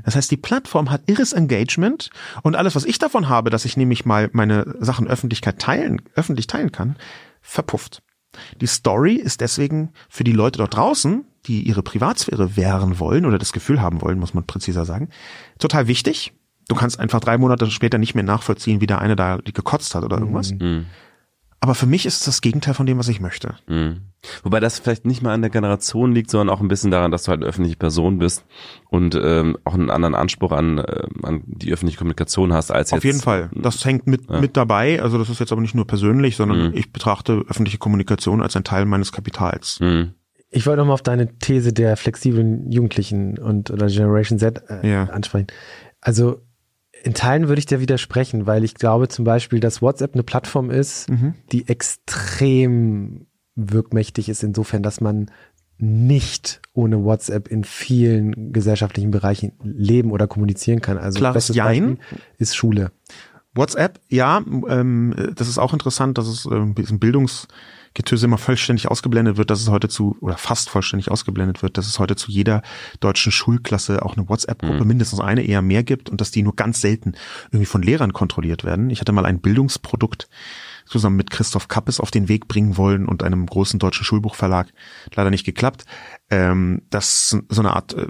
Das 0.05 0.17
heißt, 0.17 0.31
die 0.31 0.37
Plattform 0.37 0.91
hat 0.91 1.03
irres 1.07 1.33
Engagement 1.33 2.11
und 2.43 2.55
alles, 2.57 2.75
was 2.77 2.85
ich 2.85 2.99
davon 2.99 3.29
habe, 3.29 3.51
dass 3.51 3.65
ich 3.65 3.77
nämlich 3.77 4.05
mal 4.05 4.31
meine 4.33 4.77
Sachen 4.81 5.09
Öffentlichkeit 5.09 5.59
teilen, 5.59 6.01
öffentlich 6.15 6.47
teilen 6.47 6.71
kann, 6.73 6.97
verpufft. 7.41 8.03
Die 8.61 8.67
Story 8.67 9.15
ist 9.17 9.41
deswegen 9.41 9.91
für 10.09 10.25
die 10.25 10.33
Leute 10.33 10.59
dort 10.59 10.77
draußen, 10.77 11.25
die 11.47 11.63
ihre 11.63 11.83
Privatsphäre 11.83 12.57
wehren 12.57 12.99
wollen 12.99 13.27
oder 13.27 13.39
das 13.39 13.53
Gefühl 13.53 13.83
haben 13.83 14.01
wollen, 14.01 14.19
muss 14.19 14.33
man 14.33 14.45
präziser 14.47 14.85
sagen, 14.85 15.09
total 15.59 15.87
wichtig. 15.89 16.33
Du 16.69 16.77
kannst 16.77 17.01
einfach 17.01 17.21
drei 17.21 17.37
Monate 17.37 17.71
später 17.71 17.99
nicht 17.99 18.15
mehr 18.15 18.25
nachvollziehen, 18.25 18.81
wie 18.81 18.87
der 18.87 19.01
eine 19.01 19.17
da 19.17 19.39
gekotzt 19.39 19.95
hat 19.95 20.05
oder 20.05 20.19
irgendwas. 20.19 20.53
Aber 21.65 21.77
für 21.77 21.87
mich 21.87 22.07
ist 22.07 22.17
es 22.17 22.25
das 22.25 22.41
Gegenteil 22.41 22.75
von 22.75 22.87
dem, 22.87 22.99
was 22.99 23.07
ich 23.07 23.21
möchte. 23.21 23.55
Mhm. 23.69 24.01
Wobei 24.43 24.59
das 24.59 24.81
vielleicht 24.81 25.05
nicht 25.07 25.23
mal 25.23 25.33
an 25.33 25.43
der 25.43 25.51
Generation 25.51 26.11
liegt, 26.13 26.29
sondern 26.29 26.53
auch 26.53 26.61
ein 26.61 26.67
bisschen 26.67 26.91
daran, 26.91 27.13
dass 27.13 27.23
du 27.23 27.29
halt 27.29 27.39
eine 27.41 27.47
öffentliche 27.49 27.77
Person 27.77 28.19
bist 28.19 28.45
und 28.91 29.15
ähm, 29.15 29.57
auch 29.63 29.75
einen 29.75 29.89
anderen 29.89 30.17
Anspruch 30.17 30.51
an, 30.51 30.79
äh, 30.79 31.07
an 31.23 31.43
die 31.47 31.73
öffentliche 31.73 31.99
Kommunikation 31.99 32.53
hast 32.53 32.73
als 32.73 32.91
jetzt. 32.91 32.99
Auf 32.99 33.05
jeden 33.05 33.21
Fall. 33.21 33.49
Das 33.55 33.85
hängt 33.85 34.09
mit, 34.09 34.29
Ja. 34.29 34.41
mit 34.41 34.57
dabei. 34.57 35.01
Also 35.01 35.19
das 35.19 35.29
ist 35.31 35.39
jetzt 35.39 35.53
aber 35.53 35.61
nicht 35.61 35.77
nur 35.77 35.87
persönlich, 35.87 36.35
sondern 36.35 36.71
Mhm. 36.71 36.75
ich 36.77 36.93
betrachte 36.93 37.45
öffentliche 37.49 37.79
Kommunikation 37.79 38.43
als 38.43 38.57
ein 38.57 38.65
Teil 38.65 38.85
meines 38.85 39.13
Kapitals. 39.13 39.79
Mhm. 39.79 40.15
Ich 40.51 40.67
wollte 40.67 40.79
nochmal 40.79 40.95
auf 40.95 41.03
deine 41.03 41.39
These 41.39 41.73
der 41.73 41.97
flexiblen 41.97 42.73
Jugendlichen 42.73 43.39
und 43.39 43.71
oder 43.71 43.87
Generation 43.87 44.41
Z 44.41 44.65
äh, 44.69 44.91
Ja. 44.91 45.05
ansprechen. 45.05 45.47
Also 46.01 46.43
in 47.03 47.15
Teilen 47.15 47.49
würde 47.49 47.59
ich 47.59 47.67
dir 47.67 47.81
widersprechen, 47.81 48.47
weil 48.47 48.65
ich 48.65 48.75
glaube 48.75 49.09
zum 49.09 49.25
Beispiel, 49.25 49.61
dass 49.61 49.83
WhatsApp 49.83 50.15
eine 50.15 50.23
Plattform 50.23 50.71
ist, 50.71 51.09
Mhm. 51.11 51.35
die 51.53 51.69
extrem 51.69 53.27
wirkmächtig 53.55 54.29
ist, 54.29 54.43
insofern, 54.43 54.83
dass 54.83 55.01
man 55.01 55.31
nicht 55.79 56.61
ohne 56.75 57.03
WhatsApp 57.05 57.49
in 57.49 57.65
vielen 57.65 58.53
gesellschaftlichen 58.53 59.11
Bereichen 59.11 59.53
leben 59.63 60.11
oder 60.13 60.27
kommunizieren 60.29 60.81
kann. 60.81 60.97
Also 60.97 61.19
Klares 61.19 61.49
Jein. 61.49 61.97
Beispiel 61.97 61.99
ist 62.39 62.55
Schule. 62.57 62.93
WhatsApp, 63.55 64.01
ja, 64.09 64.43
ähm, 64.69 65.15
das 65.35 65.49
ist 65.49 65.59
auch 65.59 65.73
interessant, 65.73 66.17
dass 66.19 66.27
es 66.29 66.47
ähm, 66.47 66.75
diesem 66.75 66.99
Bildungsgetöse 67.93 68.27
immer 68.27 68.39
vollständig 68.39 68.91
ausgeblendet 68.91 69.37
wird, 69.37 69.51
dass 69.51 69.61
es 69.61 69.69
heute 69.69 69.89
zu, 69.89 70.17
oder 70.21 70.37
fast 70.37 70.71
vollständig 70.71 71.11
ausgeblendet 71.11 71.63
wird, 71.63 71.77
dass 71.77 71.87
es 71.87 71.99
heute 71.99 72.17
zu 72.17 72.31
jeder 72.31 72.63
deutschen 73.01 73.33
Schulklasse 73.33 74.03
auch 74.03 74.17
eine 74.17 74.29
WhatsApp-Gruppe, 74.29 74.85
mindestens 74.85 75.21
eine, 75.21 75.43
eher 75.43 75.63
mehr 75.63 75.83
gibt 75.83 76.09
und 76.11 76.21
dass 76.21 76.31
die 76.31 76.43
nur 76.43 76.57
ganz 76.57 76.81
selten 76.81 77.13
irgendwie 77.51 77.67
von 77.67 77.83
Lehrern 77.83 78.13
kontrolliert 78.13 78.65
werden. 78.65 78.91
Ich 78.91 79.01
hatte 79.01 79.13
mal 79.13 79.27
ein 79.27 79.41
Bildungsprodukt 79.41 80.29
zusammen 80.87 81.17
mit 81.17 81.31
Christoph 81.31 81.69
Kappes 81.69 82.01
auf 82.01 82.11
den 82.11 82.29
Weg 82.29 82.49
bringen 82.49 82.77
wollen 82.77 83.07
und 83.07 83.23
einem 83.23 83.47
großen 83.47 83.79
deutschen 83.79 84.05
Schulbuchverlag. 84.05 84.73
Leider 85.15 85.31
nicht 85.31 85.45
geklappt. 85.45 85.85
Ähm, 86.31 86.83
das 86.91 87.37
so 87.49 87.61
eine 87.61 87.75
Art 87.75 87.95
äh, 87.95 88.07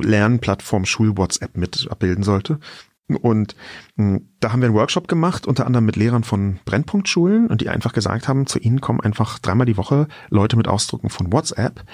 Lernplattform 0.00 0.84
Schul-WhatsApp 0.84 1.56
mit 1.56 1.88
abbilden 1.90 2.22
sollte. 2.22 2.58
Und 3.08 3.56
mh, 3.96 4.20
da 4.40 4.52
haben 4.52 4.60
wir 4.60 4.66
einen 4.66 4.76
Workshop 4.76 5.08
gemacht, 5.08 5.46
unter 5.46 5.66
anderem 5.66 5.84
mit 5.84 5.96
Lehrern 5.96 6.24
von 6.24 6.60
Brennpunktschulen 6.64 7.48
und 7.48 7.60
die 7.60 7.68
einfach 7.68 7.92
gesagt 7.92 8.28
haben, 8.28 8.46
zu 8.46 8.58
ihnen 8.58 8.80
kommen 8.80 9.00
einfach 9.00 9.38
dreimal 9.38 9.66
die 9.66 9.76
Woche 9.76 10.08
Leute 10.30 10.56
mit 10.56 10.68
Ausdrucken 10.68 11.10
von 11.10 11.32
WhatsApp, 11.32 11.84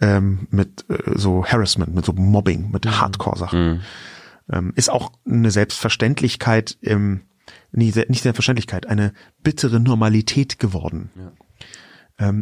ähm, 0.00 0.46
mit 0.50 0.84
äh, 0.88 1.18
so 1.18 1.44
Harassment, 1.44 1.94
mit 1.94 2.04
so 2.04 2.12
Mobbing, 2.12 2.70
mit 2.70 2.86
Hardcore-Sachen. 2.86 3.80
Ähm, 4.52 4.72
ist 4.76 4.90
auch 4.90 5.12
eine 5.26 5.50
Selbstverständlichkeit, 5.50 6.78
ähm, 6.82 7.22
nee, 7.72 7.92
nicht 8.08 8.22
Selbstverständlichkeit, 8.22 8.86
eine 8.86 9.12
bittere 9.42 9.80
Normalität 9.80 10.58
geworden. 10.58 11.10
Ähm, 11.16 11.32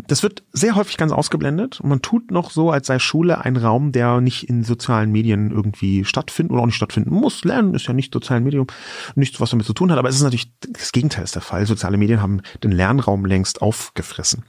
das 0.06 0.22
wird 0.22 0.42
sehr 0.52 0.74
häufig 0.74 0.96
ganz 0.96 1.12
ausgeblendet 1.12 1.80
man 1.82 2.02
tut 2.02 2.30
noch 2.30 2.50
so, 2.50 2.70
als 2.70 2.86
sei 2.86 2.98
Schule 2.98 3.44
ein 3.44 3.56
Raum, 3.56 3.92
der 3.92 4.20
nicht 4.20 4.48
in 4.48 4.64
sozialen 4.64 5.10
Medien 5.10 5.50
irgendwie 5.50 6.04
stattfinden 6.04 6.52
oder 6.52 6.62
auch 6.62 6.66
nicht 6.66 6.76
stattfinden 6.76 7.10
muss. 7.10 7.44
Lernen 7.44 7.74
ist 7.74 7.86
ja 7.86 7.94
nicht 7.94 8.12
sozialen 8.12 8.44
Medium, 8.44 8.66
nichts, 9.14 9.40
was 9.40 9.50
damit 9.50 9.66
zu 9.66 9.72
tun 9.72 9.90
hat, 9.90 9.98
aber 9.98 10.08
es 10.08 10.16
ist 10.16 10.22
natürlich 10.22 10.52
das 10.60 10.92
Gegenteil 10.92 11.24
ist 11.24 11.34
der 11.34 11.42
Fall. 11.42 11.66
Soziale 11.66 11.96
Medien 11.96 12.22
haben 12.22 12.42
den 12.62 12.72
Lernraum 12.72 13.24
längst 13.24 13.62
aufgefressen. 13.62 14.44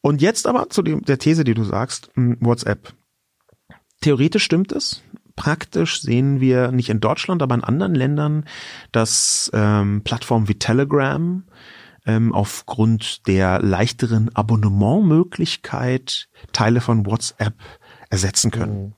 Und 0.00 0.20
jetzt 0.20 0.46
aber 0.46 0.68
zu 0.70 0.82
dem, 0.82 1.02
der 1.02 1.18
These, 1.18 1.44
die 1.44 1.54
du 1.54 1.64
sagst, 1.64 2.10
mh, 2.14 2.36
WhatsApp. 2.40 2.92
Theoretisch 4.00 4.44
stimmt 4.44 4.72
es. 4.72 5.02
Praktisch 5.36 6.00
sehen 6.00 6.40
wir 6.40 6.72
nicht 6.72 6.90
in 6.90 7.00
Deutschland, 7.00 7.42
aber 7.42 7.54
in 7.54 7.64
anderen 7.64 7.94
Ländern, 7.94 8.44
dass 8.90 9.50
ähm, 9.54 10.02
Plattformen 10.04 10.48
wie 10.48 10.58
Telegram 10.58 11.44
ähm, 12.06 12.32
aufgrund 12.32 13.26
der 13.26 13.60
leichteren 13.60 14.34
Abonnementmöglichkeit 14.34 16.28
Teile 16.52 16.80
von 16.80 17.06
WhatsApp 17.06 17.54
ersetzen 18.10 18.50
können. 18.50 18.94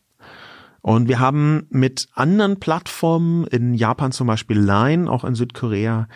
Und 0.80 1.08
wir 1.08 1.18
haben 1.18 1.66
mit 1.70 2.08
anderen 2.12 2.60
Plattformen, 2.60 3.46
in 3.46 3.72
Japan 3.72 4.12
zum 4.12 4.26
Beispiel 4.26 4.58
Line, 4.58 5.10
auch 5.10 5.24
in 5.24 5.34
Südkorea, 5.34 6.08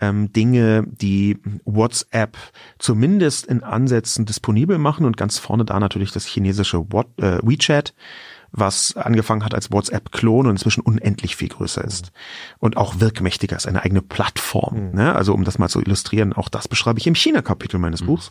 ähm, 0.00 0.32
Dinge, 0.32 0.84
die 0.86 1.38
WhatsApp 1.64 2.36
zumindest 2.78 3.46
in 3.46 3.64
Ansätzen 3.64 4.24
disponibel 4.24 4.78
machen 4.78 5.06
und 5.06 5.16
ganz 5.16 5.38
vorne 5.38 5.64
da 5.64 5.80
natürlich 5.80 6.12
das 6.12 6.24
chinesische 6.24 6.92
What, 6.92 7.08
äh, 7.18 7.38
WeChat, 7.42 7.94
was 8.52 8.96
angefangen 8.96 9.44
hat 9.44 9.54
als 9.54 9.72
WhatsApp-Klon 9.72 10.46
und 10.46 10.52
inzwischen 10.52 10.82
unendlich 10.82 11.36
viel 11.36 11.48
größer 11.48 11.82
ist 11.82 12.12
und 12.58 12.76
auch 12.76 13.00
wirkmächtiger 13.00 13.56
ist, 13.56 13.66
eine 13.66 13.82
eigene 13.82 14.02
Plattform. 14.02 14.92
Ne? 14.92 15.14
Also 15.14 15.32
um 15.32 15.44
das 15.44 15.58
mal 15.58 15.68
zu 15.68 15.80
illustrieren, 15.80 16.34
auch 16.34 16.50
das 16.50 16.68
beschreibe 16.68 16.98
ich 16.98 17.06
im 17.06 17.14
China-Kapitel 17.14 17.78
meines 17.78 18.02
Buchs. 18.02 18.30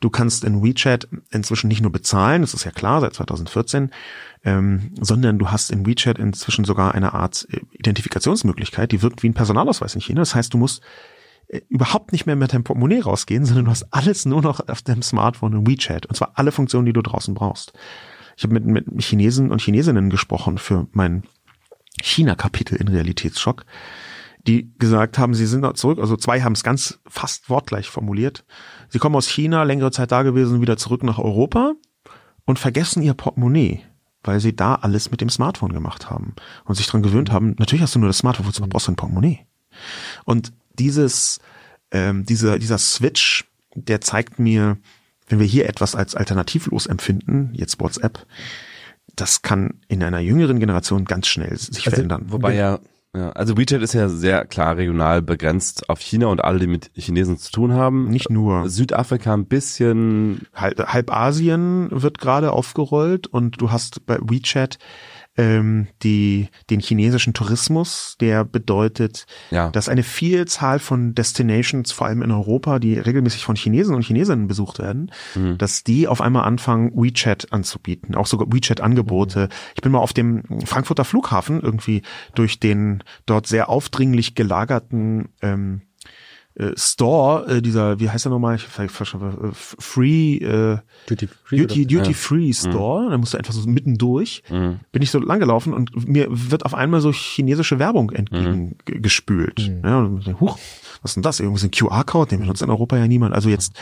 Du 0.00 0.10
kannst 0.10 0.44
in 0.44 0.62
WeChat 0.62 1.08
inzwischen 1.30 1.66
nicht 1.66 1.82
nur 1.82 1.90
bezahlen, 1.90 2.42
das 2.42 2.54
ist 2.54 2.64
ja 2.64 2.70
klar 2.70 3.00
seit 3.00 3.14
2014, 3.14 3.90
ähm, 4.44 4.92
sondern 5.00 5.38
du 5.38 5.50
hast 5.50 5.72
in 5.72 5.84
WeChat 5.84 6.18
inzwischen 6.18 6.64
sogar 6.64 6.94
eine 6.94 7.12
Art 7.12 7.48
äh, 7.50 7.60
Identifikationsmöglichkeit, 7.72 8.92
die 8.92 9.02
wirkt 9.02 9.24
wie 9.24 9.28
ein 9.28 9.34
Personalausweis 9.34 9.94
in 9.96 10.00
China. 10.00 10.20
Das 10.20 10.36
heißt, 10.36 10.54
du 10.54 10.58
musst 10.58 10.82
äh, 11.48 11.62
überhaupt 11.68 12.12
nicht 12.12 12.26
mehr 12.26 12.36
mit 12.36 12.52
deinem 12.52 12.62
Portemonnaie 12.62 13.00
rausgehen, 13.00 13.44
sondern 13.44 13.64
du 13.64 13.70
hast 13.72 13.92
alles 13.92 14.24
nur 14.24 14.42
noch 14.42 14.68
auf 14.68 14.82
deinem 14.82 15.02
Smartphone 15.02 15.52
in 15.54 15.66
WeChat 15.66 16.06
und 16.06 16.14
zwar 16.14 16.32
alle 16.34 16.52
Funktionen, 16.52 16.86
die 16.86 16.92
du 16.92 17.02
draußen 17.02 17.34
brauchst. 17.34 17.72
Ich 18.38 18.44
habe 18.44 18.54
mit, 18.54 18.66
mit 18.66 19.02
Chinesen 19.02 19.50
und 19.50 19.60
Chinesinnen 19.60 20.10
gesprochen 20.10 20.58
für 20.58 20.86
mein 20.92 21.24
China-Kapitel 22.00 22.76
in 22.76 22.86
Realitätsschock, 22.86 23.66
die 24.46 24.72
gesagt 24.78 25.18
haben, 25.18 25.34
sie 25.34 25.44
sind 25.44 25.76
zurück, 25.76 25.98
also 25.98 26.16
zwei 26.16 26.42
haben 26.42 26.52
es 26.52 26.62
ganz 26.62 27.00
fast 27.08 27.50
wortgleich 27.50 27.88
formuliert. 27.88 28.44
Sie 28.90 29.00
kommen 29.00 29.16
aus 29.16 29.26
China, 29.26 29.64
längere 29.64 29.90
Zeit 29.90 30.12
da 30.12 30.22
gewesen, 30.22 30.60
wieder 30.60 30.76
zurück 30.76 31.02
nach 31.02 31.18
Europa 31.18 31.74
und 32.44 32.60
vergessen 32.60 33.02
ihr 33.02 33.14
Portemonnaie, 33.14 33.80
weil 34.22 34.38
sie 34.38 34.54
da 34.54 34.76
alles 34.76 35.10
mit 35.10 35.20
dem 35.20 35.30
Smartphone 35.30 35.72
gemacht 35.72 36.08
haben 36.08 36.36
und 36.64 36.76
sich 36.76 36.86
dran 36.86 37.02
gewöhnt 37.02 37.32
haben, 37.32 37.56
natürlich 37.58 37.82
hast 37.82 37.96
du 37.96 37.98
nur 37.98 38.08
das 38.08 38.18
Smartphone, 38.18 38.46
wozu 38.46 38.62
brauchst 38.68 38.86
du 38.86 38.92
ein 38.92 38.96
Portemonnaie? 38.96 39.40
Und 40.24 40.52
dieses, 40.78 41.40
ähm, 41.90 42.24
dieser, 42.24 42.60
dieser 42.60 42.78
Switch, 42.78 43.50
der 43.74 44.00
zeigt 44.00 44.38
mir, 44.38 44.78
wenn 45.28 45.38
wir 45.38 45.46
hier 45.46 45.68
etwas 45.68 45.94
als 45.94 46.14
alternativlos 46.14 46.86
empfinden, 46.86 47.50
jetzt 47.52 47.80
WhatsApp, 47.80 48.26
das 49.16 49.42
kann 49.42 49.80
in 49.88 50.02
einer 50.02 50.20
jüngeren 50.20 50.60
Generation 50.60 51.04
ganz 51.04 51.26
schnell 51.26 51.56
sich 51.56 51.86
Also, 51.86 51.90
verändern. 51.90 52.26
Wobei 52.28 52.54
ja, 52.54 52.78
ja, 53.16 53.30
also 53.30 53.56
WeChat 53.56 53.82
ist 53.82 53.94
ja 53.94 54.08
sehr 54.08 54.44
klar 54.44 54.76
regional 54.76 55.22
begrenzt 55.22 55.88
auf 55.88 56.00
China 56.00 56.26
und 56.26 56.44
alle, 56.44 56.60
die 56.60 56.66
mit 56.66 56.90
Chinesen 56.94 57.38
zu 57.38 57.50
tun 57.50 57.72
haben. 57.72 58.08
Nicht 58.08 58.30
nur. 58.30 58.68
Südafrika 58.68 59.32
ein 59.32 59.46
bisschen, 59.46 60.46
halb, 60.54 60.78
halb 60.86 61.10
Asien 61.10 61.88
wird 61.90 62.18
gerade 62.18 62.52
aufgerollt 62.52 63.26
und 63.26 63.60
du 63.60 63.72
hast 63.72 64.04
bei 64.06 64.18
WeChat 64.20 64.78
ähm, 65.38 65.86
die, 66.02 66.48
den 66.68 66.80
chinesischen 66.80 67.32
Tourismus, 67.32 68.16
der 68.20 68.44
bedeutet, 68.44 69.24
Ja. 69.50 69.70
dass 69.70 69.88
eine 69.88 70.02
Vielzahl 70.02 70.80
von 70.80 71.14
Destinations, 71.14 71.92
vor 71.92 72.08
allem 72.08 72.22
in 72.22 72.30
Europa, 72.32 72.78
die 72.80 72.98
regelmäßig 72.98 73.44
von 73.44 73.56
Chinesen 73.56 73.94
und 73.94 74.02
Chinesinnen 74.02 74.48
besucht 74.48 74.78
werden, 74.80 75.12
dass 75.56 75.84
die 75.84 76.08
auf 76.08 76.20
einmal 76.20 76.44
anfangen, 76.44 76.90
WeChat 76.94 77.52
anzubieten, 77.52 78.14
auch 78.16 78.26
sogar 78.26 78.48
WeChat-Angebote. 78.52 79.48
Ich 79.76 79.80
bin 79.82 79.92
mal 79.92 80.00
auf 80.00 80.12
dem 80.12 80.42
Frankfurter 80.66 81.04
Flughafen 81.04 81.60
irgendwie 81.60 82.02
durch 82.34 82.58
den 82.58 83.04
dort 83.26 83.46
sehr 83.46 83.68
aufdringlich 83.68 84.34
gelagerten 84.34 85.28
ähm, 85.40 85.82
äh, 86.58 86.72
Store, 86.76 87.46
äh, 87.46 87.62
dieser, 87.62 88.00
wie 88.00 88.10
heißt 88.10 88.24
der 88.24 88.32
nochmal? 88.32 88.56
Ich 88.56 88.62
ver- 88.64 88.88
ver- 88.88 89.04
ver- 89.06 89.52
Free, 89.52 90.36
äh, 90.38 90.78
Duty 91.08 91.28
Free. 91.44 91.56
Duty? 91.58 91.86
Duty 91.86 92.14
Free 92.14 92.52
Store, 92.52 93.10
da 93.10 93.16
musst 93.18 93.32
du 93.34 93.38
einfach 93.38 93.52
so 93.54 93.68
mittendurch, 93.68 94.42
Mhm. 94.50 94.80
bin 94.92 95.02
ich 95.02 95.10
so 95.10 95.18
langgelaufen 95.20 95.72
und 95.72 96.08
mir 96.08 96.26
wird 96.30 96.64
auf 96.64 96.74
einmal 96.74 97.00
so 97.00 97.12
chinesische 97.12 97.78
Werbung 97.78 98.10
entgegengespült. 98.10 99.68
Mhm. 99.68 99.80
Ja, 99.84 99.98
und 100.00 100.40
huch, 100.40 100.58
was 101.02 101.12
ist 101.12 101.14
denn 101.14 101.22
das? 101.22 101.38
Irgendwie 101.40 101.60
so 101.60 101.66
ein 101.66 101.70
QR-Code, 101.70 102.30
den 102.30 102.40
benutzt 102.40 102.62
in 102.62 102.70
Europa 102.70 102.96
ja 102.96 103.06
niemand. 103.06 103.34
Also 103.34 103.48
jetzt, 103.48 103.72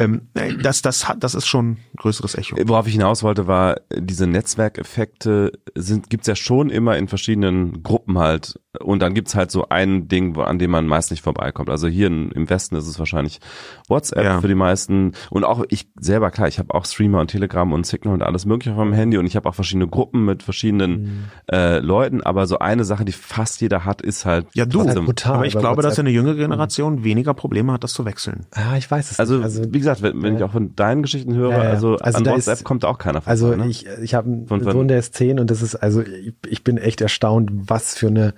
ähm, 0.00 0.28
äh, 0.34 0.54
das, 0.54 0.80
das 0.82 1.08
hat, 1.08 1.22
das 1.24 1.34
ist 1.34 1.46
schon 1.46 1.70
ein 1.72 1.78
größeres 1.96 2.36
Echo. 2.36 2.56
Worauf 2.66 2.86
ich 2.86 2.92
hinaus 2.94 3.22
wollte, 3.22 3.46
war, 3.46 3.80
diese 3.96 4.26
Netzwerkeffekte 4.28 5.52
sind, 5.74 6.08
gibt's 6.10 6.28
ja 6.28 6.36
schon 6.36 6.70
immer 6.70 6.96
in 6.96 7.08
verschiedenen 7.08 7.82
Gruppen 7.82 8.18
halt. 8.18 8.60
Und 8.80 9.00
dann 9.00 9.12
gibt's 9.14 9.34
halt 9.34 9.50
so 9.50 9.68
ein 9.68 10.08
Ding, 10.08 10.36
wo, 10.36 10.42
an 10.42 10.58
dem 10.58 10.70
man 10.70 10.86
meist 10.86 11.10
nicht 11.10 11.22
vorbeikommt. 11.22 11.68
Also 11.68 11.88
hier 11.88 12.08
in, 12.12 12.30
im 12.32 12.50
Westen 12.50 12.76
ist 12.76 12.86
es 12.86 12.98
wahrscheinlich 12.98 13.40
WhatsApp 13.88 14.24
Ja. 14.24 14.40
für 14.40 14.48
die 14.48 14.54
meisten. 14.54 15.12
Und 15.30 15.44
auch 15.44 15.64
ich 15.68 15.88
selber, 15.98 16.30
klar, 16.30 16.48
ich 16.48 16.58
habe 16.58 16.74
auch 16.74 16.84
Streamer 16.84 17.20
und 17.20 17.28
Telegram 17.28 17.72
und 17.72 17.86
Signal 17.86 18.14
und 18.14 18.22
alles 18.22 18.46
mögliche 18.46 18.72
auf 18.72 18.78
meinem 18.78 18.92
Handy 18.92 19.18
und 19.18 19.26
ich 19.26 19.36
habe 19.36 19.48
auch 19.48 19.54
verschiedene 19.54 19.88
Gruppen 19.88 20.24
mit 20.24 20.42
verschiedenen 20.42 21.30
äh, 21.50 21.78
Leuten. 21.78 22.22
Aber 22.22 22.46
so 22.46 22.58
eine 22.58 22.84
Sache, 22.84 23.04
die 23.04 23.12
fast 23.12 23.60
jeder 23.60 23.84
hat, 23.84 24.02
ist 24.02 24.24
halt 24.26 24.46
Ja, 24.54 24.64
du. 24.66 24.82
trotzdem. 24.82 25.04
brutal. 25.06 25.34
Aber 25.36 25.46
ich 25.46 25.52
glaube, 25.58 25.82
dass 25.82 25.92
WhatsApp. 25.92 26.04
eine 26.06 26.10
jüngere 26.10 26.34
Generation 26.34 27.04
weniger 27.04 27.34
Probleme 27.34 27.72
hat, 27.72 27.84
das 27.84 27.92
zu 27.92 28.04
wechseln. 28.04 28.46
Ah, 28.52 28.76
ich 28.76 28.90
weiß 28.90 29.10
es 29.10 29.18
Also, 29.18 29.34
nicht. 29.36 29.44
Also, 29.44 29.64
wie 29.72 29.78
gesagt, 29.78 30.02
wenn, 30.02 30.22
wenn 30.22 30.36
ich 30.36 30.42
auch 30.42 30.52
von 30.52 30.74
deinen 30.76 31.02
Geschichten 31.02 31.34
höre, 31.34 31.50
Ja, 31.52 31.64
ja. 31.64 31.70
also, 31.70 31.96
Also 31.96 32.18
an 32.18 32.26
WhatsApp 32.26 32.54
ist- 32.58 32.64
kommt 32.64 32.84
auch 32.84 32.98
keiner 32.98 33.20
vorbei. 33.20 33.30
Also 33.30 33.54
ne? 33.54 33.66
ich, 33.68 33.86
ich 34.02 34.14
habe 34.14 34.28
einen? 34.28 34.46
Sohn, 34.62 34.88
der 34.88 34.98
ist 34.98 35.14
zehn 35.14 35.40
und 35.40 35.50
das 35.50 35.62
ist, 35.62 35.74
also 35.76 36.02
ich, 36.02 36.34
ich 36.46 36.64
bin 36.64 36.76
echt 36.78 37.00
erstaunt, 37.00 37.50
was 37.52 37.96
für 37.96 38.08
eine 38.08 38.34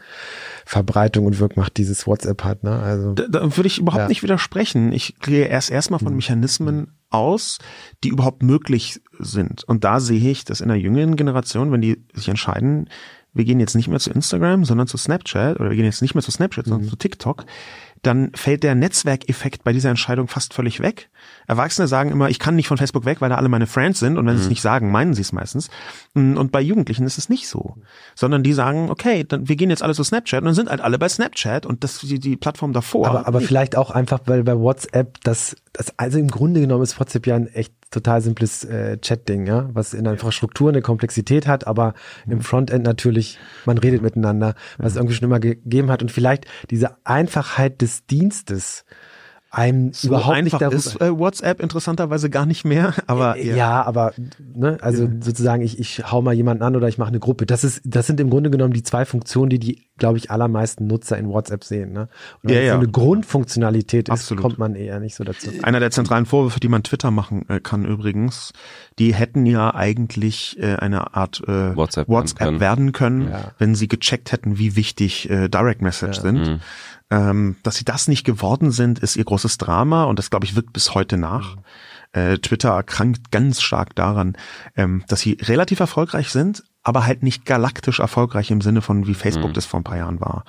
Verbreitung 0.66 1.26
und 1.26 1.38
Wirkmacht 1.38 1.76
dieses 1.76 2.06
WhatsApp 2.06 2.44
hat. 2.44 2.62
Ne? 2.64 2.72
Also 2.72 3.12
da, 3.12 3.26
da 3.28 3.56
würde 3.56 3.66
ich 3.66 3.78
überhaupt 3.78 4.02
Ja. 4.02 4.08
nicht 4.08 4.22
widersprechen. 4.22 4.92
Ich 4.92 5.16
gehe 5.20 5.46
erst 5.46 5.70
erstmal 5.70 6.00
von 6.00 6.14
Mechanismen 6.16 6.92
aus, 7.10 7.58
die 8.02 8.08
überhaupt 8.08 8.42
möglich 8.42 9.00
sind. 9.18 9.64
Und 9.64 9.84
da 9.84 10.00
sehe 10.00 10.30
ich, 10.30 10.44
dass 10.44 10.60
in 10.60 10.68
der 10.68 10.78
jüngeren 10.78 11.16
Generation, 11.16 11.70
wenn 11.70 11.80
die 11.80 12.04
sich 12.12 12.28
entscheiden, 12.28 12.88
wir 13.32 13.44
gehen 13.44 13.60
jetzt 13.60 13.74
nicht 13.74 13.88
mehr 13.88 13.98
zu 13.98 14.10
Instagram, 14.10 14.64
sondern 14.64 14.86
zu 14.86 14.96
Snapchat, 14.96 15.58
oder 15.58 15.70
wir 15.70 15.76
gehen 15.76 15.84
jetzt 15.84 16.02
nicht 16.02 16.14
mehr 16.14 16.22
zu 16.22 16.30
Snapchat, 16.30 16.66
sondern 16.66 16.88
zu 16.88 16.96
TikTok, 16.96 17.44
dann 18.02 18.30
fällt 18.34 18.62
der 18.62 18.74
Netzwerkeffekt 18.74 19.64
bei 19.64 19.72
dieser 19.72 19.90
Entscheidung 19.90 20.28
fast 20.28 20.54
völlig 20.54 20.80
weg. 20.80 21.10
Erwachsene 21.46 21.88
sagen 21.88 22.10
immer, 22.10 22.28
ich 22.28 22.38
kann 22.38 22.56
nicht 22.56 22.68
von 22.68 22.78
Facebook 22.78 23.04
weg, 23.04 23.20
weil 23.20 23.30
da 23.30 23.36
alle 23.36 23.48
meine 23.48 23.66
Friends 23.66 24.00
sind. 24.00 24.18
Und 24.18 24.26
wenn 24.26 24.36
sie 24.36 24.44
es 24.44 24.48
nicht 24.48 24.62
sagen, 24.62 24.90
meinen 24.90 25.14
sie 25.14 25.22
es 25.22 25.32
meistens. 25.32 25.70
Mm, 26.14 26.36
Und 26.36 26.52
bei 26.52 26.60
Jugendlichen 26.60 27.04
ist 27.06 27.18
es 27.18 27.28
nicht 27.28 27.48
so. 27.48 27.76
Sondern 28.14 28.42
die 28.42 28.52
sagen, 28.52 28.90
okay, 28.90 29.24
dann, 29.24 29.48
wir 29.48 29.56
gehen 29.56 29.70
jetzt 29.70 29.82
alle 29.82 29.94
zu 29.94 30.04
Snapchat 30.04 30.40
und 30.40 30.46
dann 30.46 30.54
sind 30.54 30.70
halt 30.70 30.80
alle 30.80 30.98
bei 30.98 31.08
Snapchat 31.08 31.66
und 31.66 31.84
das 31.84 32.00
die, 32.00 32.18
die 32.18 32.36
Plattform 32.36 32.72
davor. 32.72 33.08
aber, 33.08 33.26
aber 33.26 33.40
vielleicht 33.40 33.76
auch 33.76 33.90
einfach, 33.90 34.20
weil 34.26 34.44
bei 34.44 34.58
WhatsApp 34.58 35.18
das, 35.22 35.56
das 35.72 35.92
also 35.98 36.18
im 36.18 36.28
Grunde 36.28 36.60
genommen 36.60 36.82
ist 36.82 36.98
WhatsApp 36.98 37.26
ja 37.26 37.36
ein 37.36 37.46
echt 37.48 37.72
total 37.90 38.20
simples 38.20 38.64
äh, 38.64 38.98
Chat-Ding, 38.98 39.46
ja, 39.46 39.68
was 39.72 39.94
in 39.94 40.04
der 40.04 40.14
Infrastruktur 40.14 40.68
eine 40.68 40.82
Komplexität 40.82 41.46
hat, 41.46 41.66
aber 41.66 41.94
im 42.26 42.40
Frontend 42.40 42.84
natürlich, 42.84 43.38
man 43.66 43.78
redet 43.78 44.02
miteinander, 44.02 44.54
was 44.78 44.92
es 44.92 44.96
irgendwie 44.96 45.14
schon 45.14 45.24
immer 45.24 45.40
gegeben 45.40 45.90
hat 45.90 46.02
und 46.02 46.10
vielleicht 46.10 46.46
diese 46.70 46.96
Einfachheit 47.04 47.80
des 47.80 48.06
Dienstes 48.06 48.84
einem 49.54 49.92
so 49.92 50.08
überhaupt 50.08 50.28
einfach 50.36 50.42
nicht 50.44 50.60
darüber, 50.60 50.76
ist 50.76 51.00
äh, 51.00 51.18
WhatsApp 51.18 51.60
interessanterweise 51.60 52.28
gar 52.30 52.46
nicht 52.46 52.64
mehr. 52.64 52.94
Aber 53.06 53.36
Äh, 53.38 53.56
ja. 53.56 53.82
aber 53.82 54.12
ne, 54.54 54.78
also 54.80 55.08
sozusagen 55.20 55.62
ich, 55.62 55.78
ich 55.78 56.10
hau 56.10 56.22
mal 56.22 56.34
jemanden 56.34 56.62
an 56.62 56.76
oder 56.76 56.88
ich 56.88 56.98
mache 56.98 57.08
eine 57.08 57.20
Gruppe. 57.20 57.46
Das 57.46 57.64
ist 57.64 57.80
das 57.84 58.06
sind 58.06 58.20
im 58.20 58.30
Grunde 58.30 58.50
genommen 58.50 58.72
die 58.72 58.82
zwei 58.82 59.04
Funktionen, 59.04 59.50
die 59.50 59.58
die 59.58 59.86
glaube 59.96 60.18
ich 60.18 60.30
allermeisten 60.30 60.86
Nutzer 60.86 61.16
in 61.18 61.28
WhatsApp 61.28 61.62
sehen. 61.64 61.92
Ne? 61.92 62.08
Und 62.42 62.50
wenn 62.50 62.54
Ja, 62.54 62.60
es 62.60 62.66
ja. 62.66 62.72
so 62.74 62.78
eine 62.80 62.88
Grundfunktionalität 62.88 64.08
ist, 64.08 64.12
Absolut. 64.12 64.42
kommt 64.42 64.58
man 64.58 64.74
eher 64.74 65.00
nicht 65.00 65.14
so 65.14 65.24
dazu. 65.24 65.50
Einer 65.62 65.80
der 65.80 65.90
zentralen 65.90 66.26
Vorwürfe, 66.26 66.60
die 66.60 66.68
man 66.68 66.82
Twitter 66.82 67.10
machen 67.10 67.48
äh, 67.48 67.60
kann 67.60 67.84
übrigens, 67.84 68.52
die 68.98 69.14
hätten 69.14 69.46
ja 69.46 69.74
eigentlich 69.74 70.58
äh, 70.60 70.76
eine 70.76 71.14
Art 71.14 71.42
äh, 71.46 71.76
WhatsApp 71.76 72.08
werden 72.08 72.34
können. 72.36 72.60
werden 72.60 72.92
können, 72.92 73.28
Ja. 73.30 73.52
wenn 73.58 73.74
sie 73.74 73.88
gecheckt 73.88 74.32
hätten, 74.32 74.58
wie 74.58 74.76
wichtig 74.76 75.28
äh, 75.30 75.48
Direct 75.48 75.82
Message 75.82 76.20
sind. 76.20 76.38
Mhm. 76.46 76.60
Ähm, 77.10 77.56
dass 77.62 77.76
sie 77.76 77.84
das 77.84 78.08
nicht 78.08 78.24
geworden 78.24 78.70
sind, 78.70 78.98
ist 78.98 79.16
ihr 79.16 79.24
großes 79.24 79.58
Drama 79.58 80.04
und 80.04 80.18
das, 80.18 80.30
glaube 80.30 80.46
ich, 80.46 80.56
wirkt 80.56 80.72
bis 80.72 80.94
heute 80.94 81.16
nach. 81.16 81.56
Äh, 82.12 82.38
Twitter 82.38 82.70
erkrankt 82.70 83.30
ganz 83.30 83.60
stark 83.60 83.94
daran, 83.94 84.36
ähm, 84.76 85.04
dass 85.08 85.20
sie 85.20 85.36
relativ 85.42 85.80
erfolgreich 85.80 86.30
sind, 86.30 86.62
aber 86.82 87.06
halt 87.06 87.22
nicht 87.22 87.44
galaktisch 87.44 87.98
erfolgreich 87.98 88.50
im 88.50 88.60
Sinne 88.60 88.82
von, 88.82 89.06
wie 89.06 89.14
Facebook 89.14 89.52
das 89.52 89.66
vor 89.66 89.80
ein 89.80 89.84
paar 89.84 89.96
Jahren 89.96 90.20
war. 90.20 90.44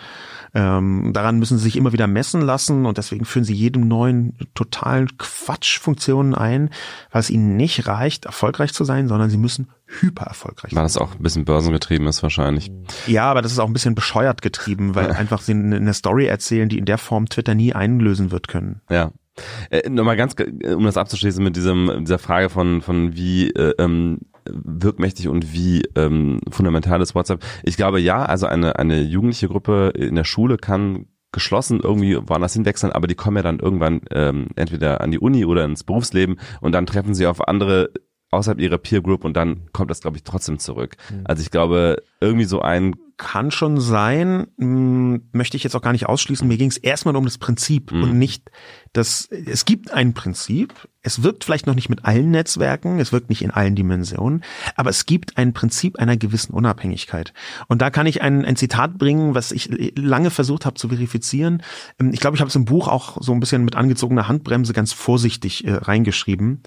Ähm, 0.54 1.12
daran 1.12 1.40
müssen 1.40 1.58
sie 1.58 1.64
sich 1.64 1.76
immer 1.76 1.92
wieder 1.92 2.08
messen 2.08 2.42
lassen 2.42 2.86
und 2.86 2.98
deswegen 2.98 3.26
führen 3.26 3.46
sie 3.46 3.54
jedem 3.54 3.88
neuen 3.88 4.38
totalen 4.54 5.18
Quatschfunktionen 5.18 6.36
ein, 6.36 6.70
weil 7.12 7.22
es 7.22 7.30
ihnen 7.30 7.58
nicht 7.58 7.88
reicht, 7.88 8.26
erfolgreich 8.26 8.74
zu 8.74 8.84
sein, 8.84 9.08
sondern 9.08 9.30
sie 9.30 9.38
müssen 9.38 9.68
hyper 9.88 10.26
erfolgreich 10.26 10.76
Weil 10.76 10.84
das 10.84 10.98
auch 10.98 11.14
ein 11.16 11.22
bisschen 11.24 11.46
börsengetrieben 11.46 12.08
ist 12.08 12.24
wahrscheinlich. 12.24 12.72
Ja, 13.08 13.26
aber 13.30 13.42
das 13.42 13.52
ist 13.52 13.60
auch 13.60 13.68
ein 13.68 13.74
bisschen 13.74 13.96
bescheuert 13.96 14.42
getrieben, 14.42 14.96
weil 14.96 15.12
einfach 15.12 15.42
sie 15.42 15.54
eine 15.54 15.76
eine 15.76 15.94
Story 15.94 16.26
erzählen, 16.26 16.70
die 16.70 16.78
in 16.78 16.86
der 16.86 16.98
Form 16.98 17.28
Twitter 17.30 17.56
nie 17.56 17.74
einlösen 17.74 18.32
wird 18.32 18.48
können. 18.48 18.82
Ja. 18.90 19.12
Äh, 19.70 19.90
Nochmal 19.90 20.16
ganz, 20.16 20.36
ge- 20.36 20.74
um 20.74 20.86
das 20.86 20.98
abzuschließen 20.98 21.44
mit 21.44 21.56
diesem, 21.56 22.06
dieser 22.06 22.20
Frage 22.20 22.50
von, 22.50 22.82
von 22.82 23.16
wie 23.16 23.50
äh, 23.50 23.74
ähm, 23.78 24.20
wirkmächtig 24.48 25.28
und 25.28 25.54
wie 25.54 25.84
ähm, 25.96 26.40
fundamental 26.50 27.02
ist 27.02 27.16
WhatsApp. 27.16 27.44
Ich 27.64 27.76
glaube 27.78 28.00
ja, 28.00 28.24
also 28.24 28.46
eine, 28.46 28.78
eine 28.80 29.02
jugendliche 29.02 29.48
Gruppe 29.48 29.92
in 29.96 30.16
der 30.16 30.24
Schule 30.24 30.58
kann 30.58 31.08
geschlossen 31.32 31.82
irgendwie 31.82 32.16
woanders 32.16 32.54
hinwechseln, 32.54 32.94
aber 32.94 33.08
die 33.08 33.16
kommen 33.16 33.36
ja 33.36 33.44
dann 33.44 33.60
irgendwann 33.60 34.02
ähm, 34.12 34.48
entweder 34.56 35.02
an 35.02 35.12
die 35.12 35.20
Uni 35.20 35.44
oder 35.44 35.66
ins 35.66 35.84
Berufsleben 35.84 36.40
und 36.62 36.72
dann 36.72 36.86
treffen 36.86 37.14
sie 37.14 37.28
auf 37.28 37.46
andere 37.46 37.90
außerhalb 38.36 38.60
ihrer 38.60 38.78
Peer 38.78 39.02
Group 39.02 39.24
und 39.26 39.36
dann 39.36 39.62
kommt 39.74 39.90
das, 39.90 40.02
glaube 40.02 40.18
ich, 40.18 40.24
trotzdem 40.24 40.60
zurück. 40.60 40.96
Also 41.24 41.42
ich 41.42 41.50
glaube, 41.52 42.04
irgendwie 42.22 42.46
so 42.46 42.62
ein 42.62 42.96
Kann 43.18 43.50
schon 43.50 43.80
sein, 43.80 44.48
mh, 44.58 45.20
möchte 45.32 45.56
ich 45.58 45.64
jetzt 45.64 45.76
auch 45.76 45.82
gar 45.82 45.94
nicht 45.94 46.08
ausschließen. 46.08 46.48
Mir 46.48 46.58
ging 46.58 46.70
es 46.70 46.78
erstmal 46.78 47.16
um 47.16 47.24
das 47.24 47.38
Prinzip 47.38 47.92
und 48.04 48.20
nicht 48.20 48.52
das, 48.96 49.28
es 49.30 49.66
gibt 49.66 49.92
ein 49.92 50.14
Prinzip, 50.14 50.74
es 51.02 51.22
wirkt 51.22 51.44
vielleicht 51.44 51.68
noch 51.68 51.76
nicht 51.76 51.90
mit 51.90 52.06
allen 52.06 52.32
Netzwerken, 52.32 53.00
es 53.00 53.12
wirkt 53.12 53.30
nicht 53.30 53.42
in 53.42 53.52
allen 53.52 53.76
Dimensionen, 53.76 54.44
aber 54.76 54.90
es 54.90 55.06
gibt 55.06 55.38
ein 55.38 55.54
Prinzip 55.54 56.00
einer 56.00 56.18
gewissen 56.18 56.54
Unabhängigkeit. 56.54 57.34
Und 57.68 57.82
da 57.82 57.90
kann 57.90 58.08
ich 58.08 58.22
ein, 58.22 58.46
ein 58.46 58.56
Zitat 58.56 58.98
bringen, 58.98 59.36
was 59.36 59.52
ich 59.52 59.70
lange 59.98 60.32
versucht 60.32 60.66
habe 60.66 60.76
zu 60.76 60.88
verifizieren. 60.88 61.62
Ähm, 62.00 62.12
Ich 62.14 62.22
glaube, 62.22 62.36
ich 62.36 62.42
habe 62.42 62.50
es 62.50 62.56
im 62.56 62.66
Buch 62.66 62.88
auch 62.88 63.22
so 63.22 63.34
ein 63.34 63.40
bisschen 63.40 63.66
mit 63.66 63.76
angezogener 63.76 64.28
Handbremse 64.28 64.74
ganz 64.74 64.94
vorsichtig 64.94 65.68
äh, 65.68 65.74
reingeschrieben. 65.74 66.64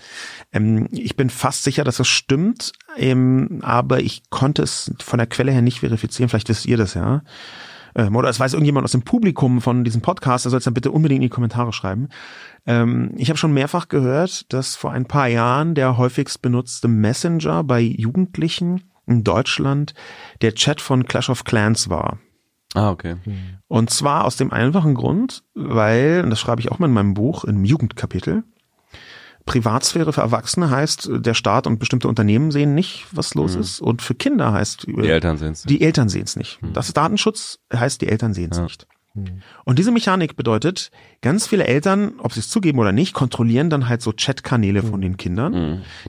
Ähm, 0.53 0.89
ich 0.93 1.17
bin 1.17 1.31
fast 1.31 1.65
sicher, 1.65 1.83
dass 1.83 1.97
das 1.97 2.09
stimmt, 2.09 2.73
ähm, 2.97 3.61
aber 3.63 4.01
ich 4.01 4.29
konnte 4.29 4.63
es 4.63 4.93
von 5.01 5.19
der 5.19 5.27
Quelle 5.27 5.53
her 5.53 5.63
nicht 5.63 5.81
verifizieren. 5.81 6.29
Vielleicht 6.29 6.51
wisst 6.51 6.67
ihr 6.67 6.77
das 6.77 6.95
ja. 6.95 7.23
Ähm, 7.95 8.17
oder 8.17 8.29
es 8.29 8.41
weiß 8.41 8.53
irgendjemand 8.53 8.85
aus 8.85 8.93
dem 8.93 9.03
Publikum 9.03 9.61
von 9.61 9.85
diesem 9.85 10.03
Podcast, 10.03 10.45
der 10.45 10.51
soll 10.51 10.59
es 10.59 10.65
dann 10.65 10.75
bitte 10.75 10.91
unbedingt 10.91 11.19
in 11.19 11.29
die 11.29 11.29
Kommentare 11.29 11.73
schreiben. 11.73 12.09
Ähm, 12.67 13.13
ich 13.17 13.29
habe 13.29 13.39
schon 13.39 13.53
mehrfach 13.53 13.89
gehört, 13.89 14.53
dass 14.53 14.77
vor 14.77 14.93
ein 14.93 15.07
paar 15.07 15.29
Jahren 15.29 15.75
der 15.75 15.97
häufigst 15.97 16.43
benutzte 16.43 16.89
Messenger 16.89 17.65
bei 17.65 17.81
Jugendlichen 17.81 18.91
in 19.07 19.25
Deutschland 19.25 19.95
der 20.43 20.55
Chat 20.55 20.81
von 20.81 21.07
Clash 21.07 21.31
of 21.31 21.45
Clans 21.45 21.89
war. 21.89 22.19
Ah, 22.75 22.91
okay. 22.91 23.17
Und 23.67 23.91
zwar 23.91 24.25
aus 24.25 24.37
dem 24.37 24.53
einfachen 24.53 24.95
Grund, 24.95 25.43
weil, 25.55 26.21
und 26.23 26.31
das 26.31 26.39
schreibe 26.39 26.61
ich 26.61 26.71
auch 26.71 26.79
mal 26.79 26.87
in 26.87 26.93
meinem 26.93 27.15
Buch, 27.15 27.45
im 27.45 27.65
Jugendkapitel, 27.65 28.45
Privatsphäre 29.49 30.13
für 30.13 30.21
Erwachsene 30.21 30.71
heißt, 30.71 31.09
der 31.13 31.35
Staat 31.35 31.67
und 31.67 31.79
bestimmte 31.79 32.07
Unternehmen 32.09 32.51
sehen 32.51 32.75
nicht, 32.75 33.07
was 33.13 33.35
los 33.35 33.55
ist. 33.57 33.81
Und 33.81 34.03
für 34.03 34.15
Kinder 34.15 34.53
heißt, 34.53 34.87
Die 34.87 35.09
Eltern 35.09 35.37
sind 35.39 35.53
es. 35.53 35.63
die 35.63 35.81
Eltern 35.81 36.09
sehen 36.09 36.25
es 36.25 36.37
nicht. 36.37 36.59
Das 36.73 36.89
ist 36.89 36.97
Datenschutz 36.97 37.59
heißt, 37.75 38.01
die 38.01 38.09
Eltern 38.09 38.35
sehen 38.35 38.51
es 38.53 38.59
Ja. 38.59 38.65
nicht. 38.65 38.87
Und 39.65 39.79
diese 39.79 39.91
Mechanik 39.91 40.37
bedeutet, 40.37 40.91
ganz 41.23 41.47
viele 41.47 41.67
Eltern, 41.67 42.13
ob 42.19 42.33
sie 42.33 42.41
es 42.41 42.49
zugeben 42.49 42.79
oder 42.79 42.93
nicht, 42.93 43.15
kontrollieren 43.15 43.71
dann 43.71 43.89
halt 43.89 44.03
so 44.03 44.13
Chatkanäle 44.13 44.83
von 44.83 45.01
den 45.01 45.17
Kindern. 45.17 45.55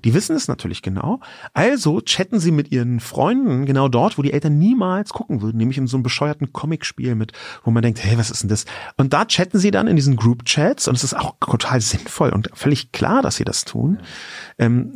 Die 0.03 0.13
wissen 0.13 0.35
es 0.35 0.47
natürlich 0.47 0.81
genau. 0.81 1.19
Also 1.53 2.01
chatten 2.01 2.39
sie 2.39 2.51
mit 2.51 2.71
ihren 2.71 2.99
Freunden 2.99 3.65
genau 3.65 3.87
dort, 3.87 4.17
wo 4.17 4.21
die 4.21 4.33
Eltern 4.33 4.57
niemals 4.59 5.11
gucken 5.11 5.41
würden, 5.41 5.57
nämlich 5.57 5.77
in 5.77 5.87
so 5.87 5.97
einem 5.97 6.03
bescheuerten 6.03 6.53
Comicspiel 6.53 7.15
mit, 7.15 7.31
wo 7.63 7.71
man 7.71 7.81
denkt, 7.81 8.03
hey, 8.03 8.17
was 8.17 8.29
ist 8.29 8.43
denn 8.43 8.49
das? 8.49 8.65
Und 8.97 9.13
da 9.13 9.25
chatten 9.25 9.57
sie 9.57 9.71
dann 9.71 9.87
in 9.87 9.95
diesen 9.95 10.15
Group 10.15 10.45
Chats 10.45 10.87
und 10.87 10.95
es 10.95 11.03
ist 11.03 11.15
auch 11.15 11.35
total 11.39 11.81
sinnvoll 11.81 12.29
und 12.29 12.49
völlig 12.53 12.91
klar, 12.91 13.21
dass 13.21 13.37
sie 13.37 13.45
das 13.45 13.65
tun, 13.65 13.99
ähm, 14.57 14.93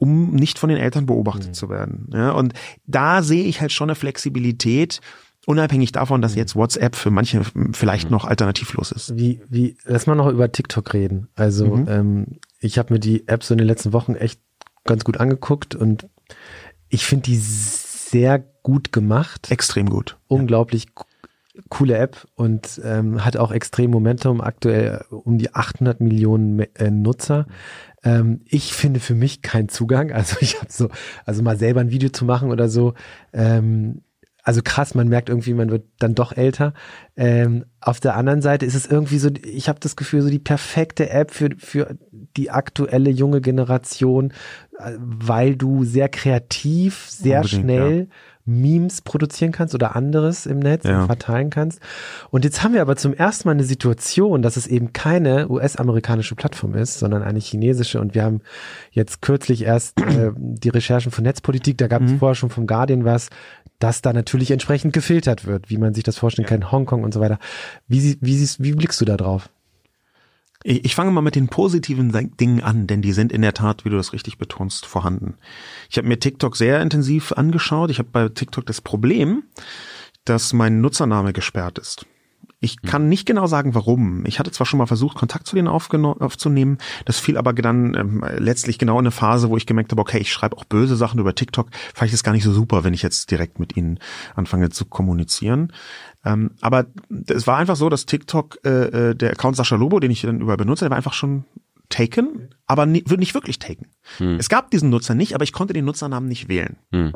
um 0.00 0.34
nicht 0.34 0.58
von 0.58 0.68
den 0.68 0.78
Eltern 0.78 1.06
beobachtet 1.06 1.54
zu 1.54 1.68
werden. 1.68 2.08
Ja, 2.12 2.32
und 2.32 2.54
da 2.86 3.22
sehe 3.22 3.44
ich 3.44 3.60
halt 3.60 3.72
schon 3.72 3.90
eine 3.90 3.94
Flexibilität, 3.94 5.00
Unabhängig 5.46 5.90
davon, 5.92 6.22
dass 6.22 6.34
jetzt 6.36 6.54
WhatsApp 6.54 6.94
für 6.94 7.10
manche 7.10 7.42
vielleicht 7.72 8.10
noch 8.10 8.24
alternativlos 8.24 8.92
ist. 8.92 9.16
Wie, 9.16 9.40
wie, 9.48 9.76
lass 9.84 10.06
mal 10.06 10.14
noch 10.14 10.28
über 10.28 10.52
TikTok 10.52 10.92
reden. 10.94 11.28
Also, 11.34 11.66
Mhm. 11.76 11.86
ähm, 11.88 12.26
ich 12.60 12.78
habe 12.78 12.92
mir 12.94 13.00
die 13.00 13.26
App 13.26 13.42
so 13.42 13.54
in 13.54 13.58
den 13.58 13.66
letzten 13.66 13.92
Wochen 13.92 14.14
echt 14.14 14.40
ganz 14.84 15.02
gut 15.04 15.18
angeguckt 15.18 15.74
und 15.74 16.08
ich 16.88 17.04
finde 17.04 17.24
die 17.24 17.36
sehr 17.38 18.38
gut 18.62 18.92
gemacht. 18.92 19.50
Extrem 19.50 19.88
gut. 19.88 20.18
Unglaublich 20.28 20.94
co- 20.94 21.06
coole 21.68 21.96
App 21.98 22.28
und 22.36 22.80
ähm, 22.84 23.24
hat 23.24 23.36
auch 23.36 23.50
extrem 23.50 23.90
Momentum, 23.90 24.40
aktuell 24.40 25.04
um 25.10 25.38
die 25.38 25.54
800 25.54 26.00
Millionen 26.00 26.60
äh, 26.76 26.90
Nutzer. 26.90 27.46
Ähm, 28.04 28.42
ich 28.46 28.72
finde 28.74 29.00
für 29.00 29.14
mich 29.14 29.42
keinen 29.42 29.68
Zugang. 29.68 30.10
Also 30.12 30.36
ich 30.40 30.56
habe 30.60 30.70
so, 30.70 30.88
also 31.26 31.42
mal 31.42 31.56
selber 31.58 31.80
ein 31.80 31.90
Video 31.90 32.10
zu 32.10 32.24
machen 32.24 32.50
oder 32.52 32.68
so. 32.68 32.94
Ähm, 33.32 34.02
also 34.42 34.60
krass, 34.62 34.94
man 34.94 35.08
merkt 35.08 35.28
irgendwie, 35.28 35.54
man 35.54 35.70
wird 35.70 35.84
dann 35.98 36.14
doch 36.14 36.32
älter. 36.36 36.74
Ähm, 37.16 37.64
auf 37.80 38.00
der 38.00 38.16
anderen 38.16 38.42
Seite 38.42 38.66
ist 38.66 38.74
es 38.74 38.86
irgendwie 38.86 39.18
so, 39.18 39.30
ich 39.44 39.68
habe 39.68 39.78
das 39.80 39.94
Gefühl, 39.94 40.22
so 40.22 40.30
die 40.30 40.40
perfekte 40.40 41.10
App 41.10 41.30
für, 41.30 41.50
für 41.58 41.96
die 42.36 42.50
aktuelle 42.50 43.10
junge 43.10 43.40
Generation, 43.40 44.32
äh, 44.78 44.92
weil 44.98 45.54
du 45.54 45.84
sehr 45.84 46.08
kreativ, 46.08 47.06
sehr 47.08 47.42
Unbedingt, 47.42 47.62
schnell 47.62 48.08
Memes 48.44 49.02
produzieren 49.02 49.52
kannst 49.52 49.74
oder 49.74 49.94
anderes 49.94 50.46
im 50.46 50.58
Netz 50.58 50.84
Ja. 50.84 51.06
verteilen 51.06 51.50
kannst. 51.50 51.80
Und 52.30 52.44
jetzt 52.44 52.62
haben 52.62 52.74
wir 52.74 52.80
aber 52.82 52.96
zum 52.96 53.14
ersten 53.14 53.48
Mal 53.48 53.52
eine 53.52 53.64
Situation, 53.64 54.42
dass 54.42 54.56
es 54.56 54.66
eben 54.66 54.92
keine 54.92 55.48
US-amerikanische 55.48 56.34
Plattform 56.34 56.74
ist, 56.74 56.98
sondern 56.98 57.22
eine 57.22 57.38
chinesische. 57.38 58.00
Und 58.00 58.14
wir 58.14 58.24
haben 58.24 58.40
jetzt 58.90 59.22
kürzlich 59.22 59.62
erst 59.64 60.00
äh, 60.00 60.32
die 60.36 60.68
Recherchen 60.70 61.12
von 61.12 61.24
Netzpolitik, 61.24 61.78
da 61.78 61.86
gab 61.86 62.02
es 62.02 62.12
vorher 62.18 62.34
schon 62.34 62.50
vom 62.50 62.66
Guardian 62.66 63.04
was, 63.04 63.28
dass 63.78 64.02
da 64.02 64.12
natürlich 64.12 64.50
entsprechend 64.50 64.92
gefiltert 64.92 65.46
wird, 65.46 65.70
wie 65.70 65.78
man 65.78 65.94
sich 65.94 66.04
das 66.04 66.16
vorstellen 66.18 66.46
kann, 66.46 66.70
Hongkong 66.70 67.02
und 67.04 67.12
so 67.14 67.20
weiter. 67.20 67.38
Wie, 67.88 68.16
wie, 68.20 68.48
wie 68.58 68.72
blickst 68.72 69.00
du 69.00 69.04
da 69.04 69.16
drauf? 69.16 69.48
Ich 70.64 70.94
fange 70.94 71.10
mal 71.10 71.22
mit 71.22 71.34
den 71.34 71.48
positiven 71.48 72.12
Ding- 72.12 72.36
Dingen 72.36 72.62
an, 72.62 72.86
denn 72.86 73.02
die 73.02 73.12
sind 73.12 73.32
in 73.32 73.42
der 73.42 73.54
Tat, 73.54 73.84
wie 73.84 73.90
du 73.90 73.96
das 73.96 74.12
richtig 74.12 74.38
betonst, 74.38 74.86
vorhanden. 74.86 75.34
Ich 75.90 75.98
habe 75.98 76.06
mir 76.06 76.20
TikTok 76.20 76.56
sehr 76.56 76.80
intensiv 76.80 77.32
angeschaut. 77.32 77.90
Ich 77.90 77.98
habe 77.98 78.08
bei 78.12 78.28
TikTok 78.28 78.64
das 78.66 78.80
Problem, 78.80 79.42
dass 80.24 80.52
mein 80.52 80.80
Nutzername 80.80 81.32
gesperrt 81.32 81.78
ist. 81.78 82.06
Ich 82.60 82.76
Hm. 82.80 82.88
kann 82.88 83.08
nicht 83.08 83.26
genau 83.26 83.48
sagen, 83.48 83.74
warum. 83.74 84.24
Ich 84.24 84.38
hatte 84.38 84.52
zwar 84.52 84.66
schon 84.66 84.78
mal 84.78 84.86
versucht, 84.86 85.16
Kontakt 85.16 85.48
zu 85.48 85.56
denen 85.56 85.66
aufzunehmen. 85.66 86.78
Das 87.06 87.18
fiel 87.18 87.36
aber 87.36 87.52
dann 87.54 87.96
ähm, 87.96 88.24
letztlich 88.38 88.78
genau 88.78 88.94
in 88.94 89.06
eine 89.06 89.10
Phase, 89.10 89.50
wo 89.50 89.56
ich 89.56 89.66
gemerkt 89.66 89.90
habe, 89.90 90.00
okay, 90.00 90.18
ich 90.18 90.32
schreibe 90.32 90.56
auch 90.56 90.64
böse 90.64 90.94
Sachen 90.94 91.18
über 91.18 91.34
TikTok. 91.34 91.70
Vielleicht 91.92 92.12
ist 92.14 92.20
es 92.20 92.24
gar 92.24 92.32
nicht 92.32 92.44
so 92.44 92.52
super, 92.52 92.84
wenn 92.84 92.94
ich 92.94 93.02
jetzt 93.02 93.32
direkt 93.32 93.58
mit 93.58 93.76
ihnen 93.76 93.98
anfange 94.36 94.70
zu 94.70 94.84
kommunizieren. 94.84 95.72
Ähm, 96.24 96.52
aber 96.60 96.86
es 97.26 97.46
war 97.46 97.58
einfach 97.58 97.76
so, 97.76 97.88
dass 97.88 98.06
TikTok, 98.06 98.58
äh, 98.64 99.10
äh, 99.10 99.14
der 99.14 99.32
Account 99.32 99.56
Sascha 99.56 99.76
Lobo, 99.76 100.00
den 100.00 100.10
ich 100.10 100.22
dann 100.22 100.40
über 100.40 100.56
benutze, 100.56 100.84
der 100.84 100.90
war 100.90 100.96
einfach 100.96 101.14
schon 101.14 101.44
taken, 101.88 102.48
aber 102.66 102.86
nie, 102.86 103.04
nicht 103.18 103.34
wirklich 103.34 103.58
taken. 103.58 103.88
Es 104.38 104.48
gab 104.48 104.70
diesen 104.70 104.90
Nutzer 104.90 105.14
nicht, 105.14 105.34
aber 105.34 105.44
ich 105.44 105.52
konnte 105.52 105.74
den 105.74 105.84
Nutzernamen 105.84 106.28
nicht 106.28 106.48
wählen. 106.48 106.76
Hm. 106.90 107.12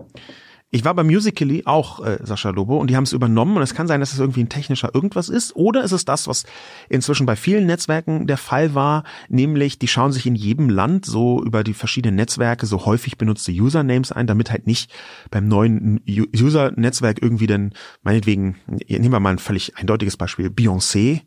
Ich 0.76 0.84
war 0.84 0.92
bei 0.92 1.04
Musically 1.04 1.62
auch 1.64 2.04
äh, 2.04 2.18
Sascha 2.22 2.50
Lobo 2.50 2.76
und 2.76 2.90
die 2.90 2.96
haben 2.96 3.04
es 3.04 3.14
übernommen 3.14 3.56
und 3.56 3.62
es 3.62 3.72
kann 3.72 3.86
sein, 3.86 4.00
dass 4.00 4.12
es 4.12 4.18
irgendwie 4.18 4.42
ein 4.42 4.50
technischer 4.50 4.94
irgendwas 4.94 5.30
ist 5.30 5.56
oder 5.56 5.82
ist 5.82 5.92
es 5.92 6.04
das, 6.04 6.28
was 6.28 6.44
inzwischen 6.90 7.24
bei 7.24 7.34
vielen 7.34 7.64
Netzwerken 7.64 8.26
der 8.26 8.36
Fall 8.36 8.74
war, 8.74 9.02
nämlich 9.30 9.78
die 9.78 9.88
schauen 9.88 10.12
sich 10.12 10.26
in 10.26 10.34
jedem 10.34 10.68
Land 10.68 11.06
so 11.06 11.42
über 11.42 11.64
die 11.64 11.72
verschiedenen 11.72 12.16
Netzwerke 12.16 12.66
so 12.66 12.84
häufig 12.84 13.16
benutzte 13.16 13.52
Usernames 13.52 14.12
ein, 14.12 14.26
damit 14.26 14.50
halt 14.50 14.66
nicht 14.66 14.92
beim 15.30 15.48
neuen 15.48 16.02
User-Netzwerk 16.06 17.22
irgendwie 17.22 17.46
dann 17.46 17.72
meinetwegen, 18.02 18.56
nehmen 18.66 19.12
wir 19.12 19.20
mal 19.20 19.30
ein 19.30 19.38
völlig 19.38 19.78
eindeutiges 19.78 20.18
Beispiel, 20.18 20.48
Beyoncé, 20.48 21.22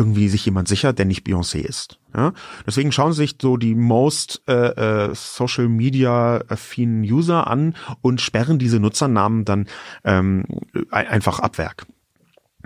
irgendwie 0.00 0.28
sich 0.28 0.44
jemand 0.46 0.66
sichert, 0.66 0.98
der 0.98 1.04
nicht 1.06 1.26
Beyoncé 1.26 1.58
ist. 1.58 1.98
Ja? 2.16 2.32
Deswegen 2.66 2.90
schauen 2.90 3.12
sich 3.12 3.36
so 3.40 3.56
die 3.58 3.74
most 3.74 4.42
äh, 4.48 5.08
äh, 5.08 5.14
Social 5.14 5.68
Media 5.68 6.40
affinen 6.48 7.02
User 7.02 7.46
an 7.46 7.74
und 8.00 8.20
sperren 8.20 8.58
diese 8.58 8.80
Nutzernamen 8.80 9.44
dann 9.44 9.66
ähm, 10.04 10.44
ein- 10.90 11.08
einfach 11.08 11.38
ab 11.40 11.58
Werk. 11.58 11.86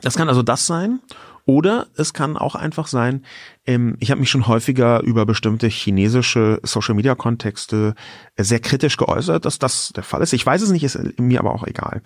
Das 0.00 0.16
kann 0.16 0.28
also 0.28 0.42
das 0.42 0.66
sein. 0.66 1.00
Oder 1.46 1.88
es 1.96 2.14
kann 2.14 2.38
auch 2.38 2.54
einfach 2.54 2.86
sein, 2.86 3.22
ähm, 3.66 3.96
ich 4.00 4.10
habe 4.10 4.20
mich 4.20 4.30
schon 4.30 4.46
häufiger 4.46 5.02
über 5.02 5.26
bestimmte 5.26 5.66
chinesische 5.68 6.58
Social-Media-Kontexte 6.62 7.94
äh, 8.36 8.42
sehr 8.42 8.60
kritisch 8.60 8.96
geäußert, 8.96 9.44
dass 9.44 9.58
das 9.58 9.92
der 9.94 10.04
Fall 10.04 10.22
ist. 10.22 10.32
Ich 10.32 10.46
weiß 10.46 10.62
es 10.62 10.70
nicht, 10.70 10.84
ist 10.84 10.98
mir 11.20 11.40
aber 11.40 11.52
auch 11.54 11.66
egal. 11.66 12.00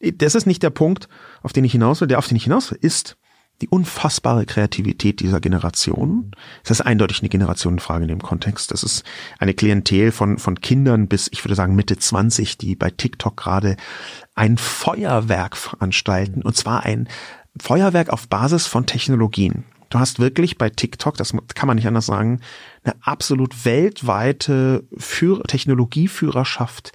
Das 0.00 0.36
ist 0.36 0.46
nicht 0.46 0.62
der 0.62 0.70
Punkt, 0.70 1.08
auf 1.42 1.52
den 1.52 1.64
ich 1.64 1.72
hinaus 1.72 2.00
will. 2.00 2.06
Der, 2.06 2.18
auf 2.18 2.28
den 2.28 2.36
ich 2.36 2.44
hinaus 2.44 2.70
will, 2.70 2.78
ist 2.80 3.16
die 3.62 3.68
unfassbare 3.68 4.44
Kreativität 4.44 5.20
dieser 5.20 5.40
Generation. 5.40 6.32
Es 6.62 6.70
ist 6.70 6.82
eindeutig 6.82 7.20
eine 7.20 7.28
Generationenfrage 7.28 8.04
in 8.04 8.08
dem 8.08 8.22
Kontext. 8.22 8.70
Das 8.70 8.82
ist 8.82 9.04
eine 9.38 9.54
Klientel 9.54 10.12
von, 10.12 10.38
von 10.38 10.60
Kindern 10.60 11.08
bis, 11.08 11.28
ich 11.32 11.44
würde 11.44 11.54
sagen, 11.54 11.74
Mitte 11.74 11.96
20, 11.96 12.58
die 12.58 12.76
bei 12.76 12.90
TikTok 12.90 13.36
gerade 13.36 13.76
ein 14.34 14.58
Feuerwerk 14.58 15.56
veranstalten. 15.56 16.42
Und 16.42 16.56
zwar 16.56 16.84
ein 16.84 17.08
Feuerwerk 17.58 18.10
auf 18.10 18.28
Basis 18.28 18.66
von 18.66 18.84
Technologien. 18.84 19.64
Du 19.88 19.98
hast 19.98 20.18
wirklich 20.18 20.58
bei 20.58 20.68
TikTok, 20.68 21.16
das 21.16 21.32
kann 21.54 21.66
man 21.66 21.76
nicht 21.76 21.86
anders 21.86 22.06
sagen, 22.06 22.40
eine 22.84 22.96
absolut 23.02 23.64
weltweite 23.64 24.84
Führ 24.96 25.42
Technologieführerschaft, 25.44 26.92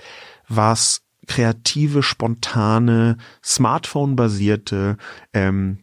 was 0.48 1.02
kreative, 1.28 2.04
spontane, 2.04 3.18
Smartphone-basierte 3.44 4.98
ähm, 5.34 5.80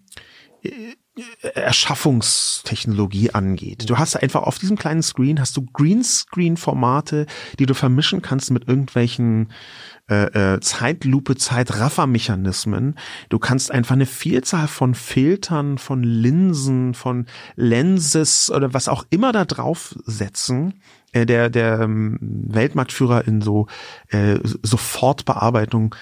Erschaffungstechnologie 1.55 3.31
angeht. 3.31 3.89
Du 3.91 3.99
hast 3.99 4.17
einfach 4.17 4.43
auf 4.43 4.59
diesem 4.59 4.77
kleinen 4.77 5.03
Screen 5.03 5.41
hast 5.41 5.57
du 5.57 5.67
Greenscreen-Formate, 5.73 7.27
die 7.59 7.67
du 7.67 7.75
vermischen 7.75 8.23
kannst 8.23 8.51
mit 8.51 8.69
irgendwelchen 8.69 9.53
äh, 10.09 10.55
äh, 10.55 10.61
Zeitlupe, 10.61 11.37
Zeitraffermechanismen. 11.37 12.95
Du 13.29 13.39
kannst 13.39 13.71
einfach 13.71 13.95
eine 13.95 14.07
Vielzahl 14.07 14.69
von 14.69 14.95
Filtern, 14.95 15.79
von 15.79 16.03
Linsen, 16.03 16.95
von 16.95 17.27
Lenses 17.57 18.51
oder 18.51 18.73
was 18.73 18.89
auch 18.89 19.05
immer 19.11 19.33
da 19.33 19.45
drauf 19.45 19.95
setzen. 20.05 20.81
Äh, 21.13 21.27
der 21.27 21.49
der 21.49 21.81
ähm, 21.81 22.19
Weltmarktführer 22.21 23.27
in 23.27 23.41
so 23.41 23.67
äh, 24.09 24.39
Sofortbearbeitung 24.63 25.95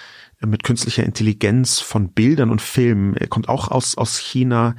mit 0.45 0.63
künstlicher 0.63 1.03
Intelligenz 1.03 1.79
von 1.79 2.09
Bildern 2.09 2.49
und 2.49 2.61
Filmen. 2.61 3.15
Er 3.15 3.27
kommt 3.27 3.49
auch 3.49 3.69
aus, 3.69 3.97
aus 3.97 4.17
China, 4.17 4.75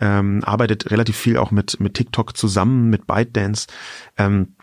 ähm, 0.00 0.42
arbeitet 0.44 0.90
relativ 0.90 1.16
viel 1.16 1.36
auch 1.36 1.50
mit, 1.50 1.80
mit 1.80 1.94
TikTok 1.94 2.36
zusammen, 2.36 2.88
mit 2.88 3.06
ByteDance. 3.06 3.66
Ähm, 4.16 4.56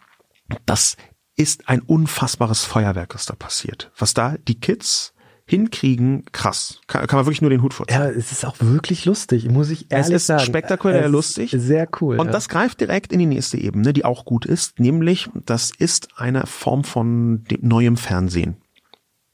das 0.65 0.97
ist 1.35 1.69
ein 1.69 1.81
unfassbares 1.81 2.65
Feuerwerk, 2.65 3.13
was 3.13 3.25
da 3.25 3.35
passiert. 3.35 3.91
Was 3.97 4.13
da 4.13 4.35
die 4.47 4.59
Kids 4.59 5.13
hinkriegen, 5.45 6.25
krass. 6.31 6.79
Kann, 6.87 7.07
kann 7.07 7.17
man 7.17 7.25
wirklich 7.25 7.41
nur 7.41 7.49
den 7.49 7.63
Hut 7.63 7.73
vorziehen. 7.73 7.99
Ja, 7.99 8.07
es 8.07 8.31
ist 8.31 8.45
auch 8.45 8.55
wirklich 8.59 9.05
lustig, 9.05 9.49
muss 9.49 9.69
ich 9.71 9.91
ehrlich 9.91 10.07
Es 10.07 10.13
ist 10.13 10.27
sagen. 10.27 10.43
spektakulär 10.43 11.01
Es 11.01 11.05
ist 11.07 11.11
lustig. 11.11 11.55
Sehr 11.57 11.87
cool. 12.01 12.19
Und 12.19 12.27
ja. 12.27 12.31
das 12.31 12.49
greift 12.49 12.81
direkt 12.81 13.11
in 13.11 13.19
die 13.19 13.25
nächste 13.25 13.57
Ebene, 13.57 13.93
die 13.93 14.05
auch 14.05 14.25
gut 14.25 14.45
ist, 14.45 14.79
nämlich 14.79 15.29
das 15.45 15.71
ist 15.75 16.19
eine 16.19 16.45
Form 16.45 16.83
von 16.83 17.43
neuem 17.61 17.97
Fernsehen. 17.97 18.57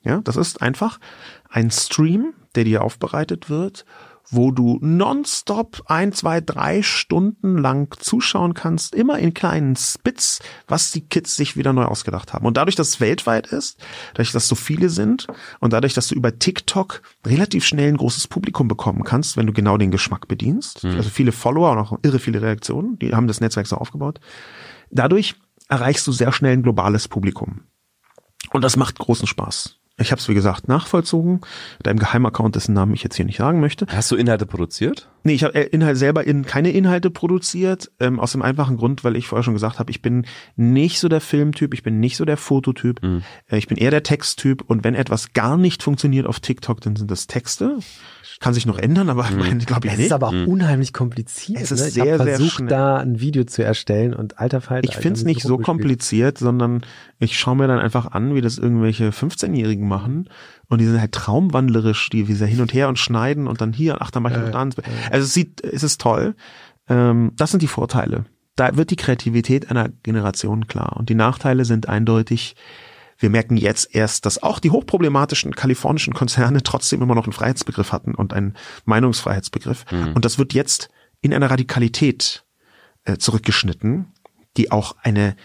Ja, 0.06 0.22
das 0.24 0.38
ist 0.38 0.62
einfach 0.62 1.00
ein 1.50 1.72
Stream, 1.72 2.34
der 2.56 2.64
dir 2.64 2.84
aufbereitet 2.84 3.50
wird, 3.50 3.86
wo 4.30 4.52
du 4.52 4.80
nonstop 4.82 5.84
ein, 5.86 6.12
zwei, 6.12 6.42
drei 6.42 6.82
Stunden 6.82 7.58
lang 7.58 7.96
zuschauen 8.00 8.54
kannst, 8.54 8.96
immer 8.96 9.20
in 9.20 9.34
kleinen 9.34 9.76
Spits, 9.76 10.40
was 10.68 10.92
die 10.92 11.08
Kids 11.08 11.36
sich 11.36 11.58
wieder 11.58 11.74
neu 11.74 11.86
ausgedacht 11.86 12.34
haben. 12.34 12.46
Und 12.46 12.58
dadurch, 12.58 12.76
dass 12.76 12.90
es 12.90 13.00
weltweit 13.00 13.48
ist, 13.48 13.80
dadurch, 14.14 14.32
dass 14.32 14.48
so 14.48 14.56
viele 14.56 14.90
sind 14.90 15.28
und 15.60 15.74
dadurch, 15.74 15.94
dass 15.94 16.08
du 16.08 16.16
über 16.16 16.38
TikTok 16.38 17.02
relativ 17.26 17.66
schnell 17.66 17.90
ein 17.90 17.98
großes 17.98 18.28
Publikum 18.28 18.68
bekommen 18.68 19.04
kannst, 19.04 19.38
wenn 19.38 19.48
du 19.48 19.54
genau 19.54 19.78
den 19.78 19.92
Geschmack 19.92 20.28
bedienst, 20.28 20.84
also 20.96 21.10
viele 21.10 21.32
Follower 21.32 21.72
und 21.72 21.78
auch 21.78 22.00
irre 22.02 22.20
viele 22.20 22.42
Reaktionen, 22.42 22.98
die 23.00 23.14
haben 23.14 23.28
das 23.28 23.42
Netzwerk 23.42 23.68
so 23.68 23.78
aufgebaut, 23.78 24.20
dadurch 24.90 25.36
erreichst 25.68 26.06
du 26.08 26.12
sehr 26.12 26.32
schnell 26.32 26.54
ein 26.54 26.64
globales 26.64 27.08
Publikum. 27.08 27.62
Und 28.52 28.64
das 28.64 28.76
macht 28.76 29.00
großen 29.00 29.28
Spaß. 29.28 29.78
Ich 29.98 30.12
habe 30.12 30.20
es, 30.20 30.28
wie 30.28 30.34
gesagt, 30.34 30.68
nachvollzogen. 30.68 31.40
Mit 31.78 31.88
einem 31.88 32.00
Geheimaccount, 32.00 32.56
dessen 32.56 32.74
Namen 32.74 32.94
ich 32.94 33.04
jetzt 33.04 33.16
hier 33.16 33.26
nicht 33.26 33.38
sagen 33.38 33.62
möchte. 33.62 33.86
Hast 33.88 34.12
du 34.12 34.18
Inhalte 34.18 34.46
produziert? 34.46 35.10
Nee, 35.24 35.34
ich 35.34 35.44
habe 35.46 35.58
Inhalt 35.58 35.98
selber 35.98 36.26
in, 36.26 36.46
keine 36.46 36.72
Inhalte 36.72 37.10
produziert, 37.10 37.92
ähm, 38.02 38.20
aus 38.20 38.34
dem 38.34 38.42
einfachen 38.42 38.76
Grund, 38.76 39.06
weil 39.06 39.16
ich 39.16 39.28
vorher 39.28 39.44
schon 39.44 39.54
gesagt 39.54 39.80
habe, 39.80 39.90
ich 39.92 40.02
bin 40.02 40.26
nicht 40.58 41.00
so 41.00 41.08
der 41.08 41.22
Filmtyp, 41.22 41.74
ich 41.74 41.82
bin 41.82 42.00
nicht 42.02 42.18
so 42.18 42.26
der 42.26 42.38
Fototyp, 42.38 43.02
äh, 43.50 43.58
ich 43.58 43.68
bin 43.68 43.78
eher 43.78 43.92
der 43.92 44.04
Texttyp 44.04 44.64
und 44.68 44.84
wenn 44.84 44.96
etwas 44.96 45.32
gar 45.32 45.58
nicht 45.58 45.82
funktioniert 45.82 46.28
auf 46.28 46.42
TikTok, 46.42 46.82
dann 46.82 46.98
sind 46.98 47.10
das 47.10 47.28
Texte. 47.28 47.80
Kann 48.40 48.54
sich 48.54 48.66
noch 48.66 48.78
ändern, 48.78 49.10
aber 49.10 49.24
glaube 49.24 49.88
ich 49.88 49.94
es 49.94 49.98
nicht. 49.98 50.06
ist 50.08 50.12
aber 50.12 50.28
auch 50.28 50.48
unheimlich 50.48 50.92
kompliziert. 50.92 51.62
Es 51.62 51.72
ist 51.72 51.82
ne? 51.82 51.88
Ich 51.88 51.94
sehr, 51.94 52.18
sehr 52.18 52.38
versucht, 52.38 52.52
schnell. 52.52 52.70
da 52.70 52.98
ein 52.98 53.20
Video 53.22 53.46
zu 53.46 53.64
erstellen 53.64 54.14
und 54.14 54.40
alter 54.40 54.60
Falter. 54.60 54.90
Ich 54.90 54.98
find's 54.98 55.22
hab 55.22 55.28
nicht 55.28 55.42
so 55.42 55.58
kompliziert, 55.58 56.38
sondern 56.38 56.82
ich 57.18 57.40
schaue 57.40 57.56
mir 57.56 57.68
dann 57.68 57.80
einfach 57.80 58.12
an, 58.12 58.36
wie 58.36 58.42
das 58.42 58.58
irgendwelche 58.58 59.10
15-Jährigen 59.10 59.88
machen 59.88 60.30
und 60.68 60.82
die 60.82 60.86
sind 60.86 61.00
halt 61.00 61.14
traumwandlerisch, 61.14 62.10
die 62.10 62.28
wie 62.28 62.34
sie 62.34 62.46
hin 62.46 62.62
und 62.62 62.74
her 62.74 62.90
und 62.90 63.00
schneiden 63.00 63.48
und 63.48 63.62
dann 63.62 63.72
hier, 63.72 64.02
ach, 64.02 64.12
dann 64.12 64.24
mach 64.24 64.32
ich 64.32 64.38
noch 64.38 64.52
da. 64.52 64.60
Also 64.60 65.26
es 65.26 65.34
sieht, 65.34 65.64
es 65.64 65.84
ist 65.84 66.02
toll. 66.02 66.36
Ähm, 66.90 67.32
das 67.38 67.52
sind 67.52 67.62
die 67.62 67.68
Vorteile. 67.68 68.26
Da 68.56 68.76
wird 68.76 68.90
die 68.92 68.96
Kreativität 68.96 69.70
einer 69.70 69.90
Generation 70.04 70.68
klar 70.68 70.98
und 70.98 71.10
die 71.10 71.16
Nachteile 71.16 71.66
sind 71.66 71.88
eindeutig. 71.88 72.56
Wir 73.18 73.30
merken 73.30 73.58
jetzt 73.58 73.96
erst, 73.96 74.26
dass 74.26 74.44
auch 74.44 74.60
die 74.60 74.72
hochproblematischen 74.72 75.56
kalifornischen 75.56 76.14
Konzerne 76.14 76.64
trotzdem 76.64 77.02
immer 77.02 77.16
noch 77.16 77.26
einen 77.26 77.34
Freiheitsbegriff 77.34 77.92
hatten 77.92 78.14
und 78.14 78.34
einen 78.34 78.56
Meinungsfreiheitsbegriff. 78.86 79.86
Und 80.14 80.26
das 80.26 80.38
wird 80.38 80.54
jetzt 80.54 80.90
in 81.22 81.34
einer 81.34 81.50
Radikalität 81.50 82.44
äh, 83.06 83.18
zurückgeschnitten, 83.18 84.12
die 84.58 84.72
auch 84.72 84.96
eine 85.02 85.36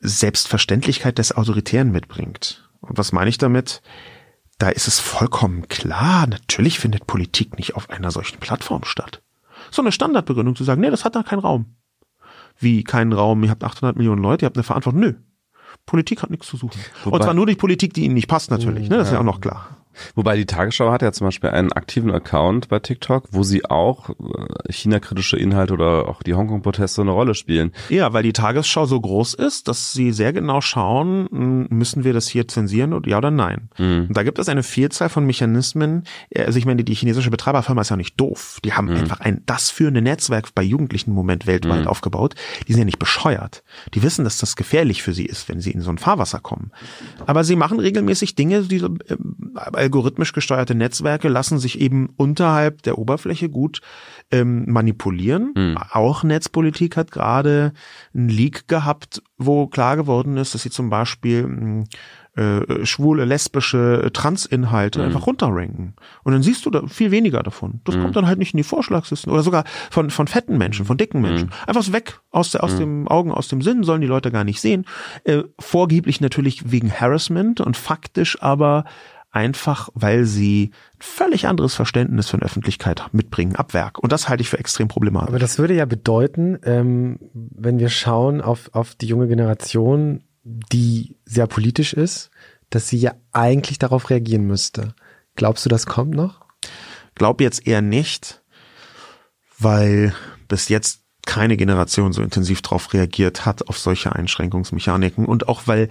Selbstverständlichkeit 0.00 1.18
des 1.18 1.36
Autoritären 1.36 1.92
mitbringt. 1.92 2.68
Und 2.80 2.96
was 2.96 3.12
meine 3.12 3.28
ich 3.28 3.38
damit? 3.38 3.82
Da 4.58 4.68
ist 4.68 4.88
es 4.88 4.98
vollkommen 4.98 5.68
klar, 5.68 6.26
natürlich 6.26 6.78
findet 6.78 7.06
Politik 7.06 7.56
nicht 7.58 7.76
auf 7.76 7.90
einer 7.90 8.10
solchen 8.10 8.38
Plattform 8.40 8.84
statt. 8.84 9.22
So 9.70 9.82
eine 9.82 9.92
Standardbegründung 9.92 10.56
zu 10.56 10.64
sagen, 10.64 10.80
nee, 10.80 10.90
das 10.90 11.04
hat 11.04 11.16
da 11.16 11.22
keinen 11.22 11.38
Raum. 11.38 11.76
Wie 12.58 12.84
keinen 12.84 13.12
Raum, 13.12 13.42
ihr 13.42 13.50
habt 13.50 13.64
800 13.64 13.96
Millionen 13.96 14.22
Leute, 14.22 14.44
ihr 14.44 14.46
habt 14.46 14.56
eine 14.56 14.64
Verantwortung. 14.64 15.00
Nö. 15.00 15.14
Politik 15.86 16.22
hat 16.22 16.30
nichts 16.30 16.46
zu 16.46 16.56
suchen. 16.56 16.78
Wobei- 17.04 17.16
Und 17.16 17.22
zwar 17.24 17.34
nur 17.34 17.46
die 17.46 17.56
Politik, 17.56 17.94
die 17.94 18.04
ihnen 18.04 18.14
nicht 18.14 18.28
passt 18.28 18.50
natürlich, 18.50 18.88
ne? 18.88 18.98
Das 18.98 19.08
ist 19.08 19.12
ja 19.14 19.20
auch 19.20 19.24
noch 19.24 19.40
klar. 19.40 19.79
Wobei 20.14 20.36
die 20.36 20.46
Tagesschau 20.46 20.90
hat 20.90 21.02
ja 21.02 21.12
zum 21.12 21.26
Beispiel 21.26 21.50
einen 21.50 21.72
aktiven 21.72 22.10
Account 22.10 22.68
bei 22.68 22.78
TikTok, 22.78 23.24
wo 23.32 23.42
sie 23.42 23.64
auch 23.64 24.10
äh, 24.10 24.72
China-kritische 24.72 25.36
Inhalte 25.36 25.74
oder 25.74 26.08
auch 26.08 26.22
die 26.22 26.34
Hongkong-Proteste 26.34 27.02
eine 27.02 27.10
Rolle 27.10 27.34
spielen. 27.34 27.72
Ja, 27.88 28.12
weil 28.12 28.22
die 28.22 28.32
Tagesschau 28.32 28.86
so 28.86 29.00
groß 29.00 29.34
ist, 29.34 29.68
dass 29.68 29.92
sie 29.92 30.12
sehr 30.12 30.32
genau 30.32 30.60
schauen, 30.60 31.26
m, 31.32 31.66
müssen 31.70 32.04
wir 32.04 32.12
das 32.12 32.28
hier 32.28 32.46
zensieren 32.48 32.92
oder 32.92 33.08
ja 33.10 33.18
oder 33.18 33.30
nein. 33.30 33.68
Und 34.08 34.16
da 34.16 34.22
gibt 34.22 34.38
es 34.38 34.48
eine 34.48 34.62
Vielzahl 34.62 35.08
von 35.08 35.26
Mechanismen. 35.26 36.04
Ja, 36.34 36.44
Also 36.44 36.58
ich 36.58 36.66
meine, 36.66 36.84
die 36.84 36.94
chinesische 36.94 37.30
Betreiberfirma 37.30 37.80
ist 37.82 37.90
ja 37.90 37.96
nicht 37.96 38.18
doof. 38.20 38.58
Die 38.64 38.72
haben 38.72 38.88
einfach 38.90 39.20
ein 39.20 39.42
das 39.46 39.70
führende 39.70 40.02
Netzwerk 40.02 40.54
bei 40.54 40.62
Jugendlichen 40.62 41.10
im 41.10 41.16
Moment 41.16 41.46
weltweit 41.46 41.86
aufgebaut. 41.86 42.34
Die 42.68 42.72
sind 42.72 42.80
ja 42.80 42.84
nicht 42.84 42.98
bescheuert. 42.98 43.62
Die 43.94 44.02
wissen, 44.02 44.24
dass 44.24 44.38
das 44.38 44.56
gefährlich 44.56 45.02
für 45.02 45.12
sie 45.12 45.26
ist, 45.26 45.48
wenn 45.48 45.60
sie 45.60 45.70
in 45.72 45.80
so 45.80 45.90
ein 45.90 45.98
Fahrwasser 45.98 46.40
kommen. 46.40 46.70
Aber 47.26 47.44
sie 47.44 47.56
machen 47.56 47.80
regelmäßig 47.80 48.34
Dinge, 48.34 48.62
die 48.62 48.78
so, 48.78 48.86
ähm, 49.08 49.54
algorithmisch 49.80 50.32
gesteuerte 50.32 50.74
Netzwerke 50.74 51.28
lassen 51.28 51.58
sich 51.58 51.80
eben 51.80 52.10
unterhalb 52.16 52.82
der 52.82 52.98
Oberfläche 52.98 53.48
gut 53.48 53.80
ähm, 54.30 54.70
manipulieren. 54.70 55.52
Mhm. 55.56 55.78
Auch 55.90 56.22
Netzpolitik 56.22 56.96
hat 56.96 57.10
gerade 57.10 57.72
einen 58.14 58.28
Leak 58.28 58.68
gehabt, 58.68 59.22
wo 59.38 59.66
klar 59.66 59.96
geworden 59.96 60.36
ist, 60.36 60.54
dass 60.54 60.62
sie 60.62 60.70
zum 60.70 60.90
Beispiel 60.90 61.46
mh, 61.46 61.84
äh, 62.36 62.86
schwule, 62.86 63.24
lesbische 63.24 64.02
äh, 64.04 64.10
Transinhalte 64.10 65.00
Mhm. 65.00 65.06
einfach 65.06 65.26
runterranken. 65.26 65.94
Und 66.22 66.32
dann 66.32 66.42
siehst 66.42 66.64
du 66.64 66.70
da 66.70 66.86
viel 66.86 67.10
weniger 67.10 67.42
davon. 67.42 67.80
Das 67.84 67.98
kommt 67.98 68.14
dann 68.14 68.26
halt 68.26 68.38
nicht 68.38 68.54
in 68.54 68.58
die 68.58 68.62
Vorschlagslisten 68.62 69.32
oder 69.32 69.42
sogar 69.42 69.64
von, 69.90 70.10
von 70.10 70.28
fetten 70.28 70.56
Menschen, 70.56 70.84
von 70.86 70.96
dicken 70.96 71.20
Menschen. 71.20 71.50
Einfach 71.66 71.82
so 71.82 71.92
weg 71.92 72.20
aus, 72.30 72.52
der, 72.52 72.62
aus 72.62 72.76
dem 72.76 73.08
Augen, 73.08 73.32
aus 73.32 73.48
dem 73.48 73.62
Sinn, 73.62 73.82
sollen 73.82 74.00
die 74.00 74.06
Leute 74.06 74.30
gar 74.30 74.44
nicht 74.44 74.60
sehen. 74.60 74.84
Äh, 75.24 75.42
vorgeblich 75.58 76.20
natürlich 76.20 76.70
wegen 76.70 76.92
Harassment 76.92 77.60
und 77.60 77.76
faktisch 77.76 78.40
aber 78.40 78.84
einfach, 79.30 79.88
weil 79.94 80.24
sie 80.24 80.72
ein 80.94 81.02
völlig 81.02 81.46
anderes 81.46 81.74
Verständnis 81.74 82.28
von 82.28 82.42
Öffentlichkeit 82.42 83.04
mitbringen, 83.12 83.56
ab 83.56 83.74
Werk. 83.74 83.98
Und 83.98 84.12
das 84.12 84.28
halte 84.28 84.42
ich 84.42 84.48
für 84.48 84.58
extrem 84.58 84.88
problematisch. 84.88 85.28
Aber 85.28 85.38
das 85.38 85.58
würde 85.58 85.74
ja 85.74 85.84
bedeuten, 85.84 86.58
ähm, 86.64 87.18
wenn 87.32 87.78
wir 87.78 87.88
schauen 87.88 88.40
auf, 88.40 88.70
auf 88.72 88.94
die 88.94 89.06
junge 89.06 89.28
Generation, 89.28 90.24
die 90.42 91.16
sehr 91.24 91.46
politisch 91.46 91.92
ist, 91.92 92.30
dass 92.70 92.88
sie 92.88 92.98
ja 92.98 93.14
eigentlich 93.32 93.78
darauf 93.78 94.10
reagieren 94.10 94.46
müsste. 94.46 94.94
Glaubst 95.36 95.64
du, 95.64 95.68
das 95.68 95.86
kommt 95.86 96.14
noch? 96.14 96.40
Glaub 97.14 97.40
jetzt 97.40 97.66
eher 97.66 97.82
nicht, 97.82 98.42
weil 99.58 100.14
bis 100.48 100.68
jetzt 100.68 101.02
keine 101.26 101.56
Generation 101.56 102.12
so 102.12 102.22
intensiv 102.22 102.62
darauf 102.62 102.92
reagiert 102.92 103.46
hat, 103.46 103.68
auf 103.68 103.78
solche 103.78 104.14
Einschränkungsmechaniken. 104.14 105.26
Und 105.26 105.48
auch 105.48 105.62
weil 105.66 105.88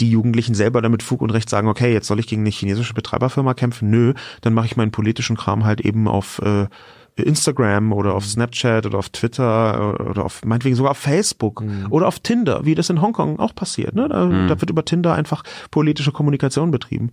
die 0.00 0.10
Jugendlichen 0.10 0.54
selber 0.54 0.82
damit 0.82 1.02
Fug 1.02 1.22
und 1.22 1.30
Recht 1.30 1.48
sagen, 1.48 1.68
okay, 1.68 1.92
jetzt 1.92 2.06
soll 2.06 2.20
ich 2.20 2.26
gegen 2.26 2.42
eine 2.42 2.50
chinesische 2.50 2.94
Betreiberfirma 2.94 3.54
kämpfen, 3.54 3.90
nö, 3.90 4.14
dann 4.40 4.54
mache 4.54 4.66
ich 4.66 4.76
meinen 4.76 4.90
politischen 4.90 5.36
Kram 5.36 5.64
halt 5.64 5.80
eben 5.80 6.08
auf 6.08 6.40
äh, 6.40 6.66
Instagram 7.16 7.92
oder 7.92 8.14
auf 8.14 8.24
Snapchat 8.26 8.86
oder 8.86 8.98
auf 8.98 9.10
Twitter 9.10 10.08
oder 10.10 10.24
auf 10.24 10.44
meinetwegen 10.44 10.76
sogar 10.76 10.92
auf 10.92 10.98
Facebook 10.98 11.62
oder 11.90 12.08
auf 12.08 12.20
Tinder, 12.20 12.64
wie 12.64 12.74
das 12.74 12.88
in 12.90 13.02
Hongkong 13.02 13.38
auch 13.38 13.54
passiert. 13.54 13.94
Ne? 13.94 14.08
Da, 14.08 14.26
da 14.48 14.60
wird 14.60 14.70
über 14.70 14.84
Tinder 14.84 15.14
einfach 15.14 15.42
politische 15.70 16.12
Kommunikation 16.12 16.70
betrieben. 16.70 17.10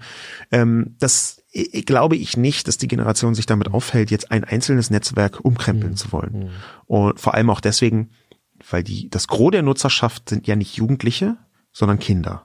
Ähm, 0.52 0.96
das 1.00 1.44
i- 1.54 1.82
glaube 1.84 2.16
ich 2.16 2.38
nicht, 2.38 2.68
dass 2.68 2.78
die 2.78 2.88
Generation 2.88 3.36
sich 3.36 3.46
damit 3.46 3.74
aufhält, 3.74 4.10
jetzt 4.12 4.32
ein 4.32 4.44
einzelnes 4.44 4.90
Netzwerk 4.90 5.40
umkrempeln 5.44 5.96
zu 5.96 6.12
wollen. 6.12 6.50
Und 6.86 7.20
vor 7.20 7.34
allem 7.34 7.50
auch 7.50 7.60
deswegen, 7.62 8.12
weil 8.70 8.84
die 8.84 9.10
das 9.10 9.28
Gros 9.28 9.52
der 9.52 9.64
Nutzerschaft 9.64 10.30
sind 10.30 10.48
ja 10.48 10.56
nicht 10.56 10.76
Jugendliche, 10.78 11.38
sondern 11.72 12.00
Kinder. 12.00 12.44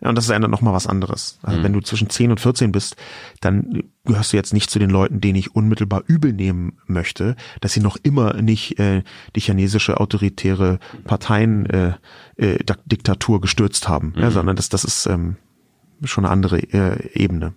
Ja, 0.00 0.08
und 0.08 0.16
das 0.16 0.24
ist 0.24 0.30
ja 0.32 0.38
noch 0.40 0.60
mal 0.62 0.72
was 0.72 0.88
anderes. 0.88 1.38
Also 1.42 1.58
wenn 1.62 1.72
du 1.72 1.80
zwischen 1.80 2.10
10 2.10 2.32
und 2.32 2.40
14 2.40 2.72
bist, 2.72 2.96
dann 3.40 3.84
gehörst 4.04 4.32
du 4.32 4.36
jetzt 4.36 4.52
nicht 4.52 4.70
zu 4.70 4.78
den 4.78 4.90
Leuten, 4.90 5.20
denen 5.20 5.36
ich 5.36 5.54
unmittelbar 5.54 6.02
übel 6.06 6.32
nehmen 6.32 6.78
möchte, 6.86 7.36
dass 7.60 7.72
sie 7.72 7.80
noch 7.80 7.96
immer 8.02 8.34
nicht 8.42 8.78
äh, 8.78 9.02
die 9.36 9.40
chinesische 9.40 10.00
autoritäre 10.00 10.78
Parteien 11.04 11.66
äh, 11.66 11.92
äh, 12.36 12.58
Diktatur 12.84 13.40
gestürzt 13.40 13.88
haben, 13.88 14.14
ja, 14.16 14.30
sondern 14.30 14.56
das, 14.56 14.68
das 14.68 14.84
ist 14.84 15.06
ähm, 15.06 15.36
schon 16.04 16.24
eine 16.24 16.32
andere 16.32 16.58
äh, 16.58 17.10
Ebene. 17.14 17.54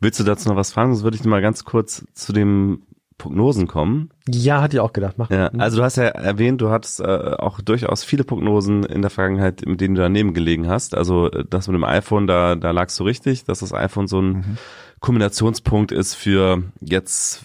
Willst 0.00 0.18
du 0.18 0.24
dazu 0.24 0.48
noch 0.48 0.56
was 0.56 0.72
fragen? 0.72 0.92
Sonst 0.92 1.04
würde 1.04 1.16
ich 1.16 1.24
mal 1.24 1.40
ganz 1.40 1.64
kurz 1.64 2.04
zu 2.12 2.32
den 2.32 2.82
Prognosen 3.18 3.66
kommen. 3.66 4.10
Ja, 4.28 4.62
hatte 4.62 4.76
ich 4.76 4.80
auch 4.80 4.92
gedacht. 4.92 5.18
Mach. 5.18 5.30
Ja, 5.30 5.48
also 5.58 5.78
du 5.78 5.82
hast 5.82 5.96
ja 5.96 6.04
erwähnt, 6.04 6.60
du 6.60 6.70
hattest 6.70 7.00
äh, 7.00 7.04
auch 7.04 7.60
durchaus 7.60 8.04
viele 8.04 8.24
Prognosen 8.24 8.84
in 8.84 9.02
der 9.02 9.10
Vergangenheit, 9.10 9.66
mit 9.66 9.80
denen 9.80 9.96
du 9.96 10.02
daneben 10.02 10.34
gelegen 10.34 10.68
hast. 10.68 10.94
Also 10.94 11.30
äh, 11.30 11.44
das 11.48 11.66
mit 11.66 11.74
dem 11.74 11.84
iPhone, 11.84 12.26
da, 12.26 12.54
da 12.54 12.70
lagst 12.70 12.98
du 13.00 13.04
richtig, 13.04 13.44
dass 13.44 13.58
das 13.58 13.74
iPhone 13.74 14.06
so 14.06 14.22
ein 14.22 14.58
Kombinationspunkt 15.00 15.92
ist 15.92 16.14
für 16.14 16.62
jetzt 16.80 17.42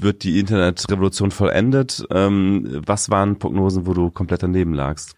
wird 0.00 0.24
die 0.24 0.40
Internetrevolution 0.40 1.30
vollendet. 1.30 2.04
Ähm, 2.10 2.82
was 2.86 3.10
waren 3.10 3.38
Prognosen, 3.38 3.86
wo 3.86 3.94
du 3.94 4.10
komplett 4.10 4.42
daneben 4.42 4.74
lagst? 4.74 5.14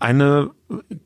Eine 0.00 0.50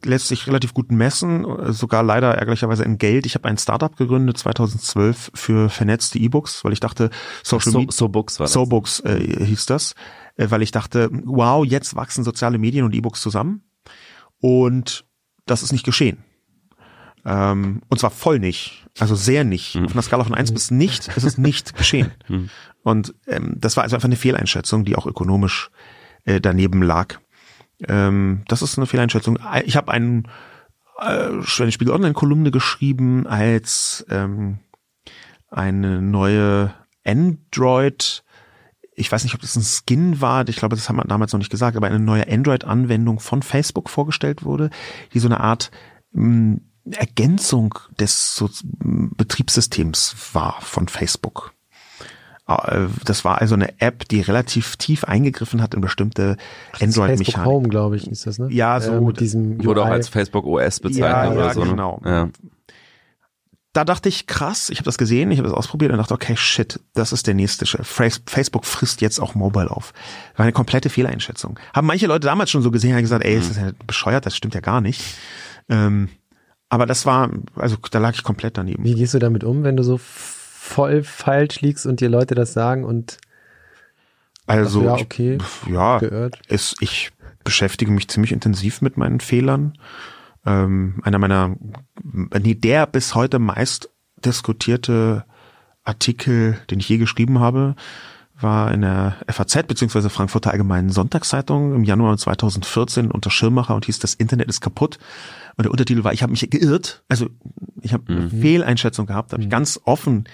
lässt 0.05 0.29
sich 0.29 0.47
relativ 0.47 0.73
gut 0.73 0.93
messen, 0.93 1.73
sogar 1.73 2.03
leider 2.03 2.35
ärgerlicherweise 2.35 2.85
in 2.85 2.99
Geld. 2.99 3.27
Ich 3.27 3.35
habe 3.35 3.49
ein 3.49 3.59
Startup 3.59 3.95
gegründet 3.97 4.39
2012 4.39 5.33
für 5.35 5.69
vernetzte 5.69 6.19
E-Books, 6.19 6.65
weil 6.65 6.73
ich 6.73 6.81
dachte, 6.81 7.11
Social 7.43 7.73
so, 7.73 7.79
Media, 7.79 7.93
so 7.93 8.09
Books 8.09 8.39
war 8.39 8.45
das. 8.45 8.53
SoBooks 8.53 9.01
äh, 9.01 9.45
hieß 9.45 9.67
das, 9.67 9.95
äh, 10.37 10.51
weil 10.51 10.63
ich 10.63 10.71
dachte, 10.71 11.11
wow, 11.25 11.65
jetzt 11.65 11.97
wachsen 11.97 12.25
soziale 12.25 12.59
Medien 12.59 12.85
und 12.85 12.95
E-Books 12.95 13.21
zusammen. 13.21 13.65
Und 14.39 15.05
das 15.47 15.63
ist 15.63 15.73
nicht 15.73 15.85
geschehen. 15.85 16.23
Ähm, 17.25 17.83
und 17.89 17.99
zwar 17.99 18.11
voll 18.11 18.39
nicht, 18.39 18.87
also 18.99 19.15
sehr 19.15 19.45
nicht. 19.45 19.77
Auf 19.77 19.93
einer 19.93 20.03
Skala 20.03 20.25
von 20.25 20.35
eins 20.35 20.53
bis 20.53 20.71
nicht 20.71 21.09
ist 21.17 21.25
es 21.25 21.39
nicht 21.39 21.75
geschehen. 21.77 22.13
Und 22.83 23.15
ähm, 23.27 23.55
das 23.57 23.77
war 23.77 23.85
also 23.85 23.97
einfach 23.97 24.09
eine 24.09 24.17
Fehleinschätzung, 24.17 24.85
die 24.85 24.95
auch 24.95 25.07
ökonomisch 25.07 25.71
äh, 26.25 26.41
daneben 26.41 26.83
lag. 26.83 27.19
Ähm, 27.87 28.43
das 28.49 28.63
ist 28.63 28.79
eine 28.79 28.87
Fehleinschätzung. 28.87 29.39
Ich 29.65 29.77
habe 29.77 29.93
einen 29.93 30.29
äh, 30.99 31.29
eine 31.59 31.73
Spiegel 31.73 31.93
Online-Kolumne 31.93 32.51
geschrieben 32.51 33.27
als 33.27 34.05
ähm, 34.11 34.59
eine 35.51 36.01
neue 36.03 36.75
Android 37.05 38.25
ich 38.97 39.11
weiß 39.11 39.25
nicht, 39.25 39.35
ob 39.35 39.41
das 39.41 39.57
ein 39.57 39.63
Skin 39.63 40.21
war, 40.21 40.49
ich 40.49 40.57
glaube, 40.57 40.77
das 40.77 40.89
haben 40.89 40.97
wir 40.97 41.05
damals 41.05 41.33
noch 41.33 41.39
nicht 41.39 41.51
gesagt, 41.51 41.77
aber 41.77 41.87
eine 41.87 41.99
neue 41.99 42.29
Android-Anwendung 42.29 43.21
von 43.21 43.43
Facebook 43.43 43.91
vorgestellt 43.91 44.45
wurde, 44.45 44.71
die 45.13 45.19
so 45.19 45.29
eine 45.29 45.41
Art 45.41 45.71
mh, 46.13 46.59
Ergänzung 46.91 47.79
des 47.99 48.37
so, 48.37 48.49
Betriebssystems 48.63 50.17
war 50.33 50.61
von 50.61 50.89
Facebook. 50.89 51.54
Äh, 52.47 52.87
Das 53.05 53.25
war 53.25 53.41
also 53.41 53.55
eine 53.55 53.81
App, 53.81 54.09
die 54.09 54.21
relativ 54.21 54.77
tief 54.77 55.05
eingegriffen 55.05 55.63
hat 55.63 55.75
in 55.75 55.81
bestimmte 55.81 56.37
Facebook 56.73 57.05
Android-Mechaniken. 57.05 57.45
Home, 57.45 57.69
glaube 57.69 57.97
ich, 57.97 58.07
ist 58.07 58.27
das, 58.27 58.39
ne? 58.39 58.49
Ja, 58.51 58.81
so. 58.81 58.93
Äh, 58.93 59.01
mit 59.01 59.21
diesem 59.21 59.65
Wurde 59.65 59.83
auch 59.83 59.87
als 59.87 60.09
Facebook 60.09 60.45
OS 60.45 60.81
bezeichnet 60.81 61.01
Ja, 61.11 61.31
oder 61.33 61.47
ja, 61.47 61.55
so. 61.55 61.65
ne? 61.65 61.71
genau. 61.71 62.01
Ja. 62.05 62.29
da 63.73 63.85
dachte 63.85 64.09
ich, 64.09 64.27
krass, 64.29 64.71
ich 64.71 64.79
habe 64.79 64.85
das 64.85 64.99
gesehen, 64.99 65.31
ich 65.33 65.39
habe 65.39 65.49
das 65.49 65.57
ausprobiert 65.57 65.91
und 65.91 65.99
dachte, 65.99 66.15
okay, 66.15 66.37
shit, 66.37 66.79
das 66.95 67.13
ist 67.13 67.27
der 67.27 67.35
nächste 67.35 67.67
Schritt. 67.67 67.87
Face- 67.87 68.23
Facebook 68.27 68.67
frisst 68.67 69.01
jetzt 69.01 69.19
auch 69.21 69.35
Mobile 69.35 69.71
auf. 69.71 69.93
War 70.37 70.45
eine 70.45 70.53
komplette 70.53 70.91
Fehleinschätzung. 70.91 71.59
Haben 71.75 71.87
manche 71.89 72.07
Leute 72.07 72.27
damals 72.27 72.51
schon 72.51 72.63
so 72.63 72.71
gesehen, 72.71 72.95
haben 72.95 73.03
gesagt, 73.03 73.25
ey, 73.25 73.37
das 73.37 73.49
ist 73.51 73.57
ja 73.57 73.71
bescheuert, 73.87 74.27
das 74.27 74.37
stimmt 74.37 74.55
ja 74.55 74.61
gar 74.61 74.81
nicht. 74.81 75.03
Ähm, 75.69 76.09
aber 76.69 76.87
das 76.87 77.05
war, 77.07 77.31
also 77.57 77.77
da 77.91 77.99
lag 77.99 78.15
ich 78.15 78.23
komplett 78.23 78.59
daneben. 78.59 78.85
Wie 78.85 78.95
gehst 78.95 79.15
du 79.15 79.19
damit 79.19 79.43
um, 79.45 79.65
wenn 79.65 79.77
du 79.77 79.83
so 79.83 79.99
voll 80.65 81.03
falsch 81.03 81.61
liegst 81.61 81.85
und 81.87 82.01
dir 82.01 82.09
Leute 82.09 82.35
das 82.35 82.55
sagen 82.55 82.85
und 82.85 83.19
Also, 84.47 84.83
ja, 84.85 84.97
ich- 84.97 85.03
okay, 85.05 85.39
ja, 85.71 85.99
geirrt? 85.99 86.39
es, 86.49 86.75
ich 86.81 87.13
beschäftige 87.45 87.91
mich 87.91 88.09
ziemlich 88.09 88.33
intensiv 88.33 88.81
mit 88.81 88.97
meinen 88.97 89.21
Fehlern. 89.21 89.77
Ähm, 90.47 91.01
einer 91.05 91.19
meiner, 91.19 91.57
nee, 92.03 92.55
der 92.55 92.87
bis 92.87 93.15
heute 93.15 93.39
meist 93.39 93.91
diskutierte 94.25 95.25
Artikel, 95.85 96.59
den 96.71 96.81
ich 96.81 96.89
je 96.89 96.97
geschrieben 96.99 97.41
habe, 97.41 97.77
war 98.41 98.73
in 98.73 98.83
der 98.83 99.17
FAZ 99.29 99.67
bzw. 99.67 100.09
Frankfurter 100.09 100.51
Allgemeinen 100.51 100.91
Sonntagszeitung 100.91 101.75
im 101.75 101.85
Januar 101.85 102.17
2014 102.17 103.11
unter 103.11 103.31
Schirmacher 103.31 103.75
und 103.75 103.85
hieß 103.87 103.99
Das 104.01 104.15
Internet 104.15 104.49
ist 104.49 104.61
kaputt. 104.61 104.99
Und 105.57 105.65
der 105.65 105.71
Untertitel 105.71 106.05
war, 106.05 106.13
ich 106.13 106.23
habe 106.23 106.33
mich 106.33 106.49
geirrt. 106.51 107.05
Also 107.09 107.29
ich 107.81 107.93
habe 107.93 108.05
eine 108.09 108.29
Fehleinschätzung 108.29 109.07
gehabt, 109.07 109.33
habe 109.33 109.43
ich 109.43 109.51
ganz 109.51 109.81
offen 109.85 110.25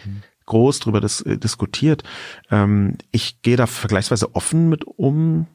groß 0.51 0.81
drüber 0.81 1.01
dis 1.01 1.23
äh, 1.23 1.39
diskutiert. 1.39 2.03
Ähm, 2.51 2.97
ich 3.13 3.41
gehe 3.43 3.57
da 3.57 3.67
vergleichsweise 3.67 4.35
offen 4.35 4.69
mit 4.69 4.85
um, 4.85 5.47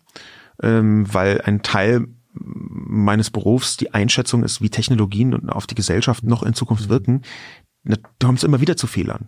ähm, 0.64 1.14
weil 1.14 1.42
ein 1.42 1.62
Teil 1.62 2.08
meines 2.34 3.30
Berufs 3.30 3.78
die 3.78 3.94
Einschätzung 3.94 4.44
ist, 4.44 4.62
wie 4.62 4.70
Technologien 4.70 5.34
und 5.34 5.50
auf 5.50 5.68
die 5.68 5.76
Gesellschaft 5.76 6.24
noch 6.24 6.44
in 6.44 6.54
Zukunft 6.54 6.90
wirken. 6.90 7.22
Da 7.84 7.98
kommt 8.24 8.40
es 8.40 8.44
immer 8.44 8.62
wieder 8.62 8.78
zu 8.78 8.88
Fehlern. 8.88 9.28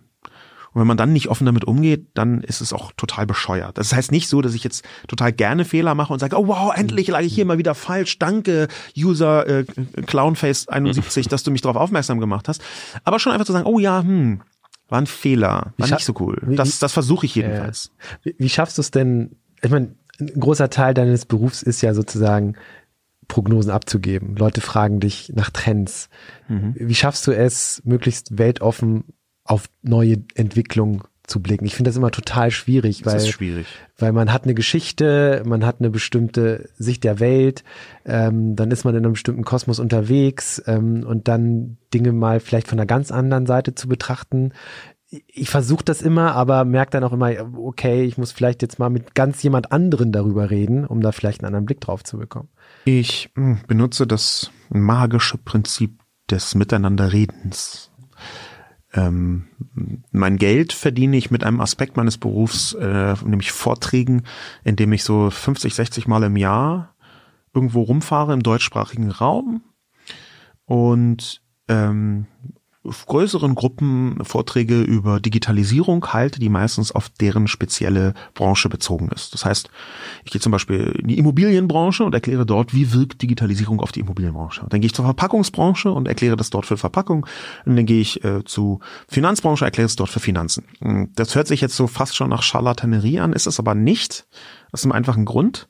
Und 0.78 0.82
wenn 0.82 0.88
man 0.88 0.98
dann 0.98 1.12
nicht 1.12 1.28
offen 1.28 1.48
damit 1.48 1.66
umgeht, 1.66 2.06
dann 2.14 2.42
ist 2.42 2.62
es 2.62 2.72
auch 2.72 2.92
total 2.98 3.26
bescheuert. 3.26 3.80
Das 3.80 3.96
heißt 3.96 4.12
nicht 4.12 4.30
so, 4.30 4.44
dass 4.44 4.54
ich 4.54 4.64
jetzt 4.64 4.86
total 5.08 5.34
gerne 5.34 5.66
Fehler 5.66 5.96
mache 5.96 6.14
und 6.14 6.20
sage, 6.20 6.38
oh 6.38 6.46
wow, 6.46 6.72
endlich 6.72 7.08
lag 7.08 7.22
ich 7.22 7.34
hier 7.34 7.46
mal 7.46 7.58
wieder 7.58 7.74
falsch. 7.74 8.20
Danke, 8.20 8.68
User 8.96 9.48
äh, 9.48 9.66
Clownface71, 10.02 11.30
dass 11.30 11.42
du 11.42 11.50
mich 11.50 11.62
darauf 11.62 11.78
aufmerksam 11.78 12.20
gemacht 12.20 12.48
hast. 12.48 12.62
Aber 13.06 13.18
schon 13.18 13.34
einfach 13.34 13.48
zu 13.48 13.54
sagen, 13.54 13.66
oh 13.66 13.80
ja, 13.80 14.04
hm, 14.04 14.42
war 14.88 15.02
ein 15.02 15.08
Fehler, 15.08 15.74
war 15.80 15.90
nicht 15.90 16.06
so 16.06 16.14
cool. 16.20 16.40
Das, 16.46 16.78
das 16.78 16.94
versuche 16.94 17.26
ich 17.26 17.34
jedenfalls. 17.34 17.90
Wie, 18.22 18.36
wie 18.38 18.50
schaffst 18.50 18.78
du 18.78 18.82
es 18.82 18.92
denn? 18.92 19.36
Ich 19.64 19.72
meine, 19.72 19.96
ein 20.20 20.40
großer 20.40 20.70
Teil 20.70 20.94
deines 20.94 21.26
Berufs 21.26 21.64
ist 21.64 21.82
ja 21.82 21.96
sozusagen 21.96 22.56
Prognosen 23.28 23.72
abzugeben. 23.72 24.36
Leute 24.36 24.62
fragen 24.62 25.00
dich 25.00 25.32
nach 25.34 25.50
Trends. 25.50 26.10
Mhm. 26.48 26.76
Wie 26.78 26.94
schaffst 26.94 27.26
du 27.26 27.32
es, 27.32 27.82
möglichst 27.84 28.38
weltoffen 28.38 29.06
auf 29.48 29.70
neue 29.82 30.24
Entwicklungen 30.36 31.02
zu 31.28 31.42
blicken. 31.42 31.66
Ich 31.66 31.76
finde 31.76 31.90
das 31.90 31.98
immer 31.98 32.10
total 32.10 32.52
schwierig, 32.52 33.06
weil, 33.06 33.20
schwierig. 33.20 33.68
weil 33.98 34.14
man 34.14 34.32
hat 34.32 34.46
eine 34.46 34.54
Geschichte, 34.54 35.44
man 35.46 35.66
hat 35.66 35.80
eine 35.80 35.90
bestimmte 35.90 36.70
Sicht 36.78 37.04
der 37.04 37.20
Welt, 37.20 37.66
ähm, 38.06 38.56
dann 38.56 38.72
ist 38.72 38.86
man 38.86 38.96
in 38.96 39.04
einem 39.04 39.14
bestimmten 39.14 39.44
Kosmos 39.44 39.80
unterwegs 39.80 40.64
ähm, 40.68 41.06
und 41.06 41.28
dann 41.28 41.78
Dinge 41.94 42.14
mal 42.14 42.40
vielleicht 42.40 42.68
von 42.70 42.80
einer 42.80 42.86
ganz 42.86 43.12
anderen 43.12 43.46
Seite 43.46 43.76
zu 43.76 43.90
betrachten. 43.90 44.54
Ich 45.28 45.50
versuche 45.50 45.84
das 45.84 46.02
immer, 46.02 46.34
aber 46.34 46.64
merke 46.64 46.92
dann 46.92 47.04
auch 47.04 47.14
immer, 47.14 47.32
okay, 47.58 48.04
ich 48.04 48.18
muss 48.18 48.32
vielleicht 48.32 48.62
jetzt 48.62 48.80
mal 48.80 48.90
mit 48.90 49.14
ganz 49.14 49.44
jemand 49.44 49.72
anderen 49.74 50.14
darüber 50.14 50.50
reden, 50.50 50.86
um 50.86 51.02
da 51.02 51.12
vielleicht 51.12 51.42
einen 51.42 51.48
anderen 51.48 51.66
Blick 51.66 51.82
drauf 51.82 52.04
zu 52.04 52.18
bekommen. 52.18 52.50
Ich 52.86 53.32
mh, 53.36 53.60
benutze 53.68 54.08
das 54.08 54.50
magische 54.70 55.38
Prinzip 55.38 56.02
des 56.30 56.56
Miteinanderredens. 56.56 57.87
Ähm, 58.98 59.44
mein 60.12 60.38
Geld 60.38 60.74
verdiene 60.74 61.18
ich 61.18 61.30
mit 61.30 61.44
einem 61.44 61.62
Aspekt 61.62 61.98
meines 61.98 62.18
Berufs, 62.18 62.74
äh, 62.74 63.14
nämlich 63.24 63.52
Vorträgen, 63.52 64.24
indem 64.64 64.92
ich 64.92 65.04
so 65.04 65.30
50, 65.30 65.76
60 65.76 66.08
Mal 66.08 66.24
im 66.24 66.36
Jahr 66.36 66.96
irgendwo 67.54 67.84
rumfahre 67.84 68.34
im 68.34 68.42
deutschsprachigen 68.42 69.12
Raum. 69.12 69.62
Und 70.66 71.44
ähm, 71.68 72.26
größeren 72.84 73.56
Gruppen 73.56 74.20
Vorträge 74.24 74.82
über 74.82 75.20
Digitalisierung 75.20 76.06
halte, 76.14 76.40
die 76.40 76.50
meistens 76.50 76.92
auf 76.92 77.10
deren 77.10 77.48
spezielle 77.48 78.14
Branche 78.34 78.70
bezogen 78.70 79.10
ist. 79.10 79.34
Das 79.34 79.46
heißt, 79.46 79.70
ich 80.24 80.32
gehe 80.32 80.42
zum 80.42 80.52
Beispiel 80.52 80.96
in 81.00 81.08
die 81.08 81.18
Immobilienbranche 81.18 82.04
und 82.04 82.14
erkläre 82.14 82.46
dort, 82.46 82.74
wie 82.74 82.94
wirkt 82.94 83.22
Digitalisierung 83.22 83.82
auf 83.82 83.92
die 83.92 84.02
Immobilienbranche. 84.02 84.66
Dann 84.70 84.82
gehe 84.82 84.88
ich 84.88 84.94
zur 84.94 85.06
Verpackungsbranche 85.06 85.92
und 85.92 86.08
erkläre 86.08 86.38
das 86.38 86.50
dort 86.50 86.66
für 86.66 86.78
Verpackung. 86.78 87.26
Und 87.66 87.76
dann 87.76 87.86
gehe 87.86 88.02
ich 88.02 88.24
äh, 88.24 88.44
zu 88.46 88.80
Finanzbranche, 89.08 89.66
erkläre 89.66 89.88
es 89.88 89.96
dort 89.96 90.10
für 90.10 90.20
Finanzen. 90.20 90.64
Das 91.16 91.36
hört 91.36 91.48
sich 91.48 91.62
jetzt 91.62 91.76
so 91.76 91.88
fast 91.88 92.16
schon 92.16 92.30
nach 92.30 92.44
Charlatanerie 92.44 93.20
an, 93.20 93.34
ist 93.34 93.48
es 93.48 93.60
aber 93.60 93.76
nicht. 93.76 94.26
Aus 94.72 94.84
einem 94.84 94.92
einfachen 94.92 95.26
Grund. 95.26 95.68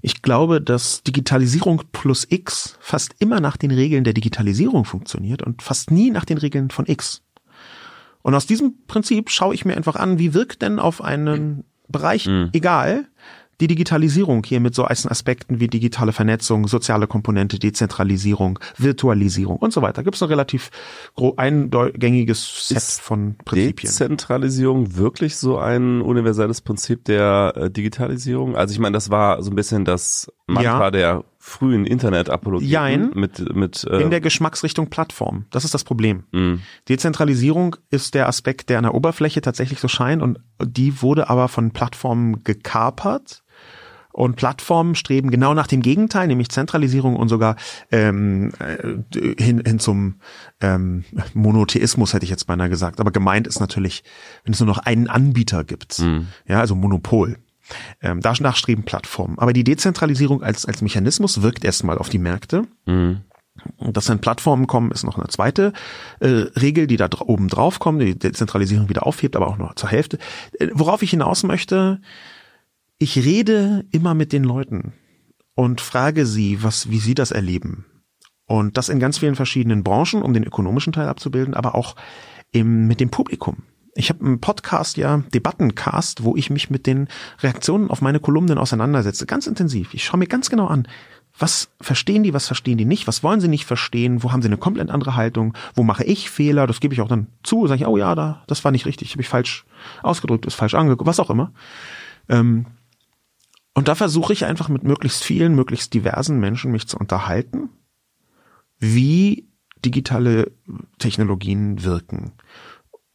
Ich 0.00 0.22
glaube, 0.22 0.60
dass 0.60 1.02
Digitalisierung 1.02 1.82
plus 1.92 2.26
X 2.28 2.76
fast 2.80 3.14
immer 3.18 3.40
nach 3.40 3.56
den 3.56 3.70
Regeln 3.70 4.04
der 4.04 4.14
Digitalisierung 4.14 4.84
funktioniert 4.84 5.42
und 5.42 5.62
fast 5.62 5.90
nie 5.90 6.10
nach 6.10 6.24
den 6.24 6.38
Regeln 6.38 6.70
von 6.70 6.86
X. 6.86 7.22
Und 8.22 8.34
aus 8.34 8.46
diesem 8.46 8.74
Prinzip 8.86 9.30
schaue 9.30 9.54
ich 9.54 9.64
mir 9.64 9.76
einfach 9.76 9.96
an, 9.96 10.18
wie 10.18 10.34
wirkt 10.34 10.62
denn 10.62 10.78
auf 10.78 11.02
einen 11.02 11.64
Bereich, 11.88 12.26
egal, 12.52 13.06
die 13.60 13.66
Digitalisierung 13.68 14.44
hier 14.44 14.60
mit 14.60 14.74
so 14.74 14.84
einzelnen 14.84 15.12
Aspekten 15.12 15.60
wie 15.60 15.68
digitale 15.68 16.12
Vernetzung, 16.12 16.68
soziale 16.68 17.06
Komponente, 17.06 17.58
Dezentralisierung, 17.58 18.58
Virtualisierung 18.76 19.56
und 19.56 19.72
so 19.72 19.82
weiter. 19.82 20.02
Gibt 20.02 20.16
es 20.16 20.22
ein 20.22 20.28
relativ 20.28 20.70
eingängiges 21.36 22.68
Set 22.68 22.76
Ist 22.76 23.00
von 23.00 23.36
Prinzipien. 23.44 23.88
Dezentralisierung 23.90 24.96
wirklich 24.96 25.36
so 25.36 25.58
ein 25.58 26.00
universelles 26.02 26.60
Prinzip 26.60 27.04
der 27.04 27.52
äh, 27.56 27.70
Digitalisierung? 27.70 28.56
Also 28.56 28.72
ich 28.72 28.78
meine, 28.78 28.94
das 28.94 29.10
war 29.10 29.42
so 29.42 29.50
ein 29.50 29.56
bisschen 29.56 29.84
das 29.84 30.30
Mantra 30.46 30.84
Ja. 30.84 30.90
der 30.90 31.24
frühen 31.38 31.86
Internet-Apologeten 31.86 32.70
Jein. 32.72 33.10
mit 33.14 33.54
mit 33.54 33.84
äh, 33.84 34.00
In 34.02 34.10
der 34.10 34.20
Geschmacksrichtung 34.20 34.88
Plattform. 34.90 35.46
Das 35.50 35.64
ist 35.64 35.74
das 35.74 35.84
Problem. 35.84 36.24
mh. 36.32 36.58
Dezentralisierung 36.88 37.76
ist 37.90 38.14
der 38.14 38.28
Aspekt, 38.28 38.68
der 38.68 38.78
an 38.78 38.84
der 38.84 38.94
Oberfläche 38.94 39.40
tatsächlich 39.40 39.80
so 39.80 39.88
scheint 39.88 40.22
und 40.22 40.40
die 40.64 41.02
wurde 41.02 41.30
aber 41.30 41.48
von 41.48 41.70
Plattformen 41.70 42.42
gekapert. 42.44 43.42
Und 44.16 44.36
Plattformen 44.36 44.94
streben 44.94 45.30
genau 45.30 45.52
nach 45.52 45.66
dem 45.66 45.82
Gegenteil, 45.82 46.26
nämlich 46.26 46.48
Zentralisierung 46.48 47.16
und 47.16 47.28
sogar 47.28 47.56
ähm, 47.92 48.50
äh, 48.58 49.42
hin, 49.42 49.62
hin 49.62 49.78
zum 49.78 50.14
ähm, 50.62 51.04
Monotheismus, 51.34 52.14
hätte 52.14 52.24
ich 52.24 52.30
jetzt 52.30 52.46
beinahe 52.46 52.70
gesagt. 52.70 52.98
Aber 52.98 53.10
gemeint 53.10 53.46
ist 53.46 53.60
natürlich, 53.60 54.04
wenn 54.44 54.54
es 54.54 54.60
nur 54.60 54.68
noch 54.68 54.78
einen 54.78 55.08
Anbieter 55.08 55.64
gibt, 55.64 55.98
ja, 56.46 56.60
also 56.60 56.74
Monopol. 56.74 57.36
Ähm, 58.00 58.22
danach 58.22 58.56
streben 58.56 58.84
Plattformen. 58.84 59.38
Aber 59.38 59.52
die 59.52 59.64
Dezentralisierung 59.64 60.42
als, 60.42 60.64
als 60.64 60.80
Mechanismus 60.80 61.42
wirkt 61.42 61.62
erstmal 61.62 61.98
auf 61.98 62.08
die 62.08 62.18
Märkte. 62.18 62.62
Und 63.76 63.96
dass 63.98 64.06
dann 64.06 64.20
Plattformen 64.20 64.66
kommen, 64.66 64.92
ist 64.92 65.04
noch 65.04 65.18
eine 65.18 65.28
zweite 65.28 65.74
äh, 66.20 66.26
Regel, 66.26 66.86
die 66.86 66.96
da 66.96 67.10
oben 67.20 67.48
drauf 67.48 67.80
kommt, 67.80 68.00
die 68.00 68.18
Dezentralisierung 68.18 68.88
wieder 68.88 69.06
aufhebt, 69.06 69.36
aber 69.36 69.48
auch 69.48 69.58
noch 69.58 69.74
zur 69.74 69.90
Hälfte. 69.90 70.16
Äh, 70.58 70.68
worauf 70.72 71.02
ich 71.02 71.10
hinaus 71.10 71.42
möchte, 71.42 72.00
ich 72.98 73.16
rede 73.16 73.84
immer 73.92 74.14
mit 74.14 74.32
den 74.32 74.44
Leuten 74.44 74.92
und 75.54 75.80
frage 75.80 76.26
sie, 76.26 76.62
was, 76.62 76.90
wie 76.90 76.98
sie 76.98 77.14
das 77.14 77.30
erleben. 77.30 77.86
Und 78.46 78.76
das 78.76 78.88
in 78.88 79.00
ganz 79.00 79.18
vielen 79.18 79.34
verschiedenen 79.34 79.82
Branchen, 79.82 80.22
um 80.22 80.32
den 80.32 80.44
ökonomischen 80.44 80.92
Teil 80.92 81.08
abzubilden, 81.08 81.54
aber 81.54 81.74
auch 81.74 81.96
im, 82.52 82.86
mit 82.86 83.00
dem 83.00 83.10
Publikum. 83.10 83.64
Ich 83.94 84.10
habe 84.10 84.24
einen 84.24 84.40
Podcast, 84.40 84.98
ja, 84.98 85.24
Debattencast, 85.34 86.22
wo 86.22 86.36
ich 86.36 86.50
mich 86.50 86.70
mit 86.70 86.86
den 86.86 87.08
Reaktionen 87.40 87.90
auf 87.90 88.02
meine 88.02 88.20
Kolumnen 88.20 88.58
auseinandersetze, 88.58 89.26
ganz 89.26 89.46
intensiv. 89.46 89.94
Ich 89.94 90.04
schaue 90.04 90.18
mir 90.18 90.26
ganz 90.26 90.50
genau 90.50 90.66
an, 90.66 90.86
was 91.38 91.70
verstehen 91.80 92.22
die, 92.22 92.34
was 92.34 92.46
verstehen 92.46 92.78
die 92.78 92.84
nicht, 92.84 93.06
was 93.06 93.22
wollen 93.22 93.40
sie 93.40 93.48
nicht 93.48 93.64
verstehen, 93.64 94.22
wo 94.22 94.32
haben 94.32 94.42
sie 94.42 94.48
eine 94.48 94.58
komplett 94.58 94.90
andere 94.90 95.16
Haltung, 95.16 95.54
wo 95.74 95.82
mache 95.82 96.04
ich 96.04 96.30
Fehler, 96.30 96.66
das 96.66 96.80
gebe 96.80 96.94
ich 96.94 97.00
auch 97.00 97.08
dann 97.08 97.26
zu, 97.42 97.66
sage 97.66 97.82
ich, 97.82 97.86
oh 97.86 97.96
ja, 97.96 98.14
da, 98.14 98.42
das 98.46 98.64
war 98.64 98.72
nicht 98.72 98.86
richtig, 98.86 99.12
habe 99.12 99.22
ich 99.22 99.28
falsch 99.28 99.64
ausgedrückt, 100.02 100.46
ist 100.46 100.54
falsch 100.54 100.74
angeguckt, 100.74 101.06
was 101.06 101.20
auch 101.20 101.30
immer. 101.30 101.52
Ähm, 102.28 102.66
und 103.76 103.88
da 103.88 103.94
versuche 103.94 104.32
ich 104.32 104.46
einfach 104.46 104.70
mit 104.70 104.84
möglichst 104.84 105.22
vielen, 105.22 105.54
möglichst 105.54 105.92
diversen 105.92 106.40
Menschen 106.40 106.72
mich 106.72 106.88
zu 106.88 106.96
unterhalten, 106.96 107.68
wie 108.78 109.50
digitale 109.84 110.52
Technologien 110.98 111.84
wirken. 111.84 112.32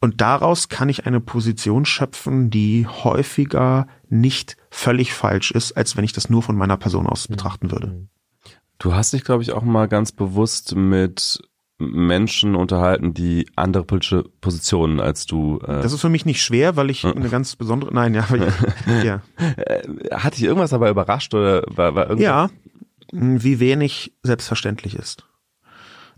Und 0.00 0.20
daraus 0.20 0.68
kann 0.68 0.88
ich 0.88 1.04
eine 1.04 1.18
Position 1.18 1.84
schöpfen, 1.84 2.48
die 2.48 2.86
häufiger 2.86 3.88
nicht 4.08 4.56
völlig 4.70 5.12
falsch 5.12 5.50
ist, 5.50 5.72
als 5.72 5.96
wenn 5.96 6.04
ich 6.04 6.12
das 6.12 6.30
nur 6.30 6.44
von 6.44 6.56
meiner 6.56 6.76
Person 6.76 7.08
aus 7.08 7.26
betrachten 7.26 7.72
würde. 7.72 8.06
Du 8.78 8.94
hast 8.94 9.12
dich, 9.12 9.24
glaube 9.24 9.42
ich, 9.42 9.50
auch 9.50 9.64
mal 9.64 9.88
ganz 9.88 10.12
bewusst 10.12 10.76
mit 10.76 11.42
Menschen 11.90 12.54
unterhalten, 12.54 13.14
die 13.14 13.46
andere 13.56 13.84
politische 13.84 14.24
Positionen 14.40 15.00
als 15.00 15.26
du. 15.26 15.58
Äh, 15.62 15.82
Das 15.82 15.92
ist 15.92 16.00
für 16.00 16.08
mich 16.08 16.24
nicht 16.24 16.42
schwer, 16.42 16.76
weil 16.76 16.90
ich 16.90 17.04
eine 17.04 17.28
ganz 17.28 17.56
besondere, 17.56 17.92
nein, 17.92 18.14
ja, 18.14 18.26
ich, 18.32 19.04
ja, 19.04 19.22
äh, 19.56 19.82
hat 20.12 20.36
dich 20.36 20.44
irgendwas 20.44 20.70
dabei 20.70 20.90
überrascht 20.90 21.34
oder 21.34 21.62
war, 21.68 21.94
war 21.94 22.04
irgendwas? 22.04 22.24
ja, 22.24 22.50
wie 23.12 23.60
wenig 23.60 24.12
selbstverständlich 24.22 24.94
ist. 24.94 25.26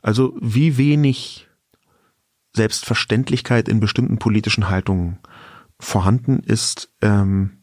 Also 0.01 0.37
wie 0.41 0.77
wenig 0.77 1.49
Selbstverständlichkeit 2.55 3.69
in 3.69 3.81
bestimmten 3.81 4.19
politischen 4.19 4.69
Haltungen 4.69 5.19
vorhanden 5.81 6.41
ist. 6.41 6.91
Ähm, 7.03 7.59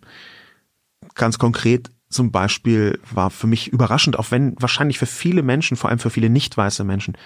ganz 1.15 1.38
konkret 1.40 1.90
zum 2.10 2.32
Beispiel 2.32 2.99
war 3.10 3.30
für 3.30 3.48
mich 3.48 3.69
überraschend, 3.69 4.19
auch 4.19 4.32
wenn 4.32 4.56
wahrscheinlich 4.60 4.99
für 4.99 5.06
viele 5.06 5.44
Menschen, 5.44 5.78
vor 5.78 5.90
allem 5.90 5.99
für 5.99 6.10
viele 6.10 6.30
nicht 6.30 6.57
weiße 6.57 6.84
Menschen, 6.84 7.18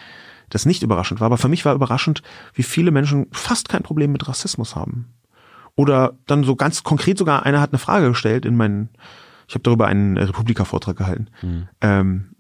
das 0.50 0.66
nicht 0.66 0.84
überraschend 0.84 1.20
war, 1.20 1.28
aber 1.28 1.38
für 1.38 1.48
mich 1.48 1.66
war 1.66 1.74
überraschend, 1.74 2.22
wie 2.54 2.64
viele 2.64 2.92
Menschen 2.92 3.28
fast 3.32 3.70
kein 3.70 3.84
Problem 3.84 4.12
mit 4.12 4.28
Rassismus 4.28 4.76
haben. 4.76 5.14
Oder 5.76 6.18
dann 6.26 6.44
so 6.44 6.56
ganz 6.56 6.84
konkret 6.84 7.18
sogar, 7.18 7.46
einer 7.46 7.62
hat 7.62 7.72
eine 7.72 7.80
Frage 7.80 8.10
gestellt 8.10 8.46
in 8.46 8.56
meinen, 8.56 8.90
ich 9.48 9.56
habe 9.56 9.64
darüber 9.64 9.88
einen 9.88 10.18
Republika-Vortrag 10.18 10.98
gehalten. 10.98 11.28
Ähm, 11.82 12.36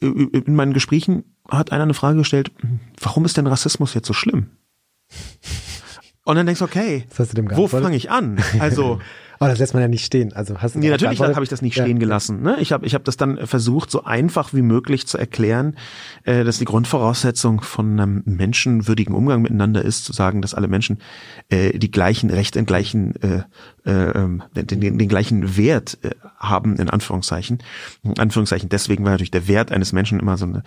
in 0.00 0.54
meinen 0.54 0.72
Gesprächen 0.72 1.24
hat 1.48 1.72
einer 1.72 1.82
eine 1.82 1.94
Frage 1.94 2.18
gestellt, 2.18 2.52
warum 3.00 3.24
ist 3.24 3.36
denn 3.36 3.46
Rassismus 3.46 3.94
jetzt 3.94 4.06
so 4.06 4.14
schlimm? 4.14 4.50
Und 6.24 6.36
dann 6.36 6.44
denkst 6.44 6.58
du, 6.58 6.66
okay, 6.66 7.06
wo 7.56 7.68
fange 7.68 7.96
ich 7.96 8.10
an? 8.10 8.38
Also, 8.58 9.00
Aber 9.38 9.50
das 9.50 9.58
lässt 9.58 9.72
man 9.74 9.82
ja 9.82 9.88
nicht 9.88 10.04
stehen. 10.04 10.32
Also 10.32 10.60
hast 10.60 10.74
du 10.74 10.80
nee, 10.80 10.90
natürlich 10.90 11.20
habe 11.20 11.42
ich 11.42 11.48
das 11.48 11.62
nicht 11.62 11.76
Ja. 11.76 11.84
stehen 11.84 11.98
gelassen. 11.98 12.42
Ne? 12.42 12.56
Ich 12.60 12.72
habe 12.72 12.86
ich 12.86 12.94
hab 12.94 13.04
das 13.04 13.16
dann 13.16 13.46
versucht, 13.46 13.90
so 13.90 14.04
einfach 14.04 14.52
wie 14.52 14.62
möglich 14.62 15.06
zu 15.06 15.16
erklären, 15.18 15.76
äh, 16.24 16.44
dass 16.44 16.58
die 16.58 16.64
Grundvoraussetzung 16.64 17.60
von 17.60 17.98
einem 17.98 18.22
menschenwürdigen 18.24 19.14
Umgang 19.14 19.42
miteinander 19.42 19.82
ist, 19.82 20.04
zu 20.04 20.12
sagen, 20.12 20.42
dass 20.42 20.54
alle 20.54 20.68
Menschen 20.68 20.98
äh, 21.50 21.78
die 21.78 21.90
gleichen 21.90 22.30
Rechte, 22.30 22.58
den 22.58 22.66
gleichen, 22.66 23.14
äh, 23.22 23.42
äh, 23.84 24.10
ähm, 24.18 24.42
den, 24.56 24.80
den, 24.80 24.98
den 24.98 25.08
gleichen 25.08 25.56
Wert 25.56 25.98
äh, 26.02 26.10
haben, 26.38 26.76
in 26.76 26.90
Anführungszeichen. 26.90 27.58
In 28.02 28.18
Anführungszeichen 28.18 28.68
deswegen, 28.68 29.04
weil 29.04 29.12
natürlich 29.12 29.30
der 29.30 29.46
Wert 29.48 29.70
eines 29.70 29.92
Menschen 29.92 30.18
immer 30.18 30.36
so 30.36 30.46
eine 30.46 30.62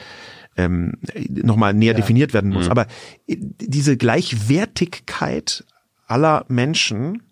ähm, 0.58 0.94
nochmal 1.30 1.74
näher 1.74 1.94
definiert 1.94 2.34
werden 2.34 2.52
muss. 2.52 2.70
Aber 2.70 2.88
äh, 3.28 3.38
diese 3.38 3.98
Gleichwertigkeit 3.98 5.66
aller 6.08 6.46
Menschen, 6.48 7.24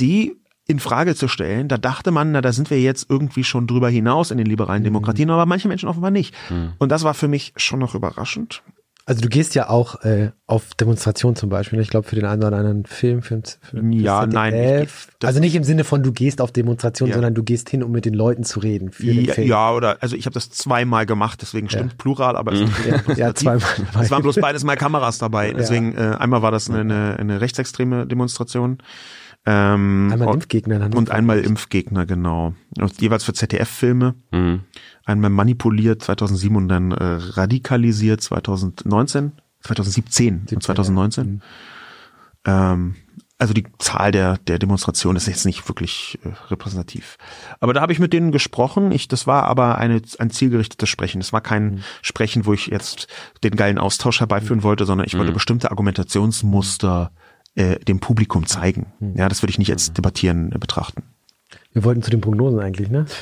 die 0.00 0.36
in 0.68 0.80
Frage 0.80 1.14
zu 1.14 1.28
stellen, 1.28 1.68
da 1.68 1.78
dachte 1.78 2.10
man, 2.10 2.32
na, 2.32 2.40
da 2.40 2.52
sind 2.52 2.70
wir 2.70 2.80
jetzt 2.80 3.08
irgendwie 3.08 3.44
schon 3.44 3.66
drüber 3.66 3.88
hinaus 3.88 4.30
in 4.30 4.38
den 4.38 4.46
liberalen 4.46 4.82
Demokratien, 4.84 5.30
aber 5.30 5.46
manche 5.46 5.68
Menschen 5.68 5.88
offenbar 5.88 6.10
nicht. 6.10 6.34
Und 6.78 6.90
das 6.90 7.04
war 7.04 7.14
für 7.14 7.28
mich 7.28 7.52
schon 7.56 7.78
noch 7.78 7.94
überraschend. 7.94 8.62
Also 9.08 9.20
du 9.20 9.28
gehst 9.28 9.54
ja 9.54 9.68
auch 9.70 10.02
äh, 10.02 10.32
auf 10.48 10.74
Demonstrationen 10.74 11.36
zum 11.36 11.48
Beispiel. 11.48 11.76
ne? 11.76 11.82
Ich 11.84 11.90
glaube 11.90 12.08
für 12.08 12.16
den 12.16 12.24
einen 12.24 12.42
oder 12.42 12.56
anderen 12.56 12.84
Film, 12.86 13.22
für, 13.22 13.40
für 13.62 13.80
Ja, 13.92 14.22
fürs 14.22 14.34
nein, 14.34 14.52
ZDF. 14.52 15.08
ich- 15.20 15.24
also 15.28 15.38
nicht 15.38 15.54
im 15.54 15.62
Sinne 15.62 15.84
von 15.84 16.02
du 16.02 16.10
gehst 16.10 16.40
auf 16.40 16.50
Demonstrationen, 16.50 17.10
Ja. 17.10 17.14
sondern 17.18 17.32
du 17.34 17.44
gehst 17.44 17.70
hin, 17.70 17.84
um 17.84 17.92
mit 17.92 18.04
den 18.04 18.14
Leuten 18.14 18.42
zu 18.42 18.58
reden. 18.58 18.90
Für 18.90 19.04
den 19.04 19.24
Ja, 19.26 19.34
Film. 19.34 19.46
ja, 19.46 19.70
oder 19.70 19.98
also 20.00 20.16
ich 20.16 20.26
habe 20.26 20.34
das 20.34 20.50
zweimal 20.50 21.06
gemacht, 21.06 21.38
deswegen 21.40 21.70
stimmt 21.70 21.98
Plural, 21.98 22.36
aber 22.36 22.50
es 22.54 22.62
ist 22.62 22.70
ja, 22.84 23.14
ja 23.28 23.34
zweimal. 23.36 23.62
Es 24.02 24.10
waren 24.10 24.22
bloß 24.22 24.40
beides 24.40 24.64
mal 24.64 24.74
Kameras 24.76 25.18
dabei. 25.18 25.52
Deswegen, 25.52 25.94
äh, 25.94 26.16
einmal 26.18 26.42
war 26.42 26.50
das 26.50 26.68
eine, 26.68 27.14
eine 27.16 27.40
rechtsextreme 27.40 28.08
Demonstration. 28.08 28.78
Ähm, 29.48 30.10
Einmal 30.12 30.28
und, 30.28 30.34
Impfgegner. 30.34 30.78
Dann 30.80 30.92
und 30.92 31.10
einmal 31.10 31.38
Impfgegner, 31.38 32.04
genau. 32.04 32.54
Und 32.78 33.00
jeweils 33.00 33.22
für 33.22 33.32
ZDF-Filme. 33.32 34.16
Mhm. 34.32 34.60
Einmal 35.04 35.30
manipuliert 35.30 36.02
2007 36.02 36.56
und 36.56 36.68
dann 36.68 36.90
äh, 36.90 37.04
radikalisiert 37.04 38.20
2019, 38.20 39.32
2017 39.60 40.46
und 40.52 40.62
2019. 40.62 41.42
Ähm, 42.44 42.96
also 43.38 43.52
die 43.52 43.66
Zahl 43.78 44.12
der, 44.12 44.38
der 44.38 44.58
Demonstrationen 44.58 45.16
ist 45.16 45.26
jetzt 45.26 45.44
nicht 45.44 45.68
wirklich 45.68 46.18
äh, 46.24 46.30
repräsentativ. 46.50 47.18
Aber 47.60 47.72
da 47.72 47.82
habe 47.82 47.92
ich 47.92 47.98
mit 47.98 48.12
denen 48.12 48.32
gesprochen. 48.32 48.90
Ich, 48.90 49.08
das 49.08 49.28
war 49.28 49.44
aber 49.44 49.78
eine, 49.78 50.00
ein 50.18 50.30
zielgerichtetes 50.30 50.88
Sprechen. 50.88 51.20
Es 51.20 51.32
war 51.32 51.40
kein 51.40 51.84
Sprechen, 52.02 52.46
wo 52.46 52.52
ich 52.52 52.66
jetzt 52.66 53.08
den 53.44 53.54
geilen 53.54 53.78
Austausch 53.78 54.20
herbeiführen 54.20 54.62
wollte, 54.62 54.86
sondern 54.86 55.06
ich 55.06 55.16
wollte 55.16 55.32
bestimmte 55.32 55.70
Argumentationsmuster 55.70 57.12
äh, 57.56 57.78
dem 57.80 57.98
Publikum 58.00 58.46
zeigen. 58.46 58.92
Ja, 59.16 59.28
das 59.28 59.42
würde 59.42 59.50
ich 59.50 59.58
nicht 59.58 59.72
als 59.72 59.92
debattieren 59.92 60.52
äh, 60.52 60.58
betrachten. 60.58 61.02
Wir 61.72 61.82
wollten 61.84 62.02
zu 62.02 62.10
den 62.10 62.20
Prognosen 62.20 62.60
eigentlich, 62.60 62.88
ne? 62.90 63.06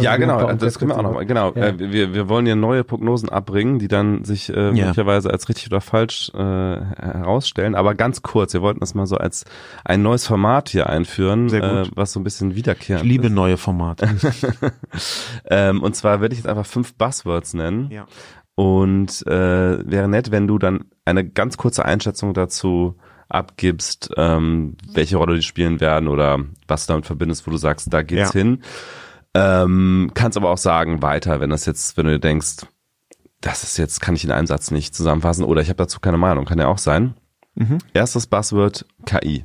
Ja, 0.00 0.16
genau, 0.16 0.52
das 0.54 0.80
können 0.80 0.90
wir 0.90 0.98
auch 0.98 1.02
nochmal. 1.02 1.24
Genau, 1.24 1.52
Ja. 1.54 1.68
äh, 1.68 1.78
wir, 1.92 2.12
wir 2.14 2.28
wollen 2.28 2.46
ja 2.46 2.56
neue 2.56 2.82
Prognosen 2.82 3.28
abbringen, 3.28 3.78
die 3.78 3.86
dann 3.86 4.24
sich 4.24 4.48
äh, 4.48 4.54
Ja. 4.66 4.72
möglicherweise 4.72 5.30
als 5.30 5.48
richtig 5.48 5.68
oder 5.68 5.80
falsch 5.80 6.32
äh, 6.34 6.38
herausstellen. 6.38 7.76
Aber 7.76 7.94
ganz 7.94 8.22
kurz, 8.22 8.54
wir 8.54 8.60
wollten 8.60 8.80
das 8.80 8.94
mal 8.94 9.06
so 9.06 9.16
als 9.18 9.44
ein 9.84 10.02
neues 10.02 10.26
Format 10.26 10.68
hier 10.68 10.88
einführen, 10.90 11.48
Sehr 11.48 11.60
gut. 11.60 11.92
Äh, 11.92 11.96
was 11.96 12.12
so 12.12 12.18
ein 12.18 12.24
bisschen 12.24 12.50
Ich 12.50 12.56
wiederkehrend 12.56 13.06
liebe 13.06 13.30
neue 13.30 13.56
Formate. 13.56 14.08
Ähm, 15.48 15.82
und 15.82 15.94
zwar 15.96 16.20
werde 16.20 16.34
ich 16.34 16.40
jetzt 16.40 16.48
einfach 16.48 16.66
fünf 16.66 16.94
Buzzwords 16.94 17.54
nennen. 17.54 17.88
Ja. 17.90 18.06
Und 18.54 19.26
äh, 19.26 19.30
wäre 19.90 20.08
nett, 20.08 20.30
wenn 20.30 20.46
du 20.46 20.58
dann 20.58 20.86
eine 21.04 21.24
ganz 21.28 21.56
kurze 21.56 21.84
Einschätzung 21.84 22.34
dazu 22.34 22.96
abgibst, 23.32 24.10
ähm, 24.16 24.76
welche 24.92 25.16
Rolle 25.16 25.36
die 25.36 25.42
spielen 25.42 25.80
werden 25.80 26.08
oder 26.08 26.38
was 26.68 26.86
du 26.86 26.92
damit 26.92 27.06
verbindest, 27.06 27.46
wo 27.46 27.50
du 27.50 27.56
sagst, 27.56 27.92
da 27.92 28.02
geht's 28.02 28.32
Ja. 28.34 28.40
hin. 28.40 28.62
Ähm, 29.34 30.10
kannst 30.14 30.36
aber 30.36 30.50
auch 30.50 30.58
sagen 30.58 31.00
weiter, 31.02 31.40
wenn 31.40 31.50
das 31.50 31.64
jetzt, 31.64 31.96
wenn 31.96 32.04
du 32.06 32.12
dir 32.12 32.18
denkst, 32.18 32.66
das 33.40 33.62
ist 33.62 33.78
jetzt, 33.78 34.00
kann 34.00 34.14
ich 34.14 34.24
in 34.24 34.30
einem 34.30 34.46
Satz 34.46 34.70
nicht 34.70 34.94
zusammenfassen 34.94 35.44
oder 35.44 35.62
ich 35.62 35.68
habe 35.68 35.78
dazu 35.78 36.00
keine 36.00 36.18
Meinung, 36.18 36.44
kann 36.44 36.58
ja 36.58 36.68
auch 36.68 36.78
sein. 36.78 37.14
Mhm. 37.54 37.78
Erstes 37.94 38.26
Buzzword 38.26 38.86
KI. 39.06 39.44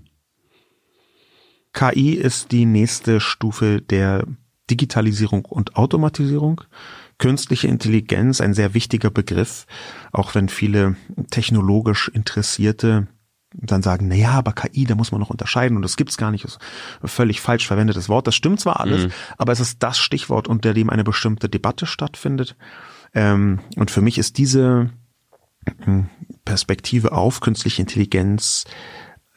KI 1.73 2.13
ist 2.13 2.51
die 2.51 2.65
nächste 2.65 3.19
Stufe 3.19 3.81
der 3.81 4.25
Digitalisierung 4.69 5.45
und 5.45 5.75
Automatisierung. 5.75 6.61
Künstliche 7.17 7.67
Intelligenz, 7.67 8.41
ein 8.41 8.53
sehr 8.53 8.73
wichtiger 8.73 9.09
Begriff, 9.09 9.65
auch 10.11 10.35
wenn 10.35 10.49
viele 10.49 10.95
technologisch 11.31 12.09
Interessierte 12.09 13.07
dann 13.53 13.81
sagen, 13.81 14.07
na 14.07 14.15
ja, 14.15 14.31
aber 14.31 14.53
KI, 14.53 14.85
da 14.85 14.95
muss 14.95 15.11
man 15.11 15.21
noch 15.21 15.29
unterscheiden 15.29 15.77
und 15.77 15.81
das 15.81 15.95
gibt's 15.95 16.17
gar 16.17 16.31
nicht, 16.31 16.43
das 16.43 16.53
ist 16.53 16.59
ein 17.01 17.07
völlig 17.07 17.41
falsch 17.41 17.65
verwendetes 17.65 18.09
Wort. 18.09 18.27
Das 18.27 18.35
stimmt 18.35 18.59
zwar 18.59 18.79
alles, 18.79 19.07
aber 19.37 19.53
es 19.53 19.59
ist 19.59 19.81
das 19.81 19.97
Stichwort, 19.97 20.47
unter 20.47 20.73
dem 20.73 20.89
eine 20.89 21.03
bestimmte 21.03 21.47
Debatte 21.49 21.85
stattfindet. 21.85 22.55
Ähm, 23.13 23.59
und 23.77 23.89
für 23.89 24.01
mich 24.01 24.17
ist 24.17 24.37
diese 24.37 24.89
hm, 25.83 26.09
Perspektive 26.43 27.13
auf 27.13 27.39
künstliche 27.39 27.81
Intelligenz 27.81 28.65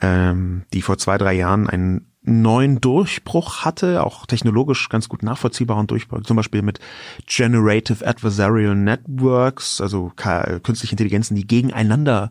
ähm, 0.00 0.64
die 0.72 0.82
vor 0.82 0.98
zwei, 0.98 1.18
drei 1.18 1.34
Jahren 1.34 1.68
einen 1.68 2.09
neuen 2.30 2.80
Durchbruch 2.80 3.64
hatte, 3.64 4.04
auch 4.04 4.26
technologisch 4.26 4.88
ganz 4.88 5.08
gut 5.08 5.22
nachvollziehbaren 5.22 5.86
Durchbruch, 5.86 6.22
zum 6.22 6.36
Beispiel 6.36 6.62
mit 6.62 6.80
Generative 7.26 8.06
Adversarial 8.06 8.74
Networks, 8.74 9.80
also 9.80 10.12
K 10.16 10.60
künstliche 10.60 10.92
Intelligenzen, 10.92 11.34
die 11.36 11.46
gegeneinander 11.46 12.30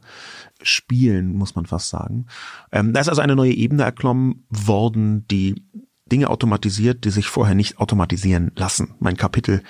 spielen, 0.62 1.34
muss 1.34 1.56
man 1.56 1.66
fast 1.66 1.90
sagen. 1.90 2.26
Ähm, 2.72 2.94
da 2.94 3.00
ist 3.00 3.10
also 3.10 3.22
eine 3.22 3.36
neue 3.36 3.54
Ebene 3.54 3.84
erklommen 3.84 4.46
worden, 4.50 5.26
die 5.28 5.64
Dinge 6.12 6.30
automatisiert, 6.30 7.06
die 7.06 7.12
sich 7.12 7.28
vorher 7.28 7.56
nicht 7.56 7.80
automatisieren 7.80 8.52
lassen. 8.56 8.96
Mein 9.00 9.16
Kapitel 9.16 9.62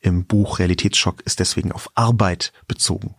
im 0.00 0.26
Buch 0.26 0.58
Realitätsschock 0.58 1.22
ist 1.22 1.40
deswegen 1.40 1.72
auf 1.72 1.90
Arbeit 1.94 2.52
bezogen. 2.68 3.16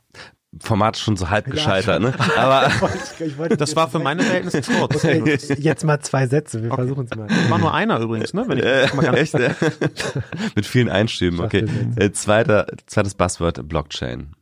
Format 0.59 0.97
schon 0.97 1.15
so 1.15 1.29
halb 1.29 1.45
gescheitert, 1.45 2.01
ne? 2.01 2.13
Aber 2.37 2.71
Ich 3.19 3.37
wollte 3.37 3.55
Das 3.55 3.75
war 3.75 3.87
für 3.89 3.99
meine 3.99 4.23
Verhältnisse 4.23 4.61
kurz. 4.61 5.03
jetzt 5.03 5.83
mal 5.83 5.99
zwei 5.99 6.25
Sätze. 6.27 6.63
Wir 6.63 6.73
versuchen 6.73 7.07
es 7.09 7.15
mal. 7.15 7.27
War 7.49 7.59
nur 7.59 7.73
einer 7.73 7.99
übrigens, 7.99 8.33
ne? 8.33 8.45
Wenn 8.47 8.57
ich 8.57 8.63
das 8.63 8.93
mal 8.95 9.03
ganz 9.05 9.17
Echt? 9.19 9.33
ja? 9.35 9.49
Mit 10.55 10.65
vielen 10.65 10.89
Einstieben, 10.89 11.39
okay. 11.39 11.65
Äh, 11.97 12.11
zweiter, 12.11 12.65
zweites 12.87 13.13
Buzzword, 13.13 13.67
Blockchain. 13.69 14.33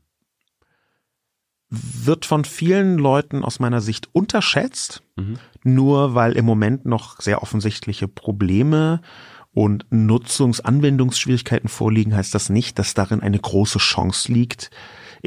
wird 1.70 2.26
von 2.26 2.46
vielen 2.46 2.98
Leuten 2.98 3.44
aus 3.44 3.60
meiner 3.60 3.82
Sicht 3.82 4.08
unterschätzt, 4.14 5.04
nur 5.64 6.16
weil 6.16 6.38
im 6.38 6.46
Moment 6.46 6.86
noch 6.86 7.20
sehr 7.20 7.42
offensichtliche 7.44 8.08
Probleme 8.08 9.02
und 9.54 9.86
Nutzungsanwendungsschwierigkeiten 9.90 11.68
vorliegen, 11.68 12.16
heißt 12.16 12.34
das 12.34 12.50
nicht, 12.50 12.80
dass 12.80 12.94
darin 12.94 13.22
eine 13.22 13.40
große 13.40 13.80
Chance 13.80 14.32
liegt. 14.32 14.70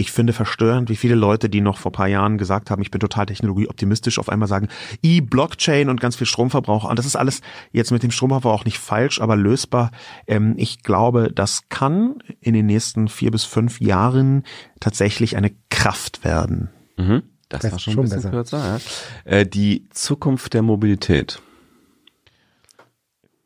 Ich 0.01 0.13
finde 0.13 0.33
verstörend, 0.33 0.89
wie 0.89 0.97
viele 0.97 1.15
Leute, 1.15 1.51
die 1.51 1.61
noch 1.61 1.77
vor 1.77 1.93
paar 1.93 2.09
Jahren 2.09 2.39
gesagt 2.39 2.71
haben, 2.71 2.81
ich 2.81 2.91
bin 2.91 3.01
total 3.01 3.27
technologieoptimistisch, 3.27 4.19
auf 4.19 4.31
einmal 4.31 4.49
sagen, 4.49 4.69
E-Blockchain 5.03 5.91
und 5.91 6.01
ganz 6.01 6.17
viel 6.17 6.27
Stromverbrauch. 6.27 6.89
Und 6.89 6.99
das 6.99 7.05
ist 7.05 7.17
alles 7.17 7.43
jetzt 7.73 7.91
mit 7.91 8.03
dem 8.03 8.11
Stromverbrauch 8.11 8.61
auch 8.61 8.65
nicht 8.65 8.79
falsch, 8.79 9.21
aber 9.21 9.37
lösbar. 9.37 9.91
Ähm, 10.27 10.55
ich 10.57 10.83
glaube, 10.83 11.31
das 11.35 11.69
kann 11.69 12.23
in 12.41 12.55
den 12.55 12.65
nächsten 12.65 13.09
vier 13.09 13.31
bis 13.31 13.45
fünf 13.45 13.79
Jahren 13.81 14.45
tatsächlich 14.81 15.37
eine 15.37 15.51
Kraft 15.69 16.25
werden. 16.25 16.71
Mhm. 16.97 17.23
Das 17.51 17.61
Das 17.61 17.73
war 17.73 17.77
ist 17.77 17.83
schon 17.83 17.93
ein 17.93 17.95
schon 17.95 18.05
bisschen 18.05 18.17
besser. 18.17 18.31
kürzer. 18.31 18.81
Ja. 19.27 19.39
Äh, 19.39 19.47
die 19.47 19.87
Zukunft 19.91 20.55
der 20.55 20.63
Mobilität. 20.63 21.43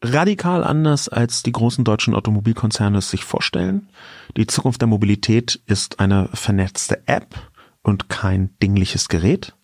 Radikal 0.04 0.62
anders, 0.64 1.08
als 1.08 1.42
die 1.42 1.52
großen 1.52 1.84
deutschen 1.84 2.14
Automobilkonzerne 2.14 2.98
es 2.98 3.10
sich 3.10 3.24
vorstellen. 3.24 3.88
Die 4.36 4.46
Zukunft 4.46 4.80
der 4.80 4.88
Mobilität 4.88 5.60
ist 5.66 6.00
eine 6.00 6.28
vernetzte 6.34 7.06
App 7.08 7.34
und 7.82 8.08
kein 8.08 8.56
dingliches 8.62 9.08
Gerät. 9.08 9.54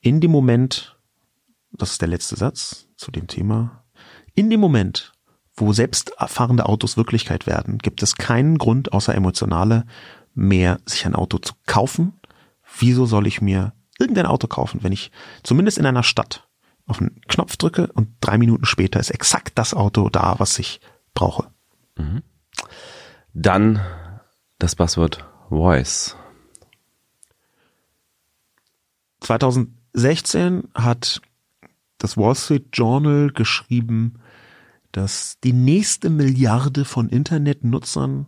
In 0.00 0.20
dem 0.20 0.30
Moment, 0.30 0.96
das 1.72 1.92
ist 1.92 2.00
der 2.00 2.08
letzte 2.08 2.36
Satz 2.36 2.86
zu 2.96 3.10
dem 3.10 3.26
Thema, 3.26 3.84
in 4.34 4.48
dem 4.48 4.60
Moment, 4.60 5.12
wo 5.56 5.72
selbstfahrende 5.72 6.66
Autos 6.66 6.96
Wirklichkeit 6.96 7.46
werden, 7.46 7.78
gibt 7.78 8.02
es 8.02 8.14
keinen 8.14 8.58
Grund 8.58 8.92
außer 8.92 9.14
emotionale 9.14 9.84
mehr, 10.34 10.78
sich 10.86 11.04
ein 11.04 11.16
Auto 11.16 11.38
zu 11.38 11.54
kaufen. 11.66 12.20
Wieso 12.78 13.06
soll 13.06 13.26
ich 13.26 13.40
mir 13.40 13.72
irgendein 13.98 14.26
Auto 14.26 14.46
kaufen, 14.46 14.84
wenn 14.84 14.92
ich 14.92 15.10
zumindest 15.42 15.78
in 15.78 15.86
einer 15.86 16.04
Stadt 16.04 16.47
auf 16.88 17.00
einen 17.00 17.20
Knopf 17.28 17.56
drücke 17.56 17.90
und 17.92 18.08
drei 18.20 18.38
Minuten 18.38 18.64
später 18.64 18.98
ist 18.98 19.10
exakt 19.10 19.58
das 19.58 19.74
Auto 19.74 20.08
da, 20.08 20.36
was 20.38 20.58
ich 20.58 20.80
brauche. 21.14 21.50
Dann 23.34 23.80
das 24.58 24.74
Buzzword 24.74 25.24
Voice. 25.48 26.16
2016 29.20 30.68
hat 30.74 31.20
das 31.98 32.16
Wall 32.16 32.34
Street 32.34 32.68
Journal 32.72 33.30
geschrieben, 33.30 34.14
dass 34.92 35.38
die 35.40 35.52
nächste 35.52 36.10
Milliarde 36.10 36.84
von 36.84 37.08
Internetnutzern 37.08 38.26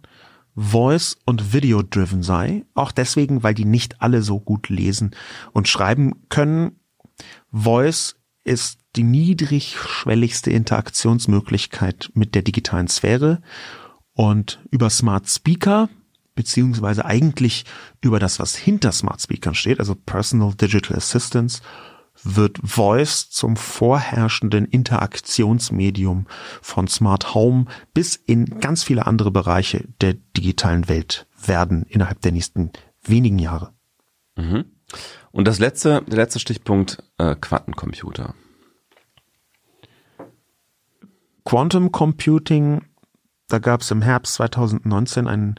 Voice 0.55 1.17
und 1.25 1.53
Video 1.53 1.83
driven 1.83 2.23
sei. 2.23 2.65
Auch 2.75 2.93
deswegen, 2.93 3.43
weil 3.43 3.55
die 3.55 3.65
nicht 3.65 4.03
alle 4.03 4.23
so 4.23 4.41
gut 4.41 4.69
lesen 4.69 5.13
und 5.53 5.69
schreiben 5.69 6.29
können. 6.29 6.81
Voice 7.53 8.17
ist 8.51 8.81
die 8.97 9.05
niedrigschwelligste 9.05 10.51
Interaktionsmöglichkeit 10.51 12.11
mit 12.15 12.35
der 12.35 12.43
digitalen 12.43 12.89
Sphäre 12.89 13.41
und 14.15 14.61
über 14.71 14.91
Smart 14.91 15.29
Speaker 15.29 15.89
beziehungsweise 16.35 17.05
eigentlich 17.05 17.65
über 18.01 18.19
das, 18.19 18.41
was 18.41 18.57
hinter 18.57 18.93
Smart 18.93 19.21
Speakern 19.21 19.55
steht, 19.55 19.79
also 19.79 19.95
Personal 19.95 20.55
Digital 20.55 20.97
Assistance, 20.97 21.63
wird 22.23 22.59
Voice 22.63 23.31
zum 23.31 23.57
vorherrschenden 23.57 24.65
Interaktionsmedium 24.65 26.27
von 26.61 26.89
Smart 26.89 27.35
Home 27.35 27.67
bis 27.95 28.17
in 28.17 28.59
ganz 28.59 28.83
viele 28.83 29.07
andere 29.07 29.31
Bereiche 29.31 29.87
der 30.01 30.15
digitalen 30.15 30.89
Welt 30.89 31.27
werden 31.45 31.85
innerhalb 31.89 32.21
der 32.21 32.33
nächsten 32.33 32.73
wenigen 33.03 33.39
Jahre. 33.39 33.73
Mhm. 34.37 34.65
Und 35.33 35.47
das 35.47 35.59
letzte, 35.59 36.03
der 36.03 36.17
letzte 36.17 36.41
Stichpunkt, 36.41 37.03
äh, 37.19 37.37
Quantencomputer. 37.37 38.35
Quantum 41.45 41.93
Computing, 41.93 42.83
da 43.49 43.59
gab 43.59 43.81
es 43.81 43.91
im 43.91 44.03
Herbst 44.03 44.35
2019 44.35 45.27
einen 45.27 45.55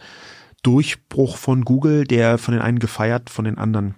Durchbruch 0.64 1.38
von 1.38 1.66
Google, 1.66 2.06
der 2.06 2.38
von 2.38 2.54
den 2.54 2.62
einen 2.62 2.80
gefeiert, 2.80 3.30
von 3.30 3.46
den 3.46 3.58
anderen 3.58 3.96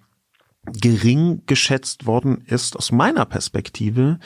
gering 0.66 1.42
geschätzt 1.46 2.06
worden 2.06 2.44
ist, 2.48 2.78
aus 2.78 2.92
meiner 2.92 3.26
Perspektive, 3.26 4.20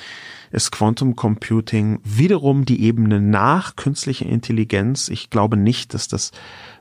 ist 0.51 0.71
Quantum 0.71 1.15
Computing 1.15 1.99
wiederum 2.03 2.65
die 2.65 2.81
Ebene 2.83 3.19
nach 3.19 3.75
künstlicher 3.75 4.27
Intelligenz. 4.27 5.09
Ich 5.09 5.29
glaube 5.29 5.57
nicht, 5.57 5.93
dass 5.93 6.07
das 6.07 6.31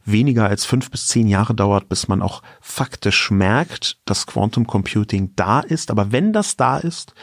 weniger 0.04 0.46
als 0.46 0.64
fünf 0.66 0.90
bis 0.90 1.06
zehn 1.06 1.26
Jahre 1.26 1.54
dauert, 1.54 1.88
bis 1.88 2.06
man 2.06 2.22
auch 2.22 2.42
faktisch 2.60 3.30
merkt, 3.30 3.98
dass 4.04 4.26
Quantum 4.26 4.66
Computing 4.66 5.32
da 5.36 5.60
ist. 5.60 5.90
Aber 5.90 6.12
wenn 6.12 6.32
das 6.32 6.56
da 6.56 6.76
ist, 6.76 7.14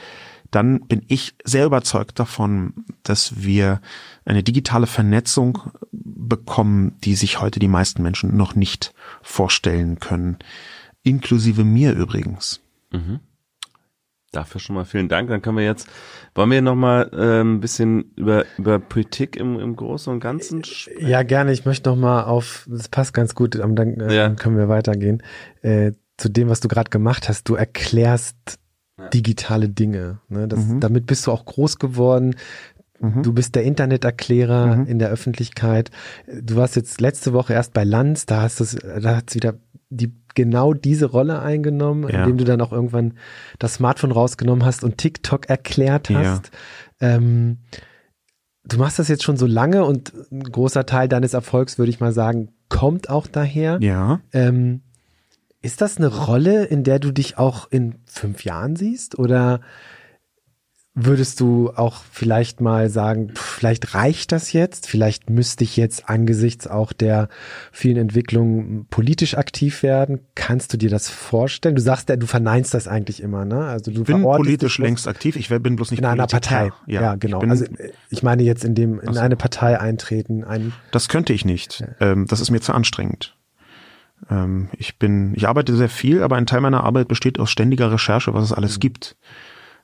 dann 0.49 0.81
bin 0.81 1.03
ich 1.07 1.35
sehr 1.43 1.65
überzeugt 1.65 2.19
davon, 2.19 2.73
dass 3.01 3.43
wir 3.43 3.81
eine 4.25 4.43
digitale 4.43 4.85
Vernetzung 4.85 5.59
bekommen, 5.91 6.95
die 7.03 7.15
sich 7.15 7.41
heute 7.41 7.59
die 7.59 7.67
meisten 7.67 8.03
Menschen 8.03 8.37
noch 8.37 8.53
nicht 8.53 8.93
vorstellen 9.21 9.99
können. 9.99 10.37
Inklusive 11.03 11.63
mir 11.63 11.93
übrigens. 11.93 12.61
Mhm. 12.91 13.19
Dafür 14.31 14.59
schon 14.59 14.75
mal 14.75 14.85
vielen 14.85 15.09
Dank. 15.09 15.29
Dann 15.29 15.41
können 15.41 15.57
wir 15.57 15.65
jetzt, 15.65 15.87
wollen 16.33 16.49
wir 16.49 16.61
noch 16.61 16.75
mal 16.75 17.09
äh, 17.13 17.41
ein 17.41 17.59
bisschen 17.59 18.13
über, 18.15 18.45
über 18.57 18.79
Politik 18.79 19.35
im, 19.35 19.59
im 19.59 19.75
Großen 19.75 20.11
und 20.11 20.19
Ganzen 20.21 20.63
sprechen? 20.63 21.07
Ja, 21.07 21.21
gerne. 21.21 21.51
Ich 21.51 21.65
möchte 21.65 21.89
noch 21.89 21.97
mal 21.97 22.23
auf, 22.23 22.67
das 22.69 22.89
passt 22.89 23.13
ganz 23.13 23.35
gut, 23.35 23.55
dann 23.55 23.77
äh, 23.77 24.15
ja. 24.15 24.29
können 24.31 24.57
wir 24.57 24.69
weitergehen, 24.69 25.21
äh, 25.61 25.91
zu 26.17 26.29
dem, 26.29 26.49
was 26.49 26.61
du 26.61 26.67
gerade 26.67 26.89
gemacht 26.89 27.29
hast. 27.29 27.47
Du 27.47 27.55
erklärst 27.55 28.59
digitale 29.13 29.69
Dinge. 29.69 30.19
Ne? 30.29 30.47
Das, 30.47 30.59
mhm. 30.59 30.79
Damit 30.79 31.05
bist 31.07 31.27
du 31.27 31.31
auch 31.31 31.45
groß 31.45 31.79
geworden. 31.79 32.35
Mhm. 33.03 33.21
Du 33.21 33.33
bist 33.33 33.55
der 33.55 33.63
Interneterklärer 33.63 34.77
mhm. 34.77 34.85
in 34.85 34.97
der 34.97 35.09
Öffentlichkeit. 35.09 35.91
Du 36.41 36.55
warst 36.55 36.75
jetzt 36.77 37.01
letzte 37.01 37.33
Woche 37.33 37.53
erst 37.53 37.73
bei 37.73 37.83
Lanz, 37.83 38.25
da 38.25 38.41
hast 38.41 38.59
du, 38.61 38.65
da 39.01 39.17
hat's 39.17 39.35
wieder 39.35 39.55
die 39.89 40.13
genau 40.35 40.73
diese 40.73 41.05
Rolle 41.05 41.41
eingenommen, 41.41 42.09
ja. 42.09 42.21
indem 42.21 42.37
du 42.37 42.43
dann 42.45 42.61
auch 42.61 42.71
irgendwann 42.71 43.13
das 43.59 43.75
Smartphone 43.75 44.11
rausgenommen 44.11 44.65
hast 44.65 44.83
und 44.83 44.97
TikTok 44.97 45.49
erklärt 45.49 46.09
hast. 46.09 46.51
Ja. 46.99 47.15
Ähm, 47.15 47.57
du 48.63 48.77
machst 48.77 48.97
das 48.97 49.09
jetzt 49.09 49.23
schon 49.23 49.37
so 49.37 49.45
lange 49.45 49.85
und 49.85 50.13
ein 50.31 50.43
großer 50.43 50.85
Teil 50.85 51.07
deines 51.07 51.33
Erfolgs, 51.33 51.77
würde 51.77 51.91
ich 51.91 51.99
mal 51.99 52.13
sagen, 52.13 52.49
kommt 52.69 53.09
auch 53.09 53.27
daher. 53.27 53.77
Ja. 53.81 54.21
Ähm, 54.31 54.81
ist 55.61 55.81
das 55.81 55.97
eine 55.97 56.07
Rolle, 56.07 56.65
in 56.65 56.83
der 56.83 56.99
du 56.99 57.11
dich 57.11 57.37
auch 57.37 57.67
in 57.69 57.95
fünf 58.05 58.43
Jahren 58.43 58.75
siehst? 58.75 59.19
Oder 59.19 59.61
Würdest 60.95 61.39
du 61.39 61.71
auch 61.75 62.03
vielleicht 62.11 62.61
mal 62.61 62.87
sagen, 62.87 63.31
vielleicht 63.33 63.95
reicht 63.95 64.31
das 64.31 64.53
jetzt? 64.53 64.85
Vielleicht 64.85 65.27
müsste 65.27 65.63
ich 65.63 65.75
jetzt 65.75 66.07
angesichts 66.07 66.67
auch 66.67 66.93
der 66.93 67.29
vielen 67.71 67.97
Entwicklungen 67.97 68.85
politisch 68.91 69.35
aktiv 69.35 69.81
werden? 69.81 70.19
Kannst 70.35 70.71
du 70.71 70.77
dir 70.77 70.91
das 70.91 71.09
vorstellen? 71.09 71.73
Du 71.73 71.81
sagst 71.81 72.09
ja, 72.09 72.15
du 72.15 72.27
verneinst 72.27 72.75
das 72.75 72.87
eigentlich 72.87 73.23
immer, 73.23 73.43
ne? 73.43 73.65
Also 73.65 73.89
du 73.89 74.01
ich 74.01 74.05
bin 74.05 74.21
politisch 74.21 74.77
längst 74.77 75.07
aktiv. 75.07 75.35
Ich 75.35 75.49
bin 75.49 75.75
bloß 75.75 75.89
nicht 75.89 75.99
in 75.99 76.05
einer 76.05 76.27
Partei. 76.27 76.71
Ja, 76.85 77.01
ja 77.01 77.15
genau. 77.15 77.41
Ich 77.41 77.49
also 77.49 77.65
ich 78.11 78.21
meine 78.21 78.43
jetzt 78.43 78.63
in 78.63 78.75
dem 78.75 78.99
in 78.99 79.07
also, 79.07 79.19
eine 79.19 79.35
Partei 79.35 79.79
eintreten. 79.79 80.43
Ein 80.43 80.73
das 80.91 81.09
könnte 81.09 81.33
ich 81.33 81.43
nicht. 81.43 81.83
Ähm, 82.01 82.27
das 82.27 82.39
ist 82.39 82.51
mir 82.51 82.61
zu 82.61 82.71
anstrengend. 82.71 83.35
Ähm, 84.29 84.69
ich 84.77 84.99
bin, 84.99 85.33
ich 85.33 85.47
arbeite 85.47 85.75
sehr 85.75 85.89
viel, 85.89 86.21
aber 86.21 86.35
ein 86.35 86.45
Teil 86.45 86.61
meiner 86.61 86.83
Arbeit 86.83 87.07
besteht 87.07 87.39
aus 87.39 87.49
ständiger 87.49 87.91
Recherche, 87.91 88.35
was 88.35 88.43
es 88.43 88.53
alles 88.53 88.75
mhm. 88.75 88.81
gibt 88.81 89.15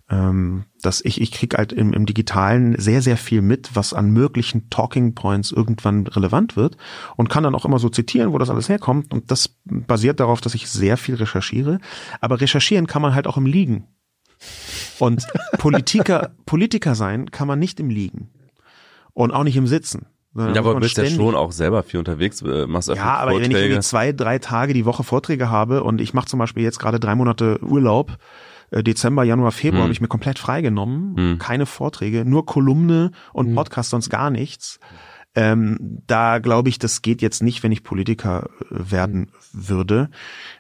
ähm, 0.10 0.66
dass 0.82 1.02
ich, 1.02 1.22
ich 1.22 1.32
krieg 1.32 1.58
halt 1.58 1.72
im, 1.72 1.94
im 1.94 2.06
Digitalen 2.06 2.80
sehr, 2.80 3.02
sehr 3.02 3.18
viel 3.18 3.42
mit, 3.42 3.72
was 3.76 3.94
an 3.94 4.12
möglichen 4.12 4.70
Talking 4.70 5.14
Points 5.14 5.52
irgendwann 5.52 6.08
relevant 6.08 6.56
wird 6.56 6.78
und 7.16 7.30
kann 7.30 7.44
dann 7.44 7.56
auch 7.56 7.66
immer 7.66 7.80
so 7.80 7.90
zitieren, 7.90 8.34
wo 8.34 8.38
das 8.38 8.50
alles 8.50 8.70
herkommt. 8.70 9.14
Und 9.14 9.30
das 9.30 9.56
basiert 9.66 10.20
darauf, 10.20 10.42
dass 10.42 10.56
ich 10.56 10.70
sehr 10.70 10.98
viel 10.98 11.16
recherchiere. 11.16 11.80
Aber 12.22 12.42
recherchieren 12.42 12.88
kann 12.88 13.02
man 13.02 13.14
halt 13.14 13.28
auch 13.28 13.38
im 13.38 13.46
Liegen. 13.46 13.86
Und 14.98 15.28
Politiker, 15.58 16.32
Politiker 16.46 16.96
sein 16.96 17.30
kann 17.30 17.48
man 17.48 17.60
nicht 17.60 17.80
im 17.80 17.90
Liegen. 17.90 18.30
Und 19.14 19.32
auch 19.32 19.44
nicht 19.44 19.58
im 19.58 19.68
Sitzen. 19.68 20.08
Ja, 20.36 20.56
aber 20.56 20.76
du 20.76 20.80
bist 20.82 20.98
ja 20.98 21.06
schon 21.08 21.36
auch 21.36 21.52
selber 21.52 21.84
viel 21.84 22.00
unterwegs, 22.00 22.42
äh, 22.44 22.68
machst 22.68 22.88
Ja, 22.88 23.18
aber 23.18 23.32
Vorträge. 23.32 23.50
wenn 23.50 23.52
ich 23.52 23.64
irgendwie 23.64 23.82
zwei, 23.82 24.12
drei 24.12 24.40
Tage 24.40 24.74
die 24.74 24.86
Woche 24.86 25.04
Vorträge 25.04 25.50
habe 25.50 25.84
und 25.84 26.00
ich 26.00 26.14
mache 26.14 26.28
zum 26.28 26.40
Beispiel 26.40 26.64
jetzt 26.64 26.80
gerade 26.80 27.00
drei 27.00 27.16
Monate 27.16 27.60
Urlaub, 27.64 28.18
Dezember, 28.72 29.24
Januar, 29.24 29.52
Februar 29.52 29.82
hm. 29.82 29.84
habe 29.84 29.94
ich 29.94 30.02
mir 30.02 30.08
komplett 30.08 30.40
freigenommen. 30.40 31.16
Hm. 31.18 31.40
Keine 31.40 31.66
Vorträge, 31.66 32.26
nur 32.26 32.46
Kolumne 32.46 33.12
und 33.34 33.48
hm. 33.48 33.56
Podcast, 33.56 33.90
sonst 33.90 34.10
gar 34.10 34.30
nichts. 34.30 34.80
Ähm, 35.36 36.02
da 36.08 36.40
glaube 36.40 36.70
ich, 36.70 36.80
das 36.80 37.04
geht 37.04 37.22
jetzt 37.22 37.44
nicht, 37.44 37.62
wenn 37.62 37.72
ich 37.72 37.84
Politiker 37.84 38.50
äh, 38.60 38.92
werden 38.92 39.32
würde. 39.54 40.10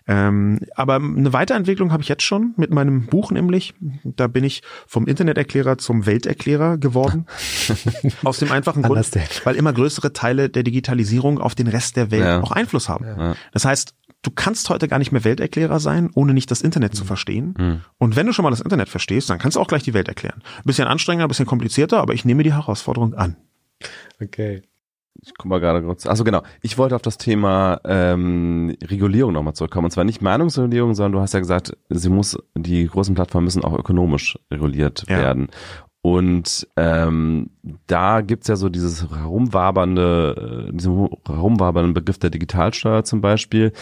Ähm, 0.07 0.59
aber 0.75 0.95
eine 0.95 1.33
Weiterentwicklung 1.33 1.91
habe 1.91 2.03
ich 2.03 2.09
jetzt 2.09 2.21
schon 2.21 2.53
mit 2.55 2.71
meinem 2.71 3.07
Buch 3.07 3.31
nämlich. 3.31 3.73
Da 4.03 4.27
bin 4.27 4.43
ich 4.43 4.61
vom 4.85 5.07
Interneterklärer 5.07 5.79
zum 5.79 6.05
Welterklärer 6.05 6.77
geworden. 6.77 7.25
Aus 8.23 8.37
dem 8.37 8.51
einfachen 8.51 8.83
Grund, 8.83 9.05
weil 9.43 9.55
immer 9.55 9.73
größere 9.73 10.13
Teile 10.13 10.49
der 10.49 10.61
Digitalisierung 10.61 11.39
auf 11.39 11.55
den 11.55 11.67
Rest 11.67 11.97
der 11.97 12.11
Welt 12.11 12.23
ja. 12.23 12.41
auch 12.41 12.51
Einfluss 12.51 12.89
haben. 12.89 13.05
Ja. 13.05 13.35
Das 13.51 13.65
heißt, 13.65 13.95
du 14.21 14.31
kannst 14.31 14.69
heute 14.69 14.87
gar 14.87 14.99
nicht 14.99 15.11
mehr 15.11 15.23
Welterklärer 15.23 15.79
sein, 15.79 16.09
ohne 16.13 16.33
nicht 16.33 16.51
das 16.51 16.61
Internet 16.61 16.93
mhm. 16.93 16.97
zu 16.97 17.05
verstehen. 17.05 17.53
Mhm. 17.57 17.81
Und 17.97 18.15
wenn 18.15 18.25
du 18.25 18.33
schon 18.33 18.43
mal 18.43 18.49
das 18.49 18.61
Internet 18.61 18.89
verstehst, 18.89 19.29
dann 19.29 19.39
kannst 19.39 19.55
du 19.55 19.61
auch 19.61 19.67
gleich 19.67 19.83
die 19.83 19.93
Welt 19.93 20.07
erklären. 20.07 20.41
bisschen 20.65 20.87
anstrengender, 20.87 21.27
bisschen 21.27 21.45
komplizierter, 21.45 21.99
aber 21.99 22.13
ich 22.13 22.25
nehme 22.25 22.43
die 22.43 22.53
Herausforderung 22.53 23.13
an. 23.13 23.37
Okay. 24.21 24.63
Ich 25.21 25.33
guck 25.37 25.47
mal 25.47 25.59
gerade 25.59 25.81
kurz. 25.81 26.05
Achso, 26.05 26.23
genau. 26.23 26.43
Ich 26.61 26.77
wollte 26.77 26.95
auf 26.95 27.01
das 27.01 27.17
Thema 27.17 27.81
ähm, 27.83 28.75
Regulierung 28.83 29.33
nochmal 29.33 29.53
zurückkommen. 29.53 29.85
Und 29.85 29.91
zwar 29.91 30.05
nicht 30.05 30.21
Meinungsregulierung, 30.21 30.93
sondern 30.93 31.11
du 31.13 31.19
hast 31.19 31.33
ja 31.33 31.39
gesagt, 31.39 31.75
sie 31.89 32.09
muss, 32.09 32.37
die 32.55 32.87
großen 32.87 33.15
Plattformen 33.15 33.45
müssen 33.45 33.63
auch 33.63 33.77
ökonomisch 33.77 34.39
reguliert 34.49 35.03
ja. 35.09 35.17
werden. 35.17 35.47
Und 36.01 36.65
ähm, 36.77 37.49
da 37.87 38.21
gibt's 38.21 38.47
ja 38.47 38.55
so 38.55 38.69
dieses 38.69 39.09
herumwabernde, 39.11 40.67
äh, 40.69 40.71
diesen 40.71 41.09
herumwabernden 41.27 41.93
Begriff 41.93 42.17
der 42.17 42.29
Digitalsteuer 42.29 43.03
zum 43.03 43.19
Beispiel. 43.19 43.73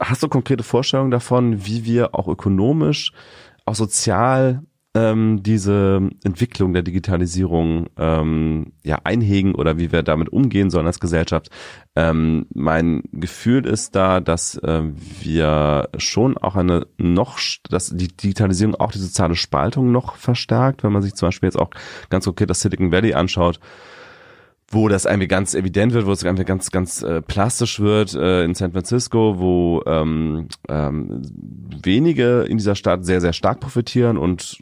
Hast 0.00 0.22
du 0.24 0.28
konkrete 0.28 0.64
Vorstellungen 0.64 1.12
davon, 1.12 1.64
wie 1.64 1.84
wir 1.84 2.16
auch 2.16 2.26
ökonomisch, 2.26 3.12
auch 3.64 3.76
sozial 3.76 4.62
ähm, 4.94 5.42
diese 5.42 6.10
Entwicklung 6.24 6.72
der 6.72 6.82
Digitalisierung 6.82 7.88
ähm, 7.96 8.72
ja 8.82 8.98
einhegen 9.04 9.54
oder 9.54 9.78
wie 9.78 9.92
wir 9.92 10.02
damit 10.02 10.30
umgehen 10.30 10.70
sollen 10.70 10.86
als 10.86 10.98
Gesellschaft. 10.98 11.48
Ähm, 11.94 12.46
mein 12.54 13.02
Gefühl 13.12 13.66
ist 13.66 13.94
da, 13.94 14.20
dass 14.20 14.56
äh, 14.56 14.82
wir 15.20 15.88
schon 15.96 16.36
auch 16.36 16.56
eine 16.56 16.86
noch, 16.98 17.38
dass 17.68 17.90
die 17.90 18.08
Digitalisierung 18.08 18.74
auch 18.74 18.90
die 18.90 18.98
soziale 18.98 19.36
Spaltung 19.36 19.92
noch 19.92 20.16
verstärkt, 20.16 20.82
wenn 20.82 20.92
man 20.92 21.02
sich 21.02 21.14
zum 21.14 21.28
Beispiel 21.28 21.46
jetzt 21.46 21.58
auch 21.58 21.70
ganz 22.08 22.24
konkret 22.24 22.50
das 22.50 22.60
Silicon 22.60 22.90
Valley 22.90 23.14
anschaut 23.14 23.60
wo 24.72 24.88
das 24.88 25.04
irgendwie 25.04 25.26
ganz 25.26 25.54
evident 25.54 25.92
wird, 25.92 26.06
wo 26.06 26.12
es 26.12 26.22
irgendwie 26.22 26.44
ganz, 26.44 26.70
ganz 26.70 27.02
äh, 27.02 27.20
plastisch 27.20 27.80
wird 27.80 28.14
äh, 28.14 28.44
in 28.44 28.54
San 28.54 28.70
Francisco, 28.70 29.40
wo 29.40 29.82
ähm, 29.84 30.46
ähm, 30.68 31.22
wenige 31.82 32.42
in 32.42 32.56
dieser 32.56 32.76
Stadt 32.76 33.04
sehr, 33.04 33.20
sehr 33.20 33.32
stark 33.32 33.58
profitieren 33.58 34.16
und 34.16 34.58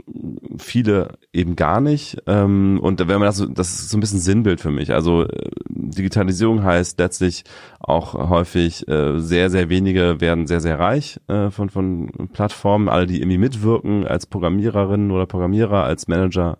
viele 0.56 1.18
eben 1.34 1.56
gar 1.56 1.82
nicht. 1.82 2.22
Ähm, 2.26 2.80
und 2.82 3.00
wenn 3.00 3.18
man 3.18 3.26
das, 3.26 3.46
das 3.52 3.68
ist 3.80 3.90
so 3.90 3.98
ein 3.98 4.00
bisschen 4.00 4.20
Sinnbild 4.20 4.62
für 4.62 4.70
mich. 4.70 4.94
Also 4.94 5.24
äh, 5.24 5.50
Digitalisierung 5.68 6.64
heißt 6.64 6.98
letztlich 6.98 7.44
auch 7.78 8.14
häufig 8.14 8.88
äh, 8.88 9.18
sehr, 9.18 9.50
sehr 9.50 9.68
wenige 9.68 10.22
werden 10.22 10.46
sehr, 10.46 10.60
sehr 10.60 10.78
reich 10.78 11.20
äh, 11.28 11.50
von, 11.50 11.68
von 11.68 12.10
Plattformen, 12.32 12.88
alle, 12.88 13.06
die 13.06 13.18
irgendwie 13.18 13.38
mitwirken 13.38 14.06
als 14.06 14.24
Programmiererinnen 14.24 15.10
oder 15.10 15.26
Programmierer, 15.26 15.84
als 15.84 16.08
Manager 16.08 16.56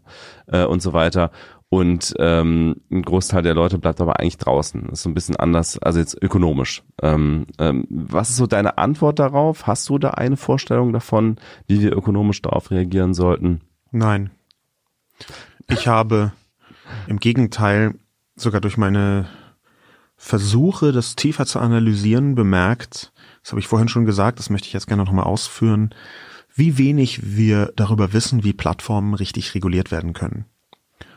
äh, 0.49 0.65
und 0.65 0.83
so 0.83 0.93
weiter. 0.93 1.31
Und 1.71 2.15
ähm, 2.19 2.77
ein 2.91 3.03
Großteil 3.03 3.43
der 3.43 3.55
Leute 3.55 3.79
bleibt 3.79 4.01
aber 4.01 4.19
eigentlich 4.19 4.39
draußen. 4.39 4.85
Das 4.85 5.01
ist 5.01 5.03
so 5.03 5.11
ein 5.11 5.15
bisschen 5.15 5.37
anders, 5.37 5.79
also 5.79 5.99
jetzt 5.99 6.21
ökonomisch. 6.23 6.83
Ähm, 7.03 7.47
ähm, 7.59 7.87
was 7.91 8.31
ist 8.31 8.37
so 8.37 8.47
deine 8.47 8.79
Antwort 8.79 9.19
darauf? 9.19 9.67
Hast 9.67 9.89
du 9.91 9.99
da 9.99 10.11
eine 10.11 10.39
Vorstellung 10.39 10.95
davon, 10.95 11.37
wie 11.67 11.81
wir 11.81 11.95
ökonomisch 11.95 12.41
darauf 12.41 12.71
reagieren 12.71 13.13
sollten? 13.13 13.61
Nein. 13.91 14.31
Ich 15.69 15.89
habe 15.89 16.33
im 17.07 17.19
Gegenteil 17.19 17.95
sogar 18.35 18.63
durch 18.63 18.79
meine 18.79 19.29
Versuche, 20.17 20.93
das 20.93 21.17
tiefer 21.17 21.45
zu 21.45 21.59
analysieren, 21.59 22.35
bemerkt, 22.35 23.13
das 23.43 23.53
habe 23.53 23.61
ich 23.61 23.69
vorhin 23.69 23.89
schon 23.89 24.05
gesagt, 24.05 24.39
das 24.39 24.51
möchte 24.51 24.67
ich 24.67 24.73
jetzt 24.73 24.89
gerne 24.89 25.05
nochmal 25.05 25.25
ausführen, 25.25 25.95
wie 26.55 26.77
wenig 26.77 27.37
wir 27.37 27.73
darüber 27.77 28.13
wissen, 28.13 28.43
wie 28.43 28.53
Plattformen 28.53 29.15
richtig 29.15 29.55
reguliert 29.55 29.91
werden 29.91 30.13
können. 30.13 30.47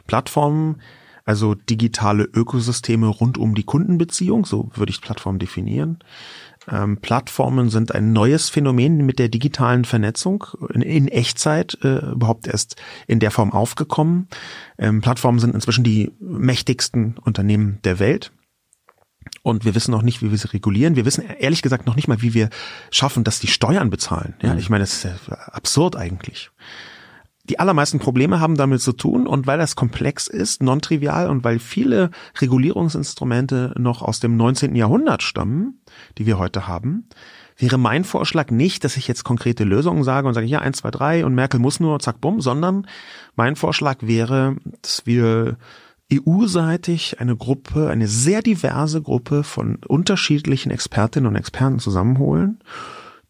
Plattformen, 0.08 0.82
also 1.26 1.54
digitale 1.54 2.24
Ökosysteme 2.24 3.08
rund 3.08 3.38
um 3.38 3.56
die 3.56 3.64
Kundenbeziehung, 3.64 4.46
so 4.46 4.72
würde 4.74 4.92
ich 4.92 5.02
Plattformen 5.02 5.40
definieren. 5.40 6.00
Ähm, 6.70 6.98
Plattformen 6.98 7.70
sind 7.70 7.94
ein 7.94 8.14
neues 8.14 8.50
Phänomen 8.50 9.06
mit 9.06 9.18
der 9.18 9.30
digitalen 9.30 9.86
Vernetzung 9.86 10.46
in, 10.74 10.82
in 10.82 11.08
Echtzeit 11.08 11.78
äh, 11.84 12.12
überhaupt 12.12 12.48
erst 12.48 12.76
in 13.08 13.20
der 13.20 13.32
Form 13.32 13.52
aufgekommen. 13.52 14.28
Ähm, 14.78 15.02
Plattformen 15.02 15.40
sind 15.40 15.56
inzwischen 15.56 15.84
die 15.84 16.12
mächtigsten 16.20 17.18
Unternehmen 17.18 17.80
der 17.84 18.00
Welt. 18.00 18.32
und 19.44 19.66
wir 19.66 19.74
wissen 19.74 19.92
noch 19.92 20.04
nicht, 20.04 20.22
wie 20.22 20.30
wir 20.30 20.38
sie 20.38 20.52
regulieren. 20.54 20.96
Wir 20.96 21.06
wissen 21.06 21.24
ehrlich 21.40 21.62
gesagt 21.62 21.88
noch 21.88 21.96
nicht 21.96 22.08
mal, 22.08 22.22
wie 22.22 22.34
wir 22.34 22.50
schaffen, 22.92 23.24
dass 23.24 23.40
die 23.40 23.48
Steuern 23.48 23.90
bezahlen. 23.90 24.36
Ja, 24.42 24.56
ich 24.56 24.70
meine, 24.70 24.84
das 24.84 24.94
ist 24.94 25.04
ja 25.04 25.16
absurd 25.52 25.96
eigentlich. 25.96 26.52
Die 27.50 27.60
allermeisten 27.60 28.00
Probleme 28.00 28.40
haben 28.40 28.56
damit 28.56 28.82
zu 28.82 28.94
tun 28.94 29.26
und 29.26 29.48
weil 29.48 29.58
das 29.58 29.76
komplex 29.76 30.28
ist, 30.28 30.62
non-trivial 30.62 31.30
und 31.30 31.44
weil 31.44 31.60
viele 31.60 32.12
Regulierungsinstrumente 32.40 33.74
noch 33.78 34.02
aus 34.02 34.20
dem 34.20 34.38
19. 34.38 34.76
Jahrhundert 34.76 35.24
stammen, 35.24 35.82
die 36.18 36.26
wir 36.26 36.38
heute 36.38 36.68
haben, 36.68 37.08
wäre 37.58 37.78
mein 37.78 38.04
Vorschlag 38.04 38.52
nicht, 38.52 38.84
dass 38.84 38.98
ich 38.98 39.08
jetzt 39.08 39.24
konkrete 39.24 39.64
Lösungen 39.64 40.04
sage 40.04 40.28
und 40.28 40.34
sage, 40.34 40.48
ja, 40.48 40.60
eins, 40.60 40.78
zwei, 40.78 40.92
drei 40.92 41.26
und 41.26 41.36
Merkel 41.36 41.60
muss 41.60 41.80
nur, 41.80 42.00
zack, 42.00 42.22
bumm, 42.22 42.42
sondern 42.42 42.88
mein 43.36 43.56
Vorschlag 43.56 43.98
wäre, 44.02 44.56
dass 44.82 45.06
wir 45.06 45.58
EU-seitig 46.14 47.20
eine 47.20 47.36
Gruppe, 47.36 47.90
eine 47.90 48.08
sehr 48.08 48.42
diverse 48.42 49.02
Gruppe 49.02 49.44
von 49.44 49.78
unterschiedlichen 49.88 50.72
Expertinnen 50.72 51.28
und 51.28 51.36
Experten 51.36 51.80
zusammenholen, 51.80 52.60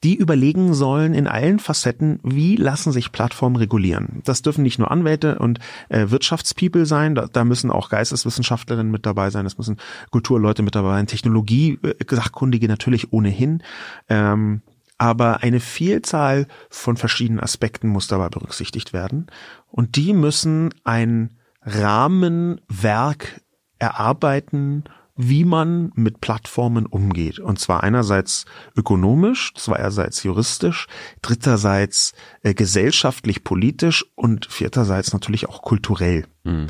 die 0.04 0.16
überlegen 0.16 0.74
sollen 0.74 1.14
in 1.14 1.28
allen 1.28 1.60
Facetten, 1.60 2.20
wie 2.24 2.56
lassen 2.56 2.92
sich 2.92 3.12
Plattformen 3.12 3.56
regulieren. 3.56 4.22
Das 4.26 4.42
dürfen 4.42 4.64
nicht 4.64 4.80
nur 4.80 4.90
Anwälte 4.90 5.38
und 5.40 5.60
äh, 5.90 6.10
Wirtschaftspeople 6.10 6.86
sein, 6.86 7.16
da, 7.16 7.28
da 7.32 7.44
müssen 7.44 7.70
auch 7.70 7.90
Geisteswissenschaftlerinnen 7.90 8.92
mit 8.92 9.06
dabei 9.06 9.30
sein, 9.30 9.46
es 9.46 9.58
müssen 9.58 9.78
Kulturleute 10.10 10.64
mit 10.64 10.76
dabei 10.76 10.96
sein, 10.96 11.08
Technologie, 11.08 11.80
äh, 11.84 11.94
Sachkundige 12.10 12.68
natürlich 12.68 13.14
ohnehin. 13.14 13.62
Ähm, 14.10 14.62
aber 14.98 15.42
eine 15.42 15.60
Vielzahl 15.60 16.46
von 16.70 16.96
verschiedenen 16.96 17.40
Aspekten 17.40 17.88
muss 17.88 18.08
dabei 18.08 18.30
berücksichtigt 18.30 18.94
werden. 18.94 19.28
Und 19.68 19.96
die 19.96 20.14
müssen 20.14 20.74
ein 20.84 21.32
Rahmenwerk 21.64 23.42
erarbeiten, 23.80 24.84
wie 25.16 25.46
man 25.46 25.92
mit 25.96 26.22
Plattformen 26.22 26.86
umgeht. 26.86 27.40
Und 27.40 27.60
zwar 27.60 27.84
einerseits 27.84 28.46
ökonomisch, 28.76 29.54
zweierseits 29.56 30.24
juristisch, 30.24 30.88
dritterseits 31.22 32.14
äh, 32.44 32.54
gesellschaftlich 32.54 33.44
politisch 33.44 34.06
und 34.16 34.46
vierterseits 34.46 35.14
natürlich 35.14 35.50
auch 35.50 35.62
kulturell. 35.62 36.26
Mhm. 36.44 36.68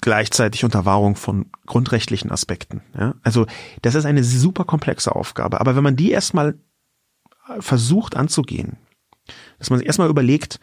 Gleichzeitig 0.00 0.64
unter 0.64 0.84
Wahrung 0.84 1.16
von 1.16 1.50
grundrechtlichen 1.66 2.30
Aspekten. 2.30 2.82
Ja? 2.98 3.14
Also 3.22 3.46
das 3.82 3.94
ist 3.94 4.04
eine 4.04 4.24
super 4.24 4.64
komplexe 4.64 5.14
Aufgabe. 5.14 5.60
Aber 5.60 5.76
wenn 5.76 5.84
man 5.84 5.96
die 5.96 6.10
erstmal 6.10 6.58
versucht 7.58 8.16
anzugehen, 8.16 8.76
dass 9.58 9.70
man 9.70 9.78
sich 9.78 9.86
erstmal 9.86 10.08
überlegt, 10.08 10.60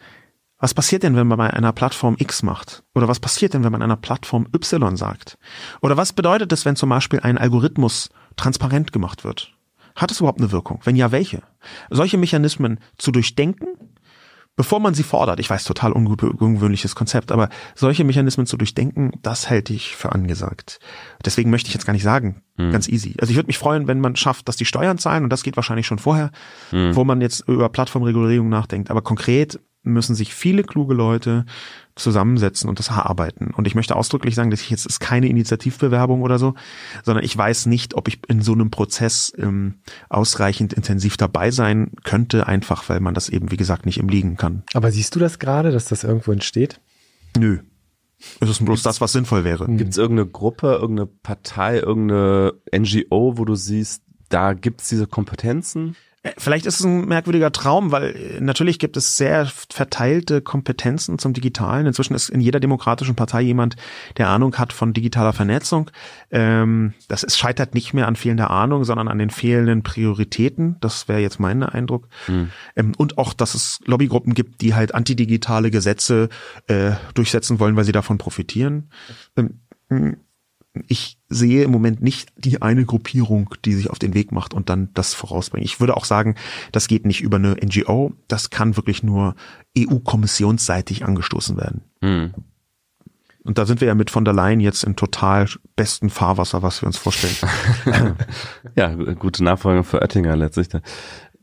was 0.58 0.74
passiert 0.74 1.04
denn, 1.04 1.14
wenn 1.14 1.26
man 1.26 1.38
bei 1.38 1.50
einer 1.50 1.72
Plattform 1.72 2.16
X 2.18 2.42
macht? 2.42 2.82
Oder 2.94 3.06
was 3.06 3.20
passiert 3.20 3.54
denn, 3.54 3.62
wenn 3.64 3.72
man 3.72 3.82
einer 3.82 3.96
Plattform 3.96 4.48
Y 4.52 4.96
sagt? 4.96 5.38
Oder 5.82 5.96
was 5.96 6.12
bedeutet 6.12 6.52
es, 6.52 6.64
wenn 6.64 6.76
zum 6.76 6.88
Beispiel 6.88 7.20
ein 7.20 7.38
Algorithmus 7.38 8.10
transparent 8.36 8.92
gemacht 8.92 9.24
wird? 9.24 9.52
Hat 9.94 10.10
es 10.10 10.20
überhaupt 10.20 10.40
eine 10.40 10.52
Wirkung? 10.52 10.80
Wenn 10.84 10.96
ja, 10.96 11.12
welche? 11.12 11.42
Solche 11.90 12.18
Mechanismen 12.18 12.80
zu 12.96 13.12
durchdenken, 13.12 13.68
bevor 14.56 14.80
man 14.80 14.94
sie 14.94 15.04
fordert. 15.04 15.38
Ich 15.38 15.48
weiß, 15.48 15.62
total 15.62 15.92
ungewöhnliches 15.92 16.96
Konzept, 16.96 17.30
aber 17.30 17.48
solche 17.76 18.02
Mechanismen 18.02 18.44
zu 18.44 18.56
durchdenken, 18.56 19.12
das 19.22 19.48
halte 19.48 19.72
ich 19.72 19.94
für 19.94 20.10
angesagt. 20.10 20.80
Deswegen 21.24 21.50
möchte 21.50 21.68
ich 21.68 21.74
jetzt 21.74 21.86
gar 21.86 21.92
nicht 21.92 22.02
sagen, 22.02 22.42
hm. 22.56 22.72
ganz 22.72 22.88
easy. 22.88 23.14
Also 23.20 23.30
ich 23.30 23.36
würde 23.36 23.46
mich 23.46 23.58
freuen, 23.58 23.86
wenn 23.86 24.00
man 24.00 24.16
schafft, 24.16 24.48
dass 24.48 24.56
die 24.56 24.64
Steuern 24.64 24.98
zahlen 24.98 25.22
und 25.22 25.30
das 25.30 25.44
geht 25.44 25.56
wahrscheinlich 25.56 25.86
schon 25.86 26.00
vorher, 26.00 26.32
hm. 26.70 26.96
wo 26.96 27.04
man 27.04 27.20
jetzt 27.20 27.48
über 27.48 27.68
Plattformregulierung 27.68 28.48
nachdenkt. 28.48 28.90
Aber 28.90 29.02
konkret 29.02 29.60
müssen 29.82 30.14
sich 30.14 30.34
viele 30.34 30.64
kluge 30.64 30.94
Leute 30.94 31.44
zusammensetzen 31.94 32.68
und 32.68 32.78
das 32.78 32.88
erarbeiten. 32.88 33.52
Und 33.54 33.66
ich 33.66 33.74
möchte 33.74 33.96
ausdrücklich 33.96 34.34
sagen, 34.34 34.50
dass 34.50 34.60
ich 34.60 34.70
jetzt 34.70 34.86
ist 34.86 35.00
keine 35.00 35.28
Initiativbewerbung 35.28 36.22
oder 36.22 36.38
so, 36.38 36.54
sondern 37.04 37.24
ich 37.24 37.36
weiß 37.36 37.66
nicht, 37.66 37.94
ob 37.94 38.08
ich 38.08 38.20
in 38.28 38.40
so 38.40 38.52
einem 38.52 38.70
Prozess 38.70 39.32
ähm, 39.36 39.80
ausreichend 40.08 40.72
intensiv 40.72 41.16
dabei 41.16 41.50
sein 41.50 41.92
könnte, 42.04 42.46
einfach 42.46 42.88
weil 42.88 43.00
man 43.00 43.14
das 43.14 43.28
eben, 43.28 43.50
wie 43.50 43.56
gesagt, 43.56 43.86
nicht 43.86 43.98
im 43.98 44.08
Liegen 44.08 44.36
kann. 44.36 44.62
Aber 44.74 44.92
siehst 44.92 45.14
du 45.14 45.18
das 45.18 45.38
gerade, 45.38 45.70
dass 45.70 45.86
das 45.86 46.04
irgendwo 46.04 46.32
entsteht? 46.32 46.80
Nö. 47.36 47.58
Es 48.40 48.48
ist 48.48 48.64
bloß 48.64 48.82
das, 48.82 49.00
was 49.00 49.12
sinnvoll 49.12 49.44
wäre. 49.44 49.66
Gibt 49.66 49.90
es 49.90 49.96
irgendeine 49.96 50.28
Gruppe, 50.28 50.78
irgendeine 50.80 51.06
Partei, 51.06 51.78
irgendeine 51.78 52.54
NGO, 52.74 53.38
wo 53.38 53.44
du 53.44 53.54
siehst, 53.54 54.02
da 54.28 54.54
gibt 54.54 54.80
es 54.80 54.88
diese 54.88 55.06
Kompetenzen? 55.06 55.96
Äh, 56.22 56.32
vielleicht 56.38 56.66
ist 56.66 56.80
es 56.80 56.86
ein 56.86 57.06
merkwürdiger 57.06 57.52
Traum, 57.52 57.92
weil 57.92 58.14
äh, 58.14 58.40
natürlich 58.40 58.78
gibt 58.78 58.96
es 58.96 59.16
sehr 59.16 59.46
verteilte 59.46 60.40
Kompetenzen 60.40 61.18
zum 61.18 61.32
Digitalen. 61.32 61.86
Inzwischen 61.86 62.14
ist 62.14 62.28
in 62.28 62.40
jeder 62.40 62.60
demokratischen 62.60 63.14
Partei 63.14 63.42
jemand, 63.42 63.76
der 64.16 64.28
Ahnung 64.28 64.56
hat 64.56 64.72
von 64.72 64.92
digitaler 64.92 65.32
Vernetzung. 65.32 65.90
Ähm, 66.30 66.94
das 67.08 67.22
ist, 67.22 67.38
scheitert 67.38 67.74
nicht 67.74 67.94
mehr 67.94 68.08
an 68.08 68.16
fehlender 68.16 68.50
Ahnung, 68.50 68.84
sondern 68.84 69.08
an 69.08 69.18
den 69.18 69.30
fehlenden 69.30 69.82
Prioritäten. 69.82 70.76
Das 70.80 71.08
wäre 71.08 71.20
jetzt 71.20 71.40
mein 71.40 71.62
Eindruck. 71.62 72.08
Mhm. 72.26 72.50
Und 72.96 73.18
auch, 73.18 73.32
dass 73.32 73.54
es 73.54 73.80
Lobbygruppen 73.84 74.34
gibt, 74.34 74.60
die 74.60 74.74
halt 74.74 74.94
antidigitale 74.94 75.70
Gesetze 75.70 76.28
äh, 76.66 76.92
durchsetzen 77.14 77.60
wollen, 77.60 77.76
weil 77.76 77.84
sie 77.84 77.92
davon 77.92 78.18
profitieren. 78.18 78.90
Ähm, 79.36 80.18
ich 80.88 81.18
sehe 81.28 81.64
im 81.64 81.70
Moment 81.70 82.02
nicht 82.02 82.32
die 82.36 82.62
eine 82.62 82.84
Gruppierung, 82.84 83.54
die 83.64 83.74
sich 83.74 83.90
auf 83.90 83.98
den 83.98 84.14
Weg 84.14 84.32
macht 84.32 84.54
und 84.54 84.68
dann 84.68 84.90
das 84.94 85.14
vorausbringt. 85.14 85.64
Ich 85.64 85.80
würde 85.80 85.96
auch 85.96 86.04
sagen, 86.04 86.34
das 86.72 86.88
geht 86.88 87.06
nicht 87.06 87.20
über 87.20 87.36
eine 87.36 87.56
NGO, 87.62 88.12
das 88.28 88.50
kann 88.50 88.76
wirklich 88.76 89.02
nur 89.02 89.34
EU-kommissionsseitig 89.76 91.04
angestoßen 91.04 91.56
werden. 91.56 91.82
Hm. 92.02 92.32
Und 93.44 93.56
da 93.56 93.64
sind 93.64 93.80
wir 93.80 93.88
ja 93.88 93.94
mit 93.94 94.10
von 94.10 94.24
der 94.24 94.34
Leyen 94.34 94.60
jetzt 94.60 94.84
im 94.84 94.94
total 94.94 95.46
besten 95.74 96.10
Fahrwasser, 96.10 96.62
was 96.62 96.82
wir 96.82 96.86
uns 96.86 96.98
vorstellen. 96.98 97.34
ja, 98.76 98.94
gute 99.14 99.42
Nachfrage 99.42 99.84
für 99.84 100.02
Oettinger 100.02 100.36
letztlich. 100.36 100.68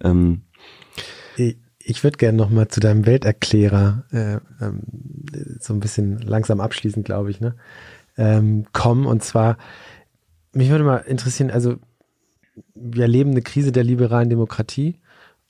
Ähm. 0.03 0.43
Ich 1.87 2.03
würde 2.03 2.17
gerne 2.17 2.37
noch 2.37 2.49
mal 2.49 2.67
zu 2.67 2.79
deinem 2.79 3.05
Welterklärer 3.05 4.05
äh, 4.11 4.63
ähm, 4.63 4.81
so 5.59 5.73
ein 5.73 5.79
bisschen 5.79 6.19
langsam 6.19 6.59
abschließen, 6.59 7.03
glaube 7.03 7.31
ich. 7.31 7.41
Ne? 7.41 7.55
Ähm, 8.17 8.65
kommen. 8.73 9.05
Und 9.05 9.23
zwar, 9.23 9.57
mich 10.53 10.69
würde 10.69 10.83
mal 10.83 10.97
interessieren, 10.97 11.51
also 11.51 11.75
wir 12.73 13.03
erleben 13.03 13.31
eine 13.31 13.41
Krise 13.41 13.71
der 13.71 13.83
liberalen 13.83 14.29
Demokratie. 14.29 14.99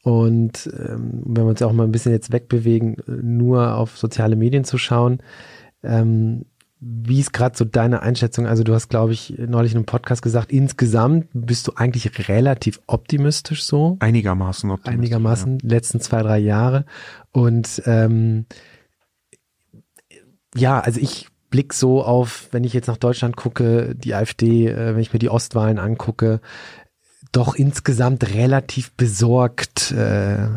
Und 0.03 0.69
ähm, 0.77 1.23
wenn 1.25 1.45
wir 1.45 1.49
uns 1.49 1.61
auch 1.61 1.73
mal 1.73 1.83
ein 1.83 1.91
bisschen 1.91 2.11
jetzt 2.11 2.31
wegbewegen, 2.31 2.97
nur 3.07 3.75
auf 3.75 3.97
soziale 3.97 4.35
Medien 4.35 4.63
zu 4.63 4.77
schauen, 4.77 5.19
ähm, 5.83 6.45
wie 6.79 7.19
ist 7.19 7.33
gerade 7.33 7.57
so 7.57 7.65
deine 7.65 8.03
Einschätzung? 8.03 8.45
Also 8.45 8.63
du 8.63 8.73
hast, 8.73 8.89
glaube 8.89 9.13
ich, 9.13 9.33
neulich 9.39 9.71
in 9.71 9.79
einem 9.79 9.85
Podcast 9.85 10.21
gesagt, 10.21 10.51
insgesamt 10.51 11.27
bist 11.33 11.67
du 11.67 11.71
eigentlich 11.75 12.29
relativ 12.29 12.79
optimistisch 12.85 13.63
so. 13.63 13.97
Einigermaßen 13.99 14.69
optimistisch. 14.69 14.99
Einigermaßen, 14.99 15.59
ja. 15.63 15.69
letzten 15.69 15.99
zwei, 15.99 16.21
drei 16.21 16.37
Jahre. 16.37 16.85
Und 17.31 17.81
ähm, 17.85 18.45
ja, 20.53 20.79
also 20.79 20.99
ich 20.99 21.27
Blick 21.49 21.73
so 21.73 22.03
auf, 22.03 22.49
wenn 22.51 22.63
ich 22.63 22.73
jetzt 22.73 22.87
nach 22.87 22.97
Deutschland 22.97 23.35
gucke, 23.35 23.95
die 23.95 24.13
AfD, 24.13 24.67
äh, 24.67 24.95
wenn 24.95 25.01
ich 25.01 25.13
mir 25.13 25.19
die 25.19 25.29
Ostwahlen 25.29 25.79
angucke, 25.79 26.41
doch 27.31 27.55
insgesamt 27.55 28.33
relativ 28.33 28.91
besorgt 28.93 29.91
äh, 29.91 30.47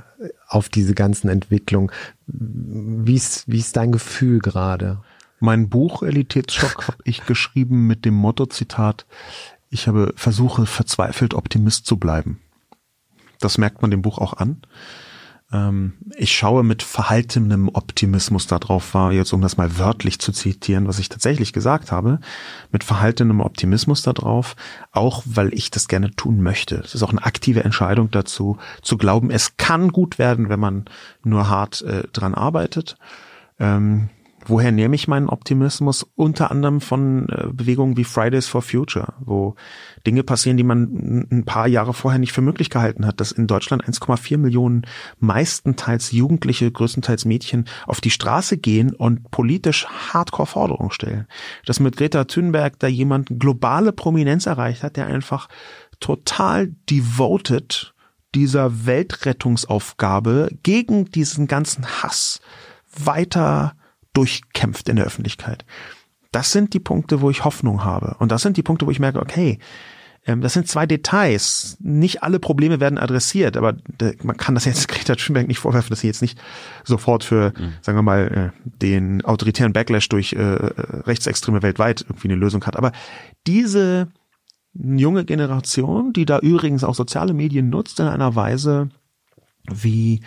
auf 0.47 0.69
diese 0.69 0.95
ganzen 0.95 1.29
Entwicklungen. 1.29 1.91
Wie 2.27 3.15
ist, 3.15 3.49
wie 3.49 3.59
ist 3.59 3.77
dein 3.77 3.93
Gefühl 3.93 4.39
gerade? 4.39 5.01
Mein 5.41 5.69
Buch 5.69 6.03
Elitätsschock 6.03 6.87
habe 6.89 6.99
ich 7.05 7.27
geschrieben 7.27 7.87
mit 7.87 8.05
dem 8.05 8.15
Motto-Zitat, 8.15 9.07
ich 9.71 9.87
habe 9.87 10.13
versuche 10.17 10.67
verzweifelt 10.67 11.35
Optimist 11.35 11.87
zu 11.87 11.99
bleiben. 11.99 12.41
Das 13.41 13.59
merkt 13.59 13.83
man 13.83 13.91
dem 13.91 14.03
Buch 14.03 14.19
auch 14.19 14.35
an. 14.35 14.63
Ähm, 15.53 15.95
ich 16.17 16.37
schaue 16.37 16.63
mit 16.63 16.83
verhaltenem 16.83 17.69
Optimismus 17.73 18.47
darauf, 18.47 18.95
war 18.95 19.13
jetzt, 19.13 19.33
um 19.33 19.41
das 19.41 19.57
mal 19.57 19.79
wörtlich 19.79 20.19
zu 20.19 20.33
zitieren, 20.33 20.87
was 20.87 20.99
ich 20.99 21.09
tatsächlich 21.09 21.53
gesagt 21.53 21.91
habe, 21.91 22.21
mit 22.71 22.85
verhaltenem 22.85 23.41
Optimismus 23.41 24.03
darauf, 24.03 24.57
auch 24.93 25.23
weil 25.25 25.55
ich 25.55 25.71
das 25.71 25.89
gerne 25.89 26.11
tun 26.11 26.43
möchte. 26.43 26.77
Es 26.77 26.95
ist 26.95 27.03
auch 27.03 27.11
eine 27.11 27.25
aktive 27.25 27.65
Entscheidung 27.65 28.11
dazu, 28.11 28.59
zu 28.83 28.99
glauben, 28.99 29.31
es 29.31 29.57
kann 29.57 29.91
gut 29.91 30.19
werden, 30.19 30.49
wenn 30.49 30.61
man 30.61 30.85
nur 31.25 31.49
hart 31.49 31.83
äh, 31.83 32.03
dran 32.13 32.35
arbeitet. 32.35 32.97
Ähm, 33.59 34.11
Woher 34.49 34.73
nehme 34.73 34.95
ich 34.95 35.09
meinen 35.09 35.29
Optimismus? 35.29 36.07
Unter 36.15 36.51
anderem 36.51 36.81
von 36.81 37.29
äh, 37.29 37.49
Bewegungen 37.53 37.99
wie 37.99 38.05
Fridays 38.05 38.49
for 38.49 38.63
Future, 38.63 39.13
wo 39.21 39.55
Dinge 40.07 40.23
passieren, 40.23 40.57
die 40.57 40.65
man 40.65 41.29
ein 41.31 41.45
paar 41.45 41.69
Jahre 41.69 41.93
vorher 41.93 42.19
nicht 42.19 42.33
für 42.33 42.41
möglich 42.41 42.71
gehalten 42.71 43.07
hat, 43.07 43.21
dass 43.21 43.31
in 43.31 43.47
Deutschland 43.47 43.85
1,4 43.85 44.39
Millionen 44.39 44.83
meistenteils 45.21 46.13
Jugendliche, 46.13 46.73
größtenteils 46.73 47.27
Mädchen 47.27 47.67
auf 47.87 48.01
die 48.01 48.11
Straße 48.11 48.57
gehen 48.57 48.95
und 48.95 49.31
politisch 49.31 49.87
Hardcore-Forderungen 49.87 50.93
stellen. 50.93 51.27
Dass 51.67 51.79
mit 51.79 51.99
Greta 51.99 52.25
Thunberg 52.25 52.79
da 52.79 52.87
jemand 52.87 53.39
globale 53.39 53.93
Prominenz 53.93 54.47
erreicht 54.47 54.83
hat, 54.83 54.97
der 54.97 55.09
einfach 55.09 55.49
total 56.01 56.69
devoted 56.89 57.93
dieser 58.35 58.87
Weltrettungsaufgabe 58.87 60.49
gegen 60.63 61.05
diesen 61.11 61.49
ganzen 61.49 61.87
Hass 62.03 62.41
weiter 63.05 63.75
durchkämpft 64.19 64.89
in 64.89 64.97
der 64.97 65.07
Öffentlichkeit. 65.07 65.65
Das 66.33 66.53
sind 66.53 66.75
die 66.75 66.81
Punkte, 66.81 67.21
wo 67.21 67.31
ich 67.31 67.45
Hoffnung 67.45 67.85
habe. 67.85 68.17
Und 68.19 68.33
das 68.33 68.43
sind 68.43 68.57
die 68.57 68.63
Punkte, 68.63 68.87
wo 68.87 68.91
ich 68.91 69.01
merke, 69.01 69.21
okay, 69.21 69.59
Ähm, 70.29 70.43
das 70.43 70.53
sind 70.53 70.69
zwei 70.69 70.87
Details. 70.87 71.77
Nicht 71.81 72.23
alle 72.23 72.39
Probleme 72.39 72.81
werden 72.81 72.99
adressiert, 72.99 73.57
aber 73.57 73.77
man 74.23 74.37
kann 74.37 74.55
das 74.55 74.67
jetzt 74.67 74.87
Greta 74.93 75.15
Thunberg 75.15 75.49
nicht 75.49 75.59
vorwerfen, 75.59 75.91
dass 75.91 76.01
sie 76.01 76.07
jetzt 76.07 76.23
nicht 76.23 76.39
sofort 76.85 77.25
für, 77.25 77.53
mhm. 77.57 77.73
sagen 77.81 77.97
wir 77.97 78.03
mal, 78.03 78.53
äh, 78.55 78.69
den 78.83 79.25
autoritären 79.25 79.73
Backlash 79.73 80.09
durch 80.09 80.35
äh, 80.35 80.39
Rechtsextreme 80.43 81.63
weltweit 81.63 82.03
irgendwie 82.03 82.29
eine 82.29 82.37
Lösung 82.37 82.65
hat. 82.65 82.77
Aber 82.77 82.93
diese 83.47 84.09
junge 84.75 85.25
Generation, 85.25 86.13
die 86.13 86.27
da 86.27 86.39
übrigens 86.41 86.85
auch 86.85 86.95
soziale 86.95 87.33
Medien 87.33 87.71
nutzt 87.71 87.99
in 88.01 88.07
einer 88.07 88.35
Weise, 88.35 88.91
wie 89.71 90.21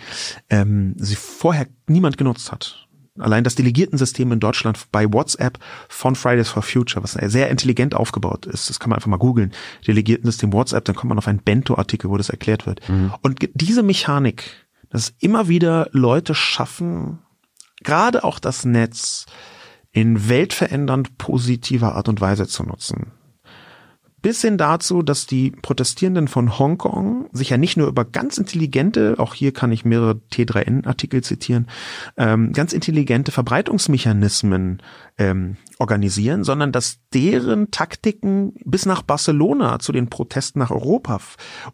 ähm, 0.50 0.94
sie 0.98 1.16
vorher 1.16 1.66
niemand 1.86 2.18
genutzt 2.18 2.50
hat. 2.50 2.88
Allein 3.18 3.44
das 3.44 3.54
Delegiertensystem 3.54 4.32
in 4.32 4.40
Deutschland 4.40 4.90
bei 4.90 5.12
WhatsApp 5.12 5.58
von 5.88 6.14
Fridays 6.14 6.48
for 6.48 6.62
Future, 6.62 7.02
was 7.02 7.12
sehr 7.12 7.50
intelligent 7.50 7.94
aufgebaut 7.94 8.46
ist, 8.46 8.70
das 8.70 8.80
kann 8.80 8.88
man 8.88 8.96
einfach 8.96 9.08
mal 9.08 9.18
googeln, 9.18 9.52
Delegiertensystem 9.86 10.52
WhatsApp, 10.52 10.86
dann 10.86 10.96
kommt 10.96 11.10
man 11.10 11.18
auf 11.18 11.28
einen 11.28 11.42
Bento-Artikel, 11.42 12.08
wo 12.10 12.16
das 12.16 12.30
erklärt 12.30 12.66
wird. 12.66 12.88
Mhm. 12.88 13.12
Und 13.20 13.50
diese 13.54 13.82
Mechanik, 13.82 14.66
dass 14.88 15.12
immer 15.18 15.48
wieder 15.48 15.88
Leute 15.92 16.34
schaffen, 16.34 17.18
gerade 17.82 18.24
auch 18.24 18.38
das 18.38 18.64
Netz 18.64 19.26
in 19.90 20.28
weltverändernd 20.30 21.18
positiver 21.18 21.94
Art 21.94 22.08
und 22.08 22.22
Weise 22.22 22.46
zu 22.46 22.62
nutzen 22.62 23.12
bis 24.22 24.40
hin 24.40 24.56
dazu, 24.56 25.02
dass 25.02 25.26
die 25.26 25.50
Protestierenden 25.50 26.28
von 26.28 26.58
Hongkong 26.58 27.28
sich 27.32 27.50
ja 27.50 27.58
nicht 27.58 27.76
nur 27.76 27.88
über 27.88 28.04
ganz 28.04 28.38
intelligente, 28.38 29.16
auch 29.18 29.34
hier 29.34 29.52
kann 29.52 29.72
ich 29.72 29.84
mehrere 29.84 30.20
T3N-Artikel 30.32 31.22
zitieren, 31.22 31.66
ähm, 32.16 32.52
ganz 32.52 32.72
intelligente 32.72 33.32
Verbreitungsmechanismen 33.32 34.80
ähm, 35.18 35.56
organisieren, 35.78 36.44
sondern 36.44 36.72
dass 36.72 36.98
deren 37.12 37.70
Taktiken 37.70 38.54
bis 38.64 38.86
nach 38.86 39.02
Barcelona 39.02 39.78
zu 39.78 39.92
den 39.92 40.08
Protesten 40.08 40.58
nach 40.58 40.70
Europa 40.70 41.20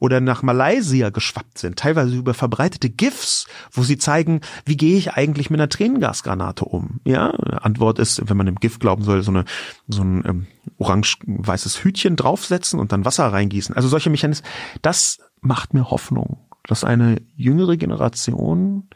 oder 0.00 0.20
nach 0.20 0.42
Malaysia 0.42 1.10
geschwappt 1.10 1.58
sind, 1.58 1.78
teilweise 1.78 2.16
über 2.16 2.34
verbreitete 2.34 2.90
GIFs, 2.90 3.46
wo 3.70 3.82
sie 3.82 3.98
zeigen, 3.98 4.40
wie 4.64 4.76
gehe 4.76 4.98
ich 4.98 5.12
eigentlich 5.12 5.50
mit 5.50 5.60
einer 5.60 5.68
Tränengasgranate 5.68 6.64
um? 6.64 7.00
Ja, 7.04 7.30
Antwort 7.30 7.98
ist, 7.98 8.28
wenn 8.28 8.36
man 8.36 8.46
dem 8.46 8.56
GIF 8.56 8.78
glauben 8.78 9.04
soll, 9.04 9.22
so 9.22 9.30
eine 9.30 9.44
so 9.86 10.02
ein 10.02 10.24
ähm, 10.26 10.46
orange-weißes 10.78 11.84
Hütchen 11.84 12.16
draufsetzen 12.16 12.80
und 12.80 12.92
dann 12.92 13.04
Wasser 13.04 13.26
reingießen. 13.26 13.74
Also 13.74 13.88
solche 13.88 14.10
Mechanismen, 14.10 14.48
das 14.82 15.18
macht 15.40 15.74
mir 15.74 15.90
Hoffnung, 15.90 16.38
dass 16.64 16.84
eine 16.84 17.20
jüngere 17.36 17.76
Generation 17.76 18.88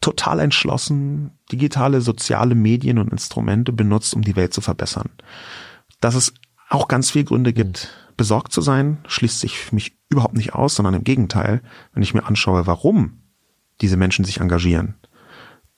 total 0.00 0.40
entschlossen 0.40 1.32
digitale 1.50 2.00
soziale 2.00 2.54
Medien 2.54 2.98
und 2.98 3.10
Instrumente 3.10 3.72
benutzt, 3.72 4.14
um 4.14 4.22
die 4.22 4.36
Welt 4.36 4.52
zu 4.52 4.60
verbessern. 4.60 5.10
Dass 6.00 6.14
es 6.14 6.34
auch 6.68 6.88
ganz 6.88 7.10
viele 7.10 7.24
Gründe 7.24 7.52
gibt, 7.52 7.90
besorgt 8.16 8.52
zu 8.52 8.60
sein, 8.60 8.98
schließt 9.06 9.40
sich 9.40 9.58
für 9.58 9.74
mich 9.74 9.98
überhaupt 10.08 10.34
nicht 10.34 10.54
aus, 10.54 10.74
sondern 10.74 10.94
im 10.94 11.04
Gegenteil, 11.04 11.62
wenn 11.92 12.02
ich 12.02 12.14
mir 12.14 12.24
anschaue, 12.24 12.66
warum 12.66 13.22
diese 13.80 13.96
Menschen 13.96 14.24
sich 14.24 14.40
engagieren, 14.40 14.94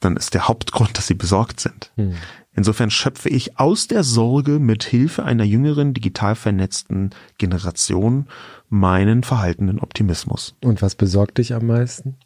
dann 0.01 0.17
ist 0.17 0.35
der 0.35 0.47
Hauptgrund, 0.47 0.97
dass 0.97 1.09
sie 1.09 1.15
besorgt 1.15 1.61
sind. 1.61 1.93
Hm. 1.97 2.15
Insofern 2.53 2.91
schöpfe 2.91 3.29
ich 3.29 3.59
aus 3.59 3.89
der 3.89 4.05
Sorge 4.05 4.59
mit 4.59 4.85
Hilfe 4.85 5.25
einer 5.25 5.45
jüngeren, 5.45 5.95
digital 5.95 6.35
vernetzten 6.35 7.11
Generation 7.39 8.27
meinen 8.69 9.23
verhaltenen 9.23 9.79
Optimismus. 9.81 10.57
Und 10.63 10.83
was 10.83 10.95
besorgt 10.95 11.39
dich 11.39 11.55
am 11.55 11.67
meisten? 11.67 12.17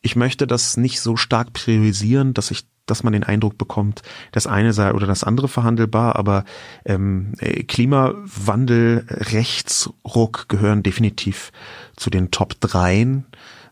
Ich 0.00 0.16
möchte 0.16 0.46
das 0.46 0.76
nicht 0.76 1.00
so 1.00 1.16
stark 1.16 1.52
priorisieren, 1.52 2.34
dass 2.34 2.50
ich 2.50 2.66
dass 2.86 3.02
man 3.02 3.12
den 3.12 3.22
Eindruck 3.22 3.58
bekommt, 3.58 4.00
das 4.32 4.46
eine 4.46 4.72
sei 4.72 4.94
oder 4.94 5.06
das 5.06 5.22
andere 5.22 5.46
verhandelbar, 5.46 6.16
aber 6.16 6.46
ähm, 6.86 7.34
äh, 7.38 7.64
Klimawandel, 7.64 9.04
Rechtsruck 9.10 10.48
gehören 10.48 10.82
definitiv 10.82 11.52
zu 11.96 12.08
den 12.08 12.30
Top 12.30 12.58
dreien 12.60 13.26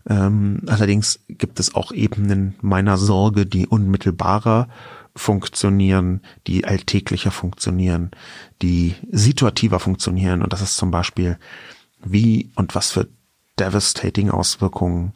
ähm, 0.08 0.62
allerdings 0.66 1.20
gibt 1.28 1.58
es 1.58 1.74
auch 1.74 1.92
Ebenen 1.92 2.54
meiner 2.60 2.96
Sorge, 2.96 3.44
die 3.44 3.66
unmittelbarer 3.66 4.68
funktionieren, 5.16 6.20
die 6.46 6.64
alltäglicher 6.64 7.30
funktionieren, 7.30 8.10
die 8.62 8.94
situativer 9.10 9.80
funktionieren. 9.80 10.42
Und 10.42 10.52
das 10.52 10.62
ist 10.62 10.76
zum 10.76 10.90
Beispiel, 10.90 11.38
wie 12.04 12.50
und 12.54 12.74
was 12.74 12.90
für 12.92 13.08
devastating 13.58 14.30
Auswirkungen 14.30 15.14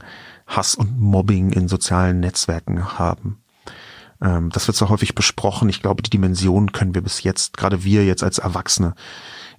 Hass 0.51 0.75
und 0.75 1.01
Mobbing 1.01 1.53
in 1.53 1.69
sozialen 1.69 2.21
Netzwerken 2.21 2.99
haben. 2.99 3.43
Ähm, 4.21 4.51
das 4.51 4.67
wird 4.67 4.77
so 4.77 4.89
häufig 4.89 5.15
besprochen. 5.15 5.69
Ich 5.69 5.81
glaube, 5.81 6.03
die 6.03 6.11
Dimension 6.11 6.73
können 6.73 6.95
wir 6.95 7.03
bis 7.03 7.23
jetzt, 7.23 7.57
gerade 7.57 7.85
wir 7.85 8.05
jetzt 8.05 8.23
als 8.23 8.39
Erwachsene, 8.39 8.95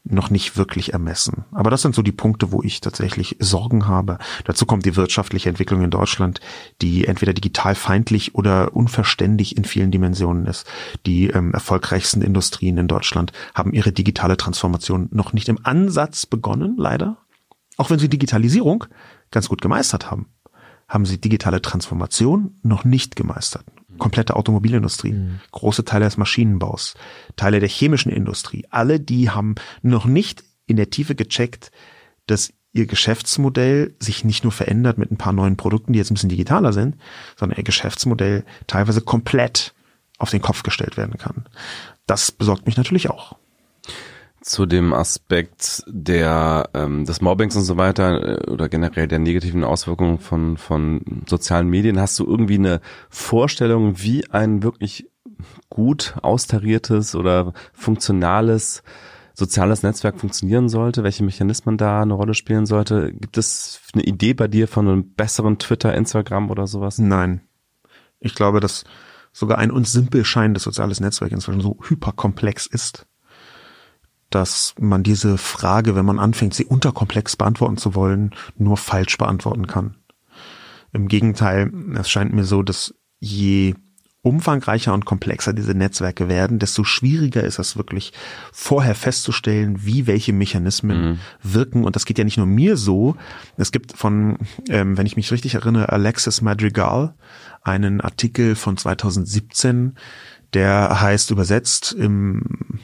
noch 0.03 0.31
nicht 0.31 0.57
wirklich 0.57 0.93
ermessen. 0.93 1.45
Aber 1.51 1.69
das 1.69 1.83
sind 1.83 1.93
so 1.93 2.01
die 2.01 2.11
Punkte, 2.11 2.51
wo 2.51 2.63
ich 2.63 2.81
tatsächlich 2.81 3.37
Sorgen 3.39 3.87
habe. 3.87 4.17
Dazu 4.45 4.65
kommt 4.65 4.85
die 4.85 4.95
wirtschaftliche 4.95 5.49
Entwicklung 5.49 5.83
in 5.83 5.91
Deutschland, 5.91 6.39
die 6.81 7.05
entweder 7.05 7.33
digital 7.33 7.75
feindlich 7.75 8.33
oder 8.33 8.75
unverständig 8.75 9.57
in 9.57 9.63
vielen 9.63 9.91
Dimensionen 9.91 10.47
ist. 10.47 10.65
Die 11.05 11.27
ähm, 11.27 11.53
erfolgreichsten 11.53 12.23
Industrien 12.23 12.77
in 12.77 12.87
Deutschland 12.87 13.31
haben 13.53 13.73
ihre 13.73 13.91
digitale 13.91 14.37
Transformation 14.37 15.07
noch 15.11 15.33
nicht 15.33 15.49
im 15.49 15.63
Ansatz 15.63 16.25
begonnen, 16.25 16.75
leider. 16.77 17.17
Auch 17.77 17.89
wenn 17.91 17.99
sie 17.99 18.09
Digitalisierung 18.09 18.85
ganz 19.29 19.49
gut 19.49 19.61
gemeistert 19.61 20.09
haben, 20.09 20.27
haben 20.91 21.05
sie 21.05 21.19
digitale 21.19 21.61
Transformation 21.61 22.59
noch 22.61 22.83
nicht 22.83 23.15
gemeistert 23.15 23.65
komplette 24.01 24.35
Automobilindustrie, 24.35 25.11
mhm. 25.11 25.39
große 25.51 25.85
Teile 25.85 26.05
des 26.05 26.17
Maschinenbaus, 26.17 26.95
Teile 27.35 27.59
der 27.59 27.69
chemischen 27.69 28.11
Industrie, 28.11 28.65
alle 28.71 28.99
die 28.99 29.29
haben 29.29 29.53
noch 29.83 30.05
nicht 30.05 30.43
in 30.65 30.75
der 30.75 30.89
Tiefe 30.89 31.13
gecheckt, 31.13 31.71
dass 32.25 32.51
ihr 32.73 32.87
Geschäftsmodell 32.87 33.95
sich 33.99 34.25
nicht 34.25 34.43
nur 34.43 34.51
verändert 34.51 34.97
mit 34.97 35.11
ein 35.11 35.17
paar 35.17 35.33
neuen 35.33 35.55
Produkten, 35.55 35.93
die 35.93 35.99
jetzt 35.99 36.09
ein 36.09 36.15
bisschen 36.15 36.29
digitaler 36.29 36.73
sind, 36.73 36.95
sondern 37.37 37.59
ihr 37.59 37.63
Geschäftsmodell 37.63 38.43
teilweise 38.65 39.01
komplett 39.01 39.75
auf 40.17 40.31
den 40.31 40.41
Kopf 40.41 40.63
gestellt 40.63 40.97
werden 40.97 41.17
kann. 41.19 41.45
Das 42.07 42.31
besorgt 42.31 42.65
mich 42.65 42.77
natürlich 42.77 43.11
auch 43.11 43.35
zu 44.41 44.65
dem 44.65 44.93
Aspekt 44.93 45.83
der 45.87 46.69
ähm, 46.73 47.05
des 47.05 47.21
Mobbings 47.21 47.55
und 47.55 47.63
so 47.63 47.77
weiter 47.77 48.47
äh, 48.47 48.51
oder 48.51 48.69
generell 48.69 49.07
der 49.07 49.19
negativen 49.19 49.63
Auswirkungen 49.63 50.17
von 50.17 50.57
von 50.57 51.23
sozialen 51.27 51.67
Medien 51.67 51.99
hast 51.99 52.17
du 52.19 52.25
irgendwie 52.25 52.55
eine 52.55 52.81
Vorstellung, 53.09 54.01
wie 54.01 54.29
ein 54.31 54.63
wirklich 54.63 55.07
gut 55.69 56.15
austariertes 56.21 57.15
oder 57.15 57.53
funktionales 57.73 58.83
soziales 59.33 59.83
Netzwerk 59.83 60.19
funktionieren 60.19 60.69
sollte, 60.69 61.03
welche 61.03 61.23
Mechanismen 61.23 61.77
da 61.77 62.01
eine 62.01 62.13
Rolle 62.13 62.33
spielen 62.33 62.65
sollte? 62.65 63.13
Gibt 63.13 63.37
es 63.37 63.81
eine 63.93 64.03
Idee 64.03 64.33
bei 64.33 64.47
dir 64.47 64.67
von 64.67 64.87
einem 64.87 65.13
besseren 65.13 65.57
Twitter, 65.57 65.93
Instagram 65.95 66.49
oder 66.49 66.67
sowas? 66.67 66.97
Nein. 66.97 67.41
Ich 68.19 68.35
glaube, 68.35 68.59
dass 68.59 68.83
sogar 69.31 69.57
ein 69.57 69.71
uns 69.71 69.91
simpel 69.91 70.25
scheinendes 70.25 70.63
soziales 70.63 70.99
Netzwerk 70.99 71.31
inzwischen 71.31 71.61
so 71.61 71.77
hyperkomplex 71.87 72.67
ist, 72.67 73.07
dass 74.31 74.73
man 74.79 75.03
diese 75.03 75.37
Frage, 75.37 75.95
wenn 75.95 76.05
man 76.05 76.19
anfängt, 76.19 76.53
sie 76.53 76.65
unterkomplex 76.65 77.35
beantworten 77.35 77.77
zu 77.77 77.93
wollen, 77.95 78.31
nur 78.57 78.77
falsch 78.77 79.17
beantworten 79.17 79.67
kann. 79.67 79.95
Im 80.93 81.07
Gegenteil, 81.07 81.71
es 81.95 82.09
scheint 82.09 82.33
mir 82.33 82.43
so, 82.43 82.63
dass 82.63 82.93
je 83.19 83.75
umfangreicher 84.23 84.93
und 84.93 85.05
komplexer 85.05 85.51
diese 85.51 85.73
Netzwerke 85.73 86.29
werden, 86.29 86.59
desto 86.59 86.83
schwieriger 86.83 87.43
ist 87.43 87.57
es 87.57 87.75
wirklich 87.75 88.13
vorher 88.51 88.93
festzustellen, 88.93 89.83
wie 89.83 90.05
welche 90.05 90.31
Mechanismen 90.31 91.01
mhm. 91.01 91.19
wirken. 91.41 91.83
Und 91.83 91.95
das 91.95 92.05
geht 92.05 92.19
ja 92.19 92.23
nicht 92.23 92.37
nur 92.37 92.45
mir 92.45 92.77
so. 92.77 93.15
Es 93.57 93.71
gibt 93.71 93.97
von, 93.97 94.37
ähm, 94.69 94.97
wenn 94.97 95.07
ich 95.07 95.15
mich 95.15 95.31
richtig 95.31 95.55
erinnere, 95.55 95.89
Alexis 95.89 96.41
Madrigal 96.41 97.15
einen 97.63 97.99
Artikel 97.99 98.55
von 98.55 98.77
2017, 98.77 99.95
der 100.53 101.01
heißt 101.01 101.31
übersetzt 101.31 101.93
im 101.93 102.79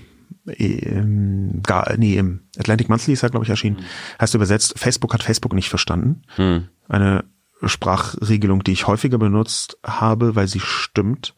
im, 0.47 1.61
gar, 1.63 1.95
nee, 1.97 2.17
im 2.17 2.41
Atlantic 2.57 2.89
Monthly 2.89 3.13
ist 3.13 3.23
er, 3.23 3.29
glaube 3.29 3.45
ich, 3.45 3.49
erschienen, 3.49 3.77
mhm. 3.77 4.21
heißt 4.21 4.35
übersetzt, 4.35 4.73
Facebook 4.77 5.13
hat 5.13 5.23
Facebook 5.23 5.53
nicht 5.53 5.69
verstanden. 5.69 6.23
Mhm. 6.37 6.67
Eine 6.87 7.25
Sprachregelung, 7.63 8.63
die 8.63 8.71
ich 8.71 8.87
häufiger 8.87 9.17
benutzt 9.17 9.77
habe, 9.85 10.35
weil 10.35 10.47
sie 10.47 10.59
stimmt. 10.59 11.35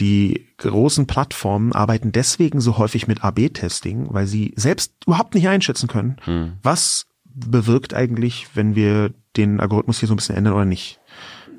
Die 0.00 0.48
großen 0.58 1.06
Plattformen 1.06 1.72
arbeiten 1.72 2.12
deswegen 2.12 2.60
so 2.60 2.78
häufig 2.78 3.06
mit 3.06 3.22
AB-Testing, 3.22 4.08
weil 4.10 4.26
sie 4.26 4.52
selbst 4.56 4.92
überhaupt 5.06 5.34
nicht 5.34 5.48
einschätzen 5.48 5.86
können, 5.86 6.16
mhm. 6.26 6.52
was 6.62 7.06
bewirkt 7.24 7.94
eigentlich, 7.94 8.48
wenn 8.54 8.74
wir 8.74 9.12
den 9.36 9.60
Algorithmus 9.60 9.98
hier 9.98 10.08
so 10.08 10.14
ein 10.14 10.16
bisschen 10.16 10.36
ändern 10.36 10.54
oder 10.54 10.64
nicht. 10.64 11.00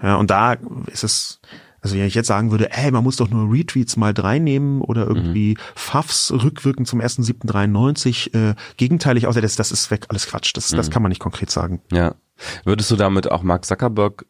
Ja, 0.01 0.15
und 0.15 0.29
da 0.29 0.53
ist 0.87 1.03
es, 1.03 1.39
also 1.85 1.97
wenn 1.97 2.07
ich 2.07 2.15
jetzt 2.15 2.25
sagen 2.25 2.49
würde, 2.49 2.71
ey, 2.71 2.89
man 2.89 3.03
muss 3.03 3.17
doch 3.17 3.29
nur 3.29 3.53
Retweets 3.53 3.95
mal 3.95 4.11
drei 4.11 4.39
nehmen 4.39 4.81
oder 4.81 5.05
irgendwie 5.05 5.51
mhm. 5.51 5.61
Fafs 5.75 6.31
rückwirkend 6.31 6.87
zum 6.87 6.99
1.7.93 6.99 8.33
äh, 8.33 8.55
gegenteilig 8.77 9.27
außer 9.27 9.39
das, 9.39 9.55
das 9.55 9.71
ist 9.71 9.91
weg, 9.91 10.07
alles 10.09 10.25
Quatsch. 10.25 10.53
Das, 10.55 10.71
mhm. 10.71 10.77
das 10.77 10.89
kann 10.89 11.03
man 11.03 11.09
nicht 11.09 11.19
konkret 11.19 11.51
sagen. 11.51 11.83
Ja. 11.91 12.15
Würdest 12.63 12.89
du 12.89 12.95
damit 12.95 13.29
auch 13.29 13.43
Mark 13.43 13.65
Zuckerberg 13.65 14.25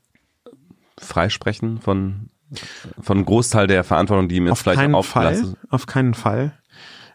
freisprechen 0.98 1.80
von 1.80 2.30
von 3.00 3.24
Großteil 3.24 3.68
der 3.68 3.86
Verantwortung, 3.86 4.28
die 4.28 4.36
ihm 4.36 4.48
jetzt 4.48 4.52
auf 4.52 4.60
vielleicht 4.60 4.82
keinen 4.82 5.04
Fall, 5.04 5.56
Auf 5.70 5.86
keinen 5.86 6.14
Fall. 6.14 6.60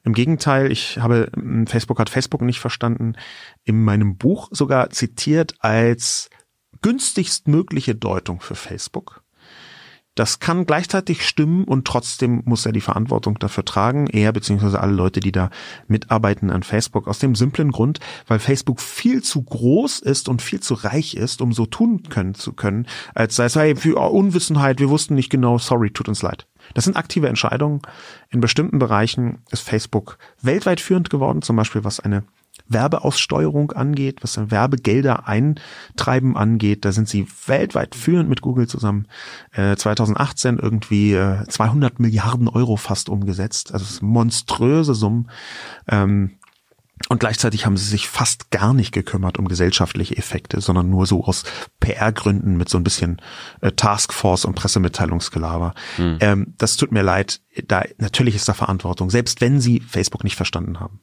Im 0.04 0.14
Gegenteil, 0.14 0.72
ich 0.72 0.96
habe, 0.98 1.30
Facebook 1.66 1.98
hat 1.98 2.08
Facebook 2.08 2.40
nicht 2.40 2.60
verstanden, 2.60 3.12
in 3.64 3.84
meinem 3.84 4.16
Buch 4.16 4.48
sogar 4.52 4.88
zitiert 4.88 5.56
als 5.58 6.30
günstigst 6.80 7.46
mögliche 7.46 7.94
Deutung 7.94 8.40
für 8.40 8.54
Facebook. 8.54 9.19
Das 10.20 10.38
kann 10.38 10.66
gleichzeitig 10.66 11.26
stimmen 11.26 11.64
und 11.64 11.86
trotzdem 11.86 12.42
muss 12.44 12.66
er 12.66 12.72
die 12.72 12.82
Verantwortung 12.82 13.38
dafür 13.38 13.64
tragen, 13.64 14.06
er 14.06 14.34
beziehungsweise 14.34 14.78
alle 14.78 14.92
Leute, 14.92 15.20
die 15.20 15.32
da 15.32 15.48
mitarbeiten 15.88 16.50
an 16.50 16.62
Facebook, 16.62 17.08
aus 17.08 17.20
dem 17.20 17.34
simplen 17.34 17.72
Grund, 17.72 18.00
weil 18.26 18.38
Facebook 18.38 18.82
viel 18.82 19.22
zu 19.22 19.42
groß 19.42 20.00
ist 20.00 20.28
und 20.28 20.42
viel 20.42 20.60
zu 20.60 20.74
reich 20.74 21.14
ist, 21.14 21.40
um 21.40 21.54
so 21.54 21.64
tun 21.64 22.02
können 22.10 22.34
zu 22.34 22.52
können, 22.52 22.86
als 23.14 23.34
sei 23.34 23.46
es 23.46 23.56
hey, 23.56 23.74
für 23.76 23.98
Unwissenheit, 24.10 24.78
wir 24.78 24.90
wussten 24.90 25.14
nicht 25.14 25.30
genau, 25.30 25.56
sorry, 25.56 25.90
tut 25.90 26.10
uns 26.10 26.20
leid. 26.20 26.46
Das 26.74 26.84
sind 26.84 26.98
aktive 26.98 27.26
Entscheidungen. 27.26 27.80
In 28.28 28.42
bestimmten 28.42 28.78
Bereichen 28.78 29.38
ist 29.50 29.66
Facebook 29.66 30.18
weltweit 30.42 30.80
führend 30.80 31.08
geworden, 31.08 31.40
zum 31.40 31.56
Beispiel 31.56 31.82
was 31.82 31.98
eine 31.98 32.24
Werbeaussteuerung 32.68 33.72
angeht, 33.72 34.22
was 34.22 34.38
Werbegelder 34.50 35.26
eintreiben 35.26 36.36
angeht. 36.36 36.84
Da 36.84 36.92
sind 36.92 37.08
sie 37.08 37.26
weltweit 37.46 37.94
führend 37.94 38.28
mit 38.28 38.40
Google 38.40 38.66
zusammen. 38.66 39.06
Äh, 39.52 39.76
2018 39.76 40.58
irgendwie 40.58 41.14
äh, 41.14 41.44
200 41.46 42.00
Milliarden 42.00 42.48
Euro 42.48 42.76
fast 42.76 43.08
umgesetzt. 43.08 43.72
Also 43.72 44.04
monströse 44.04 44.94
Summen. 44.94 45.30
Ähm, 45.88 46.32
und 47.08 47.18
gleichzeitig 47.18 47.64
haben 47.64 47.76
sie 47.76 47.88
sich 47.88 48.08
fast 48.08 48.50
gar 48.50 48.74
nicht 48.74 48.92
gekümmert 48.92 49.38
um 49.38 49.48
gesellschaftliche 49.48 50.16
Effekte, 50.16 50.60
sondern 50.60 50.90
nur 50.90 51.06
so 51.06 51.24
aus 51.24 51.44
PR-Gründen 51.80 52.56
mit 52.56 52.68
so 52.68 52.76
ein 52.76 52.84
bisschen 52.84 53.22
äh, 53.62 53.72
Taskforce 53.72 54.44
und 54.44 54.54
Pressemitteilungsgelaber. 54.54 55.74
Mhm. 55.96 56.18
Ähm, 56.20 56.54
das 56.58 56.76
tut 56.76 56.92
mir 56.92 57.02
leid. 57.02 57.40
Da 57.66 57.84
natürlich 57.96 58.34
ist 58.34 58.48
da 58.48 58.54
Verantwortung, 58.54 59.08
selbst 59.08 59.40
wenn 59.40 59.60
sie 59.60 59.80
Facebook 59.80 60.24
nicht 60.24 60.36
verstanden 60.36 60.78
haben. 60.78 61.00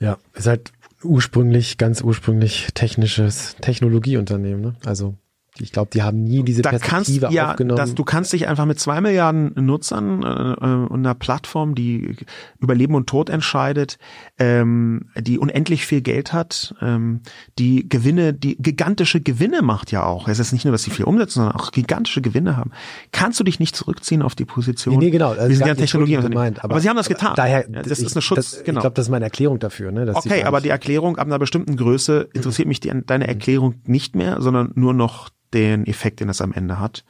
Ja, 0.00 0.18
ist 0.34 0.46
halt 0.46 0.72
ursprünglich, 1.02 1.78
ganz 1.78 2.02
ursprünglich 2.02 2.68
technisches 2.74 3.56
Technologieunternehmen, 3.60 4.60
ne? 4.60 4.76
Also 4.84 5.14
ich 5.60 5.72
glaube, 5.72 5.90
die 5.92 6.02
haben 6.02 6.22
nie 6.22 6.42
diese 6.42 6.62
da 6.62 6.70
Perspektive 6.70 7.20
kannst, 7.20 7.34
ja, 7.34 7.50
aufgenommen. 7.50 7.76
Dass 7.76 7.94
du 7.94 8.04
kannst 8.04 8.32
dich 8.32 8.48
einfach 8.48 8.66
mit 8.66 8.78
zwei 8.78 9.00
Milliarden 9.00 9.52
Nutzern 9.54 10.22
äh, 10.22 10.26
äh, 10.26 10.86
und 10.86 11.00
einer 11.00 11.14
Plattform, 11.14 11.74
die 11.74 12.16
über 12.58 12.74
Leben 12.74 12.94
und 12.94 13.06
Tod 13.06 13.30
entscheidet, 13.30 13.98
ähm, 14.38 15.10
die 15.18 15.38
unendlich 15.38 15.86
viel 15.86 16.00
Geld 16.00 16.32
hat, 16.32 16.74
ähm, 16.80 17.20
die 17.58 17.88
Gewinne, 17.88 18.34
die 18.34 18.56
gigantische 18.56 19.20
Gewinne 19.20 19.62
macht 19.62 19.92
ja 19.92 20.04
auch. 20.04 20.28
Es 20.28 20.38
ist 20.38 20.52
nicht 20.52 20.64
nur, 20.64 20.72
dass 20.72 20.82
sie 20.82 20.90
viel 20.90 21.04
umsetzen, 21.04 21.40
sondern 21.40 21.56
auch 21.56 21.72
gigantische 21.72 22.20
Gewinne 22.20 22.56
haben. 22.56 22.70
Kannst 23.12 23.40
du 23.40 23.44
dich 23.44 23.60
nicht 23.60 23.76
zurückziehen 23.76 24.22
auf 24.22 24.34
die 24.34 24.44
Position? 24.44 24.98
Nee, 24.98 25.06
nee 25.06 25.10
genau. 25.10 25.30
Also 25.30 25.48
Wir 25.48 25.56
sind 25.56 25.66
ja 25.66 25.74
Technologie. 25.74 26.16
Gemeint, 26.16 26.64
aber, 26.64 26.74
aber 26.74 26.80
sie 26.80 26.88
haben 26.88 26.96
das 26.96 27.08
getan. 27.08 27.34
Daher, 27.36 27.68
ja, 27.70 27.82
das 27.82 27.98
ich, 27.98 28.06
ist 28.06 28.16
eine 28.16 28.22
Schutz. 28.22 28.36
Das, 28.36 28.64
genau. 28.64 28.78
Ich 28.78 28.82
glaube, 28.82 28.94
das 28.94 29.06
ist 29.06 29.10
meine 29.10 29.24
Erklärung 29.24 29.58
dafür. 29.58 29.92
Ne, 29.92 30.10
okay, 30.14 30.44
aber 30.44 30.60
die 30.60 30.68
Erklärung 30.68 31.16
ab 31.18 31.26
einer 31.26 31.38
bestimmten 31.38 31.76
Größe 31.76 32.28
interessiert 32.32 32.68
mich 32.68 32.80
die, 32.80 32.92
deine 33.06 33.28
Erklärung 33.28 33.74
nicht 33.84 34.16
mehr, 34.16 34.40
sondern 34.40 34.72
nur 34.74 34.94
noch 34.94 35.30
den 35.54 35.86
Effekt, 35.86 36.20
den 36.20 36.28
es 36.28 36.40
am 36.40 36.52
Ende 36.52 36.78
hat. 36.78 37.04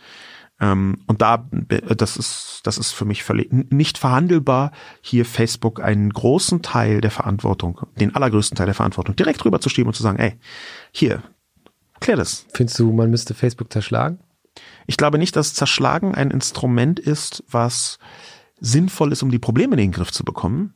Ähm, 0.59 0.99
und 1.07 1.21
da, 1.21 1.49
das 1.97 2.17
ist, 2.17 2.61
das 2.65 2.79
ist 2.79 2.93
für 2.93 3.05
mich 3.05 3.23
völlig 3.23 3.53
nicht 3.53 3.99
verhandelbar, 3.99 4.73
hier 5.03 5.25
Facebook 5.25 5.81
einen 5.81 6.11
großen 6.11 6.63
Teil 6.63 7.01
der 7.01 7.11
Verantwortung, 7.11 7.81
den 8.01 8.15
allergrößten 8.15 8.57
Teil 8.57 8.67
der 8.67 8.75
Verantwortung 8.75 9.17
direkt 9.17 9.45
rüber 9.45 9.61
zu 9.61 9.69
schieben 9.69 9.89
und 9.89 9.95
zu 9.95 10.03
sagen, 10.03 10.19
ey, 10.19 10.35
hier, 10.93 11.23
klär 12.01 12.17
das. 12.17 12.47
Findest 12.55 12.79
du, 12.79 12.91
man 12.93 13.11
müsste 13.11 13.35
Facebook 13.35 13.71
zerschlagen? 13.73 14.19
Ich 14.87 14.97
glaube 14.97 15.19
nicht, 15.19 15.37
dass 15.37 15.53
Zerschlagen 15.53 16.15
ein 16.15 16.31
Instrument 16.31 16.99
ist, 16.99 17.45
was 17.51 17.99
sinnvoll 18.59 19.13
ist, 19.13 19.23
um 19.23 19.31
die 19.31 19.39
Probleme 19.39 19.75
in 19.75 19.79
den 19.79 19.93
Griff 19.93 20.11
zu 20.11 20.25
bekommen. 20.25 20.75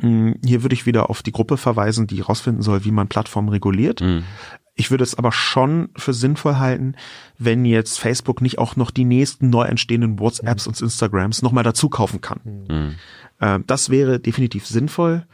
Hier 0.00 0.62
würde 0.62 0.74
ich 0.74 0.86
wieder 0.86 1.10
auf 1.10 1.22
die 1.22 1.32
Gruppe 1.32 1.56
verweisen, 1.56 2.06
die 2.06 2.18
herausfinden 2.18 2.62
soll, 2.62 2.84
wie 2.84 2.92
man 2.92 3.08
Plattformen 3.08 3.50
reguliert. 3.50 4.00
Mhm. 4.00 4.24
Ich 4.74 4.90
würde 4.90 5.04
es 5.04 5.16
aber 5.16 5.32
schon 5.32 5.90
für 5.96 6.14
sinnvoll 6.14 6.56
halten, 6.56 6.94
wenn 7.38 7.64
jetzt 7.64 8.00
Facebook 8.00 8.40
nicht 8.40 8.58
auch 8.58 8.76
noch 8.76 8.90
die 8.90 9.04
nächsten 9.04 9.50
neu 9.50 9.64
entstehenden 9.64 10.18
WhatsApps 10.18 10.66
und 10.66 10.80
Instagrams 10.80 11.42
nochmal 11.42 11.64
dazu 11.64 11.90
kaufen 11.90 12.20
kann. 12.20 12.40
Mhm. 12.68 12.94
Äh, 13.38 13.60
das 13.66 13.90
wäre 13.90 14.18
definitiv 14.18 14.66
sinnvoll. 14.66 15.26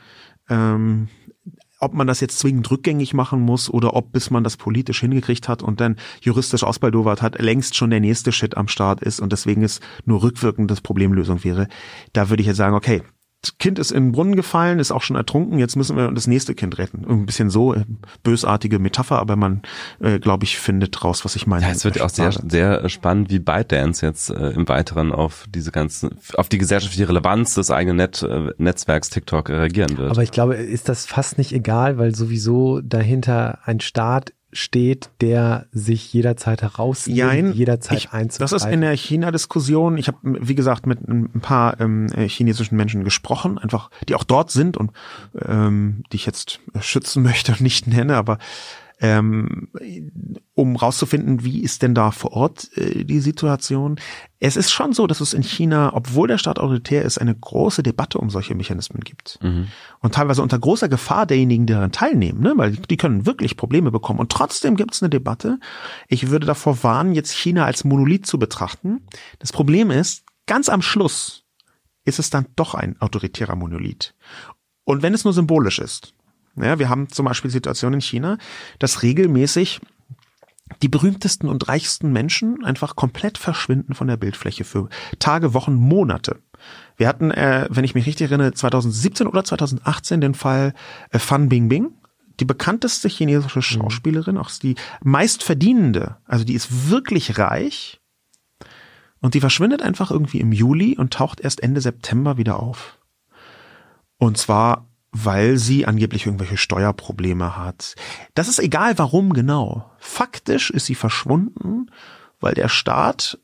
Ähm, 0.49 1.09
ob 1.81 1.95
man 1.95 2.07
das 2.07 2.21
jetzt 2.21 2.39
zwingend 2.41 2.69
rückgängig 2.71 3.15
machen 3.15 3.41
muss 3.41 3.71
oder 3.71 3.95
ob 3.95 4.11
bis 4.13 4.31
man 4.31 4.43
das 4.43 4.57
politisch 4.57 5.01
hingekriegt 5.01 5.49
hat 5.49 5.63
und 5.63 5.81
dann 5.81 5.97
juristisch 6.21 6.65
ausbaldowert 6.65 7.23
hat, 7.23 7.41
längst 7.41 7.77
schon 7.77 7.91
der 7.91 8.01
nächste 8.01 8.33
Shit 8.33 8.57
am 8.57 8.67
Start 8.67 9.01
ist 9.01 9.21
und 9.21 9.33
deswegen 9.33 9.63
es 9.63 9.81
nur 10.05 10.23
rückwirkend 10.23 10.71
das 10.71 10.81
Problemlösung 10.81 11.45
wäre. 11.45 11.69
Da 12.13 12.31
würde 12.31 12.41
ich 12.41 12.49
jetzt 12.49 12.57
sagen, 12.57 12.75
okay, 12.75 13.03
Kind 13.61 13.79
ist 13.79 13.93
in 13.93 14.07
den 14.07 14.13
Brunnen 14.13 14.35
gefallen, 14.35 14.81
ist 14.81 14.91
auch 14.91 15.03
schon 15.03 15.15
ertrunken, 15.15 15.61
jetzt 15.61 15.77
müssen 15.77 15.97
wir 15.97 16.11
das 16.11 16.27
nächste 16.27 16.57
Kind 16.57 16.77
retten. 16.79 17.05
Ein 17.09 17.25
bisschen 17.25 17.51
so 17.51 17.73
äh, 17.73 17.85
bösartige 18.25 18.81
Metapher, 18.81 19.21
aber 19.21 19.37
man, 19.37 19.63
äh, 20.01 20.19
glaube 20.19 20.45
ich, 20.45 20.59
findet 20.59 21.05
raus, 21.05 21.25
was 21.25 21.37
ich 21.37 21.47
meine. 21.47 21.65
Ja, 21.65 21.71
es 21.71 21.85
wird 21.85 22.01
auch 22.01 22.11
sehr, 22.11 22.33
sehr 22.33 22.89
spannend, 22.89 23.31
wie 23.31 23.39
ByteDance 23.39 24.05
jetzt 24.05 24.31
äh, 24.31 24.51
im 24.51 24.69
Weiteren 24.69 25.13
auf 25.13 25.45
diese 25.49 25.71
ganzen, 25.71 26.19
auf 26.35 26.49
die 26.49 26.59
gesellschaftliche 26.59 27.09
Relevanz 27.09 27.55
des 27.55 27.71
eigenen 27.71 27.99
Net, 27.99 28.23
äh, 28.23 28.51
Netzwerks 28.59 29.11
TikTok 29.11 29.51
reagieren 29.51 29.97
wird. 29.99 30.11
Aber 30.11 30.23
ich 30.25 30.33
glaube, 30.33 30.57
ist 30.57 30.89
das 30.89 31.07
fast 31.07 31.39
nicht 31.39 31.53
egal, 31.53 31.97
weil 31.97 32.17
sowieso 32.17 32.81
dahinter 32.81 33.61
ein 33.65 33.79
Staat 33.79 34.33
steht, 34.53 35.11
der 35.21 35.67
sich 35.73 36.13
jederzeit 36.13 36.63
herausnimmt, 36.63 37.19
Jein, 37.19 37.53
jederzeit 37.53 37.99
ich. 37.99 38.39
Das 38.39 38.53
ist 38.53 38.65
in 38.65 38.81
der 38.81 38.97
China-Diskussion. 38.97 39.99
Ich 39.99 40.09
habe, 40.09 40.19
wie 40.23 40.55
gesagt, 40.55 40.87
mit 40.87 41.07
ein 41.07 41.41
paar 41.41 41.81
ähm, 41.81 42.09
chinesischen 42.27 42.77
Menschen 42.77 43.05
gesprochen, 43.05 43.59
einfach, 43.59 43.91
die 44.09 44.15
auch 44.15 44.25
dort 44.25 44.51
sind 44.51 44.77
und 44.77 44.93
ähm, 45.45 46.03
die 46.13 46.17
ich 46.17 46.27
jetzt 46.27 46.61
schützen 46.81 47.23
möchte 47.23 47.53
und 47.53 47.61
nicht 47.61 47.87
nenne, 47.87 48.17
aber 48.17 48.39
ähm, 49.01 49.69
um 50.55 50.75
rauszufinden, 50.75 51.45
wie 51.45 51.63
ist 51.63 51.83
denn 51.83 51.95
da 51.95 52.11
vor 52.11 52.33
Ort 52.33 52.77
äh, 52.77 53.05
die 53.05 53.21
Situation. 53.21 54.01
Es 54.41 54.57
ist 54.57 54.71
schon 54.71 54.93
so, 54.93 55.07
dass 55.07 55.21
es 55.21 55.35
in 55.35 55.43
China, 55.43 55.93
obwohl 55.95 56.27
der 56.27 56.39
Staat 56.39 56.59
autoritär 56.59 57.03
ist, 57.03 57.19
eine 57.19 57.35
große 57.35 57.83
Debatte 57.83 58.19
um 58.19 58.29
solche 58.29 58.55
Mechanismen 58.57 59.01
gibt. 59.01 59.39
Mhm. 59.43 59.69
Und 60.01 60.15
teilweise 60.15 60.43
unter 60.43 60.59
großer 60.59 60.89
Gefahr 60.89 61.27
derjenigen, 61.27 61.67
die 61.67 61.73
daran 61.73 61.93
teilnehmen, 61.93 62.41
ne? 62.41 62.55
weil 62.57 62.73
die 62.73 62.97
können 62.97 63.25
wirklich 63.25 63.57
Probleme 63.57 63.93
bekommen. 63.93 64.19
Und 64.19 64.33
trotzdem 64.33 64.77
gibt 64.77 64.95
es 64.95 65.03
eine 65.03 65.11
Debatte. 65.11 65.61
Ich 66.09 66.31
würde 66.31 66.47
davor 66.47 66.83
warnen, 66.83 67.15
jetzt 67.15 67.33
China 67.33 67.65
als 67.65 67.85
Monolith 67.85 68.27
zu 68.27 68.39
betrachten. 68.39 69.03
Das 69.39 69.53
Problem 69.53 69.93
ist, 69.93 70.25
ganz 70.47 70.69
am 70.69 70.83
Schluss 70.83 71.45
ist 72.05 72.19
es 72.19 72.31
dann 72.31 72.47
doch 72.57 72.75
ein 72.75 73.01
autoritärer 73.01 73.55
Monolith. 73.55 74.15
Und 74.85 75.03
wenn 75.03 75.15
es 75.15 75.25
nur 75.25 75.35
symbolisch 75.35 75.79
ist, 75.79 76.15
ja, 76.63 76.79
wir 76.79 76.89
haben 76.89 77.09
zum 77.09 77.27
Beispiel 77.27 77.51
Situationen 77.51 77.95
in 77.95 78.01
China, 78.01 78.39
dass 78.79 79.03
regelmäßig 79.03 79.81
die 80.83 80.89
berühmtesten 80.89 81.49
und 81.49 81.69
reichsten 81.69 82.13
Menschen 82.13 82.65
einfach 82.65 82.97
komplett 82.97 83.39
verschwinden 83.39 83.95
von 83.95 84.07
der 84.07 84.17
Bildfläche 84.17 84.65
für 84.65 84.89
Tage, 85.19 85.55
Wochen, 85.55 85.75
Monate. 85.75 86.41
Wir 86.97 87.09
hatten, 87.09 87.31
äh, 87.31 87.67
wenn 87.71 87.85
ich 87.85 87.95
mich 87.95 88.07
richtig 88.07 88.31
erinnere, 88.31 88.53
2017 88.53 89.27
oder 89.27 89.45
2018 89.45 90.21
den 90.21 90.35
Fall 90.35 90.75
äh, 91.11 91.19
Fan 91.19 91.49
Bingbing, 91.49 91.93
die 92.41 92.45
bekannteste 92.45 93.09
chinesische 93.09 93.63
Schauspielerin, 93.63 94.37
auch 94.37 94.51
die 94.51 94.77
meistverdienende, 95.03 96.17
also 96.25 96.45
die 96.45 96.55
ist 96.55 96.91
wirklich 96.91 97.39
reich 97.39 98.01
und 99.21 99.35
die 99.35 99.41
verschwindet 99.41 99.83
einfach 99.83 100.11
irgendwie 100.11 100.41
im 100.41 100.53
Juli 100.53 100.97
und 100.97 101.13
taucht 101.13 101.41
erst 101.41 101.63
Ende 101.63 101.81
September 101.81 102.37
wieder 102.37 102.61
auf. 102.61 102.99
Und 104.19 104.39
zwar 104.39 104.87
weil 105.11 105.57
sie 105.57 105.87
angeblich 105.87 106.27
irgendwelche 106.27 106.57
Steuerprobleme 106.57 107.57
hat. 107.57 107.95
Das 108.35 108.49
ist 108.49 108.59
egal, 108.59 108.99
warum 108.99 109.33
genau. 109.33 109.91
Faktisch 109.99 110.71
ist 110.71 110.87
sie 110.87 110.95
verschwunden, 110.95 111.91
weil 112.41 112.55
der 112.55 112.69
Staat, 112.69 113.39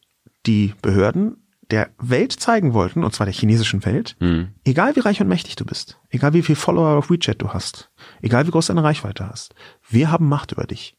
die 0.46 0.74
Behörden 0.82 1.38
der 1.70 1.90
Welt 1.98 2.32
zeigen 2.32 2.74
wollten, 2.74 3.02
und 3.02 3.14
zwar 3.14 3.24
der 3.24 3.34
chinesischen 3.34 3.84
Welt, 3.86 4.16
mhm. 4.20 4.48
egal 4.64 4.94
wie 4.96 5.00
reich 5.00 5.20
und 5.22 5.28
mächtig 5.28 5.56
du 5.56 5.64
bist, 5.64 5.98
egal 6.10 6.34
wie 6.34 6.42
viel 6.42 6.56
Follower 6.56 6.98
auf 6.98 7.10
WeChat 7.10 7.40
du 7.40 7.54
hast, 7.54 7.90
egal 8.20 8.46
wie 8.46 8.50
groß 8.50 8.66
deine 8.66 8.84
Reichweite 8.84 9.26
hast, 9.26 9.54
wir 9.88 10.10
haben 10.10 10.28
Macht 10.28 10.52
über 10.52 10.64
dich. 10.64 10.96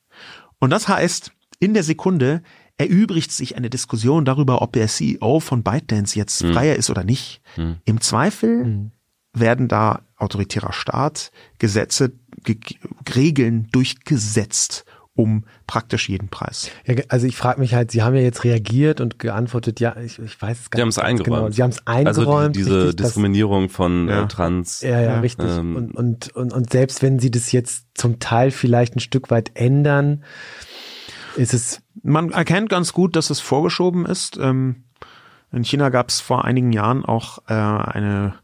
Und 0.59 0.71
das 0.71 0.87
heißt, 0.87 1.31
in 1.59 1.75
der 1.75 1.83
Sekunde 1.83 2.41
erübrigt 2.77 3.31
sich 3.31 3.55
eine 3.55 3.69
Diskussion 3.69 4.25
darüber, 4.25 4.63
ob 4.63 4.73
der 4.73 4.87
CEO 4.87 5.39
von 5.39 5.63
ByteDance 5.63 6.17
jetzt 6.17 6.43
mhm. 6.43 6.53
freier 6.53 6.75
ist 6.75 6.89
oder 6.89 7.03
nicht. 7.03 7.41
Mhm. 7.55 7.77
Im 7.85 8.01
Zweifel 8.01 8.65
mhm 8.65 8.91
werden 9.39 9.67
da 9.67 10.01
autoritärer 10.17 10.73
Staat 10.73 11.31
Gesetze, 11.59 12.13
Regeln 13.15 13.67
durchgesetzt 13.71 14.85
um 15.15 15.45
praktisch 15.65 16.09
jeden 16.09 16.27
Preis. 16.27 16.69
Ja, 16.85 16.95
also 17.07 17.25
ich 17.25 17.37
frage 17.37 17.61
mich 17.61 17.73
halt, 17.73 17.89
Sie 17.89 18.03
haben 18.03 18.15
ja 18.15 18.21
jetzt 18.21 18.43
reagiert 18.43 18.99
und 18.99 19.17
geantwortet, 19.17 19.79
ja, 19.79 19.95
ich, 19.95 20.19
ich 20.19 20.41
weiß 20.41 20.59
es 20.59 20.69
gar 20.69 20.77
nicht. 20.77 20.77
Sie 20.77 20.81
haben 20.81 20.89
es 20.89 20.97
eingeräumt. 20.99 21.25
Genau. 21.25 21.49
Sie 21.51 21.63
haben 21.63 21.69
es 21.69 21.87
eingeräumt. 21.87 22.29
Also 22.29 22.47
die, 22.49 22.59
diese 22.59 22.87
richtig, 22.87 23.05
Diskriminierung 23.05 23.69
von 23.69 24.09
ja. 24.09 24.23
äh, 24.23 24.27
Trans. 24.27 24.81
Ja, 24.81 24.99
ja, 24.99 25.19
richtig. 25.21 25.47
Ähm, 25.49 25.77
und, 25.77 25.95
und, 25.95 26.35
und, 26.35 26.53
und 26.53 26.69
selbst 26.69 27.01
wenn 27.01 27.19
Sie 27.19 27.31
das 27.31 27.53
jetzt 27.53 27.85
zum 27.93 28.19
Teil 28.19 28.51
vielleicht 28.51 28.97
ein 28.97 28.99
Stück 28.99 29.31
weit 29.31 29.51
ändern, 29.53 30.23
ist 31.37 31.53
es... 31.53 31.81
Man 32.03 32.31
erkennt 32.31 32.69
ganz 32.69 32.91
gut, 32.91 33.15
dass 33.15 33.29
es 33.29 33.39
vorgeschoben 33.39 34.05
ist. 34.05 34.37
Ähm, 34.37 34.83
in 35.53 35.63
China 35.63 35.89
gab 35.89 36.09
es 36.09 36.19
vor 36.19 36.43
einigen 36.43 36.73
Jahren 36.73 37.05
auch 37.05 37.39
äh, 37.47 37.53
eine 37.53 38.35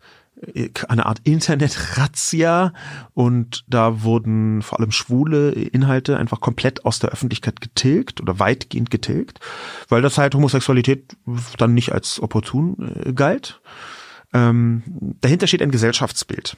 eine 0.87 1.05
Art 1.05 1.19
Internet-Razzia 1.23 2.73
und 3.13 3.63
da 3.67 4.03
wurden 4.03 4.61
vor 4.61 4.79
allem 4.79 4.91
schwule 4.91 5.51
Inhalte 5.51 6.17
einfach 6.17 6.39
komplett 6.39 6.85
aus 6.85 6.99
der 6.99 7.11
Öffentlichkeit 7.11 7.61
getilgt 7.61 8.21
oder 8.21 8.39
weitgehend 8.39 8.89
getilgt, 8.89 9.39
weil 9.89 10.01
das 10.01 10.17
halt 10.17 10.33
Homosexualität 10.33 11.15
dann 11.57 11.73
nicht 11.73 11.91
als 11.91 12.21
opportun 12.21 13.03
äh, 13.05 13.13
galt. 13.13 13.61
Ähm, 14.33 14.83
dahinter 15.21 15.47
steht 15.47 15.61
ein 15.61 15.71
Gesellschaftsbild. 15.71 16.57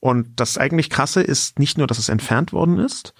Und 0.00 0.38
das 0.38 0.58
eigentlich 0.58 0.90
krasse 0.90 1.22
ist 1.22 1.58
nicht 1.58 1.78
nur, 1.78 1.86
dass 1.86 1.98
es 1.98 2.10
entfernt 2.10 2.52
worden 2.52 2.78
ist, 2.78 3.14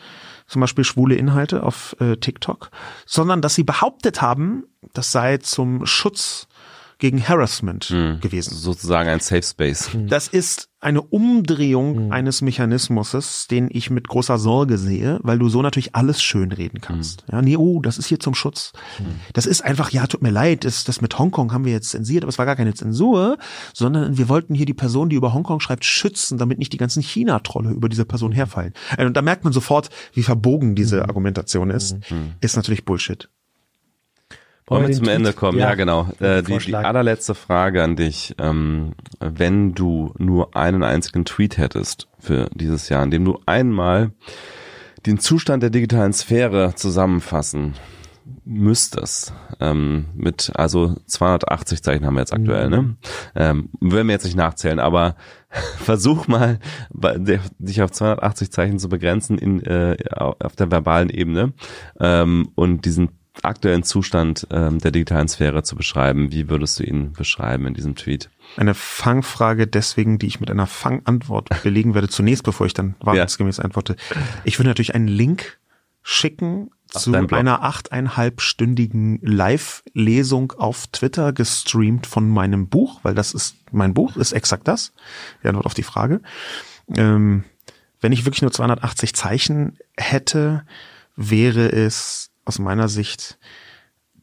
zum 0.46 0.60
Beispiel 0.60 0.84
schwule 0.84 1.14
Inhalte 1.14 1.62
auf 1.62 1.96
äh, 1.98 2.16
TikTok, 2.16 2.70
sondern 3.06 3.40
dass 3.40 3.54
sie 3.54 3.64
behauptet 3.64 4.20
haben, 4.20 4.64
das 4.92 5.10
sei 5.10 5.38
zum 5.38 5.86
Schutz 5.86 6.46
gegen 6.98 7.22
Harassment 7.26 7.90
Mhm. 7.90 8.20
gewesen. 8.20 8.54
Sozusagen 8.54 9.08
ein 9.08 9.20
Safe 9.20 9.42
Space. 9.42 9.90
Das 10.08 10.28
ist 10.28 10.68
eine 10.80 11.00
Umdrehung 11.00 12.12
eines 12.12 12.42
Mechanismus, 12.42 13.46
den 13.50 13.68
ich 13.70 13.88
mit 13.90 14.06
großer 14.08 14.38
Sorge 14.38 14.76
sehe, 14.78 15.18
weil 15.22 15.38
du 15.38 15.48
so 15.48 15.62
natürlich 15.62 15.94
alles 15.94 16.22
schönreden 16.22 16.80
kannst. 16.82 17.24
Ja, 17.32 17.40
nee, 17.40 17.56
oh, 17.56 17.80
das 17.80 17.96
ist 17.98 18.06
hier 18.06 18.20
zum 18.20 18.34
Schutz. 18.34 18.72
Das 19.32 19.46
ist 19.46 19.64
einfach, 19.64 19.90
ja, 19.90 20.06
tut 20.06 20.20
mir 20.22 20.30
leid, 20.30 20.64
das, 20.64 20.84
das 20.84 21.00
mit 21.00 21.18
Hongkong 21.18 21.52
haben 21.52 21.64
wir 21.64 21.72
jetzt 21.72 21.88
zensiert, 21.90 22.22
aber 22.22 22.28
es 22.28 22.38
war 22.38 22.44
gar 22.46 22.56
keine 22.56 22.74
Zensur, 22.74 23.38
sondern 23.72 24.18
wir 24.18 24.28
wollten 24.28 24.54
hier 24.54 24.66
die 24.66 24.74
Person, 24.74 25.08
die 25.08 25.16
über 25.16 25.32
Hongkong 25.32 25.60
schreibt, 25.60 25.84
schützen, 25.86 26.36
damit 26.38 26.58
nicht 26.58 26.72
die 26.72 26.78
ganzen 26.78 27.02
China-Trolle 27.02 27.70
über 27.70 27.88
diese 27.88 28.04
Person 28.04 28.32
herfallen. 28.32 28.74
Äh, 28.98 29.06
Und 29.06 29.16
da 29.16 29.22
merkt 29.22 29.44
man 29.44 29.52
sofort, 29.54 29.88
wie 30.12 30.22
verbogen 30.22 30.74
diese 30.74 31.02
Argumentation 31.04 31.70
ist. 31.70 31.96
Ist 32.40 32.56
natürlich 32.56 32.84
Bullshit. 32.84 33.28
Wollen 34.66 34.88
wir 34.88 34.94
zum 34.94 35.08
Ende 35.08 35.32
kommen? 35.34 35.58
Ja, 35.58 35.70
ja, 35.70 35.74
genau. 35.74 36.08
Äh, 36.20 36.42
die, 36.42 36.56
die 36.56 36.74
allerletzte 36.74 37.34
Frage 37.34 37.82
an 37.82 37.96
dich. 37.96 38.34
Ähm, 38.38 38.94
wenn 39.20 39.74
du 39.74 40.14
nur 40.18 40.56
einen 40.56 40.82
einzigen 40.82 41.26
Tweet 41.26 41.58
hättest 41.58 42.08
für 42.18 42.48
dieses 42.54 42.88
Jahr, 42.88 43.02
in 43.02 43.10
dem 43.10 43.24
du 43.24 43.38
einmal 43.44 44.12
den 45.04 45.18
Zustand 45.18 45.62
der 45.62 45.70
digitalen 45.70 46.14
Sphäre 46.14 46.74
zusammenfassen 46.76 47.74
müsstest, 48.46 49.34
ähm, 49.60 50.06
mit, 50.14 50.50
also 50.54 50.96
280 51.06 51.82
Zeichen 51.82 52.06
haben 52.06 52.14
wir 52.14 52.20
jetzt 52.20 52.32
aktuell, 52.32 52.70
ne? 52.70 52.96
Ähm, 53.34 53.68
werden 53.80 54.06
wir 54.06 54.14
jetzt 54.14 54.24
nicht 54.24 54.36
nachzählen, 54.36 54.78
aber 54.78 55.16
versuch 55.76 56.26
mal, 56.26 56.58
dich 57.58 57.82
auf 57.82 57.90
280 57.90 58.50
Zeichen 58.50 58.78
zu 58.78 58.88
begrenzen 58.88 59.36
in, 59.36 59.62
äh, 59.62 59.96
auf 60.10 60.56
der 60.56 60.70
verbalen 60.70 61.10
Ebene 61.10 61.52
ähm, 62.00 62.48
und 62.54 62.86
diesen 62.86 63.10
aktuellen 63.42 63.82
Zustand 63.82 64.46
ähm, 64.50 64.78
der 64.78 64.90
digitalen 64.90 65.28
Sphäre 65.28 65.62
zu 65.62 65.76
beschreiben. 65.76 66.30
Wie 66.32 66.48
würdest 66.48 66.78
du 66.78 66.84
ihn 66.84 67.12
beschreiben 67.12 67.66
in 67.66 67.74
diesem 67.74 67.94
Tweet? 67.94 68.30
Eine 68.56 68.74
Fangfrage 68.74 69.66
deswegen, 69.66 70.18
die 70.18 70.26
ich 70.26 70.40
mit 70.40 70.50
einer 70.50 70.66
Fangantwort 70.66 71.48
belegen 71.62 71.94
werde, 71.94 72.08
zunächst, 72.08 72.44
bevor 72.44 72.66
ich 72.66 72.74
dann 72.74 72.94
wahrheitsgemäß 73.00 73.60
antworte. 73.60 73.96
Ich 74.44 74.58
würde 74.58 74.68
natürlich 74.68 74.94
einen 74.94 75.08
Link 75.08 75.58
schicken 76.02 76.70
zu 76.86 77.12
einer 77.12 77.62
achteinhalbstündigen 77.62 79.18
Live-Lesung 79.22 80.52
auf 80.52 80.86
Twitter 80.88 81.32
gestreamt 81.32 82.06
von 82.06 82.28
meinem 82.28 82.68
Buch, 82.68 83.00
weil 83.02 83.14
das 83.14 83.34
ist 83.34 83.56
mein 83.72 83.94
Buch, 83.94 84.16
ist 84.16 84.32
exakt 84.32 84.68
das. 84.68 84.92
Die 85.42 85.48
Antwort 85.48 85.66
auf 85.66 85.74
die 85.74 85.82
Frage. 85.82 86.20
Ähm, 86.94 87.44
wenn 88.00 88.12
ich 88.12 88.26
wirklich 88.26 88.42
nur 88.42 88.52
280 88.52 89.14
Zeichen 89.14 89.78
hätte, 89.96 90.64
wäre 91.16 91.72
es 91.72 92.30
aus 92.44 92.58
meiner 92.58 92.88
Sicht 92.88 93.38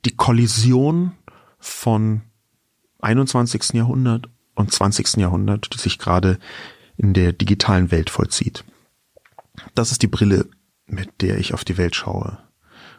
die 0.05 0.15
Kollision 0.15 1.13
von 1.59 2.21
21. 2.99 3.73
Jahrhundert 3.73 4.29
und 4.55 4.71
20. 4.71 5.17
Jahrhundert, 5.17 5.73
die 5.73 5.77
sich 5.77 5.99
gerade 5.99 6.39
in 6.97 7.13
der 7.13 7.33
digitalen 7.33 7.91
Welt 7.91 8.09
vollzieht. 8.09 8.63
Das 9.75 9.91
ist 9.91 10.01
die 10.01 10.07
Brille, 10.07 10.47
mit 10.85 11.21
der 11.21 11.37
ich 11.37 11.53
auf 11.53 11.63
die 11.63 11.77
Welt 11.77 11.95
schaue. 11.95 12.37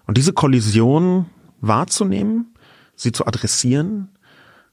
Und 0.06 0.18
diese 0.18 0.32
Kollision 0.32 1.26
wahrzunehmen, 1.60 2.54
sie 2.96 3.12
zu 3.12 3.26
adressieren, 3.26 4.08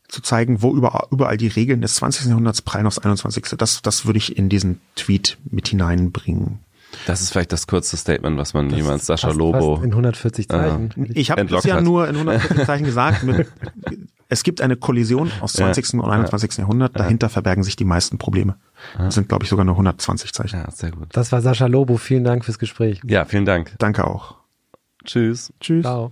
zu 0.07 0.21
zeigen, 0.21 0.61
wo 0.61 0.76
überall, 0.76 1.38
die 1.38 1.47
Regeln 1.47 1.81
des 1.81 1.95
20. 1.95 2.27
Jahrhunderts 2.27 2.63
prallen 2.63 2.88
aufs 2.88 2.97
21. 2.97 3.55
Das, 3.57 3.81
das 3.81 4.05
würde 4.05 4.17
ich 4.17 4.38
in 4.38 4.49
diesen 4.49 4.81
Tweet 4.95 5.38
mit 5.45 5.67
hineinbringen. 5.67 6.59
Das 7.06 7.22
ist 7.22 7.32
vielleicht 7.32 7.52
das 7.52 7.68
kurze 7.68 7.98
Statement, 7.98 8.38
was 8.38 8.53
man 8.53 8.70
Das 8.70 8.78
jemand 8.78 9.03
Sascha 9.03 9.30
Lobo. 9.32 9.76
fast 9.76 9.86
In 9.86 9.91
140 9.91 10.48
Zeichen. 10.49 10.90
Ich 11.14 11.32
habe 11.32 11.41
das 11.41 11.44
Entlockt 11.44 11.66
ja 11.66 11.76
hat. 11.76 11.84
nur 11.84 12.07
in 12.07 12.16
140 12.16 12.66
Zeichen 12.66 12.86
gesagt. 12.86 13.24
Mit, 13.24 13.48
es 14.28 14.44
gibt 14.44 14.61
eine 14.61 14.76
Kollision 14.76 15.32
aus 15.41 15.53
20. 15.53 15.95
und 15.95 16.10
21. 16.10 16.57
Jahrhundert. 16.57 16.99
Dahinter 16.99 17.30
verbergen 17.30 17.64
sich 17.64 17.76
die 17.76 17.86
meisten 17.86 18.18
Probleme. 18.18 18.57
Das 18.98 19.16
sind, 19.16 19.28
glaube 19.30 19.44
ich, 19.44 19.49
sogar 19.49 19.66
nur 19.66 19.76
120 19.76 20.34
Zeichen. 20.34 20.57
Ja, 20.57 20.70
sehr 20.72 20.91
gut. 20.91 21.07
Das 21.14 21.32
war 21.32 21.41
Sascha 21.41 21.66
Lobo. 21.68 21.98
Vielen 21.98 22.24
Dank 22.24 22.45
fürs 22.45 22.60
Gespräch. 22.60 23.02
Ja, 23.06 23.26
vielen 23.26 23.45
Dank. 23.45 23.74
Danke 23.80 24.06
auch. 24.06 24.36
Tschüss. 25.06 25.53
Tschüss. 25.60 25.84
Ciao. 25.84 26.11